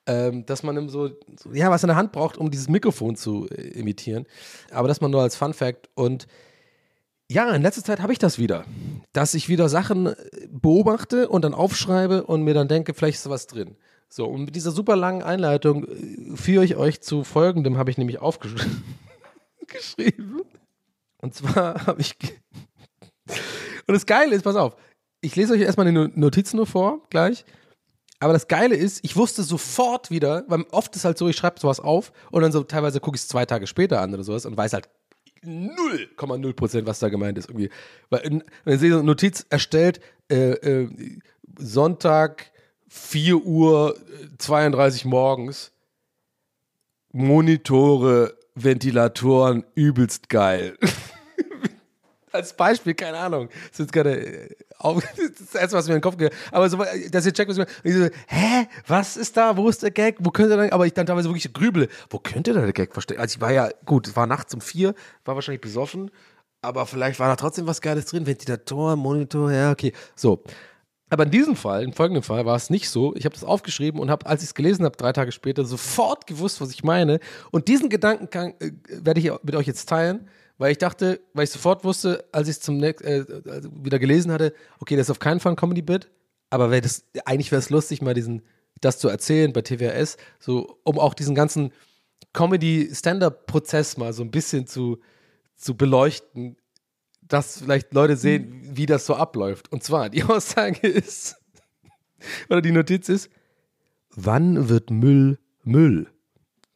Ähm, 0.06 0.45
dass 0.45 0.64
man 0.64 0.89
so, 0.89 1.10
so, 1.38 1.52
ja, 1.54 1.70
was 1.70 1.84
in 1.84 1.88
der 1.88 1.95
Hand 1.95 2.12
braucht, 2.12 2.38
um 2.38 2.49
dieses 2.52 2.70
Mikrofon 2.70 3.16
zu 3.16 3.47
äh, 3.49 3.68
imitieren. 3.80 4.26
Aber 4.72 4.88
das 4.88 5.02
mal 5.02 5.10
nur 5.10 5.22
als 5.22 5.36
Fun 5.36 5.54
Fact. 5.54 5.89
Und 5.93 6.28
ja, 7.30 7.49
in 7.52 7.62
letzter 7.62 7.84
Zeit 7.84 8.02
habe 8.02 8.12
ich 8.12 8.20
das 8.20 8.39
wieder, 8.39 8.66
dass 9.14 9.34
ich 9.34 9.47
wieder 9.47 9.70
Sachen 9.70 10.08
äh, 10.08 10.16
beobachte 10.49 11.30
und 11.30 11.43
dann 11.43 11.54
aufschreibe 11.54 12.24
und 12.24 12.43
mir 12.43 12.54
dann 12.54 12.68
denke, 12.68 12.93
vielleicht 12.93 13.20
ist 13.20 13.30
was 13.30 13.47
drin. 13.47 13.78
So, 14.10 14.26
und 14.26 14.43
mit 14.43 14.56
dieser 14.56 14.72
super 14.72 14.95
langen 14.95 15.24
Einleitung 15.24 15.86
äh, 15.86 16.36
führe 16.36 16.66
ich 16.66 16.76
euch 16.76 17.02
zu 17.02 17.24
folgendem, 17.24 17.78
habe 17.78 17.89
ich 17.91 17.97
nämlich 17.97 18.20
aufgeschrieben. 18.20 18.84
Und 21.22 21.36
zwar 21.36 21.86
habe 21.86 22.02
ich. 22.02 22.18
und 23.88 23.93
das 23.93 24.08
Geile 24.08 24.36
ist, 24.36 24.41
pass 24.41 24.56
auf, 24.56 24.76
ich 25.22 25.36
lese 25.36 25.54
euch 25.54 25.62
erstmal 25.62 25.86
die 25.86 26.20
Notizen 26.20 26.58
nur 26.58 26.66
vor, 26.66 27.02
gleich. 27.10 27.45
Aber 28.22 28.34
das 28.34 28.47
Geile 28.47 28.76
ist, 28.76 29.03
ich 29.03 29.15
wusste 29.15 29.41
sofort 29.41 30.11
wieder, 30.11 30.45
weil 30.47 30.63
oft 30.69 30.95
ist 30.95 31.05
halt 31.05 31.17
so, 31.17 31.28
ich 31.28 31.36
schreibe 31.36 31.59
sowas 31.59 31.80
auf 31.80 32.13
und 32.30 32.43
dann 32.43 32.51
so 32.51 32.63
teilweise 32.63 32.99
gucke 32.99 33.15
ich 33.15 33.24
es 33.24 33.28
zwei 33.28 33.47
Tage 33.47 33.65
später 33.65 33.99
an 33.99 34.13
oder 34.13 34.24
sowas 34.24 34.45
und 34.45 34.55
weiß 34.55 34.74
halt 34.74 34.89
0,0 35.43 36.53
Prozent, 36.53 36.86
was 36.86 36.99
da 36.99 37.09
gemeint 37.09 37.39
ist 37.39 37.49
irgendwie. 37.49 37.72
Weil, 38.11 38.43
wenn 38.63 38.80
sie 38.80 38.89
so 38.89 38.97
eine 38.97 39.05
Notiz 39.05 39.47
erstellt, 39.49 40.01
äh, 40.30 40.51
äh, 40.51 41.19
Sonntag 41.57 42.51
4 42.89 43.38
Uhr 43.38 43.97
32 44.38 45.05
morgens, 45.05 45.72
Monitore, 47.11 48.38
Ventilatoren, 48.53 49.65
übelst 49.74 50.30
geil. 50.30 50.78
Als 52.32 52.55
Beispiel, 52.55 52.93
keine 52.93 53.17
Ahnung. 53.17 53.49
Das 53.49 53.72
ist 53.72 53.80
jetzt 53.80 53.93
gerade 53.93 54.55
auf, 54.84 55.03
das 55.15 55.19
ist 55.19 55.53
das 55.53 55.61
Erste, 55.61 55.77
was 55.77 55.88
mir 55.88 55.95
in 55.95 55.99
den 55.99 56.03
Kopf 56.03 56.17
geht. 56.17 56.34
Aber 56.51 56.69
so, 56.69 56.77
dass 57.11 57.25
ihr 57.25 57.34
checkt, 57.34 57.49
was 57.49 57.57
ich 57.57 57.67
meine. 57.84 58.05
so, 58.05 58.09
hä? 58.27 58.67
Was 58.88 59.17
ist 59.17 59.38
da? 59.38 59.55
Wo 59.55 59.69
ist 59.69 59.84
der 59.84 59.91
Gag? 59.91 60.17
Wo 60.19 60.32
könnte 60.32 60.57
der 60.57 60.73
Aber 60.73 60.86
ich 60.86 60.93
dann 60.93 61.05
teilweise 61.05 61.29
wirklich 61.29 61.51
grübele. 61.53 61.88
Wo 62.09 62.19
könnte 62.19 62.53
der 62.53 62.71
Gag 62.73 62.93
verstecken? 62.93 63.21
Also 63.21 63.36
ich 63.36 63.41
war 63.41 63.51
ja, 63.51 63.69
gut, 63.86 64.07
es 64.07 64.15
war 64.15 64.27
nachts 64.27 64.53
um 64.53 64.61
vier, 64.61 64.93
war 65.25 65.36
wahrscheinlich 65.36 65.61
besoffen. 65.61 66.11
Aber 66.61 66.86
vielleicht 66.86 67.19
war 67.19 67.27
da 67.27 67.36
trotzdem 67.36 67.67
was 67.67 67.82
Geiles 67.82 68.05
drin. 68.05 68.25
Ventilator, 68.25 68.95
Monitor, 68.95 69.51
ja, 69.51 69.71
okay. 69.71 69.93
So. 70.15 70.43
Aber 71.09 71.23
in 71.23 71.32
diesem 71.32 71.57
Fall, 71.57 71.84
in 71.84 71.91
folgendem 71.91 72.23
Fall, 72.23 72.45
war 72.45 72.55
es 72.55 72.69
nicht 72.69 72.89
so. 72.89 73.13
Ich 73.15 73.25
habe 73.25 73.34
das 73.34 73.43
aufgeschrieben 73.43 73.99
und 73.99 74.09
habe, 74.09 74.25
als 74.27 74.43
ich 74.43 74.49
es 74.49 74.55
gelesen 74.55 74.86
habe, 74.86 74.95
drei 74.95 75.11
Tage 75.11 75.32
später, 75.34 75.65
sofort 75.65 76.25
gewusst, 76.25 76.61
was 76.61 76.71
ich 76.71 76.84
meine. 76.84 77.19
Und 77.51 77.67
diesen 77.67 77.89
Gedanken 77.89 78.53
äh, 78.59 78.71
werde 78.88 79.19
ich 79.19 79.29
mit 79.43 79.55
euch 79.55 79.67
jetzt 79.67 79.89
teilen 79.89 80.29
weil 80.62 80.72
ich 80.74 80.78
dachte, 80.78 81.20
weil 81.34 81.45
ich 81.45 81.49
sofort 81.49 81.84
wusste, 81.84 82.24
als 82.32 82.47
ich 82.47 82.57
es 82.57 82.62
zum 82.62 82.84
äh, 82.84 83.26
wieder 83.84 83.97
gelesen 83.97 84.32
hatte, 84.32 84.53
okay, 84.78 84.95
das 84.95 85.07
ist 85.07 85.09
auf 85.09 85.18
keinen 85.18 85.39
Fall 85.39 85.53
ein 85.53 85.55
Comedy-Bit, 85.55 86.12
aber 86.51 86.70
wär 86.70 86.82
das, 86.82 87.03
eigentlich 87.26 87.51
wäre 87.51 87.62
es 87.62 87.72
lustig, 87.72 88.03
mal 88.03 88.14
diesen, 88.14 88.43
das 88.80 88.99
zu 88.99 89.07
erzählen 89.09 89.53
bei 89.53 89.64
TWS, 89.64 90.18
so 90.39 90.78
um 90.84 90.99
auch 90.99 91.16
diesen 91.16 91.34
ganzen 91.34 91.74
Comedy-Stand-Up-Prozess 92.34 93.97
mal 93.97 94.14
so 94.14 94.22
ein 94.22 94.30
bisschen 94.30 94.68
zu, 94.68 94.99
zu 95.55 95.76
beleuchten, 95.76 96.57
dass 97.24 97.62
vielleicht 97.62 97.91
Leute 97.95 98.16
sehen, 98.16 98.62
wie 98.62 98.86
das 98.86 99.07
so 99.07 99.16
abläuft. 99.16 99.72
Und 99.72 99.82
zwar, 99.82 100.12
die 100.12 100.24
Aussage 100.26 100.88
ist, 100.88 101.38
oder 102.49 102.62
die 102.62 102.72
Notiz 102.72 103.09
ist, 103.09 103.32
wann 104.12 104.70
wird 104.70 104.91
Müll 104.91 105.39
Müll? 105.64 106.07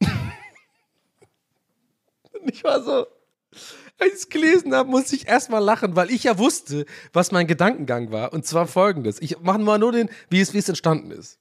Und 2.32 2.50
ich 2.50 2.64
war 2.64 2.82
so, 2.82 3.06
als 3.98 4.12
ich 4.12 4.18
es 4.18 4.28
gelesen 4.28 4.74
habe, 4.74 4.90
musste 4.90 5.16
ich 5.16 5.26
erstmal 5.26 5.62
lachen, 5.62 5.96
weil 5.96 6.10
ich 6.10 6.24
ja 6.24 6.38
wusste, 6.38 6.84
was 7.12 7.32
mein 7.32 7.46
Gedankengang 7.46 8.12
war. 8.12 8.32
Und 8.32 8.46
zwar 8.46 8.66
folgendes. 8.66 9.20
Ich 9.20 9.40
mache 9.40 9.58
mal 9.58 9.78
nur 9.78 9.92
den, 9.92 10.10
wie 10.28 10.40
es, 10.40 10.54
wie 10.54 10.58
es 10.58 10.68
entstanden 10.68 11.10
ist. 11.10 11.38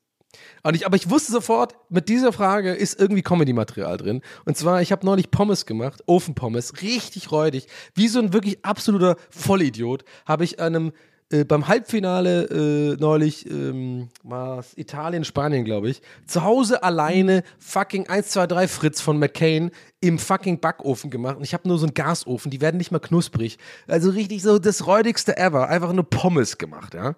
Und 0.64 0.76
ich, 0.76 0.86
aber 0.86 0.96
ich 0.96 1.10
wusste 1.10 1.32
sofort, 1.32 1.76
mit 1.90 2.10
dieser 2.10 2.34
Frage 2.34 2.74
ist 2.74 3.00
irgendwie 3.00 3.22
Comedy-Material 3.22 3.98
drin. 3.98 4.22
Und 4.46 4.58
zwar, 4.58 4.82
ich 4.82 4.92
habe 4.92 5.06
neulich 5.06 5.32
Pommes 5.32 5.66
gemacht, 5.66 6.04
Ofenpommes, 6.08 6.82
richtig 6.82 7.32
räudig. 7.32 7.68
Wie 7.94 8.08
so 8.08 8.20
ein 8.20 8.34
wirklich 8.34 8.66
absoluter 8.66 9.16
Vollidiot 9.30 10.04
habe 10.26 10.44
ich 10.44 10.60
einem 10.60 10.92
äh, 11.32 11.44
beim 11.44 11.68
Halbfinale 11.68 12.44
äh, 12.46 12.98
neulich, 13.00 13.50
ähm, 13.50 14.10
was, 14.24 14.78
Italien, 14.78 15.26
Spanien, 15.26 15.66
glaube 15.66 15.90
ich, 15.90 16.02
zu 16.28 16.44
Hause 16.44 16.84
alleine 16.84 17.44
fucking 17.58 18.08
1, 18.08 18.30
2, 18.30 18.48
3 18.48 18.68
Fritz 18.68 19.02
von 19.02 19.18
McCain 19.18 19.72
im 20.02 20.20
fucking 20.20 20.60
Backofen 20.60 21.10
gemacht. 21.10 21.38
Und 21.38 21.44
ich 21.44 21.54
habe 21.54 21.68
nur 21.68 21.80
so 21.80 21.86
einen 21.88 21.96
Gasofen, 21.96 22.52
die 22.52 22.62
werden 22.62 22.78
nicht 22.78 22.92
mal 22.92 23.00
knusprig. 23.00 23.58
Also 23.88 24.12
richtig 24.12 24.44
so 24.44 24.60
das 24.60 24.86
räudigste 24.86 25.36
ever. 25.38 25.68
Einfach 25.68 25.94
nur 25.94 26.08
Pommes 26.08 26.60
gemacht, 26.60 26.94
ja. 26.94 27.16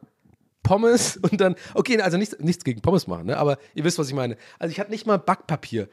Pommes 0.64 1.18
und 1.22 1.41
dann, 1.41 1.55
okay, 1.74 1.99
also 2.01 2.18
nichts, 2.18 2.38
nichts 2.39 2.64
gegen 2.64 2.82
Pommes 2.82 3.08
machen, 3.08 3.28
ne? 3.28 3.38
aber 3.38 3.58
ihr 3.76 3.84
wisst, 3.84 3.99
was 3.99 4.08
ich 4.08 4.16
meine. 4.16 4.38
Also 4.58 4.72
ich 4.72 4.80
hatte 4.80 4.91
nicht 4.91 5.05
mal 5.05 5.18
Backpapier. 5.18 5.89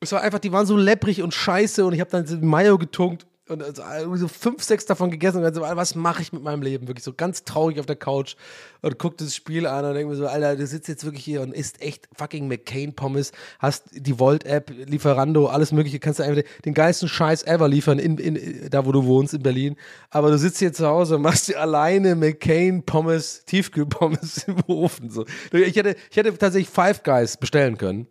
Es 0.00 0.12
war 0.12 0.20
einfach, 0.20 0.40
die 0.40 0.52
waren 0.52 0.66
so 0.66 0.76
lepprig 0.76 1.22
und 1.22 1.32
scheiße 1.32 1.86
und 1.86 1.94
ich 1.94 2.00
habe 2.00 2.10
dann 2.10 2.46
Mayo 2.46 2.76
getunkt 2.76 3.26
und 3.48 3.62
also 3.62 4.16
so 4.16 4.28
fünf, 4.28 4.62
sechs 4.62 4.86
davon 4.86 5.10
gegessen 5.10 5.38
und 5.38 5.42
dann 5.42 5.54
so, 5.54 5.60
was 5.60 5.94
mache 5.94 6.22
ich 6.22 6.32
mit 6.32 6.42
meinem 6.42 6.62
Leben? 6.62 6.88
Wirklich 6.88 7.04
so 7.04 7.12
ganz 7.12 7.44
traurig 7.44 7.78
auf 7.78 7.84
der 7.84 7.96
Couch 7.96 8.36
und 8.80 8.98
guckt 8.98 9.20
das 9.20 9.34
Spiel 9.34 9.66
an 9.66 9.84
und 9.84 9.94
denkt 9.94 10.10
mir 10.10 10.16
so, 10.16 10.26
Alter, 10.26 10.56
du 10.56 10.66
sitzt 10.66 10.88
jetzt 10.88 11.04
wirklich 11.04 11.24
hier 11.24 11.42
und 11.42 11.52
isst 11.52 11.82
echt 11.82 12.08
fucking 12.16 12.48
McCain-Pommes, 12.48 13.32
hast 13.58 13.84
die 13.92 14.18
Volt-App, 14.18 14.70
Lieferando, 14.86 15.46
alles 15.46 15.72
mögliche, 15.72 15.98
kannst 15.98 16.20
du 16.20 16.22
einfach 16.22 16.42
den 16.64 16.72
geilsten 16.72 17.08
Scheiß 17.08 17.42
ever 17.42 17.68
liefern, 17.68 17.98
in, 17.98 18.16
in, 18.16 18.70
da 18.70 18.86
wo 18.86 18.92
du 18.92 19.04
wohnst, 19.04 19.34
in 19.34 19.42
Berlin. 19.42 19.76
Aber 20.08 20.30
du 20.30 20.38
sitzt 20.38 20.58
hier 20.58 20.72
zu 20.72 20.86
Hause 20.86 21.16
und 21.16 21.22
machst 21.22 21.48
dir 21.48 21.60
alleine 21.60 22.14
McCain-Pommes, 22.14 23.44
Tiefkühlpommes 23.44 24.44
im 24.46 24.56
Ofen. 24.66 25.10
So. 25.10 25.26
Ich, 25.52 25.76
hätte, 25.76 25.96
ich 26.10 26.16
hätte 26.16 26.36
tatsächlich 26.38 26.70
Five 26.70 27.02
Guys 27.02 27.36
bestellen 27.36 27.76
können 27.76 28.06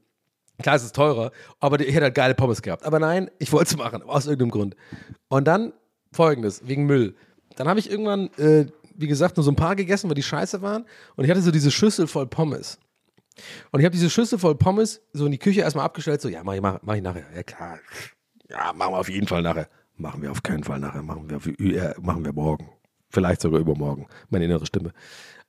Klar, 0.61 0.75
es 0.75 0.83
ist 0.83 0.95
teurer, 0.95 1.31
aber 1.59 1.79
ich 1.79 1.93
hätte 1.93 2.05
halt 2.05 2.15
geile 2.15 2.35
Pommes 2.35 2.61
gehabt. 2.61 2.85
Aber 2.85 2.99
nein, 2.99 3.29
ich 3.39 3.51
wollte 3.51 3.71
es 3.71 3.77
machen, 3.77 4.03
aus 4.03 4.25
irgendeinem 4.25 4.51
Grund. 4.51 4.75
Und 5.27 5.45
dann 5.47 5.73
folgendes, 6.11 6.67
wegen 6.67 6.85
Müll. 6.85 7.15
Dann 7.55 7.67
habe 7.67 7.79
ich 7.79 7.89
irgendwann, 7.89 8.29
äh, 8.37 8.67
wie 8.95 9.07
gesagt, 9.07 9.37
nur 9.37 9.43
so 9.43 9.51
ein 9.51 9.55
paar 9.55 9.75
gegessen, 9.75 10.09
weil 10.09 10.15
die 10.15 10.23
scheiße 10.23 10.61
waren. 10.61 10.85
Und 11.15 11.25
ich 11.25 11.31
hatte 11.31 11.41
so 11.41 11.51
diese 11.51 11.71
Schüssel 11.71 12.07
voll 12.07 12.27
Pommes. 12.27 12.79
Und 13.71 13.79
ich 13.79 13.85
habe 13.85 13.93
diese 13.93 14.09
Schüssel 14.11 14.37
voll 14.37 14.55
Pommes 14.55 15.01
so 15.11 15.25
in 15.25 15.31
die 15.31 15.39
Küche 15.39 15.61
erstmal 15.61 15.85
abgestellt, 15.85 16.21
so, 16.21 16.29
ja, 16.29 16.43
mach 16.43 16.53
ich, 16.53 16.61
mach, 16.61 16.79
mach 16.83 16.95
ich 16.95 17.01
nachher. 17.01 17.25
Ja, 17.35 17.43
klar. 17.43 17.79
Ja, 18.49 18.73
machen 18.73 18.93
wir 18.93 18.99
auf 18.99 19.09
jeden 19.09 19.27
Fall 19.27 19.41
nachher. 19.41 19.67
Machen 19.97 20.21
wir 20.21 20.31
auf 20.31 20.43
keinen 20.43 20.63
Fall 20.63 20.79
nachher. 20.79 21.01
Machen 21.01 21.29
wir, 21.29 21.75
äh, 21.75 21.95
machen 21.99 22.23
wir 22.23 22.33
morgen. 22.33 22.69
Vielleicht 23.09 23.41
sogar 23.41 23.59
übermorgen. 23.59 24.07
Meine 24.29 24.45
innere 24.45 24.65
Stimme. 24.65 24.91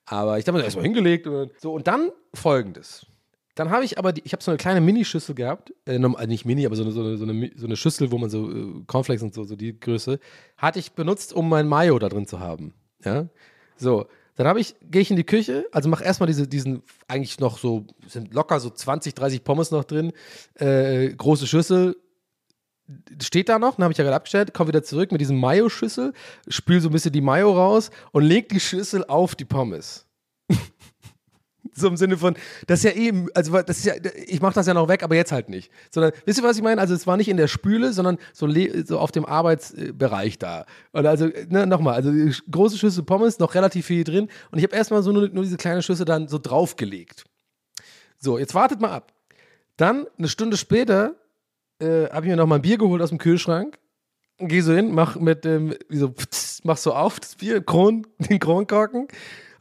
Aber 0.07 0.39
ich 0.39 0.47
habe 0.47 0.53
mir 0.53 0.59
das 0.59 0.67
erstmal 0.67 0.85
hingelegt 0.85 1.27
und 1.27 1.53
so. 1.59 1.75
Und 1.75 1.87
dann 1.87 2.11
folgendes. 2.35 3.07
Dann 3.55 3.71
habe 3.71 3.85
ich 3.85 3.99
aber, 3.99 4.13
die, 4.13 4.23
ich 4.25 4.33
habe 4.33 4.43
so 4.43 4.51
eine 4.51 4.59
kleine 4.59 4.81
Minischüssel 4.81 5.35
gehabt, 5.35 5.73
äh, 5.87 5.95
äh, 5.95 6.27
nicht 6.27 6.45
Mini, 6.45 6.67
aber 6.67 6.75
so 6.75 6.83
eine, 6.83 6.93
so, 6.93 7.01
eine, 7.01 7.17
so, 7.17 7.25
eine, 7.25 7.51
so 7.55 7.67
eine 7.67 7.77
Schüssel, 7.77 8.11
wo 8.11 8.19
man 8.19 8.29
so 8.31 8.51
äh, 8.51 8.83
Cornflakes 8.87 9.23
und 9.23 9.35
so, 9.35 9.45
so 9.45 9.55
die 9.55 9.79
Größe, 9.79 10.19
hatte 10.57 10.79
ich 10.79 10.93
benutzt, 10.93 11.33
um 11.33 11.49
mein 11.49 11.69
Mayo 11.69 11.99
da 11.99 12.09
drin 12.09 12.27
zu 12.27 12.41
haben. 12.41 12.75
Ja, 13.05 13.29
so. 13.77 14.07
Dann 14.37 14.49
habe 14.49 14.59
ich, 14.59 14.75
gehe 14.83 15.01
ich 15.01 15.11
in 15.11 15.17
die 15.17 15.25
Küche, 15.25 15.65
also 15.71 15.89
mache 15.89 16.03
erstmal 16.03 16.27
diese, 16.27 16.49
diesen, 16.49 16.83
eigentlich 17.07 17.39
noch 17.39 17.57
so, 17.57 17.87
sind 18.09 18.35
locker 18.35 18.59
so 18.59 18.69
20, 18.69 19.15
30 19.15 19.45
Pommes 19.45 19.71
noch 19.71 19.85
drin, 19.85 20.13
äh, 20.55 21.11
große 21.11 21.47
Schüssel, 21.47 21.97
steht 23.23 23.49
da 23.49 23.61
noch, 23.61 23.77
dann 23.77 23.85
habe 23.85 23.93
ich 23.93 23.99
ja 23.99 24.03
gerade 24.03 24.17
abgestellt, 24.17 24.53
komme 24.53 24.69
wieder 24.69 24.83
zurück 24.83 25.13
mit 25.13 25.21
diesem 25.21 25.39
Mayo-Schüssel, 25.39 26.13
spül 26.49 26.81
so 26.81 26.89
ein 26.89 26.93
bisschen 26.93 27.13
die 27.13 27.21
Mayo 27.21 27.53
raus 27.53 27.91
und 28.11 28.25
leg 28.25 28.49
die 28.49 28.59
Schüssel 28.59 29.05
auf 29.05 29.37
die 29.37 29.45
Pommes. 29.45 30.07
so 31.75 31.89
im 31.89 31.97
Sinne 31.97 32.17
von, 32.17 32.35
das 32.67 32.81
ist 32.81 32.85
ja 32.85 32.93
eben, 32.93 33.29
also 33.35 33.61
das 33.63 33.79
ist 33.79 33.85
ja, 33.85 33.95
ich 34.27 34.41
mache 34.41 34.55
das 34.55 34.67
ja 34.67 34.75
noch 34.75 34.89
weg, 34.89 35.03
aber 35.03 35.17
jetzt 35.17 35.33
halt 35.33 35.49
nicht. 35.49 35.71
Sondern, 35.91 36.13
wisst 36.25 36.39
ihr, 36.39 36.45
was 36.45 36.57
ich 36.57 36.63
meine? 36.63 36.81
Also 36.81 36.95
es 36.95 37.07
war 37.07 37.17
nicht 37.17 37.29
in 37.29 37.37
der 37.37 37.49
Spüle, 37.49 37.93
sondern 37.93 38.19
so, 38.33 38.49
so 38.85 38.99
auf 38.99 39.13
dem 39.13 39.25
Arbeitsbereich 39.25 40.39
da. 40.39 40.67
Und 40.93 41.07
also, 41.07 41.29
ne, 41.49 41.67
nochmal, 41.67 41.95
also 41.95 42.13
große 42.51 42.79
Schüssel 42.79 43.05
Pommes, 43.05 43.39
noch 43.39 43.55
relativ 43.55 43.87
viel 43.87 44.05
drin 44.05 44.29
und 44.51 44.59
ich 44.59 44.65
habe 44.65 44.75
erstmal 44.75 45.03
so 45.03 45.13
nur, 45.13 45.29
nur 45.29 45.45
diese 45.45 45.57
kleine 45.57 45.83
Schüssel 45.83 46.05
dann 46.05 46.29
so 46.29 46.39
draufgelegt. 46.39 47.25
So, 48.19 48.39
jetzt 48.39 48.55
wartet 48.55 48.81
mal 48.81 48.91
ab. 48.91 49.13
Dann, 49.77 50.07
eine 50.19 50.29
Stunde 50.29 50.57
später, 50.57 51.17
äh, 51.81 52.09
habe 52.11 52.27
ich 52.27 52.31
mir 52.31 52.37
noch 52.37 52.47
mal 52.47 52.57
ein 52.57 52.63
Bier 52.63 52.79
geholt 52.79 53.03
aus 53.03 53.11
dem 53.11 53.19
Kühlschrank. 53.19 53.79
Geh 54.39 54.61
so 54.61 54.73
hin, 54.73 54.93
mach 54.93 55.17
mit 55.17 55.45
dem, 55.45 55.75
wie 55.89 55.97
so, 55.97 56.11
ptz, 56.11 56.63
mach 56.65 56.77
so 56.77 56.93
auf 56.93 57.21
das 57.21 57.37
Bier, 57.37 57.61
Kron, 57.61 58.07
den 58.19 58.39
Kronkorken, 58.39 59.09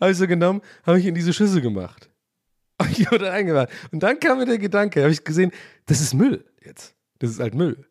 habe 0.03 0.11
ich 0.11 0.17
so 0.17 0.27
genommen, 0.27 0.61
habe 0.85 0.99
ich 0.99 1.05
in 1.05 1.15
diese 1.15 1.33
Schüssel 1.33 1.61
gemacht. 1.61 2.09
Und 2.77 2.91
ich 2.99 3.09
wurde 3.11 3.31
eingemacht. 3.31 3.69
Und 3.91 4.03
dann 4.03 4.19
kam 4.19 4.37
mir 4.37 4.45
der 4.45 4.57
Gedanke, 4.57 5.01
habe 5.01 5.11
ich 5.11 5.23
gesehen, 5.23 5.51
das 5.85 6.01
ist 6.01 6.13
Müll 6.13 6.45
jetzt. 6.63 6.95
Das 7.19 7.29
ist 7.29 7.39
halt 7.39 7.55
Müll. 7.55 7.85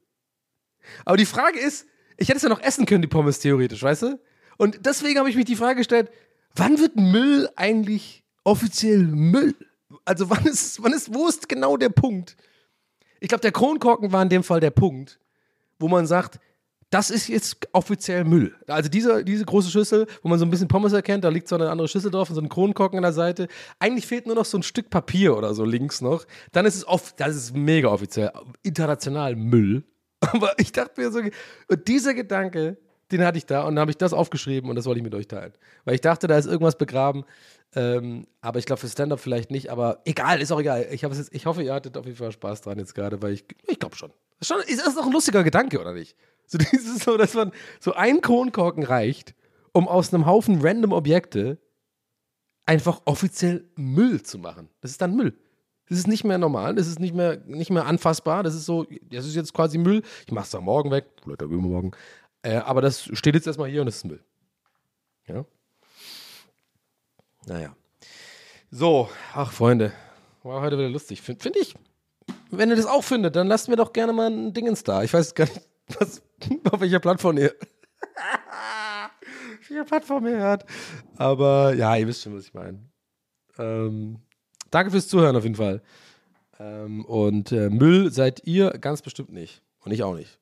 Aber 1.05 1.17
die 1.17 1.27
Frage 1.27 1.59
ist, 1.59 1.87
ich 2.17 2.29
hätte 2.29 2.37
es 2.37 2.43
ja 2.43 2.49
noch 2.49 2.61
essen 2.61 2.87
können, 2.87 3.03
die 3.03 3.09
Pommes 3.09 3.39
theoretisch, 3.39 3.83
weißt 3.83 4.03
du? 4.03 4.21
Und 4.59 4.85
deswegen 4.85 5.19
habe 5.19 5.31
ich 5.31 5.37
mich 5.37 5.45
die 5.45 5.57
Frage 5.57 5.77
gestellt, 5.77 6.11
wann 6.55 6.79
wird 6.79 6.97
Müll 6.97 7.49
eigentlich 7.57 8.25
offiziell 8.45 9.05
Müll? 9.05 9.55
Also 10.05 10.29
wann 10.29 10.45
ist, 10.45 10.83
wann 10.83 10.93
ist, 10.93 11.15
wo 11.15 11.29
ist 11.29 11.49
genau 11.49 11.77
der 11.77 11.89
Punkt? 11.89 12.37
Ich 13.21 13.29
glaube, 13.29 13.43
der 13.43 13.53
Kronkorken 13.53 14.13
war 14.13 14.23
in 14.23 14.29
dem 14.29 14.43
Fall 14.43 14.61
der 14.61 14.71
Punkt, 14.71 15.19
wo 15.79 15.89
man 15.89 16.07
sagt, 16.07 16.41
das 16.93 17.09
ist 17.09 17.29
jetzt 17.29 17.69
offiziell 17.73 18.23
Müll. 18.25 18.55
Also 18.67 18.91
diese, 18.91 19.25
diese 19.25 19.47
große 19.47 19.71
Schüssel, 19.71 20.07
wo 20.23 20.29
man 20.29 20.39
so 20.39 20.45
ein 20.45 20.51
bisschen 20.51 20.69
Pommes 20.69 20.93
erkennt, 20.93 21.25
da 21.25 21.31
liegt 21.31 21.49
so 21.49 21.55
eine 21.55 21.71
andere 21.71 21.89
Schüssel 21.89 22.11
drauf 22.11 22.29
und 22.29 22.37
so 22.37 22.43
ein 22.43 22.51
Kronkorken 22.51 22.99
an 22.99 23.03
der 23.03 23.15
Seite. 23.15 23.49
Eigentlich 23.79 24.07
fehlt 24.07 24.27
nur 24.27 24.37
noch 24.37 24.45
so 24.45 24.59
ein 24.59 24.63
Stück 24.63 24.91
Papier 24.91 25.35
oder 25.35 25.55
so 25.55 25.65
links 25.65 26.03
noch. 26.03 26.27
Dann 26.53 26.67
ist 26.67 26.75
es 26.75 26.87
oft, 26.87 27.19
das 27.19 27.35
ist 27.35 27.57
mega 27.57 27.89
offiziell, 27.89 28.31
international 28.63 29.37
Müll. 29.37 29.85
Aber 30.21 30.53
ich 30.59 30.71
dachte 30.71 31.01
mir 31.01 31.11
so, 31.11 31.21
dieser 31.87 32.13
Gedanke, 32.13 32.77
den 33.11 33.25
hatte 33.25 33.39
ich 33.39 33.47
da 33.47 33.63
und 33.63 33.77
dann 33.77 33.81
habe 33.81 33.91
ich 33.91 33.97
das 33.97 34.13
aufgeschrieben 34.13 34.69
und 34.69 34.77
das 34.77 34.85
wollte 34.85 34.99
ich 34.99 35.05
mit 35.05 35.15
euch 35.15 35.29
teilen. 35.29 35.55
Weil 35.87 35.95
ich 35.95 36.03
dachte, 36.03 36.27
da 36.27 36.37
ist 36.37 36.47
irgendwas 36.47 36.77
begraben. 36.77 37.25
Ähm, 37.75 38.27
aber 38.43 38.59
ich 38.59 38.67
glaube, 38.67 38.81
für 38.81 38.89
Stand-Up 38.89 39.19
vielleicht 39.19 39.51
nicht. 39.51 39.71
Aber 39.71 40.03
egal, 40.05 40.43
ist 40.43 40.53
auch 40.53 40.61
egal. 40.61 40.87
Ich, 40.91 41.01
jetzt, 41.01 41.35
ich 41.35 41.47
hoffe, 41.47 41.63
ihr 41.63 41.73
hattet 41.73 41.97
auf 41.97 42.05
jeden 42.05 42.19
Fall 42.19 42.33
Spaß 42.33 42.61
dran 42.61 42.79
jetzt 42.79 42.95
gerade, 42.95 43.23
weil 43.23 43.33
ich, 43.33 43.47
ich 43.67 43.79
glaube 43.79 43.97
schon. 43.97 44.13
Schon. 44.43 44.61
Ist 44.67 44.87
das 44.87 44.95
doch 44.95 45.07
ein 45.07 45.13
lustiger 45.13 45.43
Gedanke, 45.43 45.81
oder 45.81 45.95
nicht? 45.95 46.17
So 46.47 46.59
dieses 46.73 47.05
so, 47.05 47.17
dass 47.17 47.35
man 47.35 47.53
so 47.81 47.95
ein 47.95 48.21
Kronkorken 48.21 48.85
reicht, 48.85 49.35
um 49.73 49.89
aus 49.89 50.13
einem 50.13 50.27
Haufen 50.27 50.61
random 50.61 50.93
Objekte 50.93 51.59
einfach 52.67 53.03
offiziell 53.05 53.65
Müll 53.77 54.23
zu 54.23 54.39
machen. 54.39 54.69
Das 54.81 54.91
ist 54.91 55.01
dann 55.01 55.17
Müll. 55.17 55.37
Das 55.89 55.99
ist 55.99 56.07
nicht 56.07 56.25
mehr 56.25 56.39
normal, 56.39 56.75
das 56.77 56.87
ist 56.87 57.01
nicht 57.01 57.15
mehr, 57.15 57.39
nicht 57.45 57.71
mehr 57.71 57.87
anfassbar. 57.87 58.43
Das 58.43 58.55
ist 58.55 58.65
so, 58.65 58.87
das 59.11 59.27
ist 59.27 59.35
jetzt 59.35 59.53
quasi 59.53 59.79
Müll. 59.79 60.03
Ich 60.27 60.33
mache 60.33 60.45
es 60.45 60.51
dann 60.51 60.65
morgen 60.65 60.91
weg, 60.91 61.07
auch 61.27 61.43
übermorgen. 61.43 61.91
Äh, 62.43 62.57
aber 62.57 62.81
das 62.81 63.11
steht 63.13 63.35
jetzt 63.35 63.47
erstmal 63.47 63.69
hier 63.69 63.81
und 63.81 63.87
das 63.87 63.97
ist 63.97 64.05
Müll. 64.05 64.23
Ja. 65.27 65.45
Naja. 67.47 67.77
So, 68.71 69.11
ach 69.35 69.53
Freunde, 69.53 69.93
war 70.43 70.63
heute 70.63 70.79
wieder 70.79 70.89
lustig. 70.89 71.21
Finde 71.21 71.43
find 71.43 71.57
ich. 71.57 71.75
Wenn 72.51 72.71
ihr 72.71 72.77
das 72.77 72.87
auch 72.87 73.05
findet, 73.05 73.37
dann 73.37 73.47
lasst 73.47 73.69
mir 73.69 73.77
doch 73.77 73.93
gerne 73.93 74.13
mal 74.13 74.31
ein 74.31 74.53
Dingens 74.55 74.85
da. 74.85 75.03
Ich 75.03 75.13
weiß 75.13 75.35
gar 75.35 75.45
nicht, 75.45 75.61
was, 75.99 76.23
auf 76.71 76.81
welcher 76.81 77.01
Plattform 77.01 77.39
ihr. 77.39 77.55
auf 78.13 79.69
welcher 79.69 79.85
Plattform 79.85 80.27
ihr 80.27 80.39
hört. 80.39 80.65
Aber 81.17 81.75
ja, 81.75 81.97
ihr 81.97 82.07
wisst 82.07 82.23
schon, 82.23 82.37
was 82.37 82.45
ich 82.45 82.55
meine. 82.55 82.79
Ähm, 83.59 84.19
danke 84.71 84.91
fürs 84.91 85.09
Zuhören 85.09 85.37
auf 85.37 85.45
jeden 85.45 85.57
Fall. 85.57 85.83
Ähm, 86.59 87.05
und 87.05 87.53
äh, 87.53 87.71
Müll 87.71 88.11
seid 88.13 88.47
ihr 88.47 88.71
ganz 88.71 89.03
bestimmt 89.03 89.33
nicht. 89.33 89.63
Und 89.85 89.93
ich 89.93 90.03
auch 90.03 90.15
nicht. 90.15 90.39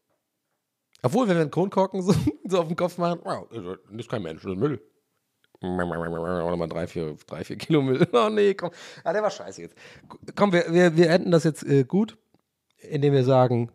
Obwohl, 1.03 1.29
wenn 1.29 1.37
wir 1.37 1.43
einen 1.43 1.51
Kronkorken 1.51 2.03
so, 2.03 2.15
so 2.45 2.61
auf 2.61 2.69
den 2.69 2.77
Kopf 2.77 2.99
machen, 2.99 3.21
wow, 3.25 3.49
das 3.51 3.79
ist 3.99 4.11
kein 4.11 4.23
Mensch, 4.23 4.43
das 4.43 4.53
ist 4.53 4.59
Müll. 4.59 4.81
Oder 5.63 6.57
mal 6.57 6.69
drei, 6.69 6.87
vier, 6.87 7.17
drei, 7.27 7.45
vier 7.45 7.57
Kilo 7.57 7.83
Müll. 7.83 8.07
Oh 8.13 8.31
nee, 8.31 8.55
komm. 8.55 8.71
Ah, 9.05 9.13
der 9.13 9.23
war 9.23 9.31
scheiße 9.31 9.61
jetzt. 9.61 9.77
Komm, 10.35 10.53
wir, 10.53 10.73
wir, 10.73 10.97
wir 10.97 11.11
enden 11.11 11.31
das 11.31 11.45
jetzt 11.45 11.65
äh, 11.65 11.85
gut, 11.85 12.17
indem 12.79 13.13
wir 13.13 13.25
sagen, 13.25 13.71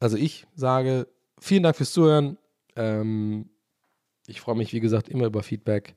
also 0.00 0.16
ich 0.16 0.46
sage, 0.54 1.06
vielen 1.40 1.62
Dank 1.62 1.76
fürs 1.76 1.92
Zuhören. 1.92 2.38
Ähm, 2.76 3.50
ich 4.26 4.40
freue 4.40 4.56
mich, 4.56 4.72
wie 4.72 4.80
gesagt, 4.80 5.08
immer 5.08 5.26
über 5.26 5.42
Feedback. 5.42 5.94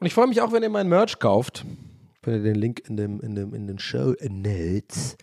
Und 0.00 0.06
ich 0.06 0.14
freue 0.14 0.26
mich 0.26 0.40
auch, 0.40 0.52
wenn 0.52 0.62
ihr 0.62 0.70
mein 0.70 0.88
Merch 0.88 1.18
kauft. 1.18 1.64
Findet 2.22 2.44
den 2.44 2.54
Link 2.54 2.82
in, 2.88 2.96
dem, 2.96 3.20
in, 3.20 3.34
dem, 3.34 3.54
in 3.54 3.66
den 3.66 3.78
Show 3.78 4.14
Notes. 4.28 5.16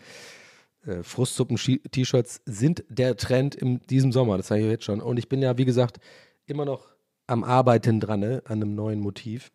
Äh, 0.86 1.04
Frustsuppen-T-Shirts 1.04 2.42
sind 2.46 2.84
der 2.90 3.18
Trend 3.18 3.56
in 3.56 3.80
diesem 3.88 4.12
Sommer, 4.12 4.38
das 4.38 4.48
sage 4.48 4.62
ich 4.62 4.68
jetzt 4.70 4.86
schon. 4.86 5.02
Und 5.02 5.18
ich 5.18 5.30
bin 5.30 5.42
ja, 5.42 5.58
wie 5.58 5.66
gesagt, 5.66 6.00
immer 6.46 6.66
noch 6.66 6.88
am 7.28 7.44
Arbeiten 7.44 8.00
dran, 8.00 8.20
ne, 8.20 8.44
an 8.46 8.62
einem 8.62 8.76
neuen 8.76 9.00
Motiv. 9.00 9.52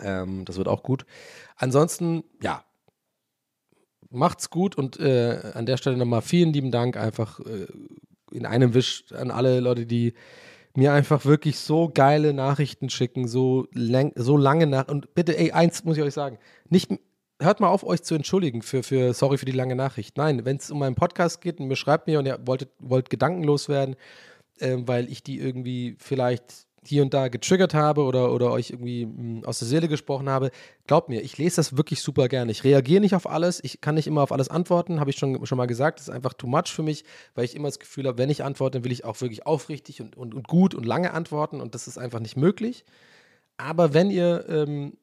Ähm, 0.00 0.44
das 0.44 0.56
wird 0.56 0.68
auch 0.68 0.82
gut. 0.82 1.04
Ansonsten, 1.56 2.24
ja, 2.42 2.64
macht's 4.10 4.50
gut 4.50 4.76
und 4.76 4.98
äh, 5.00 5.52
an 5.54 5.66
der 5.66 5.76
Stelle 5.76 5.96
nochmal 5.96 6.22
vielen 6.22 6.52
lieben 6.52 6.70
Dank 6.70 6.96
einfach 6.96 7.40
äh, 7.40 7.66
in 8.30 8.46
einem 8.46 8.74
Wisch 8.74 9.04
an 9.12 9.30
alle 9.30 9.60
Leute, 9.60 9.86
die 9.86 10.14
mir 10.74 10.92
einfach 10.92 11.24
wirklich 11.24 11.58
so 11.58 11.90
geile 11.92 12.32
Nachrichten 12.32 12.88
schicken, 12.88 13.26
so, 13.26 13.66
lang, 13.72 14.12
so 14.14 14.36
lange 14.36 14.66
nach. 14.66 14.88
Und 14.88 15.14
bitte, 15.14 15.36
ey, 15.36 15.50
eins 15.52 15.84
muss 15.84 15.96
ich 15.96 16.02
euch 16.02 16.14
sagen, 16.14 16.38
nicht, 16.68 16.90
hört 17.40 17.60
mal 17.60 17.68
auf, 17.68 17.84
euch 17.84 18.02
zu 18.02 18.14
entschuldigen 18.14 18.62
für, 18.62 18.82
für 18.82 19.12
sorry 19.12 19.38
für 19.38 19.46
die 19.46 19.52
lange 19.52 19.74
Nachricht. 19.74 20.16
Nein, 20.16 20.44
wenn 20.44 20.56
es 20.56 20.70
um 20.70 20.78
meinen 20.78 20.94
Podcast 20.94 21.40
geht 21.40 21.58
und 21.58 21.68
mir 21.68 21.76
schreibt 21.76 22.06
mir 22.06 22.18
und 22.18 22.26
ihr 22.26 22.38
wolltet, 22.44 22.70
wollt 22.78 23.10
gedankenlos 23.10 23.68
werden, 23.68 23.96
äh, 24.58 24.76
weil 24.78 25.10
ich 25.10 25.22
die 25.22 25.38
irgendwie 25.38 25.96
vielleicht 25.98 26.67
hier 26.86 27.02
und 27.02 27.12
da 27.14 27.28
getriggert 27.28 27.74
habe 27.74 28.02
oder, 28.02 28.32
oder 28.32 28.50
euch 28.50 28.70
irgendwie 28.70 29.06
mh, 29.06 29.46
aus 29.46 29.58
der 29.58 29.68
Seele 29.68 29.88
gesprochen 29.88 30.28
habe, 30.28 30.50
glaubt 30.86 31.08
mir, 31.08 31.22
ich 31.22 31.38
lese 31.38 31.56
das 31.56 31.76
wirklich 31.76 32.02
super 32.02 32.28
gerne. 32.28 32.50
Ich 32.52 32.64
reagiere 32.64 33.00
nicht 33.00 33.14
auf 33.14 33.28
alles, 33.28 33.62
ich 33.62 33.80
kann 33.80 33.94
nicht 33.94 34.06
immer 34.06 34.22
auf 34.22 34.32
alles 34.32 34.48
antworten, 34.48 35.00
habe 35.00 35.10
ich 35.10 35.16
schon, 35.16 35.44
schon 35.46 35.58
mal 35.58 35.66
gesagt. 35.66 35.98
Das 35.98 36.08
ist 36.08 36.14
einfach 36.14 36.34
too 36.34 36.46
much 36.46 36.68
für 36.68 36.82
mich, 36.82 37.04
weil 37.34 37.44
ich 37.44 37.56
immer 37.56 37.68
das 37.68 37.78
Gefühl 37.78 38.06
habe, 38.06 38.18
wenn 38.18 38.30
ich 38.30 38.44
antworte, 38.44 38.78
dann 38.78 38.84
will 38.84 38.92
ich 38.92 39.04
auch 39.04 39.20
wirklich 39.20 39.46
aufrichtig 39.46 40.00
und, 40.00 40.16
und, 40.16 40.34
und 40.34 40.48
gut 40.48 40.74
und 40.74 40.86
lange 40.86 41.12
antworten 41.12 41.60
und 41.60 41.74
das 41.74 41.88
ist 41.88 41.98
einfach 41.98 42.20
nicht 42.20 42.36
möglich. 42.36 42.84
Aber 43.56 43.92
wenn 43.92 44.10
ihr 44.10 44.46
ähm, 44.48 44.96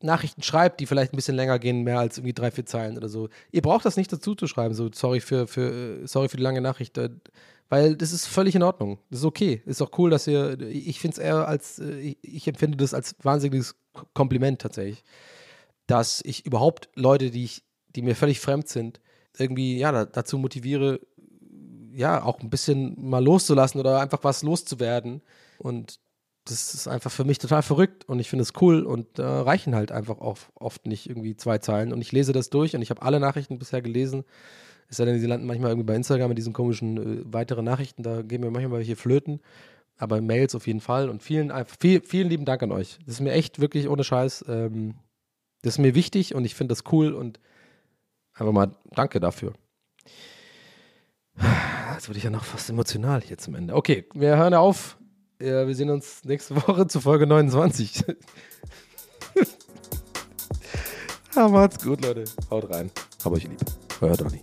Nachrichten 0.00 0.42
schreibt, 0.42 0.80
die 0.80 0.86
vielleicht 0.86 1.12
ein 1.12 1.16
bisschen 1.16 1.34
länger 1.34 1.58
gehen, 1.58 1.82
mehr 1.82 1.98
als 1.98 2.18
irgendwie 2.18 2.34
drei, 2.34 2.50
vier 2.50 2.66
Zeilen 2.66 2.96
oder 2.96 3.08
so, 3.08 3.28
ihr 3.50 3.62
braucht 3.62 3.84
das 3.84 3.96
nicht 3.96 4.12
dazu 4.12 4.34
zu 4.34 4.46
schreiben, 4.46 4.74
so 4.74 4.90
sorry 4.92 5.20
für, 5.20 5.46
für, 5.46 6.06
sorry 6.06 6.28
für 6.28 6.36
die 6.36 6.42
lange 6.42 6.60
Nachricht. 6.60 6.98
Weil 7.68 7.96
das 7.96 8.12
ist 8.12 8.26
völlig 8.26 8.54
in 8.54 8.62
Ordnung. 8.62 8.98
Das 9.10 9.20
ist 9.20 9.26
okay. 9.26 9.62
Ist 9.66 9.82
auch 9.82 9.90
cool, 9.98 10.10
dass 10.10 10.26
ihr. 10.26 10.58
Ich 10.60 11.00
finde 11.00 11.16
es 11.16 11.18
eher 11.18 11.46
als. 11.48 11.78
äh, 11.78 12.16
Ich 12.22 12.48
empfinde 12.48 12.76
das 12.78 12.94
als 12.94 13.14
wahnsinniges 13.22 13.76
Kompliment 14.14 14.60
tatsächlich. 14.60 15.04
Dass 15.86 16.22
ich 16.24 16.46
überhaupt 16.46 16.88
Leute, 16.94 17.30
die 17.30 17.44
ich, 17.44 17.64
die 17.88 18.02
mir 18.02 18.14
völlig 18.14 18.40
fremd 18.40 18.68
sind, 18.68 19.00
irgendwie, 19.36 19.78
ja, 19.78 19.92
da, 19.92 20.04
dazu 20.04 20.38
motiviere, 20.38 21.00
ja, 21.92 22.22
auch 22.22 22.40
ein 22.40 22.50
bisschen 22.50 22.94
mal 22.98 23.22
loszulassen 23.24 23.80
oder 23.80 24.00
einfach 24.00 24.22
was 24.22 24.42
loszuwerden. 24.42 25.22
Und 25.58 26.00
das 26.44 26.74
ist 26.74 26.88
einfach 26.88 27.10
für 27.10 27.24
mich 27.24 27.38
total 27.38 27.62
verrückt 27.62 28.08
und 28.08 28.20
ich 28.20 28.30
finde 28.30 28.42
es 28.42 28.52
cool 28.60 28.82
und 28.84 29.18
äh, 29.18 29.22
reichen 29.22 29.74
halt 29.74 29.92
einfach 29.92 30.18
auch 30.20 30.38
oft 30.54 30.86
nicht 30.86 31.08
irgendwie 31.08 31.36
zwei 31.36 31.58
Zeilen. 31.58 31.92
Und 31.92 32.00
ich 32.00 32.12
lese 32.12 32.32
das 32.32 32.48
durch 32.50 32.74
und 32.74 32.82
ich 32.82 32.90
habe 32.90 33.02
alle 33.02 33.20
Nachrichten 33.20 33.58
bisher 33.58 33.82
gelesen. 33.82 34.24
Es 34.88 34.96
sei 34.96 35.04
denn, 35.04 35.20
sie 35.20 35.26
landen 35.26 35.46
manchmal 35.46 35.70
irgendwie 35.70 35.86
bei 35.86 35.94
Instagram 35.94 36.30
mit 36.30 36.38
diesen 36.38 36.52
komischen 36.52 36.96
äh, 37.20 37.24
weitere 37.26 37.62
Nachrichten, 37.62 38.02
da 38.02 38.22
gehen 38.22 38.40
mir 38.40 38.50
manchmal 38.50 38.78
welche 38.78 38.96
flöten. 38.96 39.40
Aber 39.98 40.20
Mails 40.20 40.54
auf 40.54 40.66
jeden 40.66 40.80
Fall. 40.80 41.08
Und 41.08 41.22
vielen, 41.22 41.52
viel, 41.78 42.00
vielen 42.00 42.28
lieben 42.28 42.44
Dank 42.44 42.62
an 42.62 42.72
euch. 42.72 42.98
Das 43.04 43.14
ist 43.14 43.20
mir 43.20 43.32
echt 43.32 43.60
wirklich 43.60 43.88
ohne 43.88 44.04
Scheiß. 44.04 44.44
Ähm, 44.48 44.94
das 45.62 45.74
ist 45.74 45.78
mir 45.78 45.94
wichtig 45.94 46.34
und 46.34 46.44
ich 46.44 46.54
finde 46.54 46.72
das 46.72 46.84
cool 46.92 47.12
und 47.12 47.40
einfach 48.32 48.52
mal 48.52 48.70
danke 48.94 49.18
dafür. 49.20 49.52
Jetzt 51.94 52.08
wurde 52.08 52.18
ich 52.18 52.24
ja 52.24 52.30
noch 52.30 52.44
fast 52.44 52.70
emotional 52.70 53.20
hier 53.22 53.38
zum 53.38 53.54
Ende. 53.54 53.74
Okay, 53.74 54.04
wir 54.14 54.36
hören 54.36 54.54
auf. 54.54 54.98
Ja, 55.40 55.66
wir 55.66 55.74
sehen 55.74 55.90
uns 55.90 56.24
nächste 56.24 56.56
Woche 56.56 56.86
zu 56.86 57.00
Folge 57.00 57.26
29. 57.26 58.04
Ja, 61.34 61.48
macht's 61.48 61.84
gut, 61.84 62.04
Leute. 62.04 62.24
Haut 62.50 62.70
rein. 62.70 62.90
Hab 63.24 63.32
euch 63.32 63.44
lieb. 63.44 63.60
Euer 64.00 64.16
Donny. 64.16 64.42